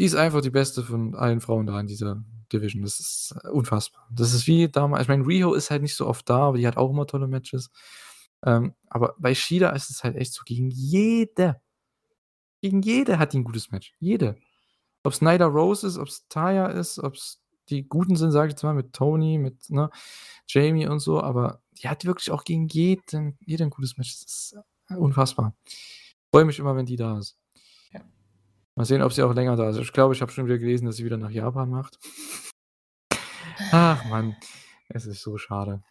Die 0.00 0.04
ist 0.04 0.14
einfach 0.14 0.40
die 0.42 0.50
beste 0.50 0.84
von 0.84 1.14
allen 1.16 1.40
Frauen 1.40 1.66
da 1.66 1.78
in 1.80 1.88
dieser 1.88 2.22
Division. 2.52 2.82
Das 2.82 3.00
ist 3.00 3.34
unfassbar. 3.50 4.06
Das 4.12 4.32
ist 4.32 4.46
wie 4.46 4.68
damals 4.68 5.02
ich 5.02 5.08
meine, 5.08 5.26
Riho 5.26 5.54
ist 5.54 5.70
halt 5.70 5.82
nicht 5.82 5.96
so 5.96 6.06
oft 6.06 6.28
da, 6.30 6.38
aber 6.48 6.58
die 6.58 6.66
hat 6.68 6.76
auch 6.76 6.90
immer 6.90 7.06
tolle 7.06 7.26
Matches. 7.26 7.70
Ähm, 8.44 8.74
aber 8.88 9.14
bei 9.18 9.34
Shida 9.34 9.70
ist 9.70 9.90
es 9.90 10.04
halt 10.04 10.14
echt 10.16 10.32
so 10.34 10.42
gegen 10.44 10.70
jede 10.70 11.60
gegen 12.62 12.82
jede 12.82 13.18
hat 13.18 13.32
die 13.32 13.38
'n 13.38 13.44
gutes 13.44 13.70
Match. 13.70 13.94
Jede. 14.00 14.36
Ob's 15.04 15.22
Nyla 15.22 15.46
Rose 15.46 15.86
ist, 15.86 15.98
ob's 15.98 16.26
Taya 16.28 16.68
ist, 16.68 16.98
ob's 16.98 17.42
die 17.70 17.84
Guten 17.88 18.16
sind, 18.16 18.32
sage 18.32 18.48
ich 18.48 18.52
jetzt 18.54 18.64
mal, 18.64 18.74
mit 18.74 18.92
Tony, 18.94 19.38
mit, 19.38 19.70
ne, 19.70 19.90
Jamie 20.48 20.86
und 20.88 21.00
so, 21.00 21.22
aber 21.22 21.62
die 21.82 21.88
hat 21.88 22.04
wirklich 22.06 22.30
auch 22.32 22.44
gegen 22.44 22.68
jeden 22.68 23.38
jede 23.46 23.64
'n 23.64 23.70
gutes 23.70 23.98
Match. 23.98 24.12
Das 24.22 24.24
ist 24.24 24.56
unfassbar. 24.98 25.54
Freue 26.32 26.44
mich 26.46 26.58
immer, 26.60 26.76
wenn 26.76 26.86
die 26.86 26.96
da 26.96 27.18
ist. 27.18 27.36
Mal 28.78 28.84
sehen, 28.84 29.02
ob 29.02 29.12
sie 29.12 29.24
auch 29.24 29.34
länger 29.34 29.56
da 29.56 29.70
ist. 29.70 29.78
Ich 29.78 29.92
glaube, 29.92 30.14
ich 30.14 30.22
habe 30.22 30.30
schon 30.30 30.46
wieder 30.46 30.56
gelesen, 30.56 30.86
dass 30.86 30.94
sie 30.94 31.04
wieder 31.04 31.16
nach 31.16 31.32
Japan 31.32 31.68
macht. 31.68 31.98
Ach 33.72 34.04
Mann, 34.04 34.36
es 34.88 35.04
ist 35.04 35.20
so 35.20 35.36
schade. 35.36 35.82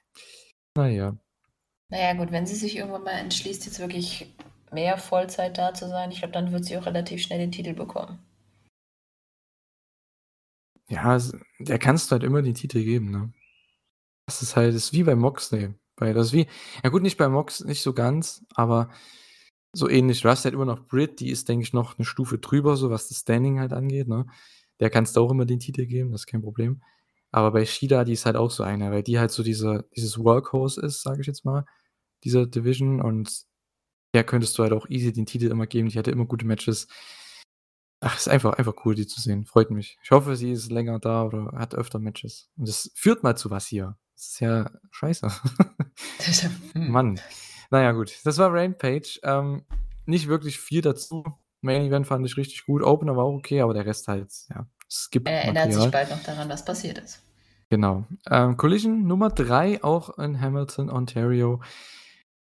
Na 0.74 0.88
ja. 0.88 1.18
Na 1.90 2.00
ja, 2.00 2.14
gut, 2.14 2.32
wenn 2.32 2.48
sie 2.48 2.56
sich 2.56 2.78
irgendwann 2.78 3.04
mal 3.04 3.20
entschließt, 3.20 3.66
jetzt 3.66 3.80
wirklich 3.80 4.34
mehr 4.72 4.98
Vollzeit 4.98 5.58
da 5.58 5.74
zu 5.74 5.90
sein, 5.90 6.12
ich 6.12 6.20
glaube, 6.20 6.32
dann 6.32 6.54
wird 6.54 6.64
sie 6.64 6.78
auch 6.78 6.86
relativ 6.86 7.22
schnell 7.22 7.40
den 7.40 7.52
Titel 7.52 7.74
bekommen. 7.74 8.20
Ja, 10.88 11.20
der 11.60 11.80
kannst 11.80 12.10
du 12.10 12.14
halt 12.14 12.24
immer 12.24 12.42
den 12.42 12.56
Titel 12.56 12.86
geben, 12.86 13.12
ne? 13.12 13.34
Das 14.28 14.42
ist 14.42 14.56
halt 14.56 14.74
das 14.74 14.84
ist 14.84 14.94
wie 14.94 15.04
bei 15.04 15.16
Moxley. 15.16 15.74
Bei 15.98 16.14
das 16.14 16.28
ist 16.28 16.34
wie 16.34 16.48
ja 16.86 16.90
gut, 16.90 17.02
nicht 17.02 17.18
bei 17.18 17.28
Mox, 17.28 17.66
nicht 17.66 17.82
so 17.82 17.94
ganz, 17.94 18.46
aber 18.56 18.90
so 19.78 19.90
ähnlich. 19.90 20.22
Du 20.22 20.30
hast 20.30 20.46
halt 20.46 20.54
immer 20.56 20.66
noch 20.66 20.88
Britt, 20.88 21.20
die 21.20 21.30
ist, 21.32 21.50
denke 21.50 21.64
ich, 21.64 21.74
noch 21.74 21.98
'ne 21.98 22.06
Stufe 22.06 22.38
drüber, 22.40 22.76
so 22.78 22.90
was 22.92 23.08
das 23.10 23.20
Standing 23.20 23.60
halt 23.60 23.74
angeht, 23.74 24.08
ne? 24.08 24.26
Der 24.80 24.90
kannst 24.92 25.16
du 25.18 25.22
auch 25.22 25.32
immer 25.32 25.46
den 25.46 25.60
Titel 25.60 25.86
geben, 25.88 26.12
das 26.12 26.22
ist 26.22 26.28
kein 26.28 26.42
Problem. 26.44 26.82
Aber 27.32 27.52
bei 27.52 27.66
Shida, 27.66 28.04
die 28.06 28.14
ist 28.14 28.26
halt 28.26 28.36
auch 28.38 28.52
so 28.52 28.64
eine, 28.64 28.92
weil 28.92 29.04
die 29.04 29.20
halt 29.20 29.32
so 29.32 29.44
diese 29.44 29.86
dieses 29.96 30.18
Workhorse 30.24 30.82
ist, 30.82 31.02
sage 31.04 31.22
ich 31.22 31.28
jetzt 31.28 31.46
mal, 31.46 31.66
dieser 32.24 32.48
Division 32.48 33.02
und 33.02 33.44
der 34.16 34.24
könntest 34.26 34.58
du 34.60 34.64
halt 34.64 34.74
auch 34.74 34.90
easy 34.90 35.14
den 35.14 35.26
Titel 35.28 35.48
immer 35.52 35.68
geben. 35.68 35.90
Die 35.90 36.00
hatte 36.00 36.12
immer 36.12 36.26
gute 36.28 36.46
Matches. 36.48 36.88
Ach, 38.04 38.16
ist 38.16 38.28
einfach 38.30 38.54
einfach 38.54 38.76
cool, 38.86 38.94
die 38.96 39.08
zu 39.08 39.20
sehen. 39.22 39.46
Freut 39.46 39.72
mich. 39.72 39.98
Ich 40.04 40.12
hoffe, 40.12 40.36
sie 40.36 40.52
ist 40.52 40.70
länger 40.72 41.00
da 41.00 41.24
oder 41.26 41.52
hat 41.58 41.74
öfter 41.74 41.98
Matches. 42.00 42.50
Und 42.56 42.68
das 42.68 42.92
führt 42.96 43.24
mal 43.24 43.36
zu 43.36 43.50
was 43.50 43.66
hier. 43.68 43.98
Das 44.16 44.28
ist 44.30 44.40
ja 44.40 44.70
scheiße. 44.92 45.28
Hm. 46.74 46.92
Mann. 46.92 47.20
Na 47.70 47.82
ja, 47.82 47.92
gut. 47.92 48.20
Das 48.24 48.38
war 48.38 48.54
Rampage. 48.54 49.20
Ähm, 49.24 49.64
nicht 50.06 50.28
wirklich 50.28 50.60
viel 50.60 50.82
dazu. 50.82 51.24
Main 51.62 51.84
Event 51.84 52.08
fand 52.08 52.26
ich 52.26 52.38
richtig 52.38 52.66
gut. 52.66 52.84
Opener 52.84 53.16
war 53.18 53.26
auch 53.26 53.34
okay, 53.34 53.62
aber 53.62 53.74
der 53.74 53.86
Rest 53.86 54.08
halt, 54.08 54.32
ja, 54.50 54.66
Er 55.26 55.44
erinnert 55.44 55.74
sich 55.74 55.92
bald 55.92 56.10
noch 56.10 56.24
daran, 56.24 56.50
was 56.50 56.64
passiert 56.64 56.98
ist. 57.00 57.22
Genau. 57.70 58.06
Ähm, 58.30 58.56
Collision 58.56 59.06
Nummer 59.06 59.30
3, 59.30 59.84
auch 59.84 60.18
in 60.18 60.40
Hamilton, 60.40 60.90
Ontario. 60.90 61.62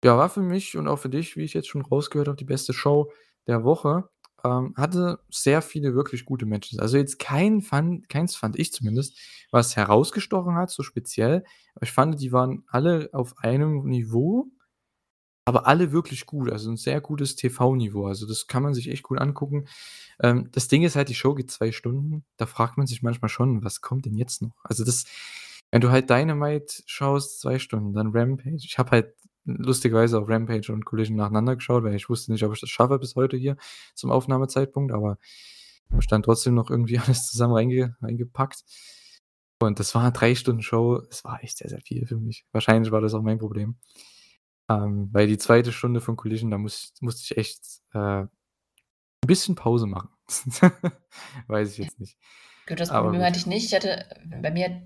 Ja, 0.04 0.18
war 0.18 0.30
für 0.30 0.42
mich 0.42 0.78
und 0.78 0.88
auch 0.88 1.00
für 1.00 1.10
dich, 1.10 1.36
wie 1.36 1.44
ich 1.44 1.56
jetzt 1.56 1.68
schon 1.68 1.82
rausgehört 1.82 2.28
habe, 2.28 2.38
die 2.38 2.46
beste 2.46 2.74
Show 2.74 3.12
der 3.48 3.64
Woche. 3.64 4.08
Ähm, 4.44 4.76
hatte 4.78 5.20
sehr 5.32 5.64
viele 5.64 5.96
wirklich 5.96 6.26
gute 6.26 6.46
Matches. 6.46 6.78
Also 6.78 6.98
jetzt 6.98 7.18
kein 7.18 7.62
fand 7.62 8.08
keins 8.10 8.36
fand 8.36 8.60
ich 8.60 8.72
zumindest, 8.72 9.18
was 9.50 9.76
herausgestochen 9.76 10.54
hat, 10.56 10.70
so 10.70 10.84
speziell. 10.84 11.44
Aber 11.74 11.84
ich 11.84 11.92
fand, 11.92 12.22
die 12.22 12.32
waren 12.32 12.64
alle 12.68 13.10
auf 13.14 13.40
einem 13.40 13.86
Niveau, 13.86 14.52
aber 15.46 15.68
alle 15.68 15.92
wirklich 15.92 16.26
gut. 16.26 16.52
Also 16.52 16.70
'n 16.72 16.78
sehr 16.78 17.02
gutes 17.02 17.36
TV-Niveau. 17.36 18.08
Also, 18.08 18.28
das 18.28 18.48
kann 18.48 18.64
man 18.64 18.74
sich 18.74 18.90
echt 18.90 19.04
gut 19.04 19.20
angucken. 19.20 19.66
Ähm, 20.22 20.50
das 20.54 20.68
Ding 20.70 20.84
ist 20.84 20.96
halt, 20.98 21.10
die 21.10 21.16
Show 21.16 21.36
geht 21.36 21.52
2 21.52 21.72
Stunden. 21.72 22.26
Da 22.38 22.46
fragt 22.48 22.78
man 22.78 22.88
sich 22.88 23.04
manchmal 23.04 23.30
schon: 23.30 23.64
„Was 23.64 23.82
kommt 23.82 24.06
denn 24.06 24.16
jetzt 24.16 24.42
noch?“ 24.44 24.56
Also, 24.64 24.84
das 24.86 25.06
wenn 25.72 25.82
du 25.82 25.92
halt 25.92 26.10
Dynamite 26.10 26.84
schaust, 26.86 27.42
2 27.42 27.60
Stunden, 27.60 27.94
dann 27.94 28.12
Rampage. 28.14 28.58
Ich 28.66 28.78
habe 28.80 28.92
halt 28.92 29.14
lustigerweise 29.46 30.20
auch 30.20 30.30
Rampage 30.30 30.72
und 30.74 30.86
Collision 30.86 31.18
nacheinander 31.18 31.56
geschaut, 31.56 31.84
weil 31.84 31.96
ich 31.96 32.10
wusste 32.10 32.32
nicht, 32.32 32.44
ob 32.44 32.54
ich 32.54 32.62
das 32.62 32.70
schaffe 32.70 33.00
bis 33.00 33.16
heute 33.16 33.38
hier 33.38 33.58
zum 33.96 34.12
Aufnahmezeitpunkt, 34.12 34.92
aber 34.94 35.18
ich 36.00 36.08
dann 36.08 36.24
trotzdem 36.24 36.56
noch 36.56 36.70
irgendwie 36.72 36.98
alles 37.00 37.28
zusammen 37.30 37.54
reinge 37.56 37.96
reingepackt. 38.02 38.64
Und 39.60 39.80
das 39.80 39.96
war 39.96 40.04
'ne 40.04 40.12
3 40.14 40.36
Stunden 40.36 40.62
Show. 40.62 41.02
Es 41.10 41.24
war 41.24 41.44
echt 41.44 41.58
sehr, 41.60 41.70
sehr 41.70 41.82
viel 41.82 42.06
für 42.08 42.18
mich. 42.18 42.46
Wahrscheinlich 42.52 42.92
war 42.92 43.02
das 43.02 43.14
auch 43.14 43.22
mein 43.24 43.40
Problem. 43.40 43.78
Ähm, 44.70 45.10
weil 45.12 45.28
die 45.28 45.38
2. 45.38 45.72
Stunde 45.72 46.02
von 46.02 46.16
Collision, 46.16 46.50
da 46.52 46.58
muss 46.58 46.94
musste 47.02 47.22
ich 47.24 47.38
echt, 47.38 47.62
äh, 47.94 47.98
'n 48.24 48.30
bisschen 49.28 49.56
Pause 49.56 49.88
machen. 49.88 50.10
Weiß 51.48 51.72
ich 51.74 51.80
jetzt 51.80 52.00
nicht. 52.00 52.18
Gut, 52.68 52.80
das 52.80 52.90
Problem 52.92 53.22
hatte 53.24 53.38
ich 53.40 53.46
nicht. 53.46 53.66
Ich 53.68 53.76
hatte 53.76 54.06
bei 54.42 54.52
mir 54.52 54.82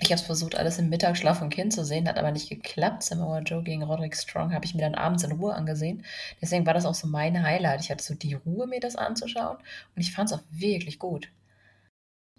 ich 0.00 0.12
habe 0.12 0.20
es 0.20 0.26
versucht, 0.26 0.56
alles 0.56 0.78
im 0.78 0.90
Mittagsschlaf 0.90 1.40
vom 1.40 1.50
Kind 1.50 1.72
zu 1.72 1.84
sehen, 1.84 2.08
hat 2.08 2.18
aber 2.18 2.30
nicht 2.32 2.48
geklappt. 2.48 3.02
Samoa 3.04 3.40
Joe 3.40 3.62
gegen 3.64 3.82
Roderick 3.82 4.16
Strong 4.16 4.54
habe 4.54 4.64
ich 4.64 4.74
mir 4.74 4.82
dann 4.82 4.94
abends 4.94 5.24
in 5.24 5.32
Ruhe 5.32 5.54
angesehen. 5.54 6.04
Deswegen 6.42 6.66
war 6.66 6.74
das 6.74 6.86
auch 6.86 6.94
so 6.94 7.08
mein 7.08 7.42
Highlight. 7.42 7.80
Ich 7.82 7.90
hatte 7.90 8.04
so 8.04 8.14
die 8.14 8.34
Ruhe, 8.34 8.66
mir 8.68 8.80
das 8.80 8.96
anzuschauen 8.96 9.56
und 9.58 10.02
ich 10.02 10.12
fand's 10.12 10.32
auch 10.32 10.42
wirklich 10.50 10.98
gut. 11.00 11.30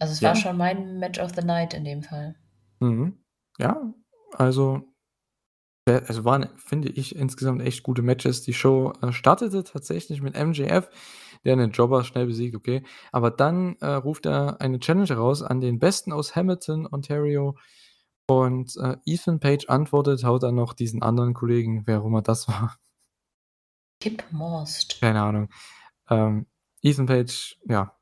Also, 0.01 0.13
es 0.13 0.21
war 0.21 0.33
Ja. 0.35 0.35
schon 0.35 0.57
mein 0.57 0.97
Match 0.99 1.19
of 1.19 1.31
the 1.35 1.41
Night 1.45 1.73
in 1.73 1.83
dem 1.83 2.03
Fall. 2.03 2.35
Mhm. 2.81 3.17
Ja, 3.57 3.93
also 4.33 4.88
also 6.07 6.25
waren, 6.25 6.49
finde 6.57 6.89
ich, 6.89 7.15
insgesamt 7.15 7.61
echt 7.61 7.83
gute 7.83 8.01
Matches. 8.01 8.41
Die 8.43 8.53
Show, 8.53 8.93
äh, 9.01 9.11
startete 9.11 9.63
tatsächlich 9.63 10.21
mit 10.21 10.35
MJF, 10.35 10.89
der 11.45 11.55
'nen 11.55 11.71
Jobber 11.71 12.03
schnell 12.03 12.25
besiegt, 12.27 12.55
okay. 12.55 12.83
Aber 13.11 13.31
dann, 13.31 13.75
äh, 13.81 13.87
ruft 13.87 14.25
er 14.25 14.61
eine 14.61 14.79
Challenge 14.79 15.07
heraus 15.09 15.41
an 15.43 15.61
den 15.61 15.79
Besten 15.79 16.11
aus 16.13 16.35
Hamilton, 16.35 16.87
Ontario. 16.91 17.55
Und, 18.27 18.75
äh, 18.77 18.97
Ethan 19.05 19.39
Page 19.39 19.67
antwortet, 19.69 20.23
haut 20.25 20.43
dann 20.43 20.55
noch 20.55 20.73
diesen 20.73 21.01
anderen 21.03 21.33
Kollegen, 21.33 21.83
wer 21.87 22.01
auch 22.01 22.05
immer 22.07 22.21
das 22.23 22.47
war 22.47 22.77
Kip 24.01 24.23
Morst. 24.31 25.01
keine 25.01 25.21
Ahnung. 25.21 25.49
Ähm, 26.09 26.47
Ethan 26.83 27.05
Page, 27.07 27.57
ja, 27.67 27.95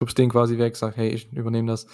schubst 0.00 0.18
den 0.18 0.30
quasi 0.30 0.58
weg, 0.58 0.76
sagt: 0.76 0.96
„Hey, 0.98 1.10
ich 1.10 1.32
übernehme 1.32 1.68
das.“ 1.72 1.86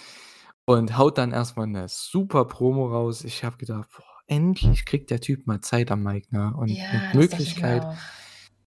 Und 0.65 0.97
haut 0.97 1.17
dann 1.19 1.31
erst 1.33 1.57
mal 1.57 1.67
'ne 1.67 1.87
super 1.89 2.45
Promo 2.45 2.87
raus. 2.89 3.23
Ich 3.25 3.43
habe 3.45 3.57
gedacht: 3.57 3.89
„Boah, 3.97 4.14
endlich 4.27 4.85
kriegt 4.85 5.09
der 5.11 5.21
Typ 5.21 5.47
mal 5.47 5.61
Zeit 5.61 5.91
am 5.91 6.03
Mic, 6.03 6.31
ne? 6.31 6.53
Und 6.57 6.69
Ja, 6.69 6.85
mit 6.93 7.13
Möglichkeit 7.13 7.83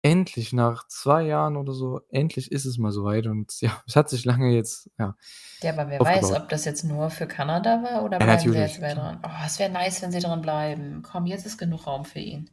endlich 0.04 0.54
nach 0.54 0.88
2 0.88 1.24
Jahren 1.24 1.58
oder 1.58 1.74
so, 1.74 2.02
endlich 2.10 2.52
ist 2.52 2.66
es 2.66 2.78
mal 2.78 2.92
so 2.92 3.04
weit 3.04 3.28
und 3.28 3.60
ja, 3.62 3.82
es 3.88 3.96
hat 3.96 4.10
sich 4.10 4.26
lange 4.26 4.54
jetzt, 4.54 4.90
ja, 5.00 5.16
Ja, 5.64 5.72
aber 5.74 5.90
wer 5.90 6.00
weiß, 6.00 6.24
aufgebaut. 6.24 6.42
ob 6.44 6.50
das 6.50 6.66
jetzt 6.66 6.84
nur 6.84 7.10
für 7.10 7.28
Kanada 7.28 7.84
war 7.84 8.04
oder 8.04 8.20
Ja, 8.20 8.26
bleiben 8.26 8.40
sie 8.40 8.46
natürlich, 8.46 8.60
jetzt 8.60 8.82
bei 8.82 8.94
klar. 8.94 9.20
dran? 9.20 9.20
Oh, 9.26 9.46
es 9.46 9.60
wäre 9.60 9.72
nice, 9.72 10.02
wenn 10.02 10.12
sie 10.12 10.20
dran 10.20 10.42
bleiben. 10.42 11.02
Komm, 11.04 11.26
jetzt 11.26 11.46
ist 11.46 11.58
genug 11.58 11.88
Raum 11.88 12.06
für 12.06 12.20
ihn. 12.20 12.50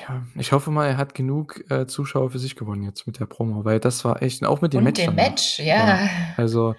Ja, 0.00 0.26
ich 0.36 0.52
hoffe 0.52 0.70
mal, 0.70 0.86
er 0.88 0.96
hat 0.96 1.14
genug, 1.14 1.70
äh, 1.70 1.86
Zuschauer 1.86 2.30
für 2.30 2.38
sich 2.38 2.56
gewonnen 2.56 2.82
jetzt 2.82 3.06
mit 3.06 3.20
der 3.20 3.26
Promo, 3.26 3.64
weil 3.66 3.78
das 3.78 4.04
war 4.06 4.22
echt 4.22 4.42
auch 4.44 4.62
mit 4.62 4.72
dem 4.72 4.78
Und 4.78 4.84
Match 4.84 5.00
dem 5.04 5.14
danach. 5.14 5.30
Match, 5.30 5.58
Ja, 5.60 6.00
ja. 6.02 6.08
also, 6.38 6.74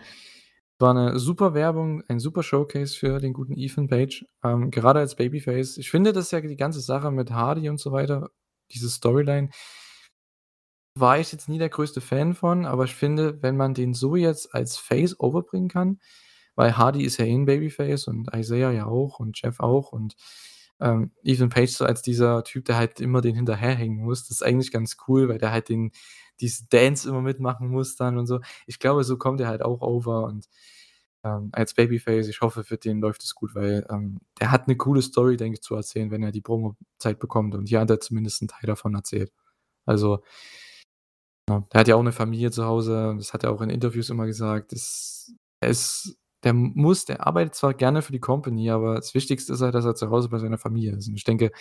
war 0.80 0.94
'ne 0.94 1.20
super 1.20 1.54
Werbung, 1.54 2.04
ein 2.10 2.20
super 2.20 2.44
Showcase 2.44 2.96
für 2.98 3.20
den 3.20 3.34
guten 3.34 3.54
Ethan 3.58 3.88
Page, 3.88 4.26
ähm, 4.44 4.72
gerade 4.72 5.00
als 5.00 5.16
Babyface. 5.16 5.78
Ich 5.78 5.90
finde, 5.92 6.14
das 6.14 6.26
ist 6.26 6.32
ja 6.32 6.42
die 6.42 6.56
ganze 6.58 6.82
Sache 6.82 7.12
mit 7.12 7.32
Hardy 7.32 7.70
und 7.70 7.80
so 7.80 7.92
weiter, 7.92 8.30
diese 8.72 8.90
Storyline 8.90 9.50
war 10.96 11.18
ich 11.20 11.32
jetzt 11.32 11.50
nie 11.50 11.58
der 11.58 11.70
größte 11.70 12.02
Fan 12.02 12.36
von, 12.36 12.66
aber 12.68 12.84
ich 12.86 12.94
finde, 12.94 13.42
wenn 13.42 13.58
man 13.58 13.74
den 13.74 13.94
so 13.96 14.16
jetzt 14.16 14.54
als 14.54 14.78
Face 14.78 15.20
overbringen 15.20 15.70
kann 15.70 16.00
weil 16.56 16.78
Hardy 16.78 17.04
ist 17.04 17.18
ja 17.18 17.26
eh 17.26 17.34
'n 17.34 17.46
Babyface 17.46 18.08
und 18.08 18.30
Isaiah 18.36 18.72
ja 18.72 18.86
auch 18.86 19.20
und 19.20 19.42
Jeff 19.42 19.60
auch 19.60 19.92
und, 19.92 20.16
ähm, 20.80 21.12
Ethan 21.24 21.50
Page 21.50 21.72
so 21.72 21.84
als 21.86 22.02
dieser 22.04 22.44
Typ, 22.44 22.66
der 22.66 22.78
halt 22.78 23.00
immer 23.02 23.22
den 23.22 23.36
hinterherhängen 23.36 24.04
muss. 24.06 24.22
Das 24.28 24.38
ist 24.38 24.44
eigentlich 24.44 24.72
ganz 24.72 24.98
cool, 25.08 25.30
weil 25.30 25.40
der 25.40 25.52
halt 25.52 25.70
den 25.70 25.92
diese 26.42 26.68
Dance 26.70 27.08
immer 27.10 27.22
mitmachen 27.22 27.70
muss 27.70 27.96
dann 27.96 28.18
und 28.18 28.28
so. 28.28 28.40
Ich 28.68 28.80
glaube, 28.80 29.04
so 29.04 29.18
kommt 29.18 29.42
er 29.42 29.48
halt 29.50 29.62
auch 29.64 29.82
over 29.82 30.26
und, 30.26 30.48
ähm, 31.26 31.50
als 31.54 31.74
Babyface, 31.76 32.28
ich 32.30 32.42
hoffe, 32.42 32.64
für 32.66 32.78
den 32.78 33.00
läuft 33.02 33.24
es 33.24 33.36
gut, 33.36 33.56
weil, 33.56 33.86
ähm, 33.92 34.20
der 34.42 34.52
hat 34.52 34.68
'ne 34.68 34.76
coole 34.78 35.02
Story, 35.02 35.38
denke 35.38 35.56
ich, 35.58 35.62
zu 35.64 35.76
erzählen, 35.76 36.12
wenn 36.12 36.24
er 36.24 36.32
die 36.34 36.42
Promozeit 36.42 37.20
bekommt 37.20 37.56
und 37.56 37.68
hier 37.70 37.80
hat 37.82 37.90
er 37.92 38.00
zumindest 38.02 38.42
'n 38.44 38.48
Teil 38.50 38.68
davon 38.68 38.96
erzählt. 38.96 39.32
Also 39.86 40.24
ja, 41.50 41.60
der 41.74 41.80
hat 41.82 41.88
ja 41.90 41.96
auch 41.96 42.04
'ne 42.04 42.12
Familie 42.14 42.52
zu 42.52 42.66
Hause, 42.66 43.14
das 43.18 43.34
hat 43.34 43.44
er 43.44 43.52
auch 43.52 43.62
in 43.62 43.70
Interviews 43.70 44.10
immer 44.10 44.26
gesagt. 44.26 44.72
Das 44.72 45.34
er 45.60 45.70
ist 45.70 46.18
der 46.44 46.54
muss 46.54 47.06
der 47.06 47.26
arbeitet 47.26 47.56
zwar 47.56 47.74
gerne 47.74 48.02
für 48.02 48.12
die 48.12 48.20
Company, 48.20 48.70
aber 48.70 48.96
das 48.96 49.14
Wichtigste 49.14 49.54
ist 49.54 49.62
halt, 49.62 49.74
dass 49.76 49.86
er 49.86 49.96
zu 49.96 50.10
Hause 50.10 50.30
bei 50.30 50.40
seiner 50.40 50.58
Familie 50.58 50.94
ist. 50.98 51.08
Und 51.08 51.16
ich 51.16 51.24
denke, 51.24 51.52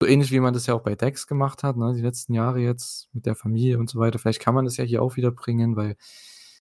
so 0.00 0.06
ähnlich 0.06 0.32
wie 0.32 0.40
man 0.40 0.54
das 0.54 0.66
ja 0.66 0.74
auch 0.74 0.82
bei 0.82 0.94
Dex 0.94 1.26
gemacht 1.26 1.62
hat, 1.62 1.76
ne, 1.76 1.92
die 1.94 2.00
letzten 2.00 2.34
Jahre 2.34 2.60
jetzt 2.60 3.08
mit 3.12 3.26
der 3.26 3.34
Familie 3.34 3.78
und 3.78 3.90
so 3.90 3.98
weiter, 3.98 4.18
vielleicht 4.18 4.40
kann 4.40 4.54
man 4.54 4.64
das 4.64 4.76
ja 4.78 4.84
hier 4.84 5.02
auch 5.02 5.16
wieder 5.16 5.30
bringen, 5.30 5.76
weil 5.76 5.96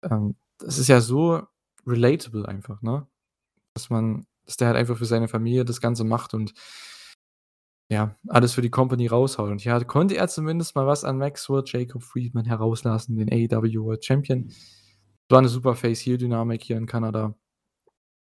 ähm, 0.04 0.36
das 0.60 0.78
ist 0.78 0.90
ja 0.90 1.02
so 1.02 1.42
relatable 1.88 2.48
einfach, 2.48 2.82
ne? 2.82 3.08
Dass 3.76 3.90
man 3.90 4.26
dass 4.46 4.58
der 4.58 4.68
halt 4.68 4.78
einfach 4.78 4.98
für 4.98 5.06
seine 5.06 5.28
Familie 5.28 5.66
das 5.66 5.82
Ganze 5.82 6.04
macht 6.04 6.34
und 6.34 6.54
ja, 7.90 8.16
alles 8.28 8.54
für 8.54 8.62
die 8.62 8.70
Company 8.70 9.08
raushaut. 9.08 9.52
Und 9.52 9.64
ja, 9.64 9.82
konnte 9.84 10.16
er 10.16 10.28
zumindest 10.28 10.76
mal 10.76 10.88
was 10.88 11.04
an 11.04 11.18
Maxwell 11.18 11.64
Jacob 11.66 12.04
Friedman 12.04 12.46
herauslassen, 12.46 13.18
den 13.18 13.32
AEW 13.32 13.84
World 13.84 14.04
Champion. 14.04 14.52
War 15.30 15.40
eine 15.40 15.50
super 15.50 15.76
Face-Heel-Dynamik 15.76 16.64
hier 16.64 16.78
in 16.78 16.86
Kanada. 16.86 17.36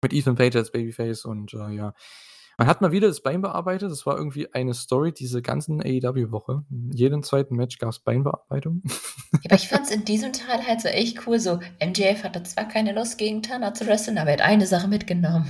Mit 0.02 0.12
Ethan 0.12 0.36
Page 0.36 0.56
als 0.56 0.70
Babyface 0.70 1.24
und 1.24 1.54
äh, 1.54 1.70
ja. 1.70 1.94
Man 2.58 2.68
hat 2.68 2.80
mal 2.80 2.90
wieder 2.90 3.08
das 3.08 3.20
Bein 3.20 3.42
bearbeitet. 3.42 3.90
Das 3.90 4.06
war 4.06 4.16
irgendwie 4.16 4.52
eine 4.54 4.72
Story 4.72 5.12
diese 5.12 5.42
ganzen 5.42 5.82
AEW-Woche. 5.82 6.64
In 6.70 6.90
jedem 6.92 7.22
zweiten 7.22 7.54
Match 7.54 7.78
gab 7.78 7.90
es 7.90 7.98
Beinbearbeitung. 7.98 8.82
Aber 9.44 9.54
ich 9.54 9.68
fand 9.68 9.84
es 9.84 9.90
in 9.90 10.06
diesem 10.06 10.32
Teil 10.32 10.66
halt 10.66 10.80
so 10.80 10.88
echt 10.88 11.26
cool. 11.26 11.38
So, 11.38 11.60
MJF 11.84 12.24
hatte 12.24 12.42
zwar 12.44 12.66
keine 12.66 12.94
Lust 12.94 13.18
gegen 13.18 13.42
Tana 13.42 13.74
zu 13.74 13.86
wresteln, 13.86 14.16
aber 14.16 14.30
er 14.30 14.38
hat 14.38 14.50
eine 14.50 14.66
Sache 14.66 14.88
mitgenommen. 14.88 15.46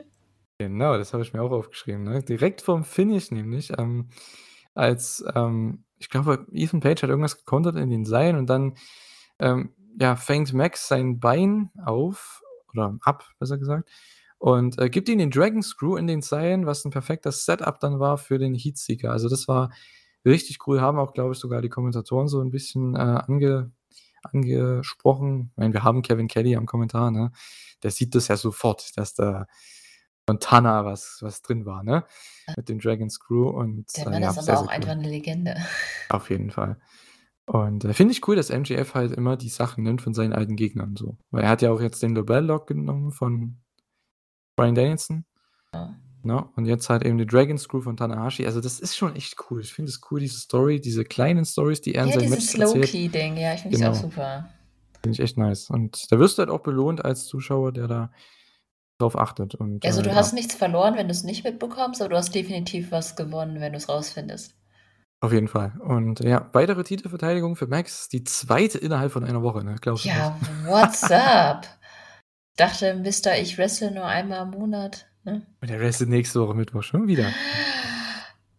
genau, 0.58 0.96
das 0.96 1.12
habe 1.12 1.22
ich 1.22 1.34
mir 1.34 1.42
auch 1.42 1.50
aufgeschrieben. 1.50 2.04
Ne? 2.04 2.22
Direkt 2.22 2.62
vom 2.62 2.84
Finish 2.84 3.30
nämlich. 3.30 3.70
Ähm, 3.78 4.08
als, 4.74 5.22
ähm, 5.34 5.84
ich 5.98 6.08
glaube, 6.08 6.46
Ethan 6.50 6.80
Page 6.80 7.02
hat 7.02 7.10
irgendwas 7.10 7.36
gekontert 7.36 7.76
in 7.76 7.90
den 7.90 8.06
Seilen 8.06 8.36
und 8.36 8.48
dann 8.48 8.76
ähm, 9.38 9.74
ja, 10.00 10.16
fängt 10.16 10.54
Max 10.54 10.88
sein 10.88 11.20
Bein 11.20 11.70
auf 11.84 12.42
oder 12.72 12.96
ab, 13.02 13.28
besser 13.38 13.58
gesagt, 13.58 13.90
und 14.42 14.76
äh, 14.80 14.90
gibt 14.90 15.08
ihm 15.08 15.18
den 15.18 15.30
Dragon 15.30 15.62
Screw 15.62 15.96
in 15.96 16.08
den 16.08 16.20
Seilen, 16.20 16.66
was 16.66 16.84
ein 16.84 16.90
perfektes 16.90 17.44
Setup 17.44 17.78
dann 17.78 18.00
war 18.00 18.18
für 18.18 18.40
den 18.40 18.56
Heatseeker. 18.56 19.12
Also 19.12 19.28
das 19.28 19.46
war 19.46 19.70
richtig 20.24 20.66
cool, 20.66 20.80
haben 20.80 20.98
auch, 20.98 21.12
glaube 21.14 21.32
ich, 21.32 21.38
sogar 21.38 21.62
die 21.62 21.68
Kommentatoren 21.68 22.26
so 22.26 22.40
ein 22.40 22.50
bisschen 22.50 22.96
äh, 22.96 22.98
ange, 22.98 23.70
angesprochen. 24.24 25.50
Ich 25.52 25.56
meine, 25.58 25.74
wir 25.74 25.84
haben 25.84 26.02
Kevin 26.02 26.26
Kelly 26.26 26.56
am 26.56 26.66
Kommentar, 26.66 27.12
ne? 27.12 27.30
Der 27.84 27.92
sieht 27.92 28.16
das 28.16 28.26
ja 28.26 28.36
sofort, 28.36 28.98
dass 28.98 29.14
da 29.14 29.46
von 30.26 30.40
Tana 30.40 30.84
was, 30.84 31.18
was 31.20 31.42
drin 31.42 31.64
war, 31.64 31.84
ne? 31.84 32.04
Mit 32.56 32.68
dem 32.68 32.80
Dragon 32.80 33.10
Screw. 33.10 33.48
Und, 33.48 33.96
Der 33.96 34.06
Mann 34.06 34.14
äh, 34.14 34.20
ja, 34.22 34.30
ist 34.30 34.38
aber 34.38 34.44
sehr, 34.44 34.54
auch 34.54 34.58
sehr 34.58 34.66
cool. 34.66 34.74
einfach 34.74 34.90
eine 34.90 35.08
Legende. 35.08 35.54
Auf 36.08 36.30
jeden 36.30 36.50
Fall. 36.50 36.80
Und 37.46 37.84
äh, 37.84 37.94
finde 37.94 38.10
ich 38.10 38.26
cool, 38.26 38.34
dass 38.34 38.50
MGF 38.50 38.94
halt 38.94 39.12
immer 39.12 39.36
die 39.36 39.50
Sachen 39.50 39.84
nimmt 39.84 40.02
von 40.02 40.14
seinen 40.14 40.32
alten 40.32 40.56
Gegnern 40.56 40.96
so. 40.96 41.16
Weil 41.30 41.44
er 41.44 41.48
hat 41.48 41.62
ja 41.62 41.70
auch 41.70 41.80
jetzt 41.80 42.02
den 42.02 42.16
Lobel 42.16 42.44
Lock 42.44 42.66
genommen 42.66 43.12
von 43.12 43.62
Brian 44.62 44.74
Danielson. 44.74 45.24
Ja. 45.74 45.94
Ne? 46.24 46.44
Und 46.54 46.66
jetzt 46.66 46.88
halt 46.88 47.04
eben 47.04 47.18
den 47.18 47.26
Dragon 47.26 47.58
Screw 47.58 47.80
von 47.80 47.96
Tanahashi. 47.96 48.46
Also 48.46 48.60
das 48.60 48.78
ist 48.78 48.96
schon 48.96 49.16
echt 49.16 49.34
cool. 49.50 49.60
Ich 49.60 49.72
finde 49.72 49.90
es 49.90 50.00
cool, 50.10 50.20
diese 50.20 50.38
Story, 50.38 50.80
diese 50.80 51.04
kleinen 51.04 51.44
Stories, 51.44 51.80
die 51.80 51.94
er 51.96 52.04
in 52.04 52.10
Ja, 52.10 52.16
dieses 52.18 52.30
Matches 52.30 52.54
erzählt. 52.54 52.88
Slow-Key-Ding, 52.88 53.36
ja, 53.38 53.54
ich 53.54 53.60
finde 53.62 53.74
es 53.76 53.80
Genau. 53.80 53.92
auch 53.92 53.96
super. 54.00 54.48
Finde 55.02 55.14
ich 55.16 55.20
echt 55.20 55.36
nice. 55.36 55.68
Und 55.68 56.12
da 56.12 56.18
wirst 56.20 56.38
du 56.38 56.42
halt 56.42 56.50
auch 56.50 56.60
belohnt 56.60 57.04
als 57.04 57.26
Zuschauer, 57.26 57.72
der 57.72 57.88
da 57.88 58.12
drauf 59.00 59.18
achtet. 59.18 59.56
Und, 59.56 59.84
Also 59.84 60.00
äh, 60.00 60.04
du 60.04 60.10
ja, 60.10 60.14
hast 60.14 60.32
nichts 60.32 60.54
verloren, 60.54 60.94
wenn 60.96 61.08
du 61.08 61.12
es 61.12 61.24
nicht 61.24 61.42
mitbekommst, 61.42 62.00
aber 62.00 62.10
du 62.10 62.16
hast 62.16 62.32
definitiv 62.32 62.92
was 62.92 63.16
gewonnen, 63.16 63.60
wenn 63.60 63.72
du 63.72 63.78
es 63.78 63.88
rausfindest. 63.88 64.54
auf 65.20 65.32
jeden 65.32 65.48
Fall. 65.48 65.72
Und 65.80 66.20
ja, 66.20 66.48
weitere 66.52 66.84
Titelverteidigung 66.84 67.56
für 67.56 67.66
Max, 67.66 68.08
die 68.08 68.22
zweite 68.22 68.78
innerhalb 68.78 69.10
von 69.10 69.24
einer 69.24 69.42
Woche, 69.42 69.64
ne? 69.64 69.74
Glaubst 69.80 70.04
du 70.04 70.08
Ja, 70.08 70.36
what's 70.66 71.02
up? 71.10 71.66
Ich 72.52 72.56
dachte, 72.56 72.94
Mister, 72.96 73.40
ich 73.40 73.56
wrestle 73.56 73.90
nur 73.92 74.04
einmal 74.04 74.42
im 74.42 74.50
Monat. 74.50 75.06
Ne? 75.24 75.46
Und 75.62 75.70
der 75.70 75.80
Rest 75.80 76.02
ist 76.02 76.08
nächste 76.08 76.40
Woche 76.40 76.54
Mittwoch 76.54 76.82
schon 76.82 77.06
wieder. 77.08 77.32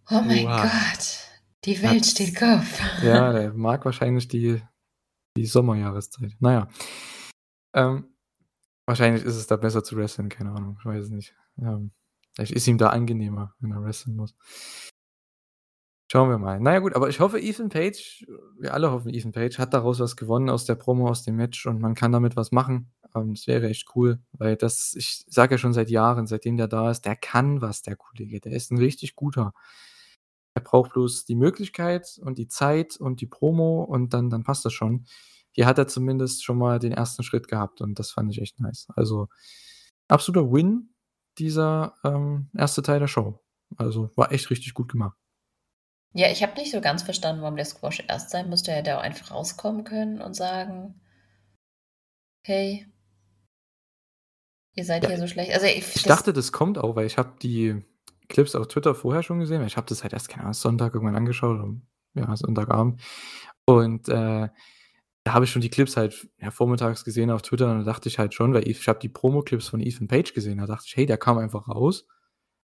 Oh 0.10 0.22
mein 0.22 0.46
Oha. 0.46 0.64
Gott, 0.64 1.20
die 1.66 1.80
Welt 1.84 1.98
Hat's- 1.98 2.12
steht 2.12 2.36
Kopf. 2.36 2.82
Ja, 3.04 3.32
der 3.32 3.54
mag 3.54 3.86
wahrscheinlich 3.86 4.28
die, 4.28 4.62
die 5.38 5.46
Sommerjahreszeit. 5.46 6.34
Naja. 6.40 6.68
Ähm, 7.76 8.16
wahrscheinlich 8.88 9.24
ist 9.24 9.36
es 9.36 9.46
da 9.46 9.58
besser 9.58 9.84
zu 9.84 9.96
wrestlen, 9.96 10.30
keine 10.30 10.52
Ahnung, 10.52 10.78
ich 10.80 10.86
weiß 10.86 11.06
es 11.06 11.10
nicht. 11.12 11.36
Ähm, 11.60 11.92
vielleicht 12.36 12.54
ist 12.54 12.68
ihm 12.68 12.80
da 12.80 12.90
angenehmer, 12.90 13.54
wenn 13.60 13.72
er 13.72 13.84
wrestlen 13.84 14.16
muss. 14.16 14.36
Schauen 16.12 16.30
wir 16.30 16.40
mal. 16.40 16.60
Naja, 16.60 16.80
gut, 16.80 16.96
aber 16.96 17.10
ich 17.10 17.20
hoffe, 17.20 17.40
Ethan 17.40 17.70
Page, 17.70 18.26
wir 18.60 18.74
alle 18.74 18.92
hoffen, 18.92 19.14
Ethan 19.14 19.32
Page 19.32 19.58
hat 19.60 19.74
daraus 19.74 20.00
was 20.00 20.16
gewonnen 20.16 20.50
aus 20.50 20.66
der 20.66 20.76
Promo, 20.76 21.10
aus 21.10 21.24
dem 21.24 21.36
Match 21.36 21.66
und 21.68 21.80
man 21.80 21.94
kann 21.94 22.12
damit 22.12 22.36
was 22.36 22.52
machen. 22.52 22.92
Ähm, 23.16 23.34
das 23.34 23.48
wäre 23.48 23.70
echt 23.70 23.96
cool, 23.96 24.20
weil 24.32 24.56
das, 24.56 24.94
ich 24.96 25.26
sage 25.28 25.56
ja 25.56 25.58
schon 25.58 25.74
seit 25.74 25.90
Jahren, 25.90 26.28
seitdem 26.28 26.58
der 26.58 26.68
da 26.68 26.92
ist, 26.92 27.06
der 27.06 27.16
kann 27.16 27.62
was, 27.62 27.82
der 27.82 27.96
Kollege. 27.96 28.40
Der 28.40 28.54
ist 28.54 28.72
ein 28.72 28.78
richtig 28.78 29.16
guter. 29.16 29.54
Er 30.56 30.62
braucht 30.62 30.94
bloß 30.94 31.26
die 31.26 31.36
Möglichkeit 31.36 32.20
und 32.22 32.38
die 32.38 32.48
Zeit 32.48 32.98
und 32.98 33.22
die 33.22 33.28
Promo 33.28 33.84
und 33.84 34.14
dann, 34.14 34.30
dann 34.30 34.44
passt 34.44 34.66
das 34.66 34.74
schon. 34.74 35.06
Hier 35.52 35.66
hat 35.66 35.78
er 35.78 35.88
zumindest 35.88 36.44
schon 36.44 36.58
mal 36.58 36.80
den 36.80 36.92
ersten 36.92 37.24
Schritt 37.24 37.48
gehabt 37.48 37.82
und 37.82 38.00
das 38.00 38.12
fand 38.12 38.32
ich 38.32 38.42
echt 38.42 38.60
nice. 38.60 38.88
Also 38.96 39.28
absoluter 40.08 40.52
Win, 40.52 40.94
dieser 41.38 41.96
ähm, 42.04 42.50
erste 42.56 42.84
Teil 42.84 43.00
der 43.00 43.08
Show. 43.08 43.40
Also 43.78 44.12
war 44.16 44.32
echt 44.32 44.50
richtig 44.50 44.74
gut 44.74 44.92
gemacht. 44.92 45.18
Ja, 46.16 46.30
ich 46.30 46.44
habe 46.44 46.54
nicht 46.56 46.72
so 46.72 46.80
ganz 46.80 47.02
verstanden, 47.02 47.42
warum 47.42 47.56
der 47.56 47.66
Squash 47.66 48.04
erst 48.08 48.30
sein 48.30 48.50
musste. 48.50 48.72
Er 48.72 48.78
hätte 48.78 48.98
auch 48.98 49.02
einfach 49.02 49.32
rauskommen 49.32 49.84
können 49.84 50.22
und 50.22 50.36
sagen, 50.36 51.02
hey, 52.46 52.86
ihr 54.76 54.86
seid 54.86 55.04
Ja, 55.04 55.10
hier 55.10 55.20
so 55.20 55.28
schlecht. 55.28 55.54
Also 55.54 55.66
ich, 55.66 55.96
Ich 55.96 56.04
dachte, 56.04 56.34
das 56.34 56.52
kommt 56.52 56.78
auch, 56.78 56.96
weil 56.96 57.06
ich 57.06 57.18
habe 57.18 57.34
die 57.42 57.84
Clips 58.30 58.56
auf 58.56 58.68
Twitter 58.68 58.96
vorher 58.96 59.24
schon 59.24 59.40
gesehen. 59.40 59.60
weil 59.60 59.68
Ich 59.68 59.78
habe 59.78 59.88
das 59.88 60.04
halt 60.04 60.14
erst, 60.14 60.30
keine 60.30 60.44
Ahnung, 60.44 60.54
Sonntag 60.54 60.94
irgendwann 60.94 61.16
angeschaut, 61.16 61.60
ja, 62.16 62.36
Sonntagabend. 62.36 63.02
Und 63.66 64.10
äh, 64.10 64.50
da 65.24 65.34
habe 65.34 65.46
ich 65.46 65.52
schon 65.52 65.62
die 65.62 65.70
Clips 65.70 65.96
halt 65.96 66.28
ja, 66.40 66.52
vormittags 66.52 67.06
gesehen 67.06 67.32
auf 67.32 67.42
Twitter 67.42 67.72
und 67.72 67.80
da 67.80 67.84
dachte 67.86 68.10
ich 68.10 68.20
halt 68.20 68.34
schon, 68.34 68.54
weil 68.54 68.68
ich 68.68 68.88
habe 68.88 69.00
die 69.00 69.10
Promo-Clips 69.10 69.70
von 69.70 69.80
Ethan 69.80 70.08
Page 70.08 70.34
gesehen, 70.34 70.58
da 70.58 70.66
dachte 70.66 70.86
ich, 70.88 70.98
hey, 70.98 71.06
der 71.06 71.18
kam 71.18 71.38
einfach 71.38 71.68
raus 71.70 72.06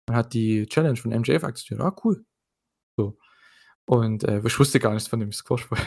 und 0.08 0.16
hat 0.16 0.34
die 0.34 0.66
Challenge 0.68 0.96
von 0.96 1.12
MJF 1.12 1.44
akzeptiert. 1.44 1.82
Ah, 1.82 1.96
cool. 2.04 2.26
So. 2.98 3.18
Und 3.86 4.24
äh, 4.24 4.42
ich 4.46 4.60
wusste 4.60 4.80
gar 4.80 4.94
nichts 4.94 5.10
von 5.10 5.20
dem 5.20 5.32
Squash 5.34 5.66
vorher. 5.66 5.86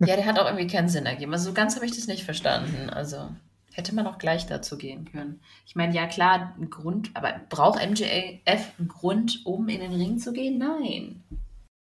ja, 0.00 0.16
der 0.16 0.26
hat 0.26 0.38
auch 0.38 0.46
irgendwie 0.46 0.66
keinen 0.66 0.88
Sinn 0.88 1.06
ergeben. 1.06 1.32
Also 1.32 1.50
so 1.50 1.54
ganz 1.54 1.76
habe 1.76 1.86
ich 1.86 1.94
das 1.94 2.06
nicht 2.08 2.24
verstanden. 2.24 2.90
Also 2.90 3.30
hätte 3.76 3.94
man 3.94 4.06
auch 4.06 4.18
gleich 4.18 4.46
dazu 4.46 4.76
gehen 4.76 5.04
können. 5.04 5.40
Ich 5.66 5.76
meine, 5.76 5.94
ja 5.94 6.06
klar, 6.06 6.54
ein 6.58 6.70
Grund, 6.70 7.10
aber 7.14 7.40
braucht 7.48 7.80
MJF 7.84 8.78
einen 8.78 8.88
Grund, 8.88 9.40
um 9.44 9.68
in 9.68 9.80
den 9.80 9.92
Ring 9.92 10.18
zu 10.18 10.32
gehen? 10.32 10.58
Nein. 10.58 11.22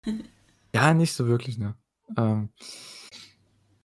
Ja, 0.73 0.93
nicht 0.93 1.11
so 1.11 1.27
wirklich, 1.27 1.57
ne? 1.57 1.75
Ähm, 2.17 2.47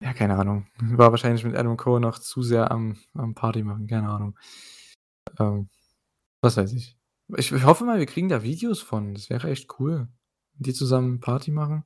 ja, 0.00 0.12
keine 0.12 0.36
Ahnung. 0.36 0.66
War 0.78 1.10
wahrscheinlich 1.10 1.42
mit 1.42 1.56
Adam 1.56 1.78
Cole 1.78 2.00
noch 2.00 2.18
zu 2.18 2.42
sehr 2.42 2.70
am, 2.70 2.98
am 3.14 3.34
Party 3.34 3.62
machen, 3.62 3.86
keine 3.86 4.10
Ahnung. 4.10 4.38
Ähm, 5.38 5.70
was 6.42 6.56
weiß 6.56 6.72
ich. 6.74 6.98
ich. 7.36 7.52
Ich 7.52 7.64
hoffe 7.64 7.84
mal, 7.84 7.98
wir 7.98 8.06
kriegen 8.06 8.28
da 8.28 8.42
Videos 8.42 8.82
von. 8.82 9.14
Das 9.14 9.30
wäre 9.30 9.50
echt 9.50 9.80
cool. 9.80 10.08
Die 10.58 10.74
zusammen 10.74 11.20
Party 11.20 11.50
machen. 11.50 11.84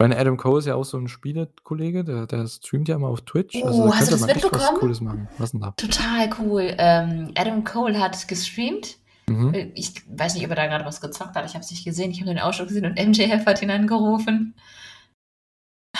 Meine, 0.00 0.16
Adam 0.16 0.36
Cole 0.36 0.60
ist 0.60 0.66
ja 0.66 0.76
auch 0.76 0.84
so 0.84 0.96
ein 0.96 1.08
Spielekollege, 1.08 2.04
der, 2.04 2.26
der 2.26 2.46
streamt 2.46 2.86
ja 2.88 2.94
immer 2.94 3.08
auf 3.08 3.22
Twitch. 3.22 3.60
Also 3.64 3.82
Oh, 3.82 3.88
da 3.88 3.96
hast 3.96 4.12
du 4.12 4.16
das 4.16 4.28
echt 4.28 4.44
was 4.44 4.52
mitbekommen? 4.52 4.78
Cooles 4.78 5.00
machen. 5.00 5.28
Was 5.38 5.50
denn 5.50 5.60
da? 5.60 5.72
Total 5.72 6.30
cool. 6.38 6.72
Ähm, 6.78 7.32
Adam 7.36 7.64
Cole 7.64 7.98
hat 7.98 8.28
gestreamt. 8.28 8.98
Mhm. 9.28 9.52
Äh, 9.54 9.72
Ich 9.74 9.92
weiß 10.08 10.34
nicht, 10.34 10.44
ob 10.44 10.50
er 10.50 10.56
da 10.56 10.66
gerade 10.66 10.84
was 10.84 11.00
gezockt 11.00 11.34
hat. 11.34 11.44
Ich 11.46 11.54
habe 11.54 11.64
es 11.64 11.70
nicht 11.72 11.84
gesehen. 11.84 12.12
Ich 12.12 12.20
habe 12.20 12.30
den 12.30 12.38
Ausschlag 12.38 12.68
gesehen 12.68 12.86
und 12.86 12.94
MJF 12.96 13.44
hat 13.44 13.60
ihn 13.60 13.70
angerufen. 13.72 14.54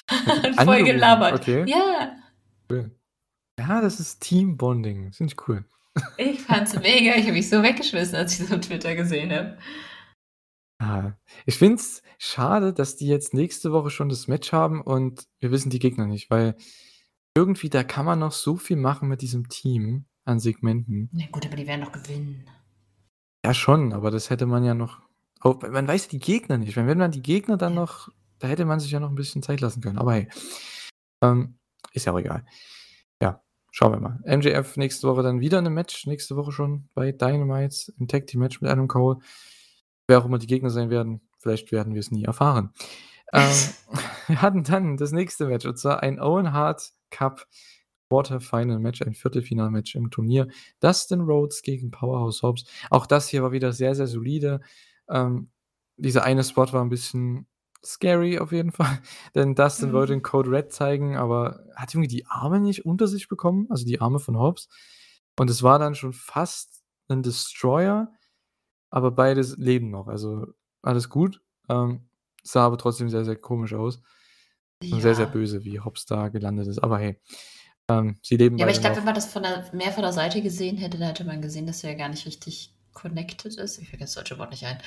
und 0.45 0.55
voll 0.61 0.85
gelabert. 0.85 1.35
okay. 1.35 1.65
Ja, 1.67 2.13
Cool. 2.71 2.91
Ja, 3.59 3.81
das 3.81 3.99
ist 3.99 4.21
Teambonding. 4.21 5.07
Das 5.09 5.17
finde 5.17 5.33
ich 5.35 5.49
cool. 5.49 5.65
ich 6.19 6.41
fand's 6.41 6.75
mega. 6.75 7.17
Ich 7.17 7.23
habe 7.25 7.33
mich 7.33 7.49
so 7.49 7.63
weggeschmissen, 7.63 8.15
als 8.15 8.35
ich 8.39 8.47
das 8.47 8.57
auf 8.57 8.61
Twitter 8.65 8.95
gesehen 8.95 9.33
habe. 9.33 9.59
Ah, 10.81 11.13
ich 11.45 11.59
finde 11.59 11.77
es 11.77 12.03
schade, 12.19 12.73
dass 12.73 12.97
die 12.97 13.09
jetzt 13.09 13.35
nächste 13.35 13.73
Woche 13.73 13.91
schon 13.91 14.09
das 14.09 14.29
Match 14.29 14.53
haben 14.53 14.81
und 14.81 15.27
wir 15.41 15.51
wissen 15.51 15.71
die 15.71 15.81
Gegner 15.81 16.07
nicht, 16.07 16.31
weil 16.31 16.57
irgendwie 17.37 17.69
da 17.69 17.83
kann 17.83 18.07
man 18.07 18.21
noch 18.21 18.33
so 18.33 18.57
viel 18.57 18.77
machen 18.77 19.09
mit 19.09 19.21
diesem 19.23 19.49
Team 19.49 20.07
an 20.25 20.39
Segmenten. 20.39 21.09
Na 21.13 21.27
gut, 21.33 21.47
aber 21.47 21.57
die 21.57 21.67
werden 21.67 21.85
doch 21.85 21.93
gewinnen. 21.93 22.49
Ja, 23.45 23.55
schon, 23.55 23.93
aber 23.93 24.11
das 24.11 24.31
hätte 24.31 24.47
man 24.47 24.65
ja 24.65 24.75
noch. 24.75 25.01
Auch, 25.41 25.61
man 25.63 25.87
weiß 25.87 26.09
die 26.09 26.19
Gegner 26.19 26.59
nicht. 26.59 26.77
Wenn 26.77 26.99
man 26.99 27.11
die 27.13 27.23
Gegner 27.23 27.57
dann 27.57 27.75
Ja. 27.75 27.81
noch. 27.81 28.09
Da 28.41 28.47
hätte 28.47 28.65
man 28.65 28.79
sich 28.79 28.91
ja 28.93 29.01
noch 29.01 29.09
ein 29.09 29.17
bisschen 29.17 29.43
Zeit 29.43 29.61
lassen 29.61 29.81
können. 29.81 29.99
Aber 29.99 30.13
hey. 30.13 30.29
Ähm, 31.23 31.59
ist 31.93 32.07
ja 32.07 32.13
auch 32.13 32.19
egal. 32.19 32.45
Ja, 33.21 33.43
schauen 33.73 33.93
wir 33.93 34.01
mal. 34.01 34.21
MJF 34.25 34.77
nächste 34.77 35.09
Woche 35.09 35.23
dann 35.25 35.41
wieder 35.41 35.59
in 35.59 35.67
einem 35.67 35.75
Match. 35.75 36.07
Nächste 36.07 36.37
Woche 36.37 36.53
schon 36.53 36.89
bei 36.95 37.11
Dynamite 37.11 37.93
im 37.99 38.07
Tag 38.07 38.27
Team 38.29 38.41
Match 38.41 38.61
mit 38.61 38.71
Adam 38.71 38.87
Cole. 38.87 39.19
Wer 40.09 40.19
auch 40.19 40.25
immer 40.25 40.39
die 40.39 40.47
Gegner 40.49 40.71
sein 40.71 40.91
werden, 40.91 41.21
vielleicht 41.39 41.71
werden 41.71 41.95
wir 41.95 42.01
es 42.01 42.11
nie 42.11 42.25
erfahren. 42.25 42.73
Ähm, 43.33 43.53
wir 44.29 44.43
hatten 44.43 44.65
dann 44.65 44.97
das 44.97 45.13
nächste 45.13 45.47
Match 45.47 45.67
und 45.67 45.79
zwar 45.79 46.03
ein 46.03 46.21
Owen 46.21 46.53
Hart 46.53 46.93
Cup 47.11 47.47
Quarterfinal 48.11 48.79
Match, 48.79 49.03
ein 49.03 49.15
Viertelfinal-Match 49.15 49.95
im 49.95 50.11
Turnier. 50.11 50.49
Dustin 50.81 51.21
Rhodes 51.21 51.61
gegen 51.63 51.91
Powerhouse 51.91 52.43
Hobbs. 52.43 52.65
Auch 52.91 53.07
das 53.07 53.29
hier 53.29 53.43
war 53.43 53.53
wieder 53.53 53.73
sehr, 53.73 53.95
sehr 53.95 54.07
solide. 54.07 54.61
Ähm, 55.11 55.51
dieser 55.99 56.25
eine 56.25 56.43
Spot 56.43 56.73
war 56.73 56.83
ein 56.83 56.89
bisschen 56.89 57.47
scary 57.85 58.39
auf 58.39 58.51
jeden 58.53 58.73
Fall, 58.73 59.01
denn 59.35 59.55
Dustin 59.55 59.91
Mhm. 59.91 59.93
wollte 59.93 60.13
den 60.15 60.23
Code 60.23 60.51
Red 60.51 60.73
zeigen, 60.73 61.17
aber 61.19 61.61
hat 61.77 61.93
irgendwie 61.95 62.09
die 62.09 62.27
Arme 62.27 62.61
nicht 62.61 62.87
unter 62.87 63.07
sich 63.07 63.29
bekommen, 63.29 63.67
also 63.71 63.85
die 63.85 64.01
Arme 64.01 64.21
von 64.21 64.39
Hobbs. 64.39 64.69
Und 65.39 65.51
es 65.51 65.63
war 65.63 65.79
dann 65.79 65.95
schon 65.95 66.15
fast 66.15 66.83
'n 67.09 67.23
Destroyer, 67.23 68.11
aber 68.91 69.11
beide 69.11 69.41
leben 69.59 69.91
noch, 69.91 70.09
also 70.09 70.47
alles 70.83 71.09
gut. 71.11 71.43
Ähm, 71.69 72.09
sah 72.43 72.65
aber 72.67 72.79
trotzdem 72.79 73.09
sehr, 73.09 73.25
sehr 73.25 73.37
komisch 73.37 73.75
aus 73.75 74.01
und 74.91 75.01
sehr, 75.01 75.15
sehr 75.15 75.27
Ja. 75.27 75.31
böse, 75.33 75.65
wie 75.65 75.81
Hobbs 75.81 76.07
da 76.07 76.29
gelandet 76.29 76.69
ist. 76.69 76.79
Aber 76.79 76.99
hey, 76.99 77.21
ähm, 77.89 78.17
sie 78.23 78.37
leben 78.37 78.59
Ja, 78.59 78.65
aber 78.65 78.73
ich 78.73 78.81
glaube, 78.81 78.97
wenn 78.97 79.05
man 79.05 79.15
das 79.15 79.27
von 79.33 79.43
der 79.43 79.65
mehr 79.73 79.93
von 79.93 80.03
der 80.03 80.13
Seite 80.13 80.43
gesehen 80.43 80.77
hätte, 80.79 80.99
dann 80.99 81.09
hätte 81.09 81.25
man 81.25 81.43
gesehen, 81.43 81.67
dass 81.67 81.85
er 81.85 81.95
gar 81.97 82.09
nicht 82.09 82.27
richtig 82.27 82.75
connected 82.95 83.57
ist. 83.57 83.79
Ich 83.79 83.89
fällt 83.91 84.03
das 84.03 84.15
deutsche 84.15 84.39
Wort 84.39 84.51
nicht 84.51 84.65
ein. 84.67 84.79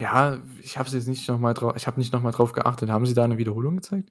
Ja, 0.00 0.40
ich 0.62 0.78
habe 0.78 0.86
es 0.88 0.94
jetzt 0.94 1.08
nicht 1.08 1.26
noch 1.28 1.38
mal 1.40 1.54
drau 1.54 1.74
ich 1.74 1.86
habe 1.88 1.98
nicht 1.98 2.12
noch 2.12 2.22
mal 2.22 2.30
drauf 2.30 2.52
geachtet. 2.52 2.88
Haben 2.90 3.04
sie 3.06 3.14
da 3.14 3.26
'ne 3.26 3.36
Wiederholung 3.38 3.76
gezeigt? 3.76 4.10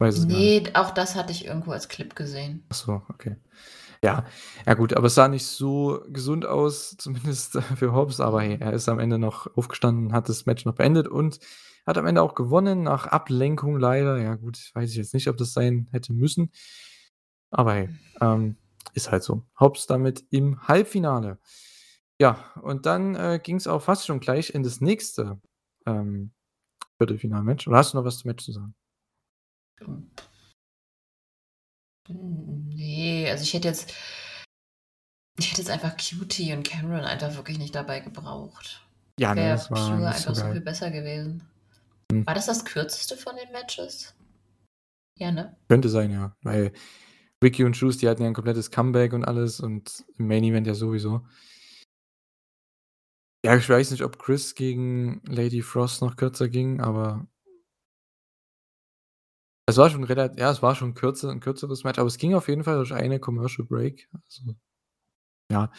Weiß 0.00 0.16
es 0.16 0.26
gar 0.26 0.40
nicht. 0.40 0.64
Ne, 0.64 0.70
auch 0.74 0.90
das 0.92 1.14
hatte 1.14 1.30
ich 1.30 1.44
irgendwo 1.44 1.72
als 1.72 1.88
Clip 1.88 2.16
gesehen. 2.16 2.64
Ach 2.70 2.74
so, 2.74 3.02
okay. 3.10 3.36
Ja. 4.02 4.24
Ja 4.66 4.74
gut, 4.74 4.94
aber 4.94 5.08
es 5.08 5.14
sah 5.14 5.28
nicht 5.28 5.44
so 5.46 6.02
gesund 6.08 6.46
aus, 6.46 6.96
zumindest 6.98 7.60
für 7.76 7.92
Hobbs, 7.92 8.20
aber 8.20 8.42
hey, 8.42 8.56
er 8.60 8.72
ist 8.72 8.88
am 8.88 8.98
Ende 8.98 9.18
noch 9.18 9.54
aufgestanden, 9.56 10.12
hat 10.12 10.28
das 10.28 10.46
Match 10.46 10.64
noch 10.64 10.74
beendet 10.74 11.06
und 11.08 11.38
hat 11.86 11.98
am 11.98 12.06
Ende 12.06 12.22
auch 12.22 12.34
gewonnen 12.34 12.82
nach 12.82 13.06
Ablenkung 13.06 13.78
leider. 13.78 14.18
Ja 14.18 14.36
gut, 14.36 14.70
weiß 14.74 14.90
ich 14.90 14.96
jetzt 14.96 15.14
nicht, 15.14 15.28
ob 15.28 15.36
das 15.36 15.52
sein 15.52 15.88
hätte 15.92 16.12
müssen. 16.12 16.50
Aber 17.50 17.74
hey, 17.74 17.88
ähm, 18.20 18.56
ist 18.94 19.10
halt 19.10 19.22
so. 19.22 19.42
Hobbs 19.58 19.86
damit 19.86 20.24
im 20.30 20.66
Halbfinale. 20.68 21.38
Ja, 22.20 22.44
und 22.62 22.86
dann, 22.86 23.14
äh, 23.16 23.40
ging's 23.42 23.66
auch 23.66 23.82
fast 23.82 24.06
schon 24.06 24.20
gleich 24.20 24.50
in 24.54 24.62
das 24.62 24.80
nächste, 24.80 25.40
ähm, 25.86 26.32
Viertelfinalmatch. 26.98 27.68
Oder 27.68 27.78
hast 27.78 27.94
du 27.94 27.98
noch 27.98 28.04
was 28.04 28.18
zum 28.18 28.28
Match 28.30 28.44
zu 28.44 28.52
sagen? 28.52 28.74
Hm. 32.10 32.18
Hm, 32.46 32.68
ne, 32.74 33.28
also 33.30 33.42
ich 33.42 33.54
hätte 33.54 33.68
jetzt 33.68 33.92
ich 35.38 35.50
hätte 35.50 35.62
jetzt 35.62 35.70
einfach 35.70 35.96
Cutie 35.96 36.52
und 36.52 36.64
Cameron 36.64 37.04
einfach 37.04 37.34
wirklich 37.36 37.58
nicht 37.58 37.74
dabei 37.74 38.00
gebraucht. 38.00 38.86
Ja, 39.18 39.34
ne, 39.34 39.42
Wäre 39.42 39.50
das 39.52 39.70
war 39.70 39.96
pure 39.96 40.08
einfach 40.08 40.34
so 40.34 40.42
so 40.42 40.52
viel 40.52 40.60
besser 40.60 40.90
gewesen. 40.90 41.48
Hm. 42.12 42.26
War 42.26 42.34
das 42.34 42.46
das 42.46 42.64
kürzeste 42.64 43.16
von 43.16 43.36
den 43.36 43.50
Matches? 43.52 44.14
Ja, 45.16 45.30
ne? 45.30 45.56
Könnte 45.68 45.88
sein, 45.88 46.10
ja, 46.10 46.36
weil 46.42 46.72
Ricky 47.42 47.64
und 47.64 47.76
Juice, 47.76 47.98
die 47.98 48.08
hatten 48.08 48.22
ja 48.22 48.28
'n 48.28 48.34
komplettes 48.34 48.70
Comeback 48.70 49.12
und 49.12 49.24
alles 49.24 49.60
und 49.60 50.04
im 50.18 50.26
Main 50.26 50.44
Event 50.44 50.66
ja 50.66 50.74
sowieso. 50.74 51.24
Ja, 53.44 53.56
ich 53.56 53.68
weiß 53.68 53.90
nicht, 53.92 54.02
ob 54.02 54.18
Chris 54.18 54.54
gegen 54.54 55.22
Lady 55.24 55.62
Frost 55.62 56.02
noch 56.02 56.16
kürzer 56.16 56.48
ging, 56.48 56.80
aber 56.80 57.26
es 59.70 59.78
war 59.78 59.90
schon 59.90 60.04
relat 60.04 60.38
ja, 60.38 60.50
es 60.50 60.62
war 60.62 60.74
schon 60.76 60.94
kürzer 60.94 61.30
'n 61.30 61.40
kürzeres 61.40 61.84
Match, 61.84 61.98
aber 61.98 62.08
es 62.08 62.18
ging 62.18 62.34
auf 62.34 62.48
jeden 62.48 62.64
Fall 62.64 62.76
durch 62.76 62.92
eine 62.94 63.20
Commercial 63.20 63.66
Break. 63.66 64.08
Also, 64.26 64.54
ja, 65.52 65.70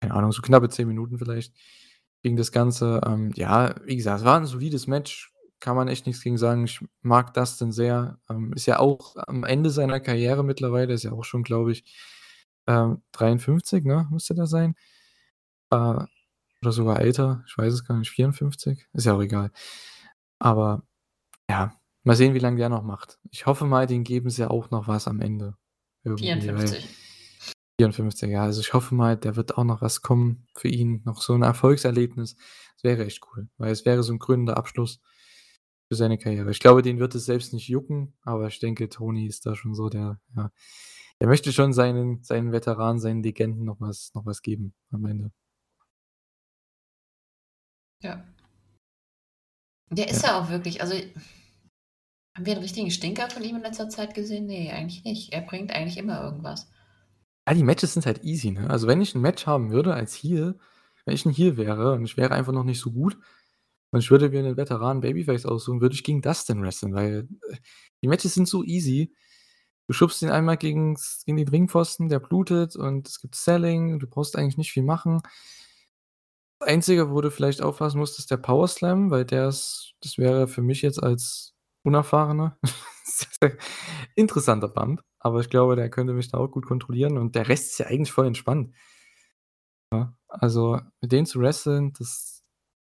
keine 0.00 0.14
Ahnung, 0.14 0.32
so 0.32 0.42
knappe 0.42 0.68
10 0.70 0.88
Minuten 0.88 1.18
vielleicht 1.18 1.54
ging 2.22 2.36
das 2.36 2.52
Ganze. 2.52 3.00
Ähm, 3.06 3.32
ja, 3.36 3.74
wie 3.86 3.96
gesagt, 3.96 4.20
es 4.20 4.24
war 4.26 4.38
'n 4.38 4.46
solides 4.46 4.86
Match, 4.88 5.32
kann 5.60 5.76
man 5.76 5.88
echt 5.88 6.06
nix 6.06 6.22
gegen 6.22 6.38
sagen. 6.38 6.64
Ich 6.66 6.80
mag 7.02 7.34
Dustin 7.34 7.72
sehr. 7.72 8.18
Ähm, 8.30 8.52
ist 8.54 8.66
ja 8.66 8.78
auch 8.80 9.16
am 9.28 9.44
Ende 9.44 9.70
seiner 9.70 10.00
Karriere 10.00 10.44
mittlerweile, 10.44 10.94
ist 10.94 11.04
ja 11.04 11.12
auch 11.12 11.24
schon, 11.24 11.44
glaube 11.44 11.72
ich, 11.72 11.84
ähm, 12.68 13.02
53, 13.12 13.84
ne, 13.86 14.06
müsste 14.10 14.34
der 14.34 14.46
sein. 14.48 14.74
Äh, 15.72 15.76
oder 16.62 16.72
sogar 16.72 17.00
älter, 17.00 17.44
ich 17.48 17.56
weiß 17.58 17.72
es 17.74 17.84
gar 17.84 17.98
nicht, 17.98 18.10
54? 18.10 18.86
Ist 18.94 19.06
ja 19.06 19.14
auch 19.16 19.22
egal. 19.22 19.50
Aber 20.40 20.84
ja, 21.50 21.74
mal 22.06 22.16
sehen, 22.16 22.34
wie 22.34 22.40
lang 22.40 22.56
der 22.56 22.70
noch 22.70 22.84
macht. 22.84 23.18
Ich 23.30 23.46
hoffe 23.46 23.66
mal, 23.66 23.86
den 23.86 24.04
geben 24.04 24.30
sie 24.30 24.50
auch 24.50 24.70
noch 24.70 24.88
was 24.88 25.08
am 25.08 25.20
Ende 25.20 25.56
irgendwie, 26.04 26.52
weil 26.52 26.78
54. 26.78 26.88
54, 27.80 28.30
ja, 28.30 28.42
also 28.44 28.60
ich 28.62 28.74
hoffe 28.74 28.94
mal, 28.94 29.16
da 29.18 29.36
wird 29.36 29.58
auch 29.58 29.64
noch 29.64 29.82
was 29.82 30.02
kommen 30.02 30.46
für 30.56 30.68
ihn, 30.68 31.02
noch 31.04 31.22
so 31.22 31.34
'n 31.34 31.42
Erfolgserlebnis. 31.42 32.36
Das 32.76 32.84
wäre 32.84 33.06
echt 33.06 33.22
cool, 33.34 33.48
weil 33.58 33.72
es 33.72 33.84
wäre 33.86 34.02
so 34.04 34.12
'n 34.14 34.18
krönender 34.20 34.56
Abschluss 34.58 35.00
für 35.90 35.96
seine 35.96 36.18
Karriere. 36.18 36.50
Ich 36.52 36.60
glaube, 36.60 36.82
den 36.82 36.98
wird 37.00 37.14
es 37.16 37.26
selbst 37.26 37.52
nicht 37.54 37.68
jucken, 37.68 38.14
aber 38.22 38.48
ich 38.48 38.60
denke, 38.60 38.88
Tony 38.90 39.26
ist 39.26 39.46
da 39.46 39.56
schon 39.56 39.74
so 39.74 39.88
der 39.90 40.20
ja, 40.36 40.50
der 41.20 41.28
möchte 41.28 41.52
schon 41.52 41.72
seinen 41.74 42.22
seinen 42.24 42.52
Veteranen, 42.52 43.00
seinen 43.00 43.22
Legenden 43.24 43.64
noch 43.66 43.80
was 43.80 44.12
noch 44.14 44.26
was 44.26 44.42
geben 44.42 44.74
am 44.92 45.06
Ende. 45.06 45.32
Ja. 48.02 48.26
Der 49.90 50.08
ist 50.08 50.22
Ja. 50.22 50.30
ja 50.30 50.40
auch 50.40 50.50
wirklich 50.50 50.80
also 50.82 50.94
haben 52.36 52.46
wir 52.46 52.54
'n 52.56 52.60
richtigen 52.62 52.90
Stinker 52.92 53.30
von 53.30 53.42
ihm 53.44 53.56
in 53.56 53.62
letzter 53.62 53.88
Zeit 53.90 54.14
gesehen? 54.14 54.46
Ne, 54.46 54.72
eigentlich 54.72 55.04
nicht. 55.04 55.32
Er 55.34 55.42
bringt 55.42 55.72
eigentlich 55.72 55.98
immer 55.98 56.22
irgendwas. 56.22 56.68
Ja, 57.48 57.54
die 57.54 57.62
Matches 57.62 57.94
sind 57.94 58.06
halt 58.06 58.24
easy, 58.24 58.50
ne? 58.50 58.68
Also, 58.68 58.88
wenn 58.88 59.00
ich 59.00 59.14
'n 59.14 59.20
Match 59.20 59.46
haben 59.46 59.70
würde 59.70 59.94
als 59.94 60.14
Heel 60.14 60.58
wenn 61.04 61.14
ich 61.14 61.24
'n 61.24 61.30
Heel 61.32 61.56
wäre 61.56 61.92
und 61.92 62.04
ich 62.04 62.16
wäre 62.16 62.32
einfach 62.34 62.52
noch 62.52 62.64
nicht 62.64 62.80
so 62.80 62.90
gut 62.90 63.16
und 63.92 64.00
ich 64.00 64.10
würde 64.10 64.28
mir 64.30 64.42
'nen 64.42 64.56
Veteranen 64.56 65.00
Babyface 65.00 65.46
aussuchen, 65.46 65.80
würde 65.80 65.94
ich 65.94 66.02
gegen 66.02 66.22
Dustin 66.22 66.60
wresteln, 66.62 66.92
weil, 66.94 67.28
äh, 67.50 67.56
die 68.02 68.08
Matches 68.08 68.34
sind 68.34 68.48
so 68.48 68.64
easy. 68.64 69.14
Du 69.88 69.94
schubst 69.94 70.22
ihn 70.22 70.30
einmal 70.30 70.56
gegens 70.58 71.22
gegen 71.26 71.36
den 71.38 71.48
Ringpfosten, 71.48 72.08
der 72.08 72.20
blutet 72.20 72.76
und 72.76 73.08
es 73.08 73.20
gibt 73.20 73.36
Selling. 73.36 73.98
Du 74.00 74.08
brauchst 74.08 74.36
eigentlich 74.36 74.58
nicht 74.58 74.72
viel 74.72 74.82
machen. 74.84 75.22
Das 76.60 76.68
Einzige, 76.70 77.10
wo 77.10 77.20
du 77.20 77.30
vielleicht 77.30 77.60
aufpassen 77.60 77.98
musst, 77.98 78.18
ist 78.18 78.30
der 78.30 78.38
Powerslam, 78.38 79.10
weil 79.10 79.26
der 79.26 79.48
ist 79.48 79.92
das 80.00 80.16
wäre 80.16 80.48
für 80.48 80.62
mich 80.62 80.80
jetzt 80.82 81.02
als 81.02 81.50
Unerfahrener 81.86 82.58
interessanter 84.16 84.68
Bump, 84.68 85.02
aber 85.20 85.40
ich 85.40 85.50
glaube, 85.50 85.76
der 85.76 85.90
könnte 85.90 86.12
mich 86.14 86.28
da 86.30 86.38
auch 86.38 86.48
gut 86.50 86.66
kontrollieren 86.66 87.18
und 87.18 87.34
der 87.36 87.48
Rest 87.48 87.72
ist 87.72 87.78
ja 87.78 87.86
eigentlich 87.86 88.12
voll 88.12 88.26
entspannt. 88.26 88.74
Ja, 89.92 90.14
also 90.28 90.80
mit 91.00 91.12
denen 91.12 91.26
zu 91.26 91.40
wresteln, 91.40 91.92
das 91.98 92.42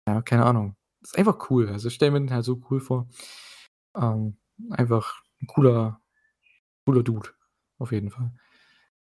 ja, 0.07 0.21
keine 0.21 0.45
Ahnung. 0.45 0.75
Ist 1.03 1.17
einfach 1.17 1.49
cool. 1.49 1.69
Also, 1.69 1.87
ich 1.87 1.93
stelle 1.95 2.11
mir 2.11 2.19
den 2.19 2.33
halt 2.33 2.45
so 2.45 2.59
cool 2.69 2.79
vor. 2.81 3.07
Ähm, 3.97 4.37
einfach 4.71 5.23
'n 5.41 5.47
cooler 5.47 6.01
cooler 6.85 7.03
Dude, 7.03 7.29
auf 7.79 7.91
jeden 7.93 8.11
Fall. 8.11 8.33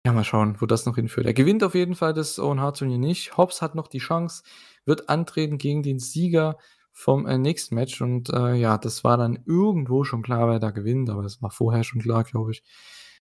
Ja, 0.06 0.12
mal 0.14 0.24
schauen, 0.24 0.60
wo 0.60 0.66
das 0.66 0.86
noch 0.86 0.96
hinführt. 0.96 1.26
Er 1.26 1.34
gewinnt 1.34 1.64
auf 1.64 1.74
jeden 1.76 1.94
Fall 1.96 2.14
das 2.14 2.38
Owen 2.40 2.60
Hart 2.60 2.78
Turnier 2.78 2.98
nicht. 2.98 3.36
Hobbs 3.38 3.62
hat 3.62 3.74
noch 3.76 3.88
die 3.88 3.98
Chance, 4.00 4.44
wird 4.86 5.08
antreten 5.10 5.58
gegen 5.58 5.82
den 5.84 5.98
Sieger 6.00 6.58
vom, 6.94 7.26
äh, 7.26 7.38
nächsten 7.38 7.76
Match 7.76 8.00
und, 8.02 8.30
äh, 8.30 8.54
ja, 8.56 8.78
das 8.78 9.04
war 9.04 9.18
dann 9.18 9.40
irgendwo 9.46 10.04
schon 10.04 10.22
klar, 10.22 10.48
wer 10.50 10.60
da 10.60 10.70
gewinnt, 10.72 11.10
aber 11.10 11.24
es 11.24 11.42
war 11.42 11.50
vorher 11.52 11.84
schon 11.84 12.02
klar, 12.02 12.24
glaube 12.24 12.52
ich. 12.52 12.64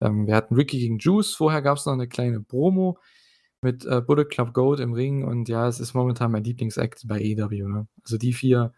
Ähm, 0.02 0.26
wir 0.28 0.36
hatten 0.36 0.54
Ricky 0.56 0.80
gegen 0.80 0.98
Juice. 0.98 1.34
Vorher 1.36 1.62
gab's 1.62 1.86
noch 1.86 1.96
'ne 1.96 2.08
kleine 2.08 2.40
Promo 2.42 2.98
mit, 3.62 3.86
äh, 3.86 4.02
Bullet 4.02 4.26
Club 4.26 4.54
Gold 4.54 4.80
im 4.80 4.94
Ring 4.94 5.24
und 5.24 5.48
ja, 5.50 5.68
es 5.68 5.80
ist 5.80 5.94
momentan 5.94 6.32
mein 6.32 6.44
Lieblings-Act 6.44 7.06
bei 7.08 7.16
AEW, 7.20 7.68
ne? 7.68 7.88
Also, 8.04 8.18
die 8.18 8.32
4 8.34 8.72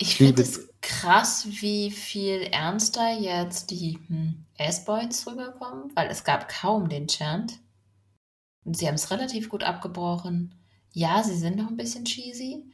Ich 0.00 0.14
finde 0.16 0.42
es 0.42 0.68
krass, 0.80 1.44
wie 1.60 1.90
viel 1.90 2.42
ernster 2.52 3.18
jetzt 3.18 3.70
die, 3.72 3.98
hm, 4.06 4.44
S-Boys 4.56 5.26
rüberkommen, 5.26 5.90
weil 5.96 6.08
es 6.08 6.22
gab 6.22 6.48
kaum 6.48 6.88
den 6.88 7.08
Chant. 7.08 7.58
Und 8.66 8.76
sie 8.76 8.86
haben's 8.86 9.10
relativ 9.10 9.48
gut 9.48 9.62
abgebrochen. 9.64 10.54
Ja, 10.92 11.22
sie 11.22 11.36
sind 11.36 11.56
noch 11.56 11.68
'n 11.70 11.76
bisschen 11.76 12.04
cheesy, 12.04 12.64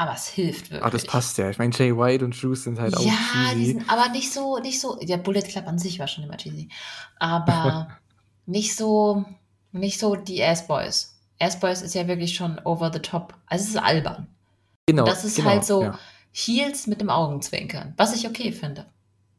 aber 0.00 0.14
es 0.14 0.28
hilft 0.28 0.72
Ah, 0.72 0.76
das 0.88 0.92
wirklich. 1.02 1.06
passt 1.08 1.36
ja. 1.36 1.50
Ich 1.50 1.58
meine, 1.58 1.74
Jay 1.76 1.94
White 1.94 2.24
und 2.24 2.34
Juice 2.34 2.64
sind 2.64 2.80
halt 2.80 2.96
auch 2.96 3.02
Ja, 3.02 3.12
die 3.54 3.58
cheesy. 3.58 3.72
sind 3.72 3.90
aber 3.92 4.08
nicht 4.08 4.32
so 4.32 4.58
nicht 4.58 4.80
so 4.80 4.96
der 4.96 5.18
Bullet 5.18 5.42
Club 5.42 5.66
an 5.66 5.78
sich 5.78 5.98
war 5.98 6.08
schon 6.08 6.24
immer 6.24 6.38
cheesy, 6.38 6.70
aber 7.18 7.88
nicht 8.46 8.74
so 8.76 9.24
nicht 9.72 10.00
so 10.00 10.16
die 10.16 10.40
S-Boys. 10.40 11.20
S-Boys 11.38 11.82
ist 11.82 11.94
ja 11.94 12.08
wirklich 12.08 12.34
schon 12.34 12.58
over 12.64 12.90
the 12.92 12.98
top. 12.98 13.34
Also, 13.46 13.64
es 13.64 13.70
ist 13.70 13.76
albern. 13.76 14.26
Genau, 14.86 15.02
Und 15.04 15.08
das 15.10 15.24
ist 15.24 15.36
genau, 15.36 15.50
halt 15.50 15.64
so 15.64 15.82
ja. 15.82 15.98
Heels 16.32 16.86
mit 16.86 17.00
dem 17.00 17.10
Augenzwinkern, 17.10 17.94
was 17.96 18.14
ich 18.14 18.26
okay 18.26 18.52
finde. 18.52 18.86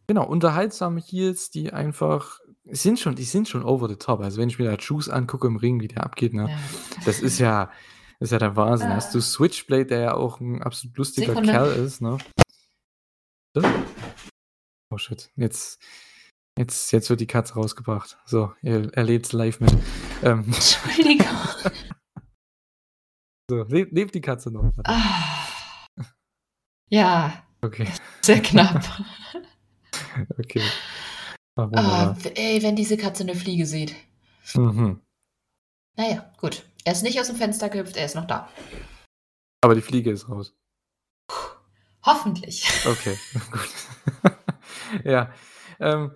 Genau, 0.08 0.26
unterhaltsame 0.26 1.02
Heels, 1.02 1.50
die 1.50 1.74
einfach 1.74 2.40
sind 2.66 3.00
schon 3.00 3.16
die 3.16 3.24
sind 3.24 3.50
schon 3.50 3.64
over 3.64 3.90
the 3.90 3.96
top. 3.96 4.22
Also, 4.22 4.40
wenn 4.40 4.50
ich 4.50 4.60
mir 4.60 4.70
da 4.70 4.78
Juice 4.78 5.10
angucke 5.10 5.48
im 5.48 5.56
Ring, 5.58 5.82
wie 5.82 5.88
der 5.88 6.04
abgeht, 6.04 6.34
ne? 6.34 6.50
Ja. 6.50 6.58
Das 7.06 7.20
ist 7.20 7.40
ja 7.40 7.72
ist 8.22 8.32
ja 8.32 8.38
der 8.40 8.56
Wahnsinn. 8.56 8.90
Da 8.90 8.96
hast 8.96 9.14
du 9.14 9.18
Ah. 9.20 9.22
Switchblade, 9.22 9.86
der 9.88 10.00
ja 10.00 10.14
auch 10.14 10.40
'n 10.40 10.62
absolut 10.62 10.98
lustiger 10.98 11.28
Sekunde. 11.28 11.52
Kerl 11.52 11.72
ist, 11.74 12.02
ne? 12.02 12.18
Oh 14.94 14.98
shit, 14.98 15.30
jetzt 15.36 15.80
jetzt 16.58 16.92
jetzt 16.92 17.10
wird 17.10 17.20
die 17.22 17.28
Katze 17.28 17.54
rausgebracht. 17.56 18.18
So, 18.26 18.54
ihr 18.62 18.92
erlebt's 18.94 19.32
live 19.34 19.60
mit. 19.60 19.74
Ähm, 20.24 20.44
Entschuldigung. 20.48 21.28
so, 23.50 23.64
lebt 23.64 23.92
lebt 23.94 24.16
die 24.16 24.22
Katze 24.22 24.52
noch? 24.52 24.72
Ah. 24.84 25.48
Ja, 26.90 27.44
Okay. 27.64 27.88
sehr 28.22 28.42
knapp. 28.42 28.84
Okay. 30.40 30.62
Ah, 31.56 31.70
Ah, 31.76 32.16
w 32.20 32.30
ey, 32.36 32.62
wenn 32.64 32.76
diese 32.76 32.98
Katze 32.98 33.24
'ne 33.24 33.34
Fliege 33.36 33.66
sieht. 33.66 33.96
Mhm. 34.56 35.00
Na 35.98 36.10
ja, 36.10 36.32
gut. 36.38 36.66
Er 36.84 36.94
ist 36.94 37.04
nicht 37.04 37.20
aus'm 37.20 37.36
Fenster 37.36 37.70
gehüpft, 37.70 37.96
er 37.96 38.06
ist 38.06 38.16
noch 38.16 38.26
da. 38.26 38.50
Aber 39.62 39.76
die 39.76 39.82
Fliege 39.82 40.12
ist 40.12 40.30
raus. 40.30 40.56
Hoffentlich. 42.04 42.68
Okay, 42.86 43.18
gut. 43.52 44.34
ja. 45.04 45.32
Ähm, 45.80 46.12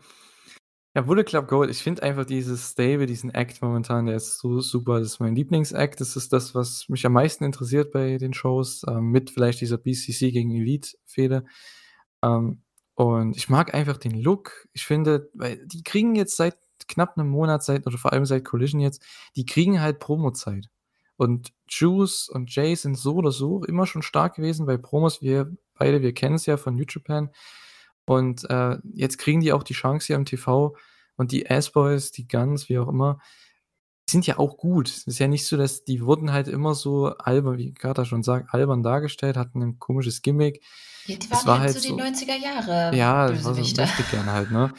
ja, 0.95 1.01
Bullet 1.01 1.25
Club 1.25 1.47
Gold, 1.47 1.69
ich 1.69 1.83
finde 1.83 2.03
einfach 2.03 2.25
dieses 2.25 2.71
Stable, 2.71 3.05
diesen 3.05 3.29
Act 3.29 3.61
momentan, 3.61 4.05
der 4.05 4.15
ist 4.15 4.39
so 4.39 4.61
super. 4.61 4.99
Das 4.99 5.09
ist 5.09 5.19
mein 5.19 5.35
Lieblingsact. 5.35 5.99
Das 5.99 6.15
ist 6.15 6.33
das, 6.33 6.55
was 6.55 6.87
mich 6.87 7.05
am 7.05 7.11
meisten 7.11 7.43
interessiert 7.43 7.91
bei 7.91 8.17
den 8.17 8.33
Shows, 8.33 8.83
ähm, 8.87 9.11
mit 9.11 9.29
vielleicht 9.29 9.61
dieser 9.61 9.77
BCC 9.77 10.31
gegen 10.31 10.51
Elite-Fehde. 10.51 11.45
Ähm, 12.23 12.63
und 12.95 13.35
ich 13.35 13.49
mag 13.49 13.73
einfach 13.73 13.97
den 13.97 14.15
Look. 14.15 14.67
Ich 14.71 14.85
finde, 14.85 15.29
weil 15.33 15.63
die 15.67 15.83
kriegen 15.83 16.15
jetzt 16.15 16.37
seit 16.37 16.57
knapp 16.87 17.17
einem 17.17 17.29
Monat, 17.29 17.63
seit, 17.63 17.87
oder 17.87 17.97
vor 17.97 18.13
allem 18.13 18.25
seit 18.25 18.45
Collision 18.45 18.81
jetzt, 18.81 19.03
die 19.35 19.45
kriegen 19.45 19.81
halt 19.81 19.99
Promo-Zeit. 19.99 20.69
Und 21.17 21.53
Juice 21.67 22.29
und 22.29 22.53
Jay 22.53 22.75
sind 22.75 22.97
so 22.97 23.15
oder 23.15 23.31
so 23.31 23.63
immer 23.63 23.85
schon 23.85 24.01
stark 24.01 24.35
gewesen 24.35 24.65
bei 24.65 24.77
Promos. 24.77 25.21
Wir 25.21 25.55
beide, 25.75 26.01
wir 26.01 26.13
kennen 26.13 26.35
es 26.35 26.45
ja 26.45 26.57
von 26.57 26.75
New 26.75 26.85
Japan. 26.87 27.29
Und 28.05 28.49
äh, 28.49 28.77
jetzt 28.93 29.17
kriegen 29.17 29.39
die 29.41 29.53
auch 29.53 29.63
die 29.63 29.73
Chance 29.73 30.07
hier 30.07 30.15
im 30.17 30.25
TV. 30.25 30.75
Und 31.15 31.31
die 31.31 31.45
S-Boys, 31.45 32.11
die 32.11 32.27
Guns, 32.27 32.67
wie 32.69 32.77
auch 32.77 32.89
immer, 32.89 33.19
sind 34.09 34.27
ja 34.27 34.37
auch 34.37 34.57
gut. 34.57 34.89
Es 34.89 35.07
ist 35.07 35.19
ja 35.19 35.27
nicht 35.27 35.47
so, 35.47 35.57
dass 35.57 35.83
die 35.83 36.05
wurden 36.05 36.31
halt 36.31 36.47
immer 36.47 36.75
so 36.75 37.07
albern, 37.07 37.57
wie 37.57 37.73
Carter 37.73 38.05
schon 38.05 38.21
sagt, 38.21 38.53
albern 38.53 38.83
dargestellt, 38.83 39.37
hatten 39.37 39.61
ein 39.61 39.79
komisches 39.79 40.21
Gimmick. 40.21 40.61
Ja, 41.05 41.15
die 41.15 41.31
waren 41.31 41.47
war 41.47 41.59
halt 41.59 41.73
halt 41.73 41.81
so 41.81 41.95
die 41.95 42.01
so 42.01 42.25
90er 42.25 42.37
Jahre 42.37 42.95
ja, 42.95 43.29
das 43.29 43.43
war 43.45 43.55
so 43.55 43.61
möchte 43.61 44.03
gerne 44.11 44.31
halt, 44.31 44.51
ne? 44.51 44.73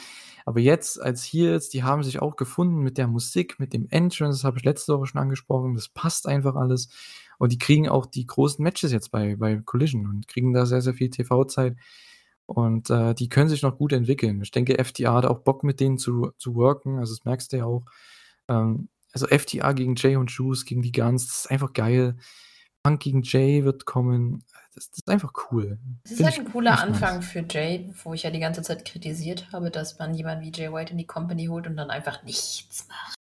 Aber 0.47 0.61
jetzt 0.61 1.03
als 1.03 1.25
Heels, 1.25 1.69
die 1.71 1.83
haben 1.85 2.05
sich 2.05 2.21
auch 2.23 2.37
gefunden 2.37 2.79
mit 2.81 2.99
der 2.99 3.09
Musik, 3.09 3.59
mit 3.61 3.73
dem 3.75 3.89
Entrance, 3.91 4.39
das 4.39 4.45
habe 4.45 4.59
ich 4.59 4.65
letzte 4.65 4.95
Woche 4.97 5.07
schon 5.07 5.21
angesprochen, 5.21 5.75
das 5.75 5.89
passt 5.91 6.29
einfach 6.29 6.55
alles. 6.57 6.89
Und 7.39 7.53
die 7.53 7.59
kriegen 7.59 7.89
auch 7.89 8.07
die 8.07 8.27
großen 8.27 8.63
Matches 8.63 8.93
jetzt 8.93 9.11
bei 9.11 9.37
bei 9.37 9.57
Collision 9.65 10.07
und 10.07 10.29
kriegen 10.29 10.55
da 10.55 10.65
sehr, 10.67 10.83
sehr 10.83 10.95
viel 10.95 11.11
TV-Zeit. 11.11 11.77
Und, 12.47 12.91
äh, 12.91 13.15
die 13.15 13.29
können 13.29 13.49
sich 13.49 13.63
noch 13.63 13.77
gut 13.79 13.93
entwickeln. 13.93 14.41
Ich 14.43 14.53
denke, 14.53 14.79
FTA 14.85 15.15
hat 15.15 15.27
auch 15.27 15.41
Bock, 15.41 15.65
mit 15.65 15.81
denen 15.81 15.99
zu 15.99 16.31
zu 16.39 16.55
worken, 16.55 16.99
also 16.99 17.15
das 17.15 17.25
merkst 17.25 17.53
du 17.53 17.57
ja 17.59 17.65
auch. 17.67 17.85
Ähm, 18.49 18.89
also 19.13 19.27
FTA 19.29 19.73
gegen 19.73 19.97
Jay 19.97 20.17
und 20.17 20.31
Juice, 20.31 20.65
gegen 20.67 20.83
die 20.83 20.93
Guns, 20.93 21.27
das 21.27 21.37
ist 21.47 21.51
einfach 21.51 21.73
geil. 21.73 22.17
Punk 22.85 23.01
gegen 23.01 23.23
Jay 23.23 23.65
wird 23.65 23.85
kommen. 23.87 24.45
Das 24.77 24.91
das 24.91 24.99
ist 24.99 25.09
einfach 25.09 25.33
cool. 25.51 25.79
Es 26.05 26.11
ist 26.11 26.17
Finde 26.19 26.33
halt 26.33 26.41
ein 26.41 26.53
cooler 26.53 26.79
Anfang 26.79 27.17
nice. 27.17 27.29
für 27.29 27.45
Jay, 27.49 27.91
wo 28.05 28.13
ich 28.13 28.25
ja 28.25 28.31
die 28.31 28.41
ganze 28.41 28.61
Zeit 28.61 28.85
kritisiert 28.85 29.51
habe, 29.51 29.71
dass 29.71 29.99
man 29.99 30.13
jemanden 30.15 30.45
wie 30.45 30.53
Jay 30.53 30.71
White 30.71 30.93
in 30.93 30.99
die 30.99 31.07
Company 31.07 31.47
holt 31.47 31.67
und 31.67 31.79
dann 31.79 31.91
einfach 31.91 32.23
nichts 32.25 32.87
macht. 32.87 33.15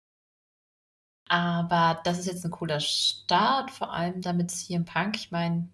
Aber 1.28 2.00
das 2.04 2.18
ist 2.18 2.26
jetzt 2.26 2.44
ein 2.44 2.50
cooler 2.50 2.80
Start, 2.80 3.70
vor 3.70 3.92
allem 3.92 4.22
damit 4.22 4.50
CM 4.50 4.86
Punk, 4.86 5.16
ich 5.16 5.30
meine, 5.30 5.68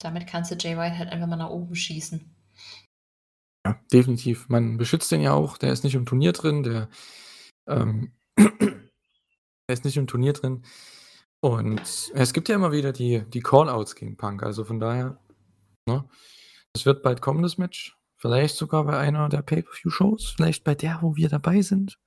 damit 0.00 0.28
kannst 0.28 0.52
du 0.52 0.56
Jay 0.56 0.76
White 0.76 0.98
halt 0.98 1.10
einfach 1.10 1.26
mal 1.26 1.36
nach 1.36 1.50
oben 1.50 1.74
schießen. 1.74 2.32
Ja, 3.66 3.80
definitiv. 3.92 4.48
Man 4.48 4.76
beschützt 4.76 5.10
den 5.10 5.20
ja 5.20 5.32
auch. 5.32 5.56
Der 5.56 5.72
ist 5.72 5.82
nicht 5.82 5.94
im 5.94 6.06
Turnier 6.06 6.32
drin, 6.32 6.62
der, 6.62 6.88
ähm 7.66 8.12
der 8.38 9.72
ist 9.72 9.84
nicht 9.84 9.96
im 9.96 10.06
Turnier 10.06 10.32
drin. 10.32 10.64
Und 11.44 12.10
es 12.14 12.32
gibt 12.32 12.48
ja 12.48 12.54
immer 12.54 12.72
wieder 12.72 12.90
die 12.90 13.22
die 13.28 13.40
Callouts 13.42 13.96
gegen 13.96 14.16
Punk, 14.16 14.42
also 14.42 14.64
von 14.64 14.80
daher, 14.80 15.18
ne? 15.86 16.02
Es 16.74 16.86
wird 16.86 17.02
bald 17.02 17.20
kommen, 17.20 17.42
das 17.42 17.58
Match. 17.58 17.98
Vielleicht 18.16 18.56
sogar 18.56 18.84
bei 18.84 18.96
einer 18.96 19.28
der 19.28 19.42
Pay-per-View-Shows, 19.42 20.32
vielleicht 20.34 20.64
bei 20.64 20.74
der, 20.74 21.00
wo 21.02 21.16
wir 21.16 21.28
dabei 21.28 21.60
sind. 21.60 21.98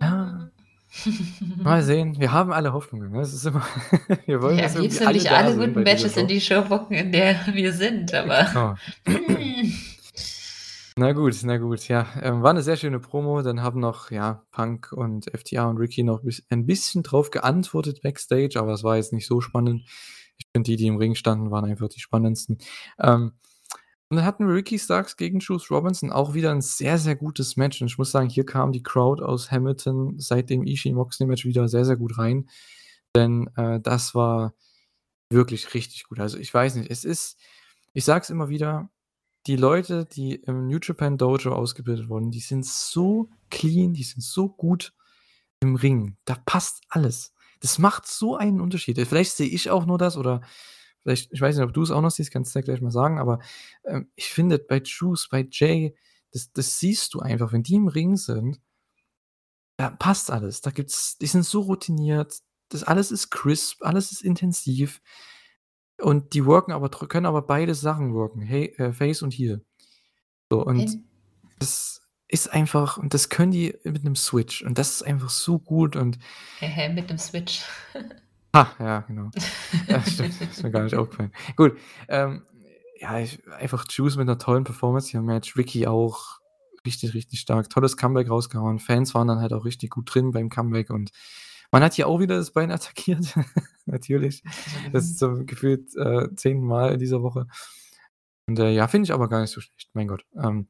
Ja. 0.00 0.50
Mal 1.64 1.82
sehen. 1.82 2.20
Wir 2.20 2.30
haben 2.30 2.52
alle 2.52 2.72
Hoffnungen, 2.72 3.10
ne? 3.10 3.22
Es 3.22 3.34
ist 3.34 3.44
immer 3.44 3.66
wir 4.26 4.40
wollen, 4.40 4.56
Ja, 4.56 4.66
am 4.66 4.82
liebsten 4.82 5.04
alle 5.04 5.30
alle 5.32 5.56
guten 5.56 5.82
Matches 5.82 6.16
in 6.16 6.28
die 6.28 6.40
Show 6.40 6.62
bocken, 6.62 6.94
in 6.94 7.10
der 7.10 7.36
wir 7.52 7.72
sind, 7.72 8.14
aber 8.14 8.76
Genau. 9.04 9.28
Na 10.98 11.12
gut, 11.12 11.34
na 11.42 11.56
gut, 11.58 11.88
ja. 11.88 12.06
Ähm, 12.22 12.42
war 12.44 12.52
'ne 12.52 12.62
sehr 12.62 12.76
schöne 12.76 13.00
Promo. 13.00 13.42
Dann 13.42 13.60
haben 13.62 13.80
noch, 13.80 14.12
ja, 14.12 14.44
Punk 14.52 14.92
und 14.92 15.26
FTA 15.34 15.68
und 15.68 15.78
Ricky 15.78 16.04
noch 16.04 16.22
bis 16.22 16.44
ein 16.50 16.66
bisschen 16.66 17.02
drauf 17.02 17.32
geantwortet 17.32 18.00
backstage, 18.02 18.56
aber 18.60 18.72
es 18.74 18.84
war 18.84 18.94
jetzt 18.96 19.12
nicht 19.12 19.26
so 19.26 19.40
spannend. 19.40 19.82
Ich 20.38 20.46
finde, 20.54 20.70
die, 20.70 20.76
die 20.76 20.86
im 20.86 20.96
Ring 20.96 21.16
standen, 21.16 21.50
waren 21.50 21.64
einfach 21.64 21.88
die 21.88 21.98
spannendsten. 21.98 22.58
Ähm, 23.00 23.32
und 24.10 24.18
dann 24.18 24.26
hatten 24.26 24.46
wir 24.48 24.54
Ricky 24.54 24.78
Starks 24.78 25.16
gegen 25.16 25.40
Juice 25.40 25.70
Robinson, 25.70 26.12
auch 26.12 26.34
wieder 26.34 26.52
'n 26.52 26.62
sehr, 26.62 26.98
sehr 26.98 27.16
gutes 27.16 27.56
Match. 27.56 27.80
Und 27.82 27.88
ich 27.88 27.98
muss 27.98 28.12
sagen, 28.12 28.30
hier 28.30 28.46
kam 28.46 28.72
die 28.72 28.82
Crowd 28.84 29.22
aus 29.24 29.50
Hamilton 29.52 30.20
seit 30.20 30.50
dem 30.50 30.64
Ishii-Moxley-Match 30.64 31.44
wieder 31.46 31.68
sehr, 31.68 31.84
sehr 31.86 31.96
gut 31.96 32.18
rein, 32.18 32.48
denn, 33.16 33.48
äh, 33.56 33.80
das 33.80 34.14
war 34.14 34.54
wirklich 35.30 35.74
richtig 35.74 36.04
gut. 36.06 36.20
Also, 36.20 36.38
ich 36.38 36.52
weiß 36.54 36.76
nicht, 36.76 36.90
es 36.90 37.04
ist 37.04 37.38
ich 37.94 38.04
sage 38.06 38.22
es 38.24 38.30
immer 38.30 38.48
wieder, 38.50 38.90
die 39.46 39.56
Leute, 39.56 40.06
die 40.06 40.36
im 40.36 40.66
New 40.68 40.78
Japan 40.82 41.18
Dojo 41.18 41.52
ausgebildet 41.52 42.08
wurden, 42.08 42.30
die 42.30 42.40
sind 42.40 42.64
so 42.66 43.30
clean, 43.50 43.92
die 43.92 44.02
sind 44.04 44.22
so 44.22 44.48
gut 44.48 44.94
im 45.60 45.76
Ring. 45.76 46.16
Da 46.24 46.36
passt 46.46 46.82
alles. 46.88 47.34
Das 47.60 47.78
macht 47.78 48.06
so 48.06 48.36
einen 48.36 48.60
Unterschied. 48.60 48.98
Vielleicht 49.06 49.32
sehe 49.32 49.48
ich 49.48 49.70
auch 49.70 49.86
nur 49.86 49.98
das 49.98 50.16
oder 50.16 50.42
vielleicht 51.02 51.32
ich 51.32 51.40
weiß 51.40 51.56
nicht, 51.56 51.64
ob 51.64 51.74
du's 51.74 51.90
auch 51.90 52.00
noch 52.00 52.10
siehst, 52.10 52.30
kannst 52.30 52.54
du 52.54 52.58
ja 52.58 52.64
gleich 52.64 52.80
mal 52.80 52.90
sagen, 52.90 53.18
aber, 53.18 53.40
ähm, 53.84 54.10
ich 54.16 54.26
finde 54.26 54.58
bei 54.58 54.80
Juice, 54.84 55.28
bei 55.30 55.46
Jay, 55.50 55.94
das 56.32 56.52
das 56.52 56.78
siehst 56.78 57.14
du 57.14 57.20
einfach, 57.20 57.52
wenn 57.52 57.62
die 57.62 57.74
im 57.74 57.88
Ring 57.88 58.16
sind 58.16 58.60
da 59.76 59.90
passt 59.90 60.30
alles. 60.30 60.60
Da 60.60 60.70
gibt's 60.70 61.18
die 61.18 61.26
sind 61.26 61.44
so 61.44 61.60
routiniert. 61.62 62.38
Das 62.68 62.84
alles 62.84 63.10
ist 63.10 63.30
crisp, 63.30 63.82
alles 63.82 64.12
ist 64.12 64.22
intensiv. 64.22 65.00
Und 66.04 66.34
die 66.34 66.44
worken 66.44 66.72
aber 66.72 66.90
können 66.90 67.24
aber 67.24 67.40
beide 67.42 67.74
Sachen 67.74 68.12
worken, 68.12 68.42
hey 68.42 68.66
äh, 68.76 68.92
Face 68.92 69.22
und 69.22 69.32
Heel. 69.32 69.64
So, 70.50 70.64
und 70.64 70.90
Hin 70.90 71.04
das 71.58 72.02
ist 72.28 72.52
einfach 72.52 72.98
und 72.98 73.14
das 73.14 73.28
können 73.30 73.52
die 73.52 73.76
mit 73.84 74.04
'nem 74.04 74.16
Switch 74.16 74.62
und 74.62 74.78
das 74.78 74.90
ist 74.96 75.02
einfach 75.04 75.30
so 75.30 75.58
gut 75.58 75.96
und 75.96 76.18
Hä, 76.60 76.88
mit 76.92 77.08
'nem 77.08 77.18
Switch. 77.18 77.62
Ha, 78.54 78.72
ja, 78.78 79.00
genau. 79.00 79.30
Ja, 79.88 80.02
stimmt, 80.04 80.40
ist 80.40 80.62
mir 80.62 80.70
gar 80.70 80.84
nicht 80.84 80.94
aufgefallen. 80.96 81.32
Gut, 81.56 81.76
ähm, 82.08 82.44
ja, 83.00 83.18
ich 83.18 83.46
einfach 83.48 83.84
Juice 83.90 84.16
mit 84.16 84.26
'ner 84.28 84.38
tollen 84.38 84.64
Performance 84.64 85.10
hier 85.10 85.20
im 85.20 85.26
Match, 85.26 85.56
Ricky 85.56 85.86
auch 85.88 86.40
richtig, 86.86 87.14
richtig 87.14 87.40
stark. 87.40 87.70
Tolles 87.70 87.96
Comeback 87.96 88.30
rausgehauen. 88.30 88.78
Fans 88.78 89.14
waren 89.14 89.28
dann 89.28 89.40
halt 89.40 89.52
auch 89.52 89.64
richtig 89.64 89.90
gut 89.90 90.14
drin 90.14 90.32
beim 90.32 90.50
Comeback 90.50 90.90
und 90.90 91.10
man 91.74 91.82
hat 91.84 91.94
hier 91.94 92.06
auch 92.08 92.20
wieder 92.20 92.36
das 92.36 92.52
Bein 92.52 92.70
attackiert, 92.70 93.34
natürlich. 93.86 94.42
Das 94.92 95.04
ist 95.06 95.18
so 95.18 95.44
gefühlt, 95.44 95.94
äh, 95.96 96.28
10. 96.36 96.64
Mal 96.64 96.94
in 96.94 97.00
dieser 97.00 97.22
Woche. 97.22 97.46
Und, 98.48 98.58
äh, 98.58 98.70
ja, 98.72 98.88
finde 98.88 99.06
ich 99.06 99.12
aber 99.12 99.28
gar 99.28 99.40
nicht 99.40 99.50
so 99.50 99.60
schlecht, 99.60 99.90
mein 99.94 100.08
Gott. 100.08 100.24
Ähm, 100.36 100.68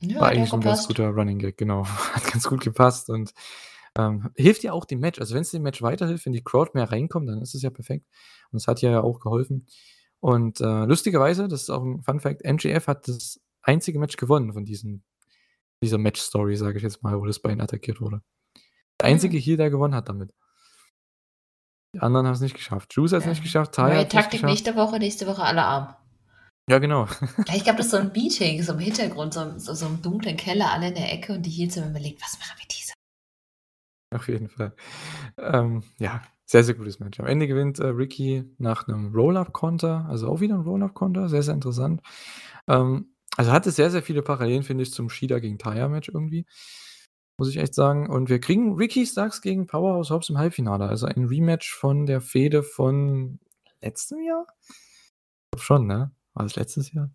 Ja, 0.00 0.20
war 0.20 0.28
eigentlich 0.30 0.52
'n 0.52 0.60
ganz 0.60 0.86
guter 0.88 1.08
Running 1.10 1.38
Gag, 1.38 1.56
genau. 1.58 1.84
Hat 2.14 2.24
ganz 2.32 2.44
gut 2.48 2.60
gepasst 2.62 3.10
und, 3.10 3.32
ähm, 3.98 4.30
hilft 4.36 4.62
ja 4.64 4.72
auch 4.72 4.84
dem 4.86 5.00
Match. 5.00 5.20
Also, 5.20 5.34
wenn's 5.34 5.50
dem 5.52 5.62
Match 5.62 5.82
weiterhilft, 5.82 6.26
wenn 6.26 6.34
die 6.34 6.44
Crowd 6.44 6.72
mehr 6.74 6.92
reinkommt, 6.92 7.28
dann 7.28 7.42
ist 7.42 7.54
es 7.54 7.62
ja 7.62 7.70
perfekt. 7.70 8.06
Und 8.52 8.58
es 8.58 8.68
hat 8.68 8.82
ja 8.82 9.00
auch 9.02 9.20
geholfen. 9.20 9.66
Und, 10.20 10.60
äh, 10.60 10.84
lustigerweise, 10.86 11.48
das 11.48 11.62
ist 11.64 11.70
auch 11.70 11.82
'n 11.84 12.02
Fun 12.04 12.20
Fact, 12.20 12.44
MJF 12.44 12.86
hat 12.88 13.08
das 13.08 13.40
einzige 13.62 13.98
Match 14.00 14.16
gewonnen 14.18 14.52
von 14.54 14.64
diesen 14.66 15.04
dieser 15.82 15.98
Match-Story, 15.98 16.56
sage 16.56 16.78
ich 16.78 16.84
jetzt 16.84 17.02
mal, 17.04 17.20
wo 17.20 17.26
das 17.26 17.40
Bein 17.40 17.60
attackiert 17.62 18.00
wurde. 18.02 18.22
Der 19.00 19.08
einzige. 19.08 19.36
Heel, 19.38 19.56
der 19.56 19.70
gewonnen 19.70 19.94
hat 19.94 20.08
damit. 20.08 20.32
Die 21.94 22.00
anderen 22.00 22.26
haben's 22.26 22.40
nicht 22.40 22.54
geschafft. 22.56 22.94
Juice 22.94 23.12
hat's 23.12 23.26
nicht 23.26 23.38
Ja. 23.38 23.42
geschafft, 23.44 23.74
Taya 23.74 23.88
Neue 23.94 23.98
nicht 24.02 24.12
Taktik 24.12 24.42
nächste 24.42 24.76
Woche, 24.76 24.98
nächste 24.98 25.26
Woche 25.26 25.42
alle 25.42 25.62
arm. 25.64 25.94
Ja, 26.68 26.78
genau. 26.78 27.06
Vielleicht 27.46 27.66
gab 27.66 27.78
es 27.78 27.90
so 27.90 27.96
'n 27.98 28.10
Meeting, 28.12 28.62
so 28.62 28.72
im 28.72 28.80
Hintergrund, 28.80 29.34
so 29.34 29.42
im 29.42 29.58
so 29.60 29.72
so 29.74 29.86
im 29.86 30.02
dunklen 30.02 30.36
Keller, 30.36 30.72
alle 30.72 30.88
in 30.88 30.94
der 30.96 31.12
Ecke 31.12 31.32
und 31.34 31.42
die 31.46 31.50
Heels 31.50 31.76
haben 31.76 31.90
überlegt: 31.90 32.20
„Was 32.22 32.38
machen 32.40 32.56
wir 32.58 32.66
diese 32.68 32.92
Auf 34.12 34.28
jeden 34.28 34.48
Fall. 34.48 34.72
Ähm, 35.38 35.82
ja, 35.98 36.22
sehr, 36.44 36.62
sehr 36.64 36.74
gutes 36.74 37.00
Match. 37.00 37.18
Am 37.20 37.26
Ende 37.26 37.46
gewinnt, 37.48 37.78
äh, 37.80 37.86
Ricky 37.88 38.44
nach 38.58 38.86
'nem 38.86 39.12
Roll-Up-Konter, 39.14 40.06
also 40.08 40.28
auch 40.28 40.40
wieder 40.40 40.54
'n 40.54 40.62
Roll-Up-Konter, 40.62 41.28
sehr, 41.28 41.42
sehr 41.42 41.54
interessant. 41.54 42.02
Ähm, 42.68 43.14
also 43.36 43.52
hatte 43.52 43.70
sehr, 43.72 43.90
sehr 43.90 44.02
viele 44.02 44.22
Parallelen, 44.22 44.62
finde 44.62 44.82
ich, 44.84 44.92
zum 44.92 45.10
Shida 45.10 45.40
gegen 45.40 45.58
Taya-Match 45.58 46.10
irgendwie, 46.10 46.46
muss 47.38 47.48
ich 47.50 47.56
echt 47.58 47.74
sagen. 47.74 48.08
Und 48.08 48.28
wir 48.28 48.40
kriegen 48.40 48.74
Ricky 48.76 49.06
Starks 49.06 49.42
gegen 49.42 49.66
Powerhouse 49.66 50.10
Hobbs 50.10 50.28
im 50.30 50.38
Halbfinale, 50.38 50.86
also 50.88 51.06
ein 51.06 51.24
Rematch 51.26 51.74
von 51.74 52.06
der 52.06 52.20
Fehde 52.20 52.62
von 52.62 53.38
letztem 53.82 54.22
Jahr? 54.22 54.46
Ich 54.68 55.50
glaube 55.52 55.64
schon, 55.64 55.86
ne? 55.86 56.10
War 56.34 56.42
das 56.44 56.56
letztes 56.56 56.92
Jahr? 56.92 57.10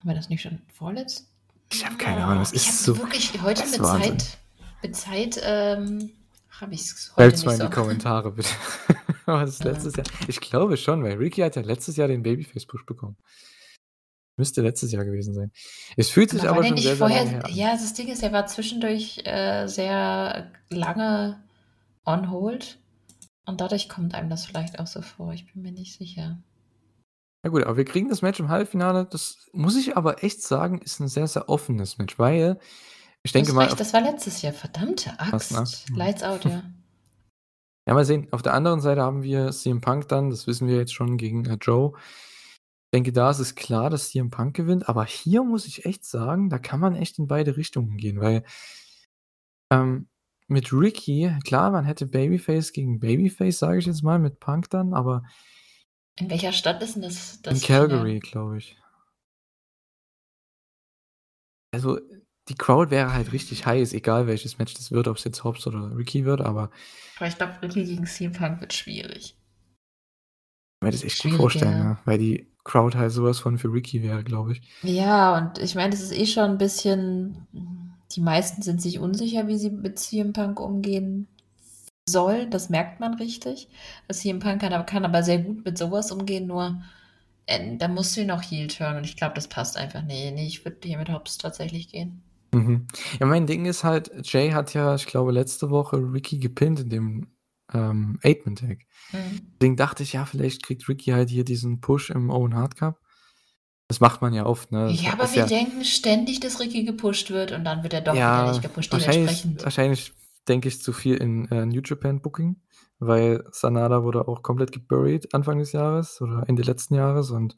Haben 0.00 0.08
wir 0.08 0.14
das 0.14 0.28
nicht 0.28 0.42
schon 0.42 0.60
vorletzt 0.72 1.30
Ich 1.72 1.84
habe 1.84 1.96
keine 1.96 2.24
Ahnung, 2.24 2.42
es 2.42 2.52
Ich 2.52 2.68
ist 2.68 2.84
so 2.84 2.96
wirklich 2.98 3.40
heute 3.42 3.62
mit 3.64 3.70
ist 3.72 3.80
Wahnsinn. 3.80 4.18
Zeit 4.18 4.38
mit 4.82 4.96
Zeit, 4.96 5.40
ähm, 5.44 6.10
habe 6.48 6.72
ich's 6.74 7.12
heute 7.16 7.36
Schreibt's 7.36 7.44
mal 7.44 7.52
nicht 7.52 7.60
in 7.60 7.66
so. 7.66 7.68
die 7.70 7.74
Kommentare 7.74 8.32
bitte. 8.32 8.48
War 9.26 9.44
das 9.44 9.58
Ja. 9.58 9.66
letztes 9.66 9.94
Jahr? 9.96 10.06
Ich 10.26 10.40
glaube 10.40 10.76
schon, 10.78 11.02
weil 11.04 11.18
Ricky 11.18 11.42
hat 11.42 11.56
ja 11.56 11.62
letztes 11.62 11.96
Jahr 11.96 12.08
den 12.08 12.22
Babyface-Push 12.22 12.86
bekommen. 12.86 13.16
Müsste 14.40 14.62
letztes 14.62 14.90
Jahr 14.90 15.04
gewesen 15.04 15.34
sein. 15.34 15.52
Es 15.98 16.08
fühlt 16.08 16.30
sich 16.30 16.40
Aber 16.40 16.48
war 16.48 16.56
aber 16.56 16.62
der 16.62 16.68
schon 16.68 16.74
nicht 16.76 16.84
sehr, 16.84 16.96
sehr 16.96 17.08
lange 17.08 17.20
vorher 17.20 17.30
her 17.30 17.44
an. 17.44 17.54
ja, 17.54 17.72
das 17.72 17.92
Ding 17.92 18.08
ist, 18.08 18.22
er 18.22 18.32
war 18.32 18.46
zwischendurch, 18.46 19.20
äh, 19.26 19.66
sehr 19.66 20.50
lange 20.70 21.44
on 22.06 22.30
hold 22.30 22.78
Und 23.44 23.60
dadurch 23.60 23.90
kommt 23.90 24.14
einem 24.14 24.30
das 24.30 24.46
vielleicht 24.46 24.78
auch 24.78 24.86
so 24.86 25.02
vor. 25.02 25.34
Ich 25.34 25.52
bin 25.52 25.62
mir 25.62 25.72
nicht 25.72 25.98
sicher. 25.98 26.38
Ja 27.44 27.50
gut, 27.50 27.64
aber 27.64 27.76
wir 27.76 27.84
kriegen 27.84 28.08
das 28.08 28.22
Match 28.22 28.40
im 28.40 28.48
Halbfinale. 28.48 29.06
Das 29.10 29.46
muss 29.52 29.76
ich 29.76 29.96
aber 29.98 30.24
echt 30.24 30.42
sagen, 30.42 30.80
ist 30.80 31.00
ein 31.00 31.08
sehr, 31.08 31.26
sehr 31.26 31.50
offenes 31.50 31.98
Match, 31.98 32.18
weil 32.18 32.58
ich 33.22 33.32
denke 33.32 33.52
mal. 33.52 33.68
Das 33.68 33.92
war 33.92 34.00
letztes 34.00 34.40
Jahr, 34.40 34.54
verdammte 34.54 35.18
Axt. 35.20 35.52
Was, 35.54 35.86
ne? 35.90 35.96
Lights 35.96 36.22
out, 36.22 36.46
ja. 36.46 36.62
Ja, 37.86 37.94
mal 37.94 38.04
sehen. 38.04 38.28
Auf 38.30 38.42
der 38.42 38.54
anderen 38.54 38.80
Seite 38.80 39.00
haben 39.00 39.22
wir 39.22 39.50
CM 39.50 39.80
Punk 39.80 40.06
dann, 40.08 40.30
das 40.30 40.46
wissen 40.46 40.68
wir 40.68 40.76
jetzt 40.76 40.94
schon, 40.94 41.16
gegen 41.16 41.44
äh, 41.46 41.56
Joe. 41.60 41.94
Ich 42.92 42.96
denke, 42.96 43.12
da 43.12 43.30
ist 43.30 43.38
es 43.38 43.54
klar, 43.54 43.88
dass 43.88 44.10
CM 44.10 44.30
Punk 44.30 44.56
gewinnt, 44.56 44.88
aber 44.88 45.04
hier 45.04 45.44
muss 45.44 45.64
ich 45.64 45.84
echt 45.84 46.04
sagen, 46.04 46.50
da 46.50 46.58
kann 46.58 46.80
man 46.80 46.96
echt 46.96 47.20
in 47.20 47.28
beide 47.28 47.56
Richtungen 47.56 47.96
gehen, 47.96 48.20
weil 48.20 48.44
ähm, 49.72 50.08
mit 50.48 50.72
Ricky, 50.72 51.32
klar, 51.44 51.70
man 51.70 51.84
hätte 51.84 52.06
Babyface 52.06 52.72
gegen 52.72 52.98
Babyface, 52.98 53.60
sage 53.60 53.78
ich 53.78 53.86
jetzt 53.86 54.02
mal, 54.02 54.18
mit 54.18 54.40
Punk 54.40 54.70
dann, 54.70 54.92
aber 54.92 55.22
In 56.16 56.28
welcher 56.30 56.52
Stadt 56.52 56.82
ist 56.82 56.96
denn 56.96 57.02
das 57.02 57.40
das 57.42 57.60
in 57.60 57.66
Calgary, 57.68 58.18
glaube 58.18 58.58
ich. 58.58 58.76
Also, 61.72 62.00
die 62.48 62.56
Crowd 62.56 62.90
wäre 62.90 63.12
halt 63.12 63.30
richtig 63.30 63.66
heiß, 63.66 63.92
egal 63.92 64.26
welches 64.26 64.58
Match 64.58 64.74
das 64.74 64.90
wird, 64.90 65.06
ob 65.06 65.16
es 65.16 65.22
jetzt 65.22 65.44
Hobbs 65.44 65.68
oder 65.68 65.96
Ricky 65.96 66.24
wird, 66.24 66.40
aber 66.40 66.72
Aber 67.18 67.28
ich 67.28 67.36
glaube, 67.36 67.62
Ricky 67.62 67.84
gegen 67.84 68.06
CM 68.06 68.32
Punk 68.32 68.60
wird 68.60 68.72
schwierig. 68.72 69.36
Ich 70.80 70.84
mir 70.84 70.90
das 70.90 71.04
echt 71.04 71.22
gut 71.22 71.34
vorstellen, 71.34 71.78
ja. 71.78 72.00
weil 72.04 72.18
die 72.18 72.49
Crowd 72.64 72.96
halt 72.96 73.12
sowas 73.12 73.38
von 73.38 73.58
für 73.58 73.72
Ricky 73.72 74.02
wäre, 74.02 74.22
glaube 74.22 74.52
ich. 74.52 74.62
Ja, 74.82 75.36
und 75.36 75.58
ich 75.58 75.74
meine, 75.74 75.90
das 75.90 76.00
ist 76.00 76.12
eh 76.12 76.26
schon 76.26 76.44
ein 76.44 76.58
bisschen 76.58 77.46
die 78.16 78.20
meisten 78.20 78.62
sind 78.62 78.82
sich 78.82 78.98
unsicher, 78.98 79.46
wie 79.46 79.56
sie 79.56 79.70
mit 79.70 79.98
CM 79.98 80.32
Punk 80.32 80.60
umgehen 80.60 81.28
sollen. 82.08 82.50
Das 82.50 82.68
merkt 82.68 83.00
man 83.00 83.14
richtig. 83.14 83.68
Das 84.08 84.20
CM 84.20 84.40
Punk 84.40 84.60
kann, 84.60 84.86
kann 84.86 85.04
aber 85.04 85.22
sehr 85.22 85.38
gut 85.38 85.64
mit 85.64 85.78
sowas 85.78 86.10
umgehen, 86.10 86.46
nur 86.46 86.82
äh, 87.46 87.76
da 87.76 87.88
musst 87.88 88.16
du 88.16 88.22
ihn 88.22 88.30
auch 88.30 88.42
Heel 88.42 88.66
turn 88.66 88.96
und 88.96 89.04
ich 89.04 89.16
glaube, 89.16 89.34
das 89.34 89.48
passt 89.48 89.76
einfach 89.76 90.02
nicht. 90.02 90.34
Nee, 90.34 90.46
ich 90.46 90.64
würde 90.64 90.78
hier 90.82 90.98
mit 90.98 91.10
Hobbs 91.10 91.38
tatsächlich 91.38 91.88
gehen. 91.88 92.22
Mhm. 92.52 92.88
Ja, 93.20 93.26
mein 93.26 93.46
Ding 93.46 93.64
ist 93.64 93.84
halt, 93.84 94.10
Jay 94.24 94.50
hat 94.50 94.74
ja, 94.74 94.94
ich 94.96 95.06
glaube, 95.06 95.30
letzte 95.30 95.70
Woche 95.70 95.96
Ricky 95.96 96.38
gepinnt 96.38 96.80
in 96.80 96.90
dem 96.90 97.26
ähm, 97.72 98.18
Eight-Man-Tag. 98.22 98.78
Mhm. 99.12 99.40
Deswegen 99.60 99.76
dachte 99.76 100.02
ich, 100.02 100.12
ja, 100.12 100.24
vielleicht 100.24 100.62
kriegt 100.62 100.88
Ricky 100.88 101.10
halt 101.10 101.30
hier 101.30 101.44
diesen 101.44 101.80
Push 101.80 102.10
im 102.10 102.30
Owen 102.30 102.54
Hard 102.54 102.76
Cup. 102.76 103.00
Das 103.88 103.98
macht 103.98 104.22
man 104.22 104.32
ja 104.32 104.46
oft, 104.46 104.70
ne? 104.70 104.88
Ja, 104.92 105.14
aber 105.14 105.28
wir 105.32 105.40
ja 105.40 105.46
denken 105.46 105.84
ständig, 105.84 106.38
dass 106.38 106.60
Ricky 106.60 106.84
gepusht 106.84 107.30
wird 107.30 107.50
und 107.50 107.64
dann 107.64 107.82
wird 107.82 107.92
er 107.92 108.00
doch 108.00 108.14
ja, 108.14 108.42
wieder 108.42 108.52
nicht 108.52 108.62
gepusht. 108.62 108.92
Wahrscheinlich, 108.92 109.44
wahrscheinlich 109.64 110.12
denke 110.46 110.68
ich 110.68 110.80
zu 110.80 110.92
viel 110.92 111.16
in 111.16 111.48
äh, 111.50 111.66
New 111.66 111.80
Japan 111.84 112.20
Booking, 112.20 112.62
weil 113.00 113.44
Sanada 113.50 114.04
wurde 114.04 114.28
auch 114.28 114.42
komplett 114.42 114.70
geburied 114.70 115.34
Anfang 115.34 115.58
des 115.58 115.72
Jahres 115.72 116.20
oder 116.20 116.44
Ende 116.46 116.62
letzten 116.62 116.94
Jahres 116.94 117.30
und 117.30 117.56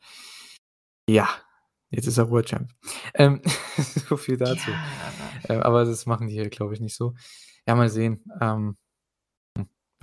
ja, 1.08 1.28
jetzt 1.90 2.06
ist 2.06 2.18
er 2.18 2.30
World 2.30 2.46
Champ. 2.46 2.70
Ähm, 3.14 3.42
so 4.08 4.16
viel 4.16 4.38
dazu. 4.38 4.70
Ja, 4.70 4.84
aber, 5.48 5.54
äh, 5.54 5.62
aber, 5.62 5.84
das 5.84 6.06
machen 6.06 6.28
die 6.28 6.34
hier, 6.34 6.48
glaube 6.48 6.74
ich, 6.74 6.80
nicht 6.80 6.96
so. 6.96 7.14
Ja, 7.66 7.74
mal 7.74 7.90
sehen. 7.90 8.24
Ähm, 8.40 8.58
hm, 8.58 8.76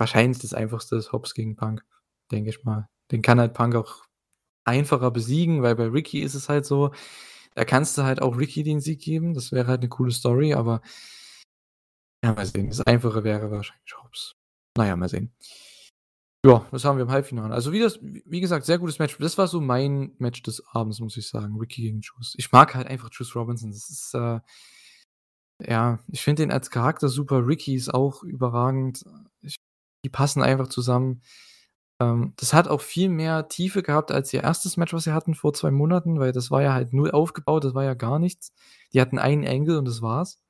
wahrscheinlich 0.00 0.40
das 0.40 0.54
einfachste 0.54 0.96
ist 0.96 1.12
Hobbs 1.12 1.34
gegen 1.34 1.54
Punk, 1.54 1.84
denke 2.32 2.50
ich 2.50 2.64
mal. 2.64 2.88
Den 3.12 3.22
kann 3.22 3.38
halt 3.38 3.54
Punk 3.54 3.76
auch 3.76 4.04
einfacher 4.64 5.10
besiegen, 5.10 5.62
weil 5.62 5.76
bei 5.76 5.86
Ricky 5.86 6.20
ist 6.20 6.34
es 6.34 6.48
halt 6.48 6.66
so, 6.66 6.92
da 7.54 7.64
kannst 7.64 7.98
du 7.98 8.02
halt 8.02 8.22
auch 8.22 8.38
Ricky 8.38 8.62
den 8.62 8.80
Sieg 8.80 9.00
geben. 9.00 9.34
Das 9.34 9.52
wäre 9.52 9.68
halt 9.68 9.80
eine 9.80 9.88
coole 9.88 10.12
Story, 10.12 10.54
aber 10.54 10.80
ja, 12.24 12.32
mal 12.32 12.46
sehen. 12.46 12.68
Das 12.68 12.80
Einfache 12.82 13.24
wäre 13.24 13.50
wahrscheinlich 13.50 13.96
Hobbs. 14.02 14.36
Naja, 14.76 14.96
mal 14.96 15.08
sehen. 15.08 15.32
Ja, 16.44 16.66
das 16.70 16.84
haben 16.84 16.96
wir 16.96 17.02
im 17.02 17.10
Halbfinale. 17.10 17.52
Also 17.52 17.72
wie 17.72 17.80
das, 17.80 17.98
wie 18.00 18.40
gesagt, 18.40 18.64
sehr 18.64 18.78
gutes 18.78 18.98
Match. 18.98 19.18
Das 19.18 19.36
war 19.36 19.46
so 19.46 19.60
mein 19.60 20.14
Match 20.18 20.42
des 20.42 20.64
Abends, 20.68 21.00
muss 21.00 21.16
ich 21.16 21.28
sagen. 21.28 21.58
Ricky 21.58 21.82
gegen 21.82 22.00
Juice. 22.00 22.34
Ich 22.38 22.50
mag 22.50 22.74
halt 22.74 22.86
einfach 22.86 23.10
Juice 23.12 23.34
Robinson. 23.36 23.70
Das 23.70 23.90
ist, 23.90 24.14
äh, 24.14 24.40
ja, 25.62 25.98
ich 26.08 26.22
finde 26.22 26.42
den 26.42 26.52
als 26.52 26.70
Charakter 26.70 27.08
super. 27.08 27.46
Ricky 27.46 27.74
ist 27.74 27.92
auch 27.92 28.22
überragend. 28.22 29.04
Ich, 29.42 29.56
die 30.04 30.08
passen 30.08 30.42
einfach 30.42 30.68
zusammen. 30.68 31.22
Ähm, 32.00 32.34
das 32.36 32.52
hat 32.54 32.68
auch 32.68 32.80
viel 32.80 33.08
mehr 33.08 33.48
Tiefe 33.48 33.82
gehabt 33.82 34.12
als 34.12 34.32
ihr 34.32 34.42
erstes 34.42 34.76
Match, 34.76 34.92
was 34.92 35.04
sie 35.04 35.12
hatten 35.12 35.34
vor 35.34 35.52
zwei 35.52 35.70
Monaten, 35.70 36.18
weil 36.20 36.32
das 36.32 36.50
war 36.50 36.62
ja 36.62 36.72
halt 36.72 36.92
null 36.92 37.10
aufgebaut, 37.10 37.64
das 37.64 37.74
war 37.74 37.84
ja 37.84 37.94
gar 37.94 38.18
nichts. 38.18 38.52
Die 38.92 39.00
hatten 39.00 39.18
einen 39.18 39.46
Angle 39.46 39.78
und 39.78 39.86
das 39.86 40.02
war's. 40.02 40.42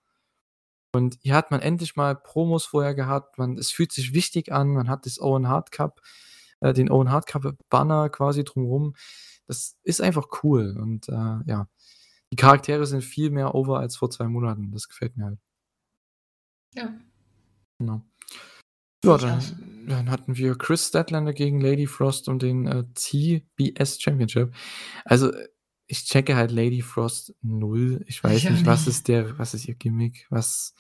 Und 0.93 1.19
hier 1.23 1.35
hat 1.37 1.51
man 1.51 1.61
endlich 1.61 1.97
mal 1.97 2.17
Promos 2.17 2.65
vorher 2.65 2.95
gehabt, 2.95 3.39
man 3.39 3.57
es 3.59 3.71
fühlt 3.71 3.93
sich 3.93 4.13
wichtig 4.15 4.53
an, 4.53 4.69
man 4.69 4.89
hat 4.89 5.07
das 5.07 5.21
Owen 5.21 5.49
Hard 5.49 5.71
Cup 5.73 6.01
äh, 6.61 6.73
den 6.73 6.91
Owen 6.91 7.11
Hard 7.11 7.27
Cup 7.27 7.57
Banner 7.69 8.09
quasi 8.11 8.45
drumrum. 8.45 8.95
Das 9.47 9.77
ist 9.83 10.01
einfach 10.01 10.29
cool 10.43 10.77
und, 10.79 11.09
äh, 11.09 11.13
ja. 11.47 11.69
Die 12.33 12.37
Charaktere 12.37 12.87
sind 12.87 13.03
viel 13.03 13.31
mehr 13.31 13.55
over 13.57 13.81
als 13.81 13.97
vor 13.97 14.11
zwei 14.11 14.29
Monaten. 14.29 14.71
Das 14.73 14.89
gefällt 14.89 15.17
mir 15.17 15.25
halt. 15.27 15.39
Ja. 16.75 16.95
Genau. 17.79 18.03
Ja, 19.05 19.17
dann, 19.17 19.87
dann 19.89 20.11
hatten 20.11 20.37
wir 20.37 20.57
Chris 20.57 20.89
Statlander 20.89 21.33
gegen 21.33 21.61
Lady 21.61 21.87
Frost 21.87 22.29
um 22.29 22.39
den 22.39 22.67
äh, 22.67 22.85
CBS 22.95 24.01
Championship. 24.01 24.55
Also, 25.05 25.33
ich 25.87 26.05
checke 26.05 26.37
halt 26.37 26.53
Lady 26.53 26.83
Frost 26.83 27.35
null. 27.43 28.05
Ich 28.07 28.23
weiß 28.23 28.37
ich 28.37 28.51
nicht, 28.51 28.67
was 28.67 28.87
ist 28.87 29.09
der, 29.09 29.39
was 29.39 29.55
ist 29.55 29.67
ihr 29.67 29.75
Gimmick? 29.75 30.27
Was 30.31 30.75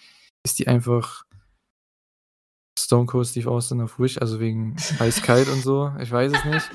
ist 0.44 0.59
die 0.59 0.68
einfach 0.68 1.24
Stone 2.78 3.06
Cold 3.06 3.26
Steve 3.26 3.51
Austin 3.51 3.80
auf 3.80 3.98
Wish, 3.98 4.18
also 4.18 4.38
wegen 4.38 4.76
eiskalt 4.98 5.48
und 5.48 5.62
so? 5.62 5.92
Ich 6.01 6.10
weiß 6.10 6.32
es 6.32 6.44
nicht. 6.44 6.70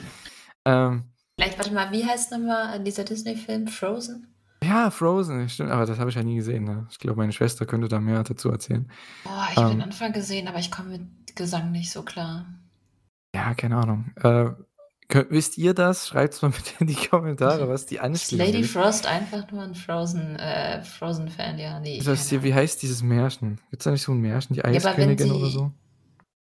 Ähm, 0.65 1.05
Vielleicht, 1.39 1.57
warte 1.57 1.73
mal, 1.73 1.91
wie 1.91 2.05
heißt 2.05 2.31
nochmal 2.31 2.81
dieser 2.84 3.03
Disney-Film? 3.03 3.67
Frozen? 3.67 4.34
Ja, 4.76 4.91
Frozen, 4.91 5.47
stimmt, 5.47 5.72
aber 5.72 5.85
das 5.85 5.99
habe 5.99 6.10
ich 6.10 6.18
ja 6.18 6.23
nie 6.23 6.35
gesehen. 6.35 6.65
Ne? 6.65 6.85
Ich 6.91 6.99
glaube, 6.99 7.18
meine 7.18 7.31
Schwester 7.31 7.65
könnte 7.65 7.88
da 7.88 8.02
mehr 8.02 8.22
dazu 8.23 8.49
erzählen. 8.49 8.91
Boah, 9.23 9.47
ich 9.49 9.57
habe 9.57 9.69
den 9.69 9.80
ähm. 9.80 9.85
Anfang 9.85 10.11
gesehen, 10.11 10.49
aber 10.49 10.60
ich 10.60 10.69
komme 10.69 10.89
mit 10.89 11.35
Gesang 11.35 11.72
nicht 11.72 11.91
so 11.91 12.03
klar. 12.03 12.45
Ja, 13.34 13.53
keine 13.53 13.77
Ahnung. 13.77 14.11
Äh, 14.18 14.52
könnt, 15.07 15.31
wisst 15.31 15.57
ihr 15.57 15.73
das? 15.73 16.10
Schreibt 16.10 16.34
es 16.34 16.41
mal 16.41 16.52
bitte 16.52 16.72
in 16.81 16.88
die 16.88 16.95
Kommentare, 16.95 17.69
was 17.69 17.85
die 17.85 17.95
Ist 17.95 18.31
Lady. 18.34 18.64
Frost 18.65 19.07
einfach 19.07 19.49
nur 19.49 19.64
ein 19.64 19.76
Frozen, 19.76 20.35
äh, 20.35 20.84
Frozen-Fan? 20.84 21.57
Ja, 21.57 21.80
nee. 21.80 22.02
Das 22.03 22.27
hier, 22.27 22.43
wie 22.43 22.53
heißt 22.53 22.81
dieses 22.81 23.02
Märchen? 23.02 23.61
Gibt 23.69 23.81
es 23.81 23.85
da 23.85 23.91
nicht 23.91 24.03
so 24.03 24.11
ein 24.11 24.19
Märchen, 24.19 24.56
die 24.56 24.60
Ja, 24.60 24.65
Eiskönigin 24.65 25.31
oder 25.31 25.49
so? 25.49 25.72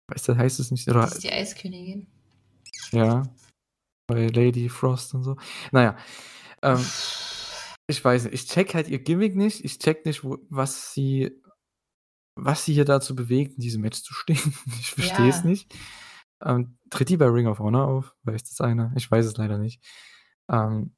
Weißt 0.07 0.29
du, 0.29 0.37
heißt 0.37 0.61
es 0.61 0.71
nicht? 0.71 0.89
Oder, 0.89 1.05
ist 1.05 1.25
die 1.25 1.33
Eiskönigin. 1.33 2.07
ja, 2.93 3.25
bei 4.07 4.29
Lady 4.29 4.69
Frost 4.69 5.15
und 5.15 5.25
so. 5.25 5.37
Naja, 5.73 5.97
ähm, 6.63 6.85
ich 7.91 8.05
weiß 8.05 8.25
nicht, 8.25 8.35
ich 8.35 8.47
check 8.47 8.75
halt 8.75 8.89
ihr 8.89 9.01
Gimmick 9.01 9.37
nicht. 9.37 9.65
Ich 9.65 9.79
check 9.79 10.07
nicht, 10.07 10.25
wo, 10.25 10.39
was 10.49 10.95
sie, 10.95 11.33
was 12.37 12.65
sie 12.65 12.73
hier 12.73 12.85
dazu 12.85 13.15
bewegt, 13.15 13.55
in 13.55 13.61
diesem 13.61 13.83
Match 13.83 14.03
zu 14.03 14.15
stehen. 14.15 14.55
Ich 14.81 14.93
verstehe 14.93 15.29
es 15.29 15.45
nicht. 15.45 15.75
Ähm, 16.43 16.79
tritt 16.89 17.11
die 17.11 17.17
bei 17.17 17.27
Ring 17.27 17.47
of 17.47 17.59
Honor 17.59 17.87
auf? 17.87 18.15
Weiß 18.23 18.45
das 18.45 18.61
einer? 18.61 18.93
Ich 18.97 19.11
weiß 19.11 19.27
es 19.27 19.37
leider 19.37 19.59
nicht. 19.59 19.83
Ähm, 20.49 20.95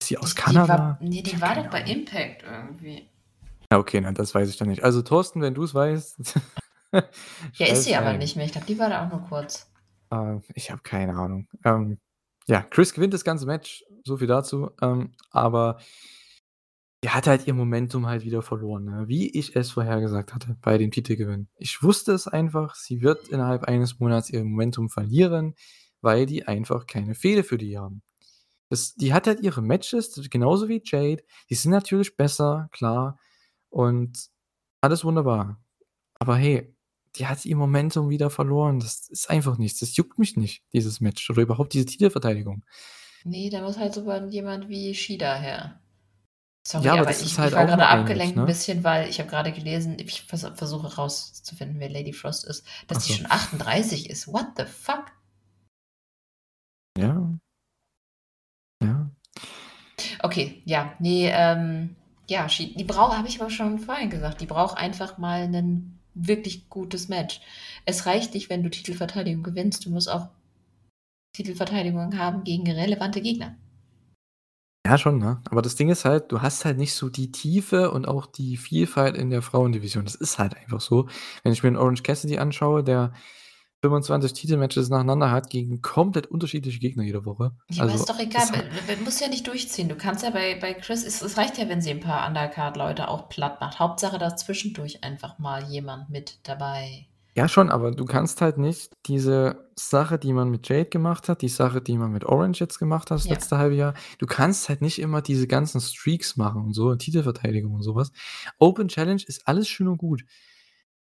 ist 0.00 0.08
sie 0.08 0.18
aus 0.18 0.34
Die, 0.34 0.40
Kanada? 0.40 0.98
Die 1.00 1.04
war, 1.04 1.10
nee, 1.10 1.22
die 1.22 1.40
war 1.40 1.54
doch 1.56 1.68
bei 1.68 1.82
Impact 1.82 2.44
irgendwie. 2.44 3.08
Ja, 3.70 3.78
okay, 3.78 4.00
nein, 4.00 4.14
das 4.14 4.34
weiß 4.34 4.48
ich 4.48 4.56
dann 4.56 4.68
nicht. 4.68 4.82
Also, 4.82 5.02
Thorsten, 5.02 5.42
wenn 5.42 5.54
du 5.54 5.64
es 5.64 5.74
weißt. 5.74 6.40
ja, 6.92 7.66
ist 7.66 7.84
sie 7.84 7.96
aber 7.96 8.14
nicht 8.14 8.36
mehr. 8.36 8.46
Ich 8.46 8.52
glaube, 8.52 8.66
die 8.66 8.78
war 8.78 8.88
da 8.88 9.04
auch 9.04 9.10
nur 9.10 9.28
kurz. 9.28 9.70
Äh, 10.10 10.36
ich 10.54 10.70
habe 10.70 10.80
keine 10.82 11.14
Ahnung. 11.16 11.48
Ähm, 11.64 11.98
ja, 12.46 12.62
Chris 12.62 12.94
gewinnt 12.94 13.12
das 13.12 13.24
ganze 13.24 13.44
Match. 13.44 13.84
So 14.04 14.16
viel 14.16 14.26
dazu. 14.26 14.70
Ähm, 14.80 15.12
aber 15.30 15.78
die 17.04 17.10
hat 17.10 17.26
halt 17.26 17.46
ihr 17.46 17.54
Momentum 17.54 18.06
halt 18.06 18.24
wieder 18.24 18.42
verloren, 18.42 18.84
ne? 18.84 19.04
Wie 19.06 19.30
ich 19.30 19.54
es 19.54 19.70
vorhergesagt 19.70 20.34
hatte 20.34 20.56
bei 20.62 20.78
dem 20.78 20.90
Titelgewinn. 20.90 21.48
Ich 21.56 21.82
wusste 21.82 22.12
es 22.12 22.26
einfach, 22.26 22.74
sie 22.74 23.02
wird 23.02 23.28
innerhalb 23.28 23.64
eines 23.64 24.00
Monats 24.00 24.30
ihr 24.30 24.42
Momentum 24.42 24.88
verlieren, 24.88 25.54
weil 26.00 26.26
die 26.26 26.46
einfach 26.46 26.86
keine 26.86 27.14
Fehde 27.14 27.44
für 27.44 27.58
die 27.58 27.78
haben. 27.78 28.02
Das, 28.68 28.94
die 28.94 29.12
hat 29.14 29.26
halt 29.26 29.40
ihre 29.40 29.62
Matches, 29.62 30.28
genauso 30.30 30.68
wie 30.68 30.82
Jade. 30.84 31.22
Die 31.48 31.54
sind 31.54 31.70
natürlich 31.70 32.16
besser, 32.16 32.68
klar. 32.72 33.18
Und 33.70 34.28
alles 34.80 35.04
wunderbar. 35.04 35.62
Aber 36.14 36.36
hey, 36.36 36.74
die 37.16 37.26
hat 37.26 37.44
ihr 37.46 37.56
Momentum 37.56 38.10
wieder 38.10 38.28
verloren. 38.28 38.80
Das 38.80 39.08
ist 39.08 39.30
einfach 39.30 39.56
nichts. 39.56 39.80
Das 39.80 39.96
juckt 39.96 40.18
mich 40.18 40.36
nicht, 40.36 40.64
dieses 40.72 41.00
Match. 41.00 41.30
Oder 41.30 41.42
überhaupt 41.42 41.72
diese 41.72 41.86
Titelverteidigung. 41.86 42.64
Nee, 43.24 43.50
da 43.50 43.62
muss 43.62 43.78
halt 43.78 43.94
so 43.94 44.10
jemand 44.28 44.68
wie 44.68 44.94
Shida 44.94 45.36
her. 45.36 45.80
Sorry, 46.70 46.84
ja, 46.84 46.92
aber, 46.92 47.00
aber 47.00 47.10
ich, 47.12 47.38
halt 47.38 47.54
war 47.54 47.64
gerade 47.64 47.86
abgelenkt 47.86 48.36
ne? 48.36 48.42
ein 48.42 48.46
bisschen, 48.46 48.84
weil 48.84 49.08
ich 49.08 49.20
habe 49.20 49.30
gerade 49.30 49.52
gelesen, 49.52 49.96
ich 49.98 50.24
vers 50.24 50.46
versuche 50.54 50.96
rauszufinden, 50.96 51.80
wer 51.80 51.88
Lady 51.88 52.12
Frost 52.12 52.44
ist, 52.44 52.62
dass 52.88 53.06
so. 53.06 53.14
die 53.14 53.18
schon 53.18 53.30
38 53.30 54.10
ist. 54.10 54.28
What 54.28 54.48
the 54.58 54.66
fuck? 54.66 55.06
Ja. 56.98 57.32
Ja. 58.82 59.10
Okay, 60.20 60.60
ja, 60.66 60.92
nee, 60.98 61.30
ähm, 61.32 61.96
ja, 62.28 62.46
die 62.46 62.84
braucht, 62.84 63.16
habe 63.16 63.28
ich 63.28 63.40
aber 63.40 63.48
schon 63.48 63.78
vorhin 63.78 64.10
gesagt, 64.10 64.42
die 64.42 64.46
braucht 64.46 64.76
einfach 64.76 65.16
mal 65.16 65.44
einen 65.44 65.98
wirklich 66.12 66.68
gutes 66.68 67.08
Match. 67.08 67.40
Es 67.86 68.04
reicht 68.04 68.34
nicht, 68.34 68.50
wenn 68.50 68.62
du 68.62 68.68
Titelverteidigung 68.68 69.42
gewinnst. 69.42 69.86
Du 69.86 69.90
musst 69.90 70.10
auch 70.10 70.28
Titelverteidigung 71.32 72.18
haben 72.18 72.44
gegen 72.44 72.70
relevante 72.70 73.22
Gegner. 73.22 73.56
Ja, 74.88 74.96
schon, 74.96 75.18
ne? 75.18 75.42
Aber 75.50 75.60
das 75.62 75.76
Ding 75.76 75.90
ist 75.90 76.04
halt, 76.06 76.32
du 76.32 76.40
hast 76.40 76.64
halt 76.64 76.78
nicht 76.78 76.94
so 76.94 77.10
die 77.10 77.30
Tiefe 77.32 77.90
und 77.90 78.08
auch 78.08 78.26
die 78.26 78.56
Vielfalt 78.56 79.16
in 79.16 79.28
der 79.30 79.42
Frauendivision. 79.42 80.04
Das 80.04 80.14
ist 80.14 80.38
halt 80.38 80.56
einfach 80.56 80.80
so. 80.80 81.08
Wenn 81.42 81.52
ich 81.52 81.62
mir 81.62 81.68
'n 81.70 81.76
Orange 81.76 82.02
Cassidy 82.02 82.38
anschaue, 82.38 82.82
der 82.84 83.12
25 83.82 84.32
Titelmatches 84.32 84.88
nacheinander 84.88 85.30
hat 85.30 85.50
gegen 85.50 85.82
komplett 85.82 86.26
unterschiedliche 86.28 86.78
Gegner 86.80 87.04
jede 87.04 87.24
Woche. 87.26 87.52
Ja, 87.70 87.82
aber 87.84 87.92
Also, 87.92 87.94
ist 87.94 88.08
doch 88.08 88.18
egal, 88.18 88.48
ist 88.48 88.52
du 88.98 89.04
musst 89.04 89.20
ja 89.20 89.28
nicht 89.28 89.46
durchziehen. 89.46 89.88
Du 89.90 89.94
kannst 89.96 90.22
ja 90.24 90.30
bei 90.30 90.54
bei 90.58 90.72
Chris 90.74 91.04
es 91.04 91.20
es 91.20 91.36
reicht 91.36 91.58
ja, 91.58 91.68
wenn 91.68 91.82
sie 91.82 91.90
'n 91.90 92.00
paar 92.00 92.26
Undercard-Leute 92.26 93.08
auch 93.08 93.28
platt 93.28 93.60
macht. 93.60 93.78
Hauptsache, 93.78 94.18
da 94.18 94.28
ist 94.28 94.38
zwischendurch 94.38 95.04
einfach 95.04 95.38
mal 95.38 95.64
jemand 95.70 96.08
mit 96.08 96.38
dabei. 96.44 97.06
Ja, 97.38 97.48
schon, 97.48 97.70
aber 97.70 97.92
du 97.92 98.04
kannst 98.04 98.40
halt 98.40 98.58
nicht 98.58 98.90
diese 99.06 99.70
Sache, 99.76 100.18
die 100.18 100.32
man 100.32 100.50
mit 100.50 100.68
Jade 100.68 100.86
gemacht 100.90 101.28
hat, 101.28 101.40
die 101.40 101.48
Sache, 101.48 101.80
die 101.80 101.96
man 101.96 102.10
mit 102.10 102.24
Orange 102.24 102.58
jetzt 102.58 102.80
gemacht 102.80 103.12
hat 103.12 103.18
das 103.20 103.26
Ja. 103.26 103.34
letzte 103.34 103.58
halbe 103.58 103.76
Jahr 103.76 103.94
du 104.18 104.26
kannst 104.26 104.68
halt 104.68 104.82
nicht 104.82 104.98
immer 104.98 105.22
diese 105.22 105.46
ganzen 105.46 105.80
Streaks 105.80 106.36
machen 106.36 106.62
und 106.64 106.72
so, 106.74 106.96
Titelverteidigung 106.96 107.74
und 107.74 107.82
so 107.84 107.94
was. 107.94 108.10
Open 108.58 108.88
Challenge 108.88 109.22
ist 109.24 109.46
alles 109.46 109.68
schön 109.68 109.86
und 109.86 109.98
gut. 109.98 110.24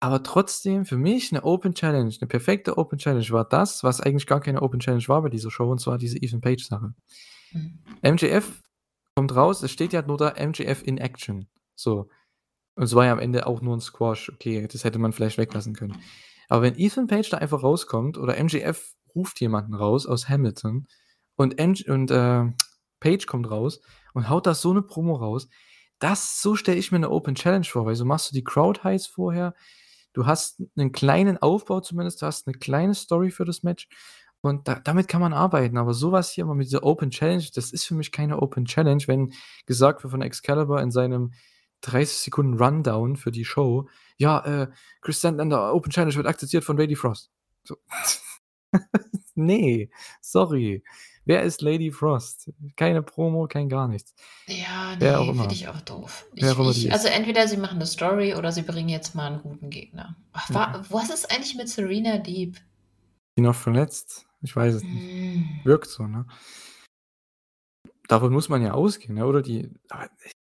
Aber 0.01 0.23
trotzdem 0.23 0.85
für 0.85 0.97
mich 0.97 1.31
'ne 1.31 1.43
Open 1.45 1.73
Challenge, 1.75 2.13
'ne 2.21 2.27
perfekte 2.27 2.77
Open 2.77 2.99
Challenge 2.99 3.29
war 3.31 3.45
das, 3.47 3.83
was 3.83 4.01
eigentlich 4.01 4.27
gar 4.27 4.41
keine 4.41 4.61
Open 4.63 4.79
Challenge 4.81 5.07
war 5.07 5.21
bei 5.23 5.29
dieser 5.29 5.51
Show, 5.51 5.71
und 5.71 5.79
zwar 5.81 5.97
diese 5.97 6.17
Ethan 6.19 6.41
Page 6.41 6.63
Sache. 6.65 6.93
Mhm. 7.53 7.79
MJF 8.03 8.61
kommt 9.15 9.35
raus, 9.35 9.63
es 9.63 9.71
steht 9.71 9.93
ja 9.93 10.01
nur 10.03 10.17
da 10.17 10.33
MJF 10.37 10.83
in 10.85 10.97
Action. 10.99 11.47
So. 11.75 12.09
Und 12.77 12.83
es 12.83 12.93
war 12.93 13.05
ja 13.05 13.11
am 13.11 13.17
Ende 13.19 13.47
auch 13.47 13.61
nur 13.61 13.73
'n 13.75 13.81
Squash. 13.81 14.29
Okay, 14.29 14.67
das 14.71 14.83
hätte 14.83 14.99
man 14.99 15.11
vielleicht 15.11 15.39
weglassen 15.39 15.73
können. 15.73 15.97
Aber 16.47 16.61
wenn 16.61 16.77
Ethan 16.77 17.07
Page 17.07 17.27
da 17.31 17.37
einfach 17.39 17.63
rauskommt 17.63 18.17
oder 18.19 18.37
MJF 18.37 18.93
ruft 19.15 19.41
jemanden 19.41 19.73
raus 19.73 20.05
aus 20.05 20.29
Hamilton 20.29 20.87
und 21.35 21.59
MJ 21.59 21.89
und, 21.89 22.11
äh, 22.11 22.45
Page 22.99 23.25
kommt 23.25 23.49
raus 23.49 23.81
und 24.13 24.29
haut 24.29 24.45
da 24.45 24.53
so 24.53 24.73
'ne 24.73 24.83
Promo 24.83 25.15
raus, 25.15 25.49
das 25.99 26.39
so 26.41 26.55
stelle 26.55 26.77
ich 26.77 26.91
mir 26.91 26.99
'ne 26.99 27.09
Open 27.09 27.33
Challenge 27.33 27.65
vor, 27.65 27.85
weil 27.87 27.95
so 27.95 28.05
machst 28.05 28.29
du 28.31 28.35
die 28.35 28.43
Crowd 28.43 28.81
heiß 28.83 29.07
vorher. 29.07 29.55
Du 30.13 30.27
hast 30.27 30.61
'nen 30.75 30.91
kleinen 30.91 31.37
Aufbau 31.39 31.79
zumindest, 31.81 32.21
du 32.21 32.27
hast 32.27 32.45
'ne 32.47 32.53
kleine 32.53 32.93
Story 32.93 33.31
für 33.31 33.45
das 33.45 33.63
Match 33.63 33.87
und 34.41 34.67
da 34.67 34.75
damit 34.79 35.07
kann 35.07 35.21
man 35.21 35.33
arbeiten. 35.33 35.77
Aber 35.79 35.93
so 35.95 36.11
was 36.11 36.29
hier 36.31 36.43
immer 36.43 36.53
mit 36.55 36.67
dieser 36.67 36.83
Open 36.83 37.09
Challenge, 37.09 37.43
das 37.55 37.71
ist 37.71 37.85
für 37.85 37.95
mich 37.95 38.11
keine 38.11 38.39
Open 38.41 38.65
Challenge, 38.65 39.03
wenn 39.07 39.33
gesagt 39.65 40.03
wird 40.03 40.11
von 40.11 40.21
Excalibur 40.21 40.79
in 40.81 40.91
seinem 40.91 41.33
30 41.81 42.17
Sekunden 42.19 42.55
Rundown 42.61 43.15
für 43.17 43.31
die 43.31 43.45
Show: 43.45 43.87
„Ja, 44.17 44.39
äh, 44.45 44.67
Chris 45.01 45.19
Statlander 45.19 45.73
Open 45.73 45.91
Challenge 45.91 46.15
wird 46.15 46.27
akzeptiert 46.27 46.63
von 46.63 46.77
Lady 46.77 46.95
Frost.“ 46.95 47.31
So. 47.63 47.77
Ne, 49.35 49.89
sorry. 50.21 50.83
Wer 51.25 51.43
ist 51.43 51.61
Lady 51.61 51.91
Frost? 51.91 52.51
Keine 52.75 53.03
Promo, 53.03 53.47
kein 53.47 53.69
gar 53.69 53.87
nichts. 53.87 54.13
Ja, 54.47 54.95
ne, 54.95 55.09
immer. 55.09 55.33
finde 55.43 55.55
ich 55.55 55.67
auch 55.67 55.81
doof. 55.81 56.25
Ich 56.35 56.43
ich 56.43 56.91
also 56.91 57.07
entweder 57.09 57.47
sie 57.47 57.57
machen 57.57 57.77
'ne 57.79 57.85
Story 57.85 58.33
oder 58.35 58.51
sie 58.51 58.61
bringen 58.63 58.89
jetzt 58.89 59.13
mal 59.15 59.31
'n 59.33 59.41
guten 59.43 59.69
Gegner. 59.69 60.15
Ach, 60.33 60.53
wa 60.53 60.77
Mhm. 60.79 60.85
was 60.89 61.09
ist 61.09 61.31
eigentlich 61.31 61.55
mit 61.55 61.69
Serena 61.69 62.17
Deeb? 62.17 62.57
Die 63.37 63.41
noch 63.41 63.55
verletzt? 63.55 64.25
Ich 64.41 64.55
weiß 64.55 64.73
es 64.73 64.83
nicht. 64.91 65.05
Hm. 65.13 65.61
Wirkt 65.63 65.87
so, 65.89 66.07
ne? 66.07 66.25
Davon 68.07 68.31
muss 68.31 68.49
man 68.49 68.61
ja 68.61 68.71
ausgehen, 68.73 69.15
ne? 69.15 69.25
Oder 69.25 69.41
die 69.41 69.69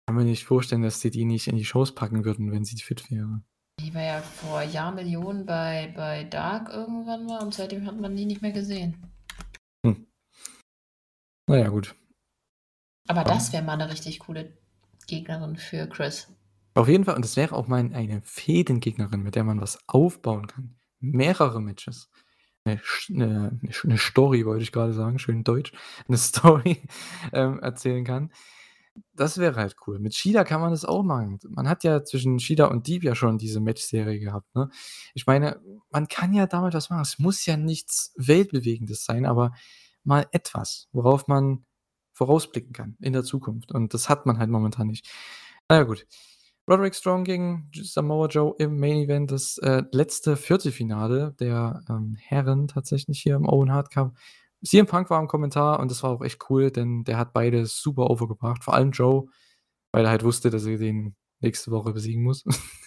kann 0.09 0.17
mir 0.17 0.25
nicht 0.25 0.45
vorstellen, 0.45 0.83
dass 0.83 1.01
die 1.01 1.11
die 1.11 1.25
nicht 1.25 1.47
in 1.49 1.57
die 1.57 1.65
Shows 1.65 1.95
packen 1.95 2.25
würden, 2.27 2.53
wenn 2.53 2.65
sie 2.65 2.77
fit 2.77 3.11
wäre. 3.11 3.43
Die 3.81 3.93
war 3.93 4.03
ja 4.03 4.23
vor 4.23 4.63
Jahrmillionen 4.63 5.47
bei 5.47 5.93
bei 5.97 6.23
Dark 6.25 6.69
irgendwann 6.69 7.27
mal 7.27 7.43
und 7.43 7.55
seitdem 7.55 7.85
hat 7.87 7.99
man 7.99 8.15
die 8.15 8.25
nicht 8.25 8.41
mehr 8.41 8.53
gesehen. 8.53 8.97
Hm. 9.85 10.07
Na 11.49 11.57
ja, 11.59 11.69
gut. 11.69 11.95
Aber 13.09 13.25
Ja. 13.25 13.27
das 13.35 13.53
wäre 13.53 13.63
mal 13.63 13.77
'ne 13.77 13.91
richtig 13.91 14.19
coole 14.21 14.57
Gegnerin 15.07 15.57
für 15.57 15.87
Chris. 15.89 16.29
Auf 16.77 16.89
jeden 16.89 17.05
Fall 17.05 17.15
und 17.15 17.25
das 17.25 17.37
wäre 17.37 17.55
auch 17.55 17.69
mal 17.69 17.79
eine 17.93 18.21
Fädengegnerin, 18.25 19.23
mit 19.23 19.37
der 19.37 19.45
man 19.45 19.61
was 19.61 19.79
aufbauen 19.89 20.49
kann. 20.49 20.75
Mehrere 21.01 21.61
Matches. 21.63 22.11
'Ne 22.65 22.81
Sch 22.83 23.11
'ne 23.11 23.59
'ne 23.63 23.73
Sch 23.73 23.85
'ne 23.85 23.99
Story 23.99 24.45
wollte 24.47 24.65
ich 24.65 24.73
grade 24.73 24.93
sagen, 24.95 25.19
schön 25.21 25.45
deutsch. 25.45 25.73
'Ne 26.09 26.17
Story, 26.19 26.83
ähm, 27.33 27.61
erzählen 27.61 28.05
kann. 28.05 28.33
Das 29.15 29.39
wäre 29.39 29.57
halt 29.57 29.77
cool. 29.87 29.99
Mit 29.99 30.15
Shida 30.15 30.45
kann 30.45 30.61
man 30.61 30.71
das 30.71 30.85
auch 30.85 31.03
machen. 31.03 31.39
Man 31.49 31.69
hat 31.69 31.85
ja 31.85 32.05
zwischen 32.05 32.39
Shida 32.39 32.67
und 32.67 32.87
Deeb 32.87 33.03
ja 33.05 33.15
schon 33.15 33.39
diese 33.39 33.61
Matchserie 33.61 34.21
gehabt, 34.21 34.55
ne? 34.55 34.71
Ich 35.15 35.27
meine, 35.27 35.61
man 35.91 36.09
kann 36.09 36.33
ja 36.33 36.47
damit 36.47 36.75
was 36.75 36.91
machen. 36.91 37.03
Es 37.03 37.19
muss 37.19 37.45
ja 37.47 37.57
nichts 37.57 38.13
Weltbewegendes 38.17 39.05
sein, 39.05 39.27
aber 39.27 39.53
mal 40.05 40.27
etwas, 40.33 40.89
worauf 40.93 41.27
man 41.27 41.65
vorausblicken 42.13 42.73
kann 42.73 42.97
in 43.01 43.13
der 43.13 43.25
Zukunft. 43.25 43.73
Und 43.73 43.95
das 43.95 44.09
hat 44.09 44.27
man 44.27 44.39
halt 44.39 44.51
momentan 44.51 44.87
nicht. 44.87 45.09
Na 45.69 45.77
ja, 45.77 45.83
gut. 45.85 46.07
Roderick 46.69 46.95
Strong 46.95 47.25
gegen 47.25 47.71
Samoa 47.75 48.27
Joe 48.29 48.55
im 48.59 48.79
Main 48.79 48.97
Event, 48.97 49.31
das, 49.31 49.59
äh, 49.59 49.83
letzte 49.93 50.37
Viertelfinale 50.37 51.35
der, 51.39 51.83
ähm, 51.91 52.17
Herren 52.19 52.69
tatsächlich 52.69 53.21
hier 53.21 53.37
im 53.37 53.47
Owen 53.47 53.71
Hart 53.73 53.91
Cup. 53.91 54.17
CM 54.67 54.87
Punk 54.87 55.11
war 55.11 55.21
im 55.21 55.29
Kommentar 55.29 55.81
und 55.81 55.91
das 55.91 56.03
war 56.03 56.11
auch 56.11 56.23
echt 56.23 56.49
cool, 56.51 56.71
denn 56.71 57.05
der 57.05 57.19
hat 57.19 57.33
beide 57.33 57.67
super 57.67 58.11
overgebracht, 58.11 58.65
vor 58.65 58.75
allem 58.75 58.93
Joe, 58.93 59.27
weil 59.93 60.05
er 60.05 60.11
halt 60.11 60.25
wusste, 60.25 60.51
dass 60.51 60.65
er 60.67 60.79
den 60.79 61.15
nächste 61.41 61.71
Woche 61.71 61.93
besiegen 61.93 62.23
muss. 62.23 62.45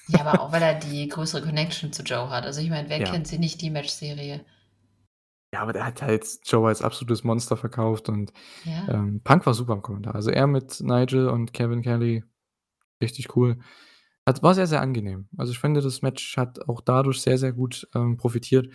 Ja, 0.08 0.22
aber 0.26 0.42
auch 0.42 0.52
weil 0.52 0.62
er 0.64 0.76
die 0.80 1.08
größere 1.08 1.42
Connection 1.44 1.94
zu 1.94 2.04
Joe 2.04 2.30
hat. 2.30 2.46
Also 2.46 2.62
ich 2.62 2.70
meine, 2.70 2.90
wer 2.90 3.00
Ja. 3.00 3.06
kennt 3.12 3.28
sie 3.28 3.38
nicht, 3.40 3.62
die 3.62 3.70
Matchserie? 3.70 4.44
Ja, 5.54 5.62
aber 5.62 5.72
der 5.74 5.86
hat 5.86 6.02
halt 6.02 6.26
Joe 6.46 6.68
als 6.68 6.82
absolutes 6.82 7.24
Monster 7.24 7.56
verkauft 7.56 8.10
und, 8.10 8.34
Ja. 8.66 8.88
ähm, 8.90 9.22
Punk 9.24 9.46
war 9.46 9.54
super 9.54 9.74
im 9.74 9.82
Kommentar. 9.82 10.16
Also 10.16 10.30
er 10.30 10.48
mit 10.48 10.82
Nigel 10.82 11.30
und 11.30 11.54
Kevin 11.54 11.82
Kelly, 11.82 12.24
richtig 13.02 13.36
cool. 13.36 13.60
Hat 14.26 14.44
war 14.44 14.54
sehr, 14.56 14.68
sehr 14.68 14.82
angenehm. 14.82 15.30
Also 15.38 15.54
ich 15.54 15.60
finde, 15.60 15.82
das 15.82 16.02
Match 16.02 16.36
hat 16.36 16.68
auch 16.68 16.82
dadurch 16.82 17.22
sehr, 17.22 17.38
sehr 17.38 17.54
gut, 17.54 17.88
ähm, 17.96 18.18
profitiert. 18.18 18.74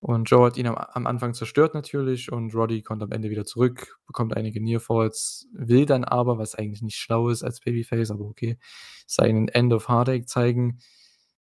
Und 0.00 0.30
Joe 0.30 0.46
hat 0.46 0.56
ihn 0.56 0.66
am 0.66 0.76
am 0.76 1.06
Anfang 1.06 1.34
zerstört 1.34 1.74
natürlich 1.74 2.30
und 2.30 2.54
Roddy 2.54 2.82
kommt 2.82 3.02
am 3.02 3.12
Ende 3.12 3.30
wieder 3.30 3.44
zurück, 3.44 3.98
bekommt 4.06 4.36
einige 4.36 4.62
Near 4.62 4.80
Falls, 4.80 5.48
will 5.52 5.86
dann 5.86 6.04
aber, 6.04 6.38
was 6.38 6.54
eigentlich 6.54 6.82
nicht 6.82 6.98
schlau 6.98 7.28
ist 7.30 7.42
als 7.42 7.60
Babyface, 7.60 8.10
aber 8.10 8.24
okay, 8.24 8.58
seinen 9.06 9.48
End 9.48 9.72
of 9.72 9.88
Heartache 9.88 10.26
zeigen. 10.26 10.78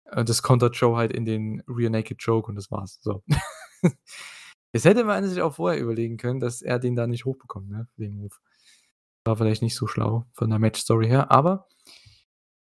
Äh, 0.06 0.26
das 0.26 0.44
kontert 0.44 0.76
Joe 0.76 0.98
halt 0.98 1.14
in 1.14 1.26
den 1.26 1.64
Rear 1.68 1.90
Naked 1.90 2.24
Choke 2.24 2.50
und 2.50 2.56
das 2.56 2.70
war's. 2.70 3.00
So. 3.02 3.24
Jetzt 4.74 4.86
hätte 4.86 5.04
man 5.04 5.28
sich 5.28 5.42
auch 5.42 5.56
vorher 5.56 5.80
überlegen 5.80 6.18
können, 6.18 6.40
dass 6.40 6.62
er 6.62 6.80
den 6.80 6.96
da 6.96 7.08
nicht 7.08 7.26
hochbekommt, 7.26 7.70
ne, 7.70 7.88
den 7.98 8.16
Move. 8.16 8.36
War 9.26 9.38
vielleicht 9.38 9.62
nicht 9.62 9.76
so 9.76 9.88
schlau 9.88 10.26
von 10.34 10.50
der 10.50 10.60
Matchstory 10.60 11.08
her, 11.08 11.32
aber 11.32 11.68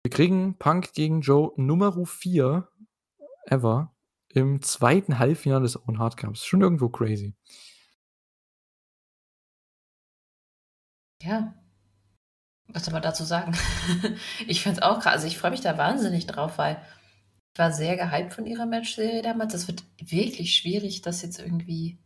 wir 0.02 0.10
kriegen 0.10 0.56
Punk 0.58 0.94
gegen 0.94 1.20
Joe 1.20 1.52
Numero 1.56 2.04
4 2.06 2.66
ever 3.44 3.94
im 4.34 4.62
zweiten 4.62 5.18
Halbfinale 5.18 5.62
des 5.62 5.76
Owen 5.82 5.98
Hart 5.98 6.16
Cups. 6.16 6.44
Schon 6.44 6.60
irgendwo 6.62 6.88
crazy. 6.88 7.34
Ja. 11.22 11.54
Was 12.68 12.84
soll 12.84 12.92
man 12.92 13.02
dazu 13.02 13.24
sagen? 13.24 13.52
Ich 14.46 14.62
finde 14.62 14.78
es 14.80 14.82
auch 14.82 15.00
krass. 15.00 15.14
Also 15.14 15.26
ich 15.26 15.38
freue 15.38 15.50
mich 15.50 15.60
da 15.60 15.76
wahnsinnig 15.78 16.26
drauf, 16.26 16.58
weil 16.58 16.80
ich 17.52 17.58
war 17.58 17.72
sehr 17.72 17.96
gehypt 17.96 18.32
von 18.34 18.46
ihrer 18.46 18.66
Matchserie 18.66 19.22
damals. 19.22 19.52
Das 19.52 19.68
wird 19.68 19.84
wirklich 19.98 20.54
schwierig, 20.56 21.02
das 21.02 21.22
jetzt 21.22 21.38
irgendwie 21.40 21.98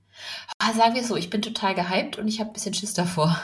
ah, 0.59 0.73
sagen 0.75 0.95
wir's 0.95 1.09
so, 1.09 1.17
ich 1.17 1.31
bin 1.31 1.43
total 1.43 1.75
gehypt 1.75 2.19
und 2.19 2.29
ich 2.29 2.41
habe 2.41 2.51
'n 2.51 2.53
bisschen 2.55 2.75
Schiss 2.75 2.95
davor. 2.95 3.39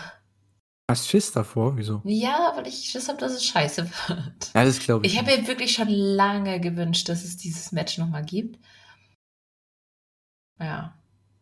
Hast 0.91 1.09
Schiss 1.09 1.31
davor? 1.31 1.77
Wieso? 1.77 2.01
Ja, 2.05 2.53
weil 2.57 2.67
ich 2.67 2.91
Schiss 2.91 3.09
habe, 3.09 3.19
dass 3.19 3.33
es 3.33 3.45
scheiße 3.45 3.85
wird. 4.09 4.51
Ja, 4.55 4.65
das 4.65 4.81
glaube 4.81 5.07
ich 5.07 5.13
Ich 5.13 5.19
habe 5.19 5.31
mir 5.31 5.47
wirklich 5.47 5.73
schon 5.73 5.89
lange 5.89 6.61
gewünscht, 6.61 7.09
dass 7.09 7.23
es 7.25 7.37
dieses 7.37 7.71
Match 7.71 7.97
noch 7.99 8.09
mal 8.09 8.25
gibt. 8.25 8.59
Ja. 10.59 10.95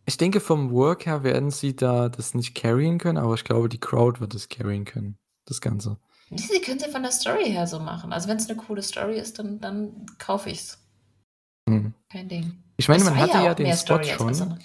Ich 0.04 0.18
denke, 0.18 0.40
vom 0.40 0.70
Work 0.70 1.06
her 1.06 1.22
werden 1.22 1.50
sie 1.50 1.74
da 1.74 2.08
das 2.10 2.34
nicht 2.34 2.54
carryen 2.54 2.98
können, 2.98 3.18
aber 3.18 3.34
ich 3.34 3.44
glaube, 3.44 3.68
die 3.68 3.80
Crowd 3.80 4.20
wird 4.20 4.34
es 4.34 4.48
carryen 4.48 4.84
können, 4.84 5.16
das 5.46 5.60
Ganze. 5.62 5.96
Sie 6.34 6.60
können's 6.60 6.82
ja 6.84 6.90
von 6.90 7.02
der 7.02 7.12
Story 7.12 7.50
her 7.50 7.66
so 7.66 7.78
machen. 7.80 8.12
Also 8.12 8.28
wenn's 8.28 8.46
'ne 8.48 8.56
coole 8.56 8.82
Story 8.82 9.18
ist, 9.18 9.38
dann 9.38 9.60
dann 9.60 10.04
kaufe 10.18 10.50
ich's. 10.50 10.78
Mhm. 11.66 11.94
Kein 12.10 12.28
Ding. 12.28 12.62
Ich 12.76 12.88
meine, 12.88 13.02
Es 13.02 13.08
man 13.08 13.18
hatte 13.18 13.38
ja 13.38 13.44
ja 13.44 13.54
den 13.54 13.74
Spot 13.74 14.02
schon 14.04 14.58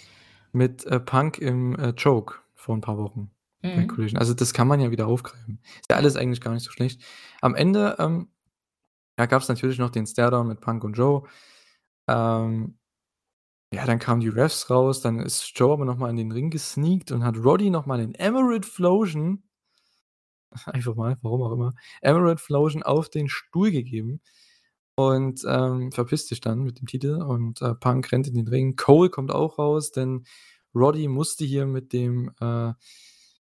mit, 0.52 0.86
äh, 0.86 1.00
Punk 1.00 1.38
im, 1.40 1.78
äh, 1.80 1.94
Choke 1.94 2.36
vor 2.54 2.76
'n 2.76 2.82
paar 2.82 2.98
Wochen 2.98 3.33
bei 3.72 3.86
Mhm. 3.86 3.88
Collision. 3.88 4.20
Also, 4.20 4.34
das 4.34 4.54
kann 4.54 4.68
man 4.68 4.80
ja 4.82 4.92
wieder 4.92 5.08
aufgreifen. 5.08 5.60
Ist 5.82 5.90
ja 5.92 5.98
alles 5.98 6.16
eigentlich 6.18 6.42
gar 6.42 6.54
nicht 6.54 6.64
so 6.64 6.72
schlecht. 6.72 7.02
Am 7.42 7.56
Ende, 7.56 7.96
ähm, 8.00 8.30
ja, 9.20 9.26
gab's 9.28 9.50
natürlich 9.50 9.80
noch 9.80 9.92
den 9.92 10.08
Staredown 10.08 10.48
mit 10.48 10.62
Punk 10.62 10.84
und 10.84 10.94
Joe. 10.98 11.24
Ähm, 12.10 12.78
ja, 13.74 13.86
dann 13.86 14.00
kamen 14.00 14.22
die 14.22 14.30
Refs 14.30 14.70
raus, 14.70 15.02
dann 15.02 15.20
ist 15.20 15.52
Joe 15.60 15.74
aber 15.74 15.86
noch 15.86 15.98
mal 15.98 16.10
in 16.10 16.18
den 16.18 16.32
Ring 16.32 16.50
gesneakt 16.52 17.12
und 17.12 17.24
hat 17.26 17.38
Roddy 17.38 17.70
noch 17.72 17.86
mal 17.88 17.98
den 18.00 18.16
Emerald 18.16 18.66
Flosion 18.66 19.44
einfach 20.66 20.96
mal, 20.96 21.18
warum 21.22 21.42
auch 21.42 21.52
immer, 21.54 21.74
Emerald 22.02 22.40
Flosion 22.40 22.84
auf 22.84 23.10
den 23.10 23.30
Stuhl 23.30 23.72
gegeben. 23.72 24.22
und, 24.96 25.44
ähm, 25.48 25.92
verpisst 25.92 26.30
sich 26.30 26.42
dann 26.42 26.64
mit 26.64 26.80
dem 26.80 26.88
Titel 26.88 27.22
und, 27.24 27.62
äh, 27.64 27.76
Punk 27.76 28.12
rennt 28.12 28.28
in 28.28 28.36
den 28.36 28.48
Ring. 28.50 28.76
Cole 28.78 29.10
kommt 29.10 29.32
auch 29.32 29.58
raus, 29.60 29.92
denn 29.92 30.26
Roddy 30.76 31.08
musste 31.08 31.46
hier 31.46 31.66
mit 31.68 31.94
dem, 31.94 32.32
äh 32.42 32.74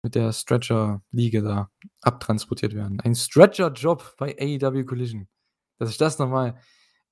mit 0.02 0.14
der 0.14 0.32
Stretcher-Liege 0.32 1.42
da 1.42 1.70
abtransportiert 2.00 2.74
werden. 2.74 3.00
Ein 3.00 3.14
Stretcher-Job 3.14 4.16
bei 4.18 4.36
AEW 4.38 4.84
Collision. 4.84 5.28
Dass 5.78 5.90
ich 5.90 5.98
das 5.98 6.18
noch 6.18 6.28
mal 6.28 6.58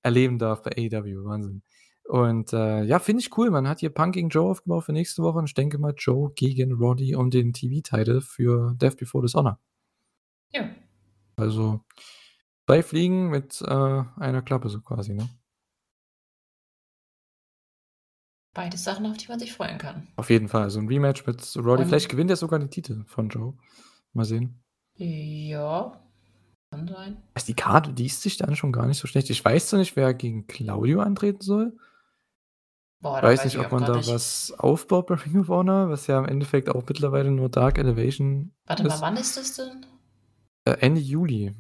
erleben 0.03 0.39
darf 0.39 0.63
bei 0.63 0.73
AEW, 0.73 1.25
Wahnsinn. 1.25 1.63
Und, 2.05 2.53
äh, 2.55 2.85
ja, 2.85 2.99
finde 3.01 3.21
ich 3.21 3.37
cool. 3.37 3.51
Man 3.51 3.69
hat 3.69 3.81
hier 3.81 3.91
Punk 3.91 4.15
gegen 4.15 4.31
Joe 4.31 4.51
aufgebaut 4.51 4.85
für 4.85 4.93
nächste 4.93 5.23
Woche 5.23 5.39
und 5.39 5.45
ich 5.45 5.55
denke 5.55 5.79
mal 5.79 5.95
Joe 5.97 6.33
gegen 6.35 6.73
Roddy 6.73 7.15
um 7.15 7.31
den 7.31 7.53
TV-Title 7.53 8.23
für 8.23 8.75
Death 8.77 8.97
Before 8.97 9.23
Dishonor. 9.23 9.59
Ja. 10.53 10.71
Also, 11.37 11.85
2 12.67 12.83
Fliegen 12.83 13.29
mit, 13.29 13.61
äh, 13.63 14.03
einer 14.17 14.43
Klappe 14.43 14.71
so 14.71 14.81
quasi, 14.81 15.15
ne? 15.15 15.29
Beides 18.59 18.83
Sachen, 18.83 19.07
auf 19.07 19.17
die 19.17 19.29
man 19.29 19.39
sich 19.39 19.53
freuen 19.53 19.79
kann. 19.79 20.09
Auf 20.17 20.31
jeden 20.31 20.49
Fall. 20.49 20.69
So 20.69 20.81
'n 20.81 20.89
Rematch 20.89 21.25
mit 21.29 21.39
Roddy. 21.57 21.83
Und 21.85 21.89
Vielleicht 21.89 22.09
gewinnt 22.09 22.29
er 22.29 22.35
sogar 22.35 22.59
den 22.59 22.71
Titel 22.71 23.05
von 23.07 23.29
Joe. 23.29 23.55
Mal 24.15 24.25
sehen. 24.25 24.61
Ja, 24.97 26.03
kann 26.73 26.89
sein. 26.89 27.23
Also, 27.35 27.47
die 27.47 27.55
Karte 27.55 27.93
liest 27.93 28.23
sich 28.23 28.37
dann 28.37 28.57
schon 28.57 28.73
gar 28.73 28.87
nicht 28.89 28.99
so 28.99 29.07
schlecht. 29.07 29.31
Ich 29.31 29.45
weiß 29.45 29.69
zwar 29.69 29.79
nicht, 29.79 29.95
wer 29.95 30.13
gegen 30.13 30.49
Claudio 30.49 31.03
antreten 31.03 31.41
soll. 31.41 31.77
Boah, 33.01 33.23
weiß 33.23 33.23
weiß 33.23 33.45
nicht, 33.45 33.55
ich 33.55 33.61
ob 33.61 33.71
man 33.71 33.85
da 33.85 33.97
nicht. 33.99 34.09
was 34.13 34.53
aufbaut 34.59 35.07
bei 35.07 35.15
Ring 35.15 35.39
of 35.39 35.49
Honor, 35.49 35.89
was 35.89 36.09
ja 36.09 36.19
im 36.19 36.25
Endeffekt 36.25 36.69
auch 36.69 36.83
mittlerweile 36.85 37.31
nur 37.31 37.49
Dark 37.51 37.79
Elevation 37.79 38.51
Warte 38.67 38.83
mal, 38.83 38.95
ist. 38.95 39.01
wann 39.01 39.17
ist 39.17 39.37
das 39.37 39.55
denn? 39.55 39.87
Äh, 40.65 40.73
Ende 40.81 41.01
Juli 41.01 41.55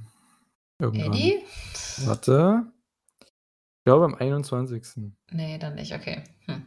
irgendwann. 0.80 1.12
Eddie? 1.12 1.44
Warte. 1.98 2.64
Ich 3.20 3.84
glaube 3.84 4.04
am 4.04 4.16
21. 4.16 5.12
Ne, 5.30 5.60
dann 5.60 5.76
nicht, 5.76 5.94
okay. 5.94 6.24
Hm. 6.46 6.66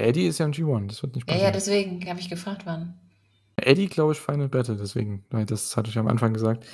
Eddie 0.00 0.26
ist 0.26 0.38
ja 0.38 0.46
'n 0.46 0.52
G1, 0.52 0.88
das 0.88 1.02
wird 1.02 1.14
nicht 1.14 1.28
Ja, 1.30 1.36
ja, 1.36 1.50
passieren. 1.50 1.52
deswegen 1.92 2.08
habe 2.10 2.20
ich 2.20 2.28
gefragt, 2.30 2.62
wann. 2.66 2.98
Eddie, 3.56 3.86
glaube 3.88 4.12
ich, 4.12 4.20
Final 4.20 4.48
Battle, 4.48 4.76
deswegen. 4.76 5.24
Das 5.46 5.76
hatte 5.76 5.88
ich 5.88 5.94
ja 5.94 6.00
am 6.02 6.08
Anfang 6.08 6.34
gesagt. 6.34 6.66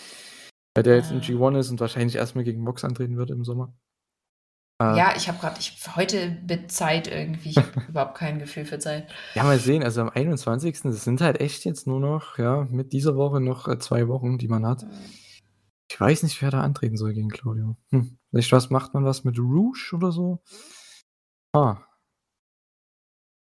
Weil 0.74 0.82
der 0.84 0.96
jetzt 0.96 1.10
im 1.10 1.18
Ah. 1.18 1.20
G1 1.20 1.58
ist 1.58 1.70
und 1.70 1.80
wahrscheinlich 1.80 2.16
erst 2.16 2.34
mal 2.34 2.44
gegen 2.44 2.62
Mox 2.62 2.82
antreten 2.84 3.16
wird 3.16 3.30
im 3.30 3.44
Sommer. 3.44 3.74
Äh, 4.80 4.96
Ja, 4.96 5.14
ich 5.16 5.28
habe 5.28 5.38
grad 5.38 5.58
ich 5.60 5.78
heute 5.96 6.38
mit 6.48 6.72
Zeit 6.72 7.06
irgendwie 7.08 7.50
ich 7.50 7.56
habe 7.58 7.68
überhaupt 7.88 8.16
kein 8.16 8.38
Gefühl 8.38 8.64
für 8.64 8.78
Zeit. 8.78 9.06
ja, 9.34 9.44
mal 9.44 9.58
sehen. 9.58 9.82
Also, 9.84 10.00
am 10.00 10.08
21. 10.08 10.80
das 10.82 11.04
sind 11.04 11.20
halt 11.20 11.40
echt 11.40 11.64
jetzt 11.64 11.86
nur 11.86 12.00
noch 12.00 12.38
ja, 12.38 12.66
mit 12.70 12.92
dieser 12.92 13.14
Woche 13.16 13.40
noch, 13.40 13.68
äh, 13.68 13.78
2 13.78 14.08
Wochen, 14.08 14.38
die 14.38 14.48
man 14.48 14.66
hat. 14.66 14.84
Ich 15.90 16.00
weiß 16.00 16.22
nicht, 16.22 16.40
wer 16.40 16.50
da 16.50 16.62
antreten 16.62 16.96
soll 16.96 17.12
gegen 17.12 17.28
Claudio. 17.28 17.76
Hm, 17.90 18.18
vielleicht 18.30 18.50
was 18.52 18.70
macht 18.70 18.94
man 18.94 19.04
was 19.04 19.24
mit 19.24 19.38
Rouge 19.38 19.92
oder 19.94 20.10
so? 20.10 20.42
Ah. 21.52 21.76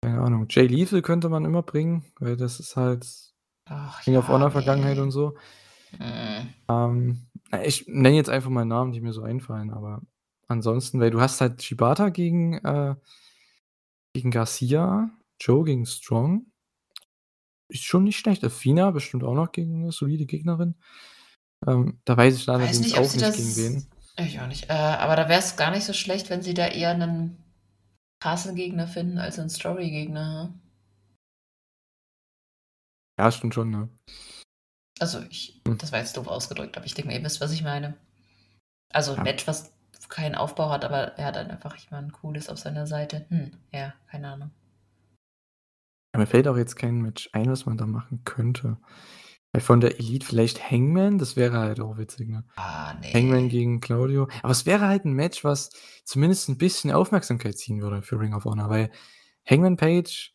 Keine 0.03 0.21
Ahnung. 0.21 0.45
Jay 0.49 0.65
Lethal 0.67 1.01
könnte 1.01 1.29
man 1.29 1.43
immer 1.45 1.61
bringen, 1.61 2.05
weil 2.19 2.37
das 2.37 2.59
ist 2.59 2.75
halt 2.75 3.05
Ach 3.65 4.05
Ring 4.07 4.15
of 4.17 4.27
ja, 4.27 4.33
Honor 4.33 4.51
Vergangenheit 4.51 4.97
ne. 4.97 5.03
und 5.03 5.11
so. 5.11 5.35
Mhm. 5.97 6.53
Ähm, 6.69 7.27
ich 7.63 7.87
nenne 7.87 8.15
jetzt 8.15 8.29
einfach 8.29 8.49
mal 8.49 8.65
Namen, 8.65 8.91
die 8.93 9.01
mir 9.01 9.11
so 9.13 9.23
einfallen, 9.23 9.71
aber 9.71 10.01
ansonsten 10.47 10.99
weil 10.99 11.11
du 11.11 11.19
hast 11.21 11.41
halt 11.41 11.61
Shibata 11.63 12.09
gegen, 12.09 12.53
äh 12.63 12.95
gegen 14.15 14.31
Garcia, 14.31 15.11
Joe 15.39 15.63
gegen 15.63 15.85
Strong. 15.85 16.45
Ist 17.71 17.83
schon 17.83 18.03
nicht 18.03 18.17
schlecht. 18.17 18.43
Athena 18.43 18.89
bestimmt 18.91 19.23
auch 19.23 19.35
noch 19.35 19.51
gegen 19.51 19.81
'ne 19.83 19.91
solide 19.91 20.25
Gegnerin. 20.25 20.75
Ähm, 21.67 21.99
da 22.05 22.17
weiß 22.17 22.35
ich 22.35 22.47
Weiß 22.47 22.55
allerdings 22.55 22.79
nicht, 22.79 22.97
auch 22.97 23.13
nicht 23.13 23.35
gegen 23.35 23.55
wen. 23.55 23.87
ich 24.17 24.39
auch 24.39 24.47
nicht. 24.47 24.69
Äh, 24.69 24.73
aber 24.73 25.15
da 25.15 25.29
wäre 25.29 25.39
es 25.39 25.55
gar 25.55 25.71
nicht 25.71 25.83
so 25.85 25.93
schlecht, 25.93 26.29
wenn 26.29 26.41
sie 26.41 26.53
da 26.55 26.67
eher 26.67 26.93
'nen 26.95 27.37
krassen 28.21 28.55
Gegner 28.55 28.87
finden 28.87 29.17
als 29.19 29.37
'n 29.39 29.49
Story-Gegner, 29.49 30.43
ne? 30.45 30.59
Ja, 33.19 33.31
stimmt 33.31 33.53
schon, 33.53 33.69
ne? 33.69 33.89
Also, 34.99 35.21
ich 35.29 35.61
Hm. 35.67 35.77
das 35.77 35.91
war 35.91 35.99
jetzt 35.99 36.17
doof 36.17 36.27
ausgedrückt, 36.27 36.77
aber 36.77 36.85
ich 36.85 36.93
denke 36.93 37.11
mal, 37.11 37.17
ihr 37.17 37.23
wisst, 37.23 37.41
was 37.41 37.51
ich 37.51 37.63
meine. 37.63 37.95
Also, 38.93 39.15
Ja. 39.15 39.23
Match, 39.23 39.47
was 39.47 39.73
keinen 40.09 40.35
Aufbau 40.35 40.69
hat, 40.71 40.85
aber 40.85 41.17
er 41.17 41.25
hat 41.27 41.35
dann 41.37 41.51
einfach 41.51 41.75
jemand 41.77 42.13
Cooles 42.13 42.49
auf 42.49 42.59
seiner 42.59 42.87
Seite. 42.87 43.25
Hm, 43.29 43.51
ja, 43.73 43.93
keine 44.11 44.29
Ahnung. 44.33 44.51
Ja, 46.13 46.19
mir 46.19 46.25
fällt 46.27 46.47
auch 46.47 46.57
jetzt 46.57 46.75
kein 46.75 47.01
Match 47.01 47.29
ein, 47.33 47.49
was 47.51 47.65
man 47.65 47.77
da 47.77 47.85
machen 47.85 48.23
könnte. 48.25 48.77
Weil 49.53 49.61
von 49.61 49.81
der 49.81 49.99
Elite 49.99 50.25
vielleicht 50.25 50.69
Hangman, 50.69 51.17
das 51.17 51.35
wäre 51.35 51.57
halt 51.57 51.79
auch 51.79 51.97
witzig, 51.97 52.29
ne? 52.29 52.43
Ah, 52.55 52.93
Hangman 53.13 53.43
ne. 53.43 53.49
gegen 53.49 53.79
Claudio. 53.81 54.27
Aber 54.43 54.51
es 54.51 54.65
wäre 54.67 54.87
halt 54.87 55.05
'n 55.05 55.13
Match, 55.13 55.43
was 55.43 55.71
zumindest 56.05 56.49
'n 56.49 56.57
bisschen 56.57 56.91
Aufmerksamkeit 56.91 57.57
ziehen 57.57 57.81
würde 57.81 58.03
für 58.03 58.19
Ring 58.19 58.33
of 58.35 58.45
Honor, 58.45 58.69
weil 58.69 58.91
Hangman 59.49 59.75
Page 59.77 60.33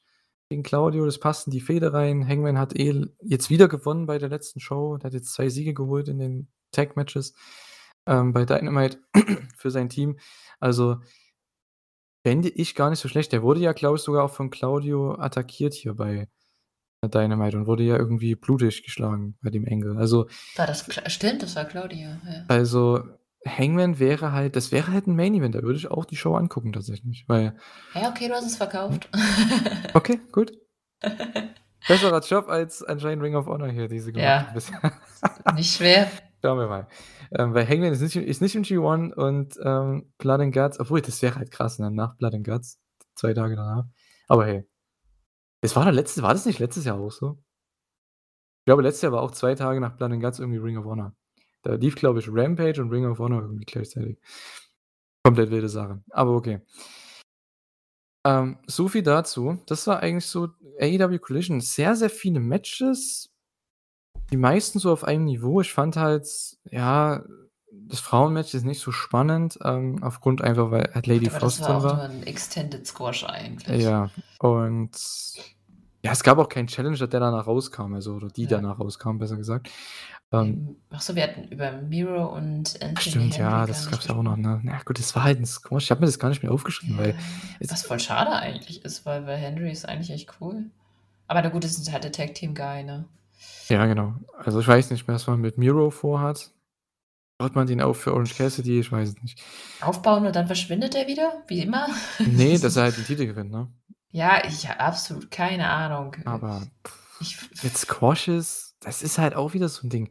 gegen 0.50 0.64
Claudio, 0.64 1.04
das 1.06 1.20
passt 1.20 1.46
in 1.46 1.52
die 1.52 1.60
Fehde 1.60 1.92
rein. 1.92 2.26
Hangman 2.26 2.58
hat 2.58 2.76
eh 2.78 3.04
jetzt 3.22 3.50
wieder 3.50 3.68
gewonnen 3.68 4.06
bei 4.06 4.18
der 4.18 4.28
letzten 4.28 4.58
Show. 4.60 4.96
Der 4.98 5.06
hat 5.08 5.14
jetzt 5.14 5.32
2 5.34 5.48
Siege 5.48 5.74
geholt 5.74 6.08
in 6.08 6.18
den 6.18 6.48
Tag-Matches, 6.72 7.34
ähm, 8.06 8.32
bei 8.32 8.44
Dynamite 8.44 8.98
für 9.56 9.70
sein 9.70 9.88
Team. 9.88 10.18
Also 10.60 10.96
fände 12.26 12.48
ich 12.48 12.74
gar 12.74 12.88
nicht 12.88 13.00
so 13.00 13.08
schlecht. 13.08 13.32
Der 13.32 13.42
wurde 13.42 13.60
ja, 13.60 13.72
glaube 13.74 13.96
ich, 13.96 14.02
sogar 14.02 14.24
auch 14.24 14.30
von 14.30 14.48
Claudio 14.48 15.12
attackiert 15.18 15.74
hier 15.74 15.92
bei 15.94 16.26
Dynamite 17.08 17.56
und 17.56 17.66
wurde 17.66 17.82
ja 17.84 17.96
irgendwie 17.96 18.34
blutig 18.34 18.82
geschlagen 18.84 19.36
bei 19.42 19.50
dem 19.50 19.66
Angle. 19.68 19.96
Also 19.96 20.26
War 20.56 20.66
das 20.66 20.86
stimmt, 21.06 21.42
das 21.42 21.56
war 21.56 21.64
Claudio, 21.64 22.08
ja. 22.26 22.44
also 22.48 23.00
Hangman 23.46 23.98
wäre 23.98 24.32
halt 24.32 24.56
das 24.56 24.72
wäre 24.72 24.92
halt 24.92 25.06
'n 25.06 25.16
Main 25.16 25.34
Event, 25.34 25.54
da 25.54 25.62
würde 25.62 25.76
ich 25.78 25.90
auch 25.90 26.04
die 26.06 26.16
Show 26.16 26.34
angucken 26.34 26.72
tatsächlich, 26.72 27.24
weil 27.28 27.56
Ja, 27.94 28.08
okay, 28.10 28.28
du 28.28 28.34
hast 28.34 28.46
es 28.46 28.56
verkauft. 28.56 29.08
Okay, 29.94 30.20
gut. 30.32 30.52
Besserer 31.86 32.20
Job 32.20 32.48
als 32.48 32.82
anscheinend 32.82 33.22
Ring 33.22 33.34
of 33.36 33.46
Honor 33.46 33.68
hier, 33.68 33.88
die 33.88 34.00
sie 34.00 34.12
gemacht 34.12 34.46
Ja. 34.48 34.52
bisher. 34.54 34.80
Nicht 35.54 35.76
schwer. 35.76 36.06
Schauen 36.42 36.58
wir 36.58 36.66
mal. 36.68 36.86
Ähm, 37.38 37.52
weil 37.54 37.68
Hangman 37.68 37.92
ist 37.92 38.00
nicht 38.02 38.16
ist 38.16 38.40
nicht 38.42 38.54
im 38.54 38.62
G1 38.64 39.12
und, 39.14 39.54
ähm, 39.62 40.12
Blood 40.18 40.40
and 40.40 40.54
Guts 40.54 40.78
obwohl, 40.80 41.00
das 41.02 41.20
wäre 41.22 41.36
halt 41.36 41.50
krass, 41.50 41.78
ne, 41.78 41.90
nach 41.90 42.16
Blood 42.16 42.34
and 42.34 42.46
Guts, 42.46 42.78
2 43.16 43.32
Tage 43.34 43.56
danach. 43.56 43.84
Aber 44.28 44.46
hey. 44.46 44.64
Das 45.64 45.74
war 45.76 45.84
der 45.84 45.94
letzte 45.94 46.20
war 46.20 46.34
das 46.34 46.44
nicht 46.44 46.58
letztes 46.58 46.84
Jahr 46.84 47.00
auch 47.00 47.10
so? 47.10 47.38
Ich 48.60 48.66
glaube, 48.66 48.82
letztes 48.82 49.00
Jahr 49.00 49.12
war 49.12 49.22
auch 49.22 49.30
2 49.30 49.54
Tage 49.54 49.80
nach 49.80 49.96
Blood 49.96 50.12
and 50.12 50.22
Guts 50.22 50.38
irgendwie 50.38 50.58
Ring 50.58 50.76
of 50.76 50.84
Honor. 50.84 51.16
Da 51.62 51.76
lief, 51.76 51.94
glaube 51.94 52.18
ich, 52.18 52.28
Rampage 52.28 52.82
und 52.82 52.90
Ring 52.90 53.06
of 53.06 53.18
Honor 53.18 53.40
irgendwie 53.40 53.64
gleichzeitig. 53.64 54.18
Komplett 55.24 55.50
wilde 55.50 55.70
Sache, 55.70 56.02
aber 56.10 56.32
okay. 56.32 56.60
Ähm, 58.26 58.58
so 58.66 58.88
viel 58.88 59.02
dazu. 59.02 59.58
Das 59.64 59.86
war 59.86 60.00
eigentlich 60.00 60.26
so 60.26 60.50
AEW 60.80 61.18
Collision. 61.18 61.62
Sehr, 61.62 61.96
sehr 61.96 62.10
viele 62.10 62.40
Matches. 62.40 63.32
Die 64.32 64.36
meisten 64.36 64.78
so 64.78 64.92
auf 64.92 65.02
einem 65.02 65.24
Niveau. 65.24 65.62
Ich 65.62 65.72
fand 65.72 65.96
halt, 65.96 66.28
ja, 66.70 67.24
das 67.88 68.00
Frauenmatch 68.00 68.54
ist 68.54 68.64
nicht 68.64 68.80
so 68.80 68.92
spannend, 68.92 69.58
ähm, 69.64 70.02
aufgrund 70.02 70.42
einfach, 70.42 70.70
weil 70.70 70.90
halt 70.94 71.06
Lady 71.06 71.26
Aber 71.26 71.40
das 71.40 71.40
Frost 71.40 71.60
war 71.60 71.68
drin 71.68 71.76
auch 71.78 71.82
war. 71.84 71.96
nur 71.96 72.04
'n 72.04 72.22
Extended 72.24 72.86
Squash 72.86 73.24
eigentlich. 73.24 73.82
Ja, 73.82 74.10
und 74.40 74.90
ja, 76.04 76.12
es 76.12 76.22
gab 76.22 76.38
auch 76.38 76.48
keinen 76.50 76.66
Challenger, 76.66 77.06
der 77.06 77.20
danach 77.20 77.46
rauskam, 77.46 77.94
also 77.94 78.14
oder 78.14 78.28
die 78.28 78.46
Ja. 78.46 78.48
danach 78.48 78.78
rauskam, 78.78 79.18
besser 79.18 79.36
gesagt. 79.36 79.68
Ähm 80.32 80.62
Ähm, 80.68 80.76
ach 80.90 81.00
so, 81.00 81.14
wir 81.16 81.22
hatten 81.24 81.44
über 81.48 81.72
Miro 81.72 82.26
und 82.36 82.80
Anthony 82.82 82.96
stimmt, 83.00 83.36
ja, 83.38 83.48
Henry 83.48 83.66
gar 83.66 83.66
das 83.66 83.86
nicht 83.86 83.90
gab's 83.90 84.06
ja 84.08 84.14
auch 84.16 84.22
noch, 84.22 84.36
ne? 84.36 84.60
Na 84.62 84.80
gut, 84.84 84.98
das 84.98 85.14
war 85.16 85.24
halt 85.24 85.38
'n 85.40 85.46
Squash. 85.46 85.84
Ich 85.84 85.90
habe 85.90 86.00
mir 86.00 86.06
das 86.06 86.18
gar 86.18 86.28
nicht 86.28 86.42
mehr 86.42 86.52
aufgeschrieben, 86.52 86.96
weil 86.98 87.14
Ja, 87.16 87.16
es 87.60 87.70
was 87.72 87.82
voll 87.82 87.98
schade 88.00 88.32
eigentlich 88.32 88.84
ist, 88.84 89.04
weil 89.06 89.26
weil 89.26 89.36
Henry 89.38 89.70
ist 89.72 89.86
eigentlich 89.88 90.10
echt 90.10 90.36
cool. 90.40 90.70
Aber 91.28 91.42
na 91.42 91.48
gut, 91.50 91.64
das 91.64 91.78
ist 91.78 91.92
halt 91.92 92.04
der 92.04 92.12
Tag 92.12 92.34
Team 92.34 92.54
Guy, 92.54 92.84
ne? 92.84 93.06
Ja, 93.70 93.86
genau. 93.86 94.14
Also, 94.36 94.60
ich 94.60 94.68
weiß 94.68 94.90
nicht, 94.90 95.08
was 95.08 95.26
man 95.26 95.40
mit 95.40 95.56
Miro 95.56 95.90
vorhat. 95.90 96.50
Baut 97.44 97.54
man 97.56 97.66
den 97.66 97.82
auf 97.82 97.98
für 98.00 98.14
Orange 98.14 98.34
Cassidy? 98.36 98.80
Ich 98.80 98.90
weiß 98.90 99.10
es 99.10 99.22
nicht. 99.22 99.38
Aufbauen 99.82 100.24
und 100.24 100.34
dann 100.34 100.46
verschwindet 100.46 100.94
er 100.94 101.06
wieder, 101.06 101.42
wie 101.46 101.60
immer? 101.60 101.88
Ne, 102.26 102.58
dass 102.58 102.76
er 102.76 102.84
halt 102.84 102.96
den 102.96 103.04
Titel 103.04 103.26
gewinnt, 103.26 103.50
ne? 103.50 103.68
Ja, 104.12 104.42
ich 104.46 104.66
habe 104.66 104.80
absolut 104.80 105.30
keine 105.30 105.68
Ahnung. 105.68 106.16
Aber 106.24 106.62
Ich 107.20 107.36
mit 107.62 107.76
Squashes, 107.76 108.76
das 108.80 109.02
ist 109.02 109.18
halt 109.18 109.34
auch 109.34 109.52
wieder 109.52 109.68
so 109.68 109.86
'n 109.86 109.90
Ding. 109.90 110.08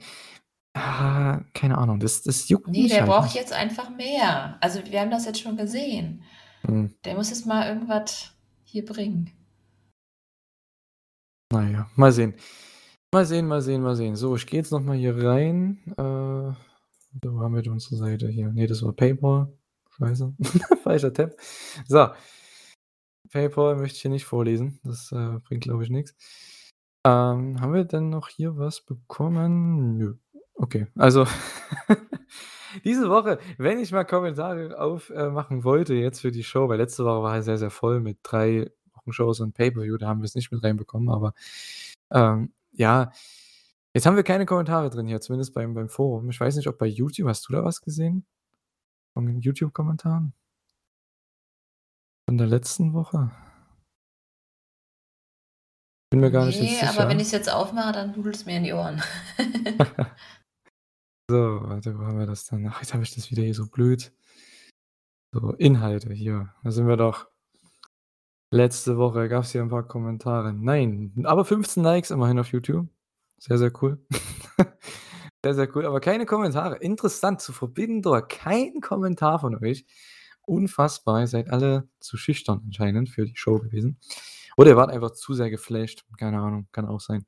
Ah, 0.76 1.39
keine 1.55 1.80
Ahnung, 1.80 1.99
das 1.99 2.22
das 2.22 2.49
juckt 2.49 2.68
Ne, 2.68 2.84
mich 2.84 2.91
der 2.91 2.99
halt 3.01 3.10
braucht 3.10 3.23
nicht. 3.26 3.35
jetzt 3.35 3.51
einfach 3.53 3.89
mehr. 3.89 4.57
Also, 4.61 4.85
wir 4.85 4.99
haben 5.01 5.10
das 5.10 5.26
jetzt 5.26 5.41
schon 5.41 5.57
gesehen. 5.57 6.22
Mhm. 6.68 6.93
Der 7.03 7.15
muss 7.15 7.31
jetzt 7.31 7.47
mal 7.47 7.68
irgendwas 7.68 8.31
hier 8.64 8.85
bringen. 8.85 9.31
Na 11.51 11.68
ja, 11.68 11.89
mal 11.95 12.11
sehen. 12.11 12.35
Mal 13.11 13.26
sehen, 13.26 13.47
mal 13.47 13.61
sehen, 13.61 13.81
mal 13.81 13.95
sehen. 13.95 14.15
So, 14.15 14.35
ich 14.35 14.45
gehe 14.45 14.60
jetzt 14.60 14.72
noch 14.72 14.81
mal 14.81 14.97
hier 14.97 15.15
rein. 15.18 15.80
Äh, 15.97 16.73
wo 17.22 17.40
haben 17.40 17.56
wir 17.56 17.72
unsere 17.72 17.95
Seite 17.95 18.27
hier? 18.27 18.52
Ne, 18.52 18.68
das 18.68 18.84
war 18.84 18.94
PayPal. 18.94 19.52
Scheiße, 19.98 20.34
falscher 20.84 21.14
Tab. 21.14 21.31
So. 21.88 22.07
PayPal 23.31 23.76
möchte 23.76 23.95
ich 23.95 24.02
hier 24.02 24.11
nicht 24.11 24.26
vorlesen. 24.26 24.80
Das, 24.84 25.11
äh, 25.11 25.40
bringt, 25.40 25.64
glaube 25.64 25.84
ich, 25.84 25.90
nix. 25.90 26.15
Ähm, 27.06 27.60
haben 27.60 27.73
wir 27.73 27.84
denn 27.84 28.10
noch 28.10 28.30
hier 28.30 28.57
was 28.57 28.81
bekommen? 28.81 29.98
Nö. 29.98 30.15
Okay, 30.56 30.88
also 30.95 31.26
Diese 32.84 33.10
Woche, 33.10 33.40
wenn 33.57 33.80
ich 33.80 33.91
mal 33.91 34.03
Kommentare 34.03 34.80
aufmachen 34.80 35.60
äh, 35.60 35.64
wollte 35.64 35.94
jetzt 35.94 36.22
für 36.22 36.31
die 36.31 36.44
Show, 36.44 36.69
weil 36.69 36.77
letzte 36.77 37.06
Woche 37.06 37.23
war 37.23 37.35
er 37.35 37.44
sehr, 37.44 37.57
sehr 37.57 37.69
voll 37.69 37.99
mit 37.99 38.18
drei 38.23 38.72
Wochenshows 38.95 39.41
und 39.41 39.53
Pay-Per-View, 39.53 39.98
da 39.98 40.07
haben 40.07 40.22
wir 40.22 40.26
es 40.26 40.35
nicht 40.35 40.52
mit 40.52 40.64
reinbekommen, 40.64 41.10
aber 41.10 41.34
ähm, 42.11 42.52
ja, 42.72 43.11
jetzt 43.94 44.06
haben 44.06 44.15
wir 44.15 44.24
keine 44.24 44.45
Kommentare 44.45 44.90
drin 44.90 45.07
hier, 45.07 45.22
zumindest 45.22 45.53
beim, 45.53 45.74
beim 45.74 45.90
Forum. 45.90 46.30
Ich 46.30 46.40
weiß 46.40 46.56
nicht, 46.56 46.68
ob 46.68 46.78
bei 46.78 46.88
YouTube, 46.88 47.28
hast 47.28 47.48
du 47.48 47.53
da 47.53 47.64
was 47.64 47.82
gesehen? 47.82 48.26
Von 49.14 49.26
den 49.26 49.40
YouTube-Kommentaren? 49.41 50.34
Von 52.28 52.38
der 52.38 52.48
letzten 52.48 52.94
Woche? 52.94 53.32
Bin 56.10 56.20
mir 56.20 56.32
gar 56.32 56.45
nicht 56.45 56.60
Nee, 56.61 56.70
sicher. 56.70 56.90
aber 56.90 57.10
wenn 57.10 57.20
ich 57.20 57.28
es 57.28 57.32
jetzt 57.32 57.52
aufmache, 57.52 57.91
dann 57.91 58.11
nudelt 58.11 58.36
es 58.36 58.45
mir 58.45 58.57
in 58.57 58.64
die 58.64 58.74
Ohren. 58.74 59.02
so, 61.30 61.61
warte, 61.64 61.98
wo 61.98 62.03
haben 62.03 62.20
wir 62.20 62.28
das 62.28 62.45
dann? 62.45 62.68
Ach, 62.68 62.82
jetzt 62.82 62.94
habe 62.94 63.03
ich 63.03 63.15
das 63.15 63.32
wieder 63.32 63.41
hier 63.44 63.56
so 63.56 63.68
blöd. 63.68 64.11
So, 65.34 65.53
Inhalte 65.53 66.14
hier. 66.14 66.53
Da 66.64 66.70
sind 66.70 66.88
wir 66.88 66.98
doch. 66.98 67.28
Letzte 68.52 68.98
Woche 68.98 69.28
gab 69.30 69.44
es 69.44 69.52
hier 69.52 69.64
ein 69.64 69.70
paar 69.70 69.88
Kommentare. 69.88 70.53
Nein, 70.53 71.14
aber 71.26 71.44
15 71.45 71.82
Likes 71.82 72.11
immerhin 72.11 72.38
auf 72.38 72.52
YouTube. 72.52 72.88
Sehr, 73.45 73.57
sehr 73.57 73.74
cool. 73.82 73.99
sehr, 75.44 75.53
sehr 75.53 75.76
cool. 75.76 75.86
Aber 75.86 75.99
keine 75.99 76.26
Kommentare. 76.26 76.78
Interessant 76.78 77.41
zu 77.41 77.52
Forbidden 77.52 78.02
Door. 78.02 78.30
Kein 78.30 78.80
Kommentar 78.80 79.40
von 79.40 79.61
euch. 79.61 79.86
Unfassbar. 80.44 81.20
Ihr 81.20 81.28
seid 81.28 81.49
alle 81.49 81.90
zu 81.99 82.15
schüchtern 82.15 82.61
anscheinend 82.64 83.10
für 83.10 83.26
die 83.26 83.36
Show 83.36 83.60
gewesen. 83.60 83.99
Oder 84.56 84.70
ihr 84.70 84.78
wart 84.78 84.91
einfach 84.91 85.11
zu 85.11 85.34
sehr 85.34 85.49
geflasht. 85.49 86.06
Keine 86.18 86.40
Ahnung, 86.40 86.70
kann 86.72 86.86
auch 86.86 87.02
sein. 87.02 87.26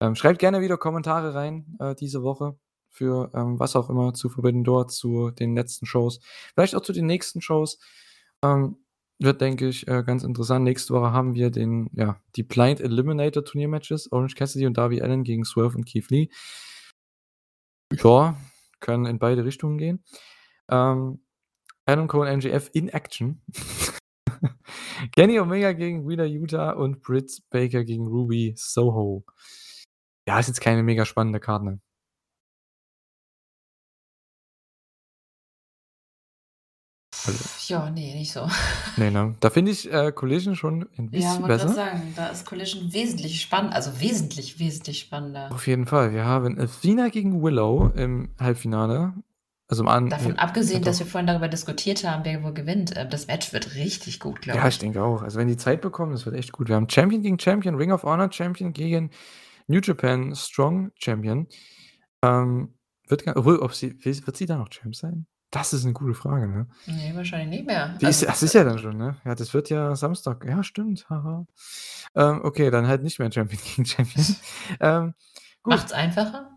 Ähm, 0.00 0.16
schreibt 0.16 0.40
gerne 0.40 0.62
wieder 0.62 0.78
Kommentare 0.78 1.32
rein 1.34 1.76
äh, 1.78 1.94
diese 1.94 2.24
Woche 2.24 2.58
für 2.90 3.30
ähm, 3.32 3.60
was 3.60 3.76
auch 3.76 3.88
immer 3.88 4.14
zu 4.14 4.28
Forbidden 4.28 4.64
Door, 4.64 4.88
zu 4.88 5.30
den 5.30 5.54
letzten 5.54 5.86
Shows. 5.86 6.18
Vielleicht 6.54 6.74
auch 6.74 6.80
zu 6.80 6.92
den 6.92 7.06
nächsten 7.06 7.40
Shows. 7.40 7.78
Ähm, 8.42 8.78
wird, 9.18 9.40
denke 9.40 9.68
ich, 9.68 9.88
äh, 9.88 10.02
ganz 10.04 10.22
interessant. 10.24 10.64
Nächste 10.64 10.94
Woche 10.94 11.12
haben 11.12 11.34
wir 11.34 11.50
den, 11.50 11.90
ja, 11.92 12.20
die 12.36 12.42
Blind 12.42 12.80
Eliminator 12.80 13.44
Turniermatches. 13.44 14.12
Orange 14.12 14.34
Cassidy 14.34 14.66
und 14.66 14.76
Darby 14.76 15.00
Allen 15.02 15.24
gegen 15.24 15.44
Swerve 15.44 15.76
und 15.76 15.86
Keith 15.86 16.10
Lee. 16.10 16.28
Ja, 17.92 18.36
können 18.80 19.06
in 19.06 19.18
beide 19.18 19.44
Richtungen 19.44 19.78
gehen. 19.78 20.04
Ähm, 20.70 21.20
Adam 21.86 22.08
Cole 22.08 22.30
MGF 22.30 22.70
in 22.72 22.88
Action. 22.88 23.42
Kenny 25.14 25.38
Omega 25.38 25.72
gegen 25.72 26.08
Wheeler 26.08 26.24
Utah 26.26 26.72
und 26.72 27.02
Britt 27.02 27.42
Baker 27.50 27.84
gegen 27.84 28.06
Ruby 28.06 28.54
Soho. 28.56 29.24
Ja, 30.28 30.40
ist 30.40 30.48
jetzt 30.48 30.60
keine 30.60 30.82
mega 30.82 31.04
spannende 31.04 31.38
Karte. 31.40 31.80
Also, 37.26 37.44
ja, 37.68 37.90
nee, 37.90 38.14
nicht 38.14 38.32
so. 38.32 38.48
Nee, 38.96 39.10
ne? 39.10 39.34
Da 39.40 39.50
finde 39.50 39.72
ich 39.72 39.92
äh, 39.92 40.12
Collision 40.12 40.56
schon 40.56 40.88
ein 40.96 41.10
bisschen 41.10 41.40
ja, 41.40 41.46
besser. 41.46 41.68
Ja, 41.68 41.72
sagen, 41.72 42.12
da 42.16 42.28
ist 42.28 42.46
Collision 42.46 42.92
wesentlich 42.92 43.40
spannend, 43.40 43.74
also 43.74 44.00
wesentlich, 44.00 44.58
wesentlich 44.58 45.00
spannender. 45.00 45.50
Auf 45.52 45.66
jeden 45.66 45.86
Fall. 45.86 46.12
Wir 46.12 46.24
haben 46.24 46.58
Athena 46.58 47.08
gegen 47.08 47.42
Willow 47.42 47.90
im 47.94 48.30
Halbfinale. 48.38 49.14
Also 49.68 49.84
im 49.84 50.10
Davon 50.10 50.38
abgesehen, 50.38 50.84
dass 50.84 51.00
wir 51.00 51.06
vorhin 51.06 51.26
darüber 51.26 51.48
diskutiert 51.48 52.04
haben, 52.04 52.24
wer 52.24 52.42
wohl 52.44 52.54
gewinnt, 52.54 52.96
äh, 52.96 53.08
das 53.08 53.26
Match 53.26 53.52
wird 53.52 53.74
richtig 53.74 54.20
gut, 54.20 54.40
glaube 54.40 54.58
ich. 54.58 54.62
Ja, 54.62 54.68
ich 54.68 54.78
denke 54.78 55.02
auch. 55.02 55.22
Also 55.22 55.38
wenn 55.38 55.48
die 55.48 55.56
Zeit 55.56 55.80
bekommen, 55.80 56.12
das 56.12 56.24
wird 56.24 56.36
echt 56.36 56.52
gut. 56.52 56.68
Wir 56.68 56.76
haben 56.76 56.88
Champion 56.88 57.22
gegen 57.22 57.38
Champion, 57.38 57.74
Ring 57.74 57.90
of 57.90 58.04
Honor 58.04 58.30
Champion 58.30 58.72
gegen 58.72 59.10
New 59.66 59.80
Japan 59.80 60.34
Strong 60.36 60.92
Champion. 60.94 61.48
Ähm, 62.22 62.74
wird, 63.08 63.26
obwohl, 63.36 63.58
ob 63.58 63.74
sie, 63.74 63.96
wird 64.04 64.36
sie 64.36 64.46
da 64.46 64.56
noch 64.56 64.68
Champ 64.68 64.94
sein? 64.94 65.26
Das 65.56 65.72
ist 65.72 65.84
eine 65.84 65.94
gute 65.94 66.12
Frage, 66.12 66.46
ne? 66.48 66.66
Nee, 66.84 67.12
wahrscheinlich 67.14 67.48
nicht 67.48 67.66
mehr. 67.66 67.96
Die 67.98 68.04
ist, 68.04 68.18
also, 68.18 68.26
das 68.26 68.42
ist 68.42 68.52
ja 68.52 68.62
dann 68.62 68.78
schon, 68.78 68.98
ne? 68.98 69.16
Ja, 69.24 69.34
das 69.34 69.54
wird 69.54 69.70
ja 69.70 69.96
Samstag. 69.96 70.44
Ja, 70.44 70.62
stimmt. 70.62 71.08
Haha. 71.08 71.46
Ähm, 72.14 72.42
okay, 72.44 72.70
dann 72.70 72.86
halt 72.86 73.02
nicht 73.02 73.18
mehr 73.18 73.32
Champion 73.32 73.62
gegen 73.64 73.86
Champion. 73.86 74.26
ähm, 74.80 75.14
Macht's 75.64 75.92
einfacher? 75.92 76.50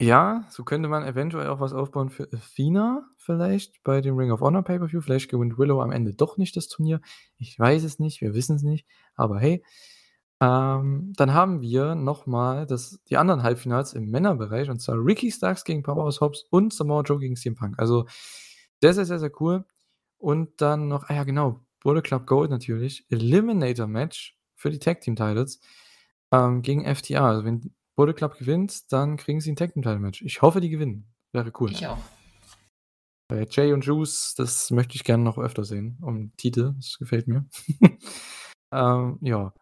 Ja, 0.00 0.44
so 0.50 0.64
könnte 0.64 0.88
man 0.88 1.04
eventuell 1.04 1.46
auch 1.46 1.60
was 1.60 1.72
aufbauen 1.72 2.10
für 2.10 2.24
Athena 2.32 3.04
vielleicht 3.16 3.80
bei 3.84 4.00
dem 4.00 4.16
Ring 4.16 4.32
of 4.32 4.40
Honor 4.40 4.64
Pay-Per-View. 4.64 5.02
Vielleicht 5.02 5.30
gewinnt 5.30 5.56
Willow 5.56 5.80
am 5.80 5.92
Ende 5.92 6.12
doch 6.12 6.36
nicht 6.36 6.56
das 6.56 6.66
Turnier. 6.66 7.00
Ich 7.38 7.56
weiß 7.56 7.84
es 7.84 8.00
nicht, 8.00 8.22
wir 8.22 8.34
wissen 8.34 8.56
es 8.56 8.62
nicht. 8.62 8.86
Aber 9.14 9.38
hey, 9.38 9.62
ähm, 10.42 11.12
dann 11.16 11.34
haben 11.34 11.60
wir 11.60 11.94
nochmal 11.94 12.66
die 13.08 13.16
anderen 13.18 13.42
Halbfinals 13.42 13.92
im 13.92 14.10
Männerbereich, 14.10 14.70
und 14.70 14.80
zwar 14.80 14.96
Ricky 14.96 15.30
Starks 15.30 15.64
gegen 15.64 15.82
Powerhouse 15.82 16.20
Hobbs 16.20 16.44
und 16.50 16.72
Samoa 16.72 17.02
Joe 17.02 17.18
gegen 17.18 17.36
CM 17.36 17.54
Punk. 17.54 17.78
Also 17.78 18.06
sehr, 18.80 18.94
sehr, 18.94 19.04
sehr, 19.04 19.18
sehr 19.18 19.32
cool. 19.40 19.64
Und 20.16 20.60
dann 20.60 20.88
noch, 20.88 21.08
ah 21.08 21.14
ja, 21.14 21.24
genau, 21.24 21.60
Bullet 21.80 22.02
Club 22.02 22.26
Gold 22.26 22.50
natürlich, 22.50 23.06
Eliminator 23.10 23.86
Match 23.86 24.38
für 24.54 24.70
die 24.70 24.78
Tag 24.78 25.00
Team 25.00 25.16
Titles 25.16 25.60
ähm, 26.32 26.62
gegen 26.62 26.84
FTA. 26.84 27.28
Also 27.28 27.44
wenn 27.44 27.74
Bullet 27.94 28.14
Club 28.14 28.38
gewinnt, 28.38 28.92
dann 28.92 29.16
kriegen 29.16 29.40
sie 29.40 29.52
ein 29.52 29.56
Tag 29.56 29.74
Team 29.74 29.82
Title 29.82 29.98
Match. 29.98 30.22
Ich 30.22 30.40
hoffe, 30.40 30.60
die 30.60 30.70
gewinnen. 30.70 31.12
Wäre 31.32 31.52
cool. 31.60 31.70
Ich 31.70 31.86
auch. 31.86 31.98
Bei 33.28 33.46
Jay 33.48 33.72
und 33.72 33.84
Juice, 33.84 34.34
das 34.36 34.70
möchte 34.70 34.96
ich 34.96 35.04
gerne 35.04 35.22
noch 35.22 35.38
öfter 35.38 35.64
sehen. 35.64 35.98
Um 36.00 36.34
Titel, 36.36 36.74
das 36.76 36.98
gefällt 36.98 37.28
mir. 37.28 37.46
ähm, 38.72 39.18
ja. 39.20 39.52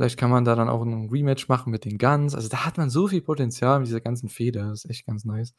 Vielleicht 0.00 0.18
kann 0.18 0.30
man 0.30 0.46
da 0.46 0.54
dann 0.54 0.70
auch 0.70 0.80
ein 0.80 1.10
Rematch 1.10 1.48
machen 1.48 1.70
mit 1.70 1.84
den 1.84 1.98
Guns. 1.98 2.34
Also 2.34 2.48
da 2.48 2.64
hat 2.64 2.78
man 2.78 2.88
so 2.88 3.06
viel 3.08 3.20
Potenzial 3.20 3.80
mit 3.80 3.88
dieser 3.88 4.00
ganzen 4.00 4.30
Feder. 4.30 4.70
Das 4.70 4.86
ist 4.86 4.90
echt 4.90 5.04
ganz 5.04 5.26
nice. 5.26 5.52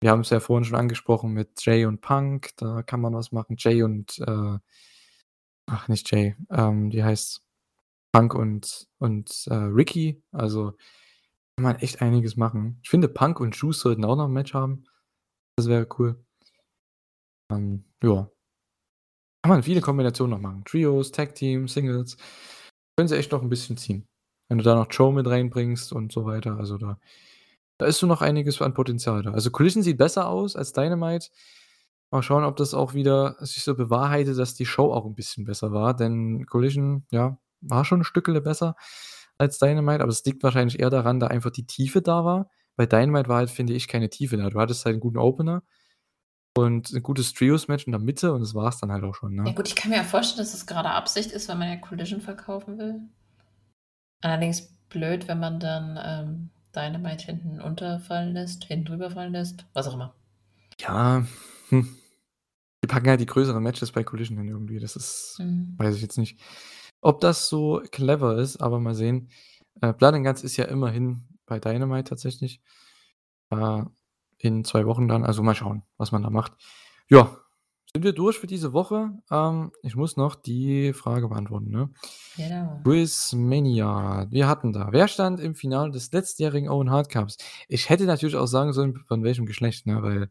Wir 0.00 0.12
haben 0.12 0.20
es 0.20 0.30
ja 0.30 0.38
vorhin 0.38 0.62
schon 0.62 0.76
angesprochen 0.76 1.32
mit 1.32 1.66
Jay 1.66 1.84
und 1.84 2.00
Punk. 2.00 2.50
Da 2.58 2.84
kann 2.84 3.00
man 3.00 3.12
was 3.12 3.32
machen. 3.32 3.56
Jay 3.58 3.82
und, 3.82 4.20
äh, 4.20 4.58
ach, 5.66 5.88
nicht 5.88 6.08
Jay, 6.12 6.36
ähm, 6.48 6.90
die 6.90 7.02
heißt 7.02 7.42
Punk 8.12 8.36
und, 8.36 8.86
und 8.98 9.48
äh, 9.50 9.54
Ricky. 9.54 10.22
Also 10.30 10.76
kann 11.56 11.64
man 11.64 11.74
echt 11.80 12.00
einiges 12.02 12.36
machen. 12.36 12.78
Ich 12.84 12.90
finde, 12.90 13.08
Punk 13.08 13.40
und 13.40 13.56
Juice 13.56 13.80
sollten 13.80 14.04
auch 14.04 14.14
noch 14.14 14.26
ein 14.26 14.32
Match 14.32 14.54
haben. 14.54 14.84
Das 15.56 15.66
wäre 15.66 15.88
cool. 15.98 16.24
Ähm, 17.50 17.84
ja. 18.00 18.30
Kann 19.42 19.50
man 19.50 19.64
viele 19.64 19.80
Kombinationen 19.80 20.30
noch 20.30 20.40
machen. 20.40 20.64
Trios, 20.64 21.10
Tag 21.10 21.34
Team, 21.34 21.66
Singles 21.66 22.16
können 22.96 23.08
sie 23.08 23.16
echt 23.16 23.32
noch 23.32 23.42
ein 23.42 23.48
bisschen 23.48 23.76
ziehen. 23.76 24.06
Wenn 24.48 24.58
du 24.58 24.64
da 24.64 24.74
noch 24.74 24.88
Joe 24.90 25.12
mit 25.12 25.26
reinbringst 25.26 25.92
und 25.92 26.12
so 26.12 26.24
weiter, 26.24 26.56
also 26.58 26.78
da 26.78 26.98
da 27.78 27.86
ist 27.86 27.98
so 27.98 28.06
noch 28.06 28.22
einiges 28.22 28.60
an 28.62 28.74
Potenzial 28.74 29.22
da. 29.22 29.32
Also 29.32 29.50
Collision 29.50 29.82
sieht 29.82 29.98
besser 29.98 30.28
aus 30.28 30.56
als 30.56 30.72
Dynamite. 30.72 31.28
Mal 32.10 32.22
schauen, 32.22 32.44
ob 32.44 32.56
das 32.56 32.72
auch 32.72 32.94
wieder 32.94 33.36
sich 33.40 33.64
so 33.64 33.74
bewahrheitet, 33.74 34.38
dass 34.38 34.54
die 34.54 34.66
Show 34.66 34.92
auch 34.92 35.06
ein 35.06 35.14
bisschen 35.14 35.44
besser 35.44 35.72
war, 35.72 35.94
denn 35.94 36.46
Collision, 36.46 37.04
ja, 37.10 37.38
war 37.60 37.84
schon 37.84 38.00
ein 38.00 38.04
Stückele 38.04 38.40
besser 38.40 38.76
als 39.38 39.58
Dynamite, 39.58 40.02
aber 40.02 40.10
es 40.10 40.24
liegt 40.24 40.42
wahrscheinlich 40.42 40.80
eher 40.80 40.90
daran, 40.90 41.20
da 41.20 41.26
einfach 41.26 41.50
die 41.50 41.66
Tiefe 41.66 42.00
da 42.00 42.24
war. 42.24 42.48
Bei 42.76 42.86
Dynamite 42.86 43.28
war 43.28 43.38
halt, 43.38 43.50
finde 43.50 43.74
ich, 43.74 43.88
keine 43.88 44.08
Tiefe 44.08 44.36
da. 44.36 44.48
Du 44.50 44.60
hattest 44.60 44.84
halt 44.84 44.94
einen 44.94 45.00
guten 45.00 45.18
Opener 45.18 45.62
und 46.56 46.92
ein 46.92 47.02
gutes 47.02 47.34
Trios-Match 47.34 47.86
in 47.86 47.92
der 47.92 48.00
Mitte 48.00 48.32
und 48.32 48.40
das 48.40 48.54
war 48.54 48.68
es 48.68 48.78
dann 48.78 48.90
halt 48.90 49.04
auch 49.04 49.14
schon, 49.14 49.34
ne? 49.34 49.44
Ja 49.46 49.52
gut, 49.52 49.68
ich 49.68 49.76
kann 49.76 49.90
mir 49.90 49.98
ja 49.98 50.04
vorstellen, 50.04 50.38
dass 50.38 50.52
das 50.52 50.66
gerade 50.66 50.90
Absicht 50.90 51.30
ist, 51.32 51.48
weil 51.48 51.56
man 51.56 51.68
ja 51.68 51.76
Collision 51.76 52.20
verkaufen 52.20 52.78
will. 52.78 53.00
Allerdings 54.22 54.74
blöd, 54.88 55.28
wenn 55.28 55.38
man 55.38 55.60
dann 55.60 55.98
ähm, 56.02 56.50
Dynamite 56.74 57.26
hinten 57.26 57.60
unterfallen 57.60 58.32
lässt, 58.32 58.64
hinten 58.64 58.86
drüber 58.86 59.10
fallen 59.10 59.32
lässt, 59.32 59.66
was 59.74 59.86
auch 59.86 59.94
immer. 59.94 60.14
Ja, 60.80 61.26
hm. 61.68 61.96
Die 62.82 62.86
packen 62.86 63.08
halt 63.08 63.20
die 63.20 63.26
größeren 63.26 63.62
Matches 63.62 63.92
bei 63.92 64.04
Collision 64.04 64.38
hin 64.38 64.48
irgendwie. 64.48 64.78
Das 64.78 64.96
ist, 64.96 65.38
mhm. 65.40 65.74
weiß 65.76 65.96
ich 65.96 66.02
jetzt 66.02 66.18
nicht, 66.18 66.38
ob 67.00 67.20
das 67.20 67.48
so 67.48 67.82
clever 67.90 68.38
ist, 68.38 68.58
aber 68.58 68.78
mal 68.78 68.94
sehen. 68.94 69.30
Äh, 69.80 69.92
Blood 69.92 70.14
and 70.14 70.24
Guns 70.24 70.44
ist 70.44 70.56
ja 70.56 70.66
immerhin 70.66 71.26
bei 71.46 71.58
Dynamite 71.58 72.08
tatsächlich. 72.10 72.60
Äh, 73.50 73.82
in 74.38 74.64
zwei 74.64 74.86
Wochen 74.86 75.08
dann. 75.08 75.24
Also 75.24 75.42
mal 75.42 75.54
schauen, 75.54 75.82
was 75.96 76.12
man 76.12 76.22
da 76.22 76.30
macht. 76.30 76.52
Ja, 77.08 77.36
sind 77.96 78.04
wir 78.04 78.12
durch 78.12 78.38
für 78.38 78.46
diese 78.46 78.74
Woche. 78.74 79.10
Ähm, 79.30 79.72
ich 79.82 79.96
muss 79.96 80.18
noch 80.18 80.34
die 80.34 80.92
Frage 80.92 81.28
beantworten. 81.28 81.70
Ne? 81.70 81.88
Genau. 82.36 82.78
Quizmania. 82.84 84.26
Wir 84.28 84.48
hatten 84.48 84.74
da. 84.74 84.88
Wer 84.90 85.08
stand 85.08 85.40
im 85.40 85.54
Finale 85.54 85.92
des 85.92 86.12
letztjährigen 86.12 86.68
Owen 86.68 86.90
Hard 86.90 87.08
Cups? 87.08 87.38
Ich 87.68 87.88
hätte 87.88 88.04
natürlich 88.04 88.36
auch 88.36 88.48
sagen 88.48 88.74
sollen, 88.74 89.02
von 89.08 89.24
welchem 89.24 89.46
Geschlecht, 89.46 89.86
ne? 89.86 90.02
weil. 90.02 90.28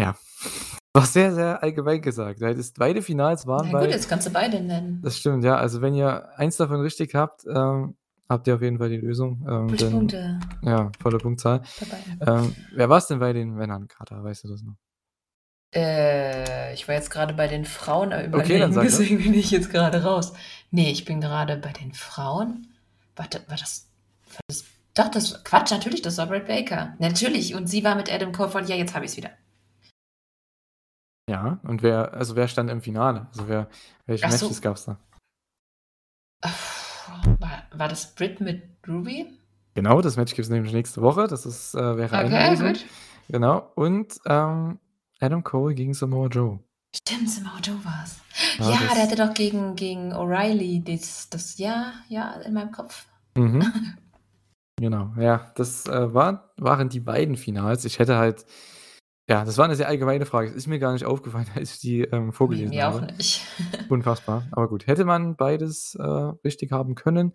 Ja. 0.00 0.16
War 0.94 1.06
sehr, 1.06 1.32
sehr 1.32 1.62
allgemein 1.62 2.02
gesagt. 2.02 2.40
Weil 2.40 2.56
das 2.56 2.72
beide 2.72 3.02
Finals 3.02 3.46
waren 3.46 3.70
Na 3.70 3.78
gut, 3.78 3.86
bei. 3.86 3.94
jetzt 3.94 4.08
kannst 4.08 4.26
du 4.26 4.32
beide 4.32 4.60
nennen. 4.60 5.00
Das 5.04 5.16
stimmt, 5.16 5.44
ja. 5.44 5.54
Also, 5.54 5.80
wenn 5.80 5.94
ihr 5.94 6.36
eins 6.36 6.56
davon 6.56 6.80
richtig 6.80 7.14
habt, 7.14 7.44
ähm, 7.46 7.94
habt 8.30 8.46
ihr 8.46 8.54
auf 8.54 8.62
jeden 8.62 8.78
Fall 8.78 8.88
die 8.88 8.96
Lösung. 8.96 9.44
Ähm, 9.46 9.76
denn, 9.76 9.90
Punkte. 9.90 10.40
Ja, 10.62 10.90
volle 11.00 11.18
Punktzahl. 11.18 11.62
Ähm, 12.26 12.54
wer 12.72 12.88
war 12.88 12.98
es 12.98 13.08
denn 13.08 13.18
bei 13.18 13.32
den 13.32 13.54
Männern, 13.54 13.88
Kater? 13.88 14.22
Weißt 14.22 14.44
du 14.44 14.48
das 14.48 14.62
noch? 14.62 14.76
Äh, 15.74 16.72
ich 16.74 16.88
war 16.88 16.94
jetzt 16.94 17.10
gerade 17.10 17.34
bei 17.34 17.46
den 17.46 17.64
Frauen 17.64 18.08
überlegen, 18.08 18.34
okay, 18.34 18.58
dann 18.58 18.72
sag 18.72 18.82
deswegen 18.84 19.18
bin 19.22 19.34
ich 19.34 19.50
jetzt 19.50 19.70
gerade 19.70 20.02
raus. 20.02 20.32
Nee, 20.70 20.90
ich 20.90 21.04
bin 21.04 21.20
gerade 21.20 21.56
bei 21.56 21.72
den 21.72 21.92
Frauen. 21.92 22.68
Warte, 23.16 23.42
war 23.48 23.56
das, 23.56 23.88
war 24.26 24.40
das 24.48 24.64
Doch, 24.94 25.10
das 25.10 25.44
Quatsch, 25.44 25.70
natürlich, 25.70 26.02
das 26.02 26.16
war 26.18 26.26
Brett 26.26 26.46
Baker. 26.46 26.94
Natürlich. 26.98 27.54
Und 27.54 27.66
sie 27.66 27.84
war 27.84 27.94
mit 27.96 28.12
Adam 28.12 28.32
Cole 28.32 28.48
von, 28.48 28.66
ja, 28.66 28.76
jetzt 28.76 28.94
habe 28.94 29.04
ich 29.04 29.12
es 29.12 29.16
wieder. 29.16 29.30
Ja, 31.28 31.60
und 31.62 31.82
wer, 31.82 32.14
also 32.14 32.34
wer 32.34 32.48
stand 32.48 32.70
im 32.70 32.82
Finale? 32.82 33.28
Also 33.30 33.46
wer, 33.48 33.68
welche 34.06 34.26
Ach 34.26 34.32
so. 34.32 34.46
Matches 34.46 34.62
gab 34.62 34.76
es 34.76 34.84
da? 34.86 34.98
War, 37.38 37.62
war 37.72 37.88
das 37.88 38.14
Britt 38.14 38.40
mit 38.40 38.62
Ruby? 38.88 39.26
Genau, 39.74 40.00
das 40.00 40.16
Match 40.16 40.34
gibt 40.34 40.44
es 40.44 40.50
nämlich 40.50 40.72
nächste 40.72 41.00
Woche. 41.02 41.26
Das 41.28 41.46
ist, 41.46 41.74
äh, 41.74 41.96
wäre 41.96 42.16
eine 42.18 42.28
Okay, 42.34 42.50
Lösung. 42.50 42.66
gut. 42.68 42.86
Genau. 43.28 43.70
Und 43.76 44.18
ähm, 44.26 44.78
Adam 45.20 45.44
Cole 45.44 45.74
gegen 45.74 45.94
Samoa 45.94 46.26
Joe. 46.28 46.58
Stimmt, 46.96 47.30
Samoa 47.30 47.58
Joe 47.62 47.76
war's. 47.84 48.16
Ja, 48.58 48.64
Ja, 48.70 48.70
das- 48.80 48.94
der 48.94 49.02
hatte 49.02 49.16
doch 49.16 49.34
gegen, 49.34 49.76
gegen 49.76 50.12
O'Reilly 50.12 50.82
das, 50.84 51.28
das, 51.30 51.58
ja, 51.58 51.92
ja, 52.08 52.32
in 52.40 52.52
meinem 52.54 52.72
Kopf. 52.72 53.06
Mhm. 53.36 53.64
genau, 54.76 55.12
ja, 55.18 55.52
das 55.54 55.86
äh, 55.86 56.12
war, 56.14 56.52
waren 56.56 56.88
die 56.88 57.00
beiden 57.00 57.36
Finals. 57.36 57.84
Ich 57.84 57.98
hätte 58.00 58.16
halt, 58.16 58.44
ja, 59.30 59.44
das 59.44 59.58
war 59.58 59.64
eine 59.64 59.76
sehr 59.76 59.86
allgemeine 59.86 60.26
Frage. 60.26 60.48
Es 60.48 60.56
ist 60.56 60.66
mir 60.66 60.80
gar 60.80 60.92
nicht 60.92 61.04
aufgefallen, 61.04 61.46
als 61.54 61.74
ich 61.74 61.78
die 61.78 62.00
ähm, 62.00 62.32
vorgelesen 62.32 62.70
Mir 62.70 62.88
auch 62.88 63.00
habe. 63.00 63.12
nicht. 63.12 63.46
Unfassbar. 63.88 64.48
Aber 64.50 64.66
gut, 64.66 64.88
hätte 64.88 65.04
man 65.04 65.36
beides 65.36 65.94
äh, 65.94 66.02
richtig 66.02 66.72
haben 66.72 66.96
können. 66.96 67.32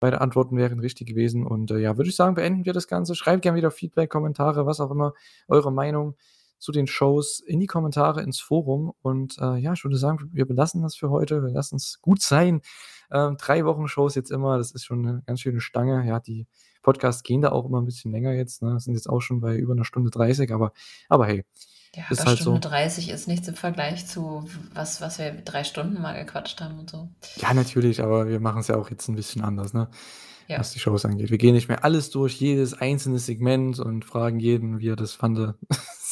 Beide 0.00 0.20
Antworten 0.20 0.56
wären 0.56 0.80
richtig 0.80 1.06
gewesen. 1.06 1.46
Und 1.46 1.70
äh, 1.70 1.78
ja, 1.78 1.96
würde 1.96 2.10
ich 2.10 2.16
sagen, 2.16 2.34
beenden 2.34 2.64
wir 2.64 2.72
das 2.72 2.88
Ganze. 2.88 3.14
Schreibt 3.14 3.42
gerne 3.42 3.56
wieder 3.56 3.70
Feedback, 3.70 4.10
Kommentare, 4.10 4.66
was 4.66 4.80
auch 4.80 4.90
immer, 4.90 5.12
eure 5.46 5.72
Meinung 5.72 6.16
zu 6.58 6.72
den 6.72 6.88
Shows 6.88 7.38
in 7.38 7.60
die 7.60 7.68
Kommentare, 7.68 8.22
ins 8.22 8.40
Forum. 8.40 8.92
Und 9.00 9.38
äh, 9.38 9.56
ja, 9.58 9.74
ich 9.74 9.84
würde 9.84 9.98
sagen, 9.98 10.30
wir 10.32 10.46
belassen 10.46 10.82
das 10.82 10.96
für 10.96 11.10
heute. 11.10 11.44
Wir 11.44 11.50
lassen 11.50 11.76
es 11.76 12.00
gut 12.02 12.22
sein. 12.22 12.60
Ähm, 13.12 13.36
drei 13.38 13.64
Wochen 13.64 13.86
Shows 13.86 14.16
jetzt 14.16 14.32
immer, 14.32 14.58
das 14.58 14.72
ist 14.72 14.84
schon 14.84 15.06
eine 15.06 15.22
ganz 15.26 15.42
schöne 15.42 15.60
Stange. 15.60 16.04
Ja, 16.08 16.18
die 16.18 16.48
Podcasts 16.82 17.22
gehen 17.22 17.42
da 17.42 17.52
auch 17.52 17.66
immer 17.66 17.80
ein 17.80 17.86
bisschen 17.86 18.12
länger 18.12 18.32
jetzt. 18.32 18.62
Ne? 18.62 18.78
Sind 18.80 18.94
jetzt 18.94 19.08
auch 19.08 19.20
schon 19.20 19.40
bei 19.40 19.56
über 19.56 19.72
einer 19.72 19.84
Stunde 19.84 20.10
30, 20.10 20.52
aber, 20.52 20.72
aber 21.08 21.26
hey, 21.26 21.44
Ja, 21.94 22.04
Ist 22.10 22.20
aber 22.20 22.30
halt 22.30 22.38
Stunde 22.38 22.60
so. 22.62 22.68
30 22.68 23.10
ist 23.10 23.28
nichts 23.28 23.48
im 23.48 23.54
Vergleich 23.54 24.06
zu 24.06 24.48
was, 24.74 25.00
was 25.00 25.18
wir 25.18 25.32
drei 25.32 25.64
Stunden 25.64 26.00
mal 26.00 26.14
gequatscht 26.14 26.60
haben 26.60 26.78
und 26.78 26.90
so. 26.90 27.08
Ja, 27.36 27.52
natürlich, 27.54 28.02
aber 28.02 28.28
wir 28.28 28.40
machen 28.40 28.60
es 28.60 28.68
ja 28.68 28.76
auch 28.76 28.90
jetzt 28.90 29.08
ein 29.08 29.16
bisschen 29.16 29.42
anders, 29.42 29.72
ne? 29.72 29.88
Ja. 30.48 30.58
Was 30.58 30.72
die 30.72 30.80
Shows 30.80 31.04
angeht. 31.04 31.30
Wir 31.30 31.38
gehen 31.38 31.54
nicht 31.54 31.68
mehr 31.68 31.84
alles 31.84 32.10
durch, 32.10 32.40
jedes 32.40 32.74
einzelne 32.74 33.20
Segment 33.20 33.78
und 33.78 34.04
fragen 34.04 34.40
jeden, 34.40 34.80
wie 34.80 34.88
er 34.88 34.96
das 34.96 35.12
fand. 35.12 35.38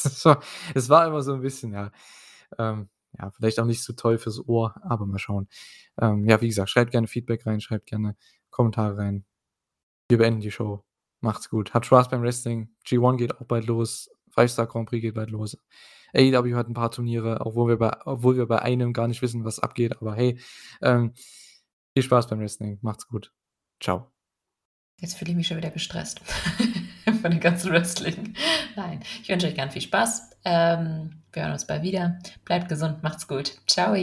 Es 0.01 0.23
war, 0.23 0.41
es 0.73 0.87
war 0.87 1.05
immer 1.05 1.21
so 1.21 1.33
ein 1.33 1.41
bisschen, 1.41 1.73
ja, 1.73 1.91
ähm, 2.57 2.87
ja, 3.17 3.31
vielleicht 3.31 3.59
auch 3.59 3.65
nicht 3.65 3.83
so 3.83 3.91
toll 3.91 4.17
fürs 4.17 4.39
Ohr, 4.47 4.75
aber 4.81 5.05
mal 5.05 5.19
schauen. 5.19 5.49
Ähm, 5.99 6.25
ja, 6.25 6.39
wie 6.41 6.47
gesagt, 6.47 6.69
schreibt 6.69 6.91
gerne 6.91 7.07
Feedback 7.07 7.45
rein, 7.45 7.59
schreibt 7.59 7.87
gerne 7.87 8.15
Kommentare 8.49 8.97
rein. 8.97 9.25
Wir 10.09 10.17
beenden 10.17 10.41
die 10.41 10.51
Show. 10.51 10.83
Macht's 11.21 11.49
gut. 11.49 11.73
Hat 11.73 11.85
Spaß 11.85 12.09
beim 12.09 12.21
Wrestling. 12.21 12.69
G1 12.85 13.17
geht 13.17 13.39
auch 13.39 13.45
bald 13.45 13.67
los. 13.67 14.09
Five 14.31 14.51
Star 14.51 14.67
Grand 14.67 14.89
Prix 14.89 15.01
geht 15.01 15.15
bald 15.15 15.29
los. 15.29 15.57
AEW 16.13 16.55
hat 16.55 16.67
ein 16.67 16.73
paar 16.73 16.91
Turniere, 16.91 17.41
obwohl 17.45 17.69
wir 17.69 17.77
bei, 17.77 17.95
obwohl 18.05 18.35
wir 18.35 18.47
bei 18.47 18.61
einem 18.61 18.93
gar 18.93 19.07
nicht 19.07 19.21
wissen, 19.21 19.45
was 19.45 19.59
abgeht. 19.59 20.01
Aber 20.01 20.15
hey, 20.15 20.39
ähm, 20.81 21.13
viel 21.93 22.03
Spaß 22.03 22.27
beim 22.27 22.39
Wrestling. 22.39 22.79
Macht's 22.81 23.07
gut. 23.07 23.31
Ciao. 23.79 24.11
Jetzt 24.99 25.17
fühle 25.17 25.31
ich 25.31 25.37
mich 25.37 25.47
schon 25.47 25.57
wieder 25.57 25.69
gestresst 25.69 26.19
von 27.21 27.31
dem 27.31 27.39
ganzen 27.39 27.71
Wrestling. 27.71 28.35
Nein, 28.75 29.01
ich 29.21 29.29
wünsche 29.29 29.47
euch 29.47 29.55
ganz 29.55 29.73
viel 29.73 29.81
Spaß. 29.81 30.31
Ähm, 30.43 31.21
wir 31.31 31.43
hören 31.43 31.53
uns 31.53 31.67
bald 31.67 31.83
wieder. 31.83 32.19
Bleibt 32.43 32.67
gesund, 32.67 33.03
macht's 33.03 33.27
gut. 33.27 33.61
Ciao. 33.67 33.95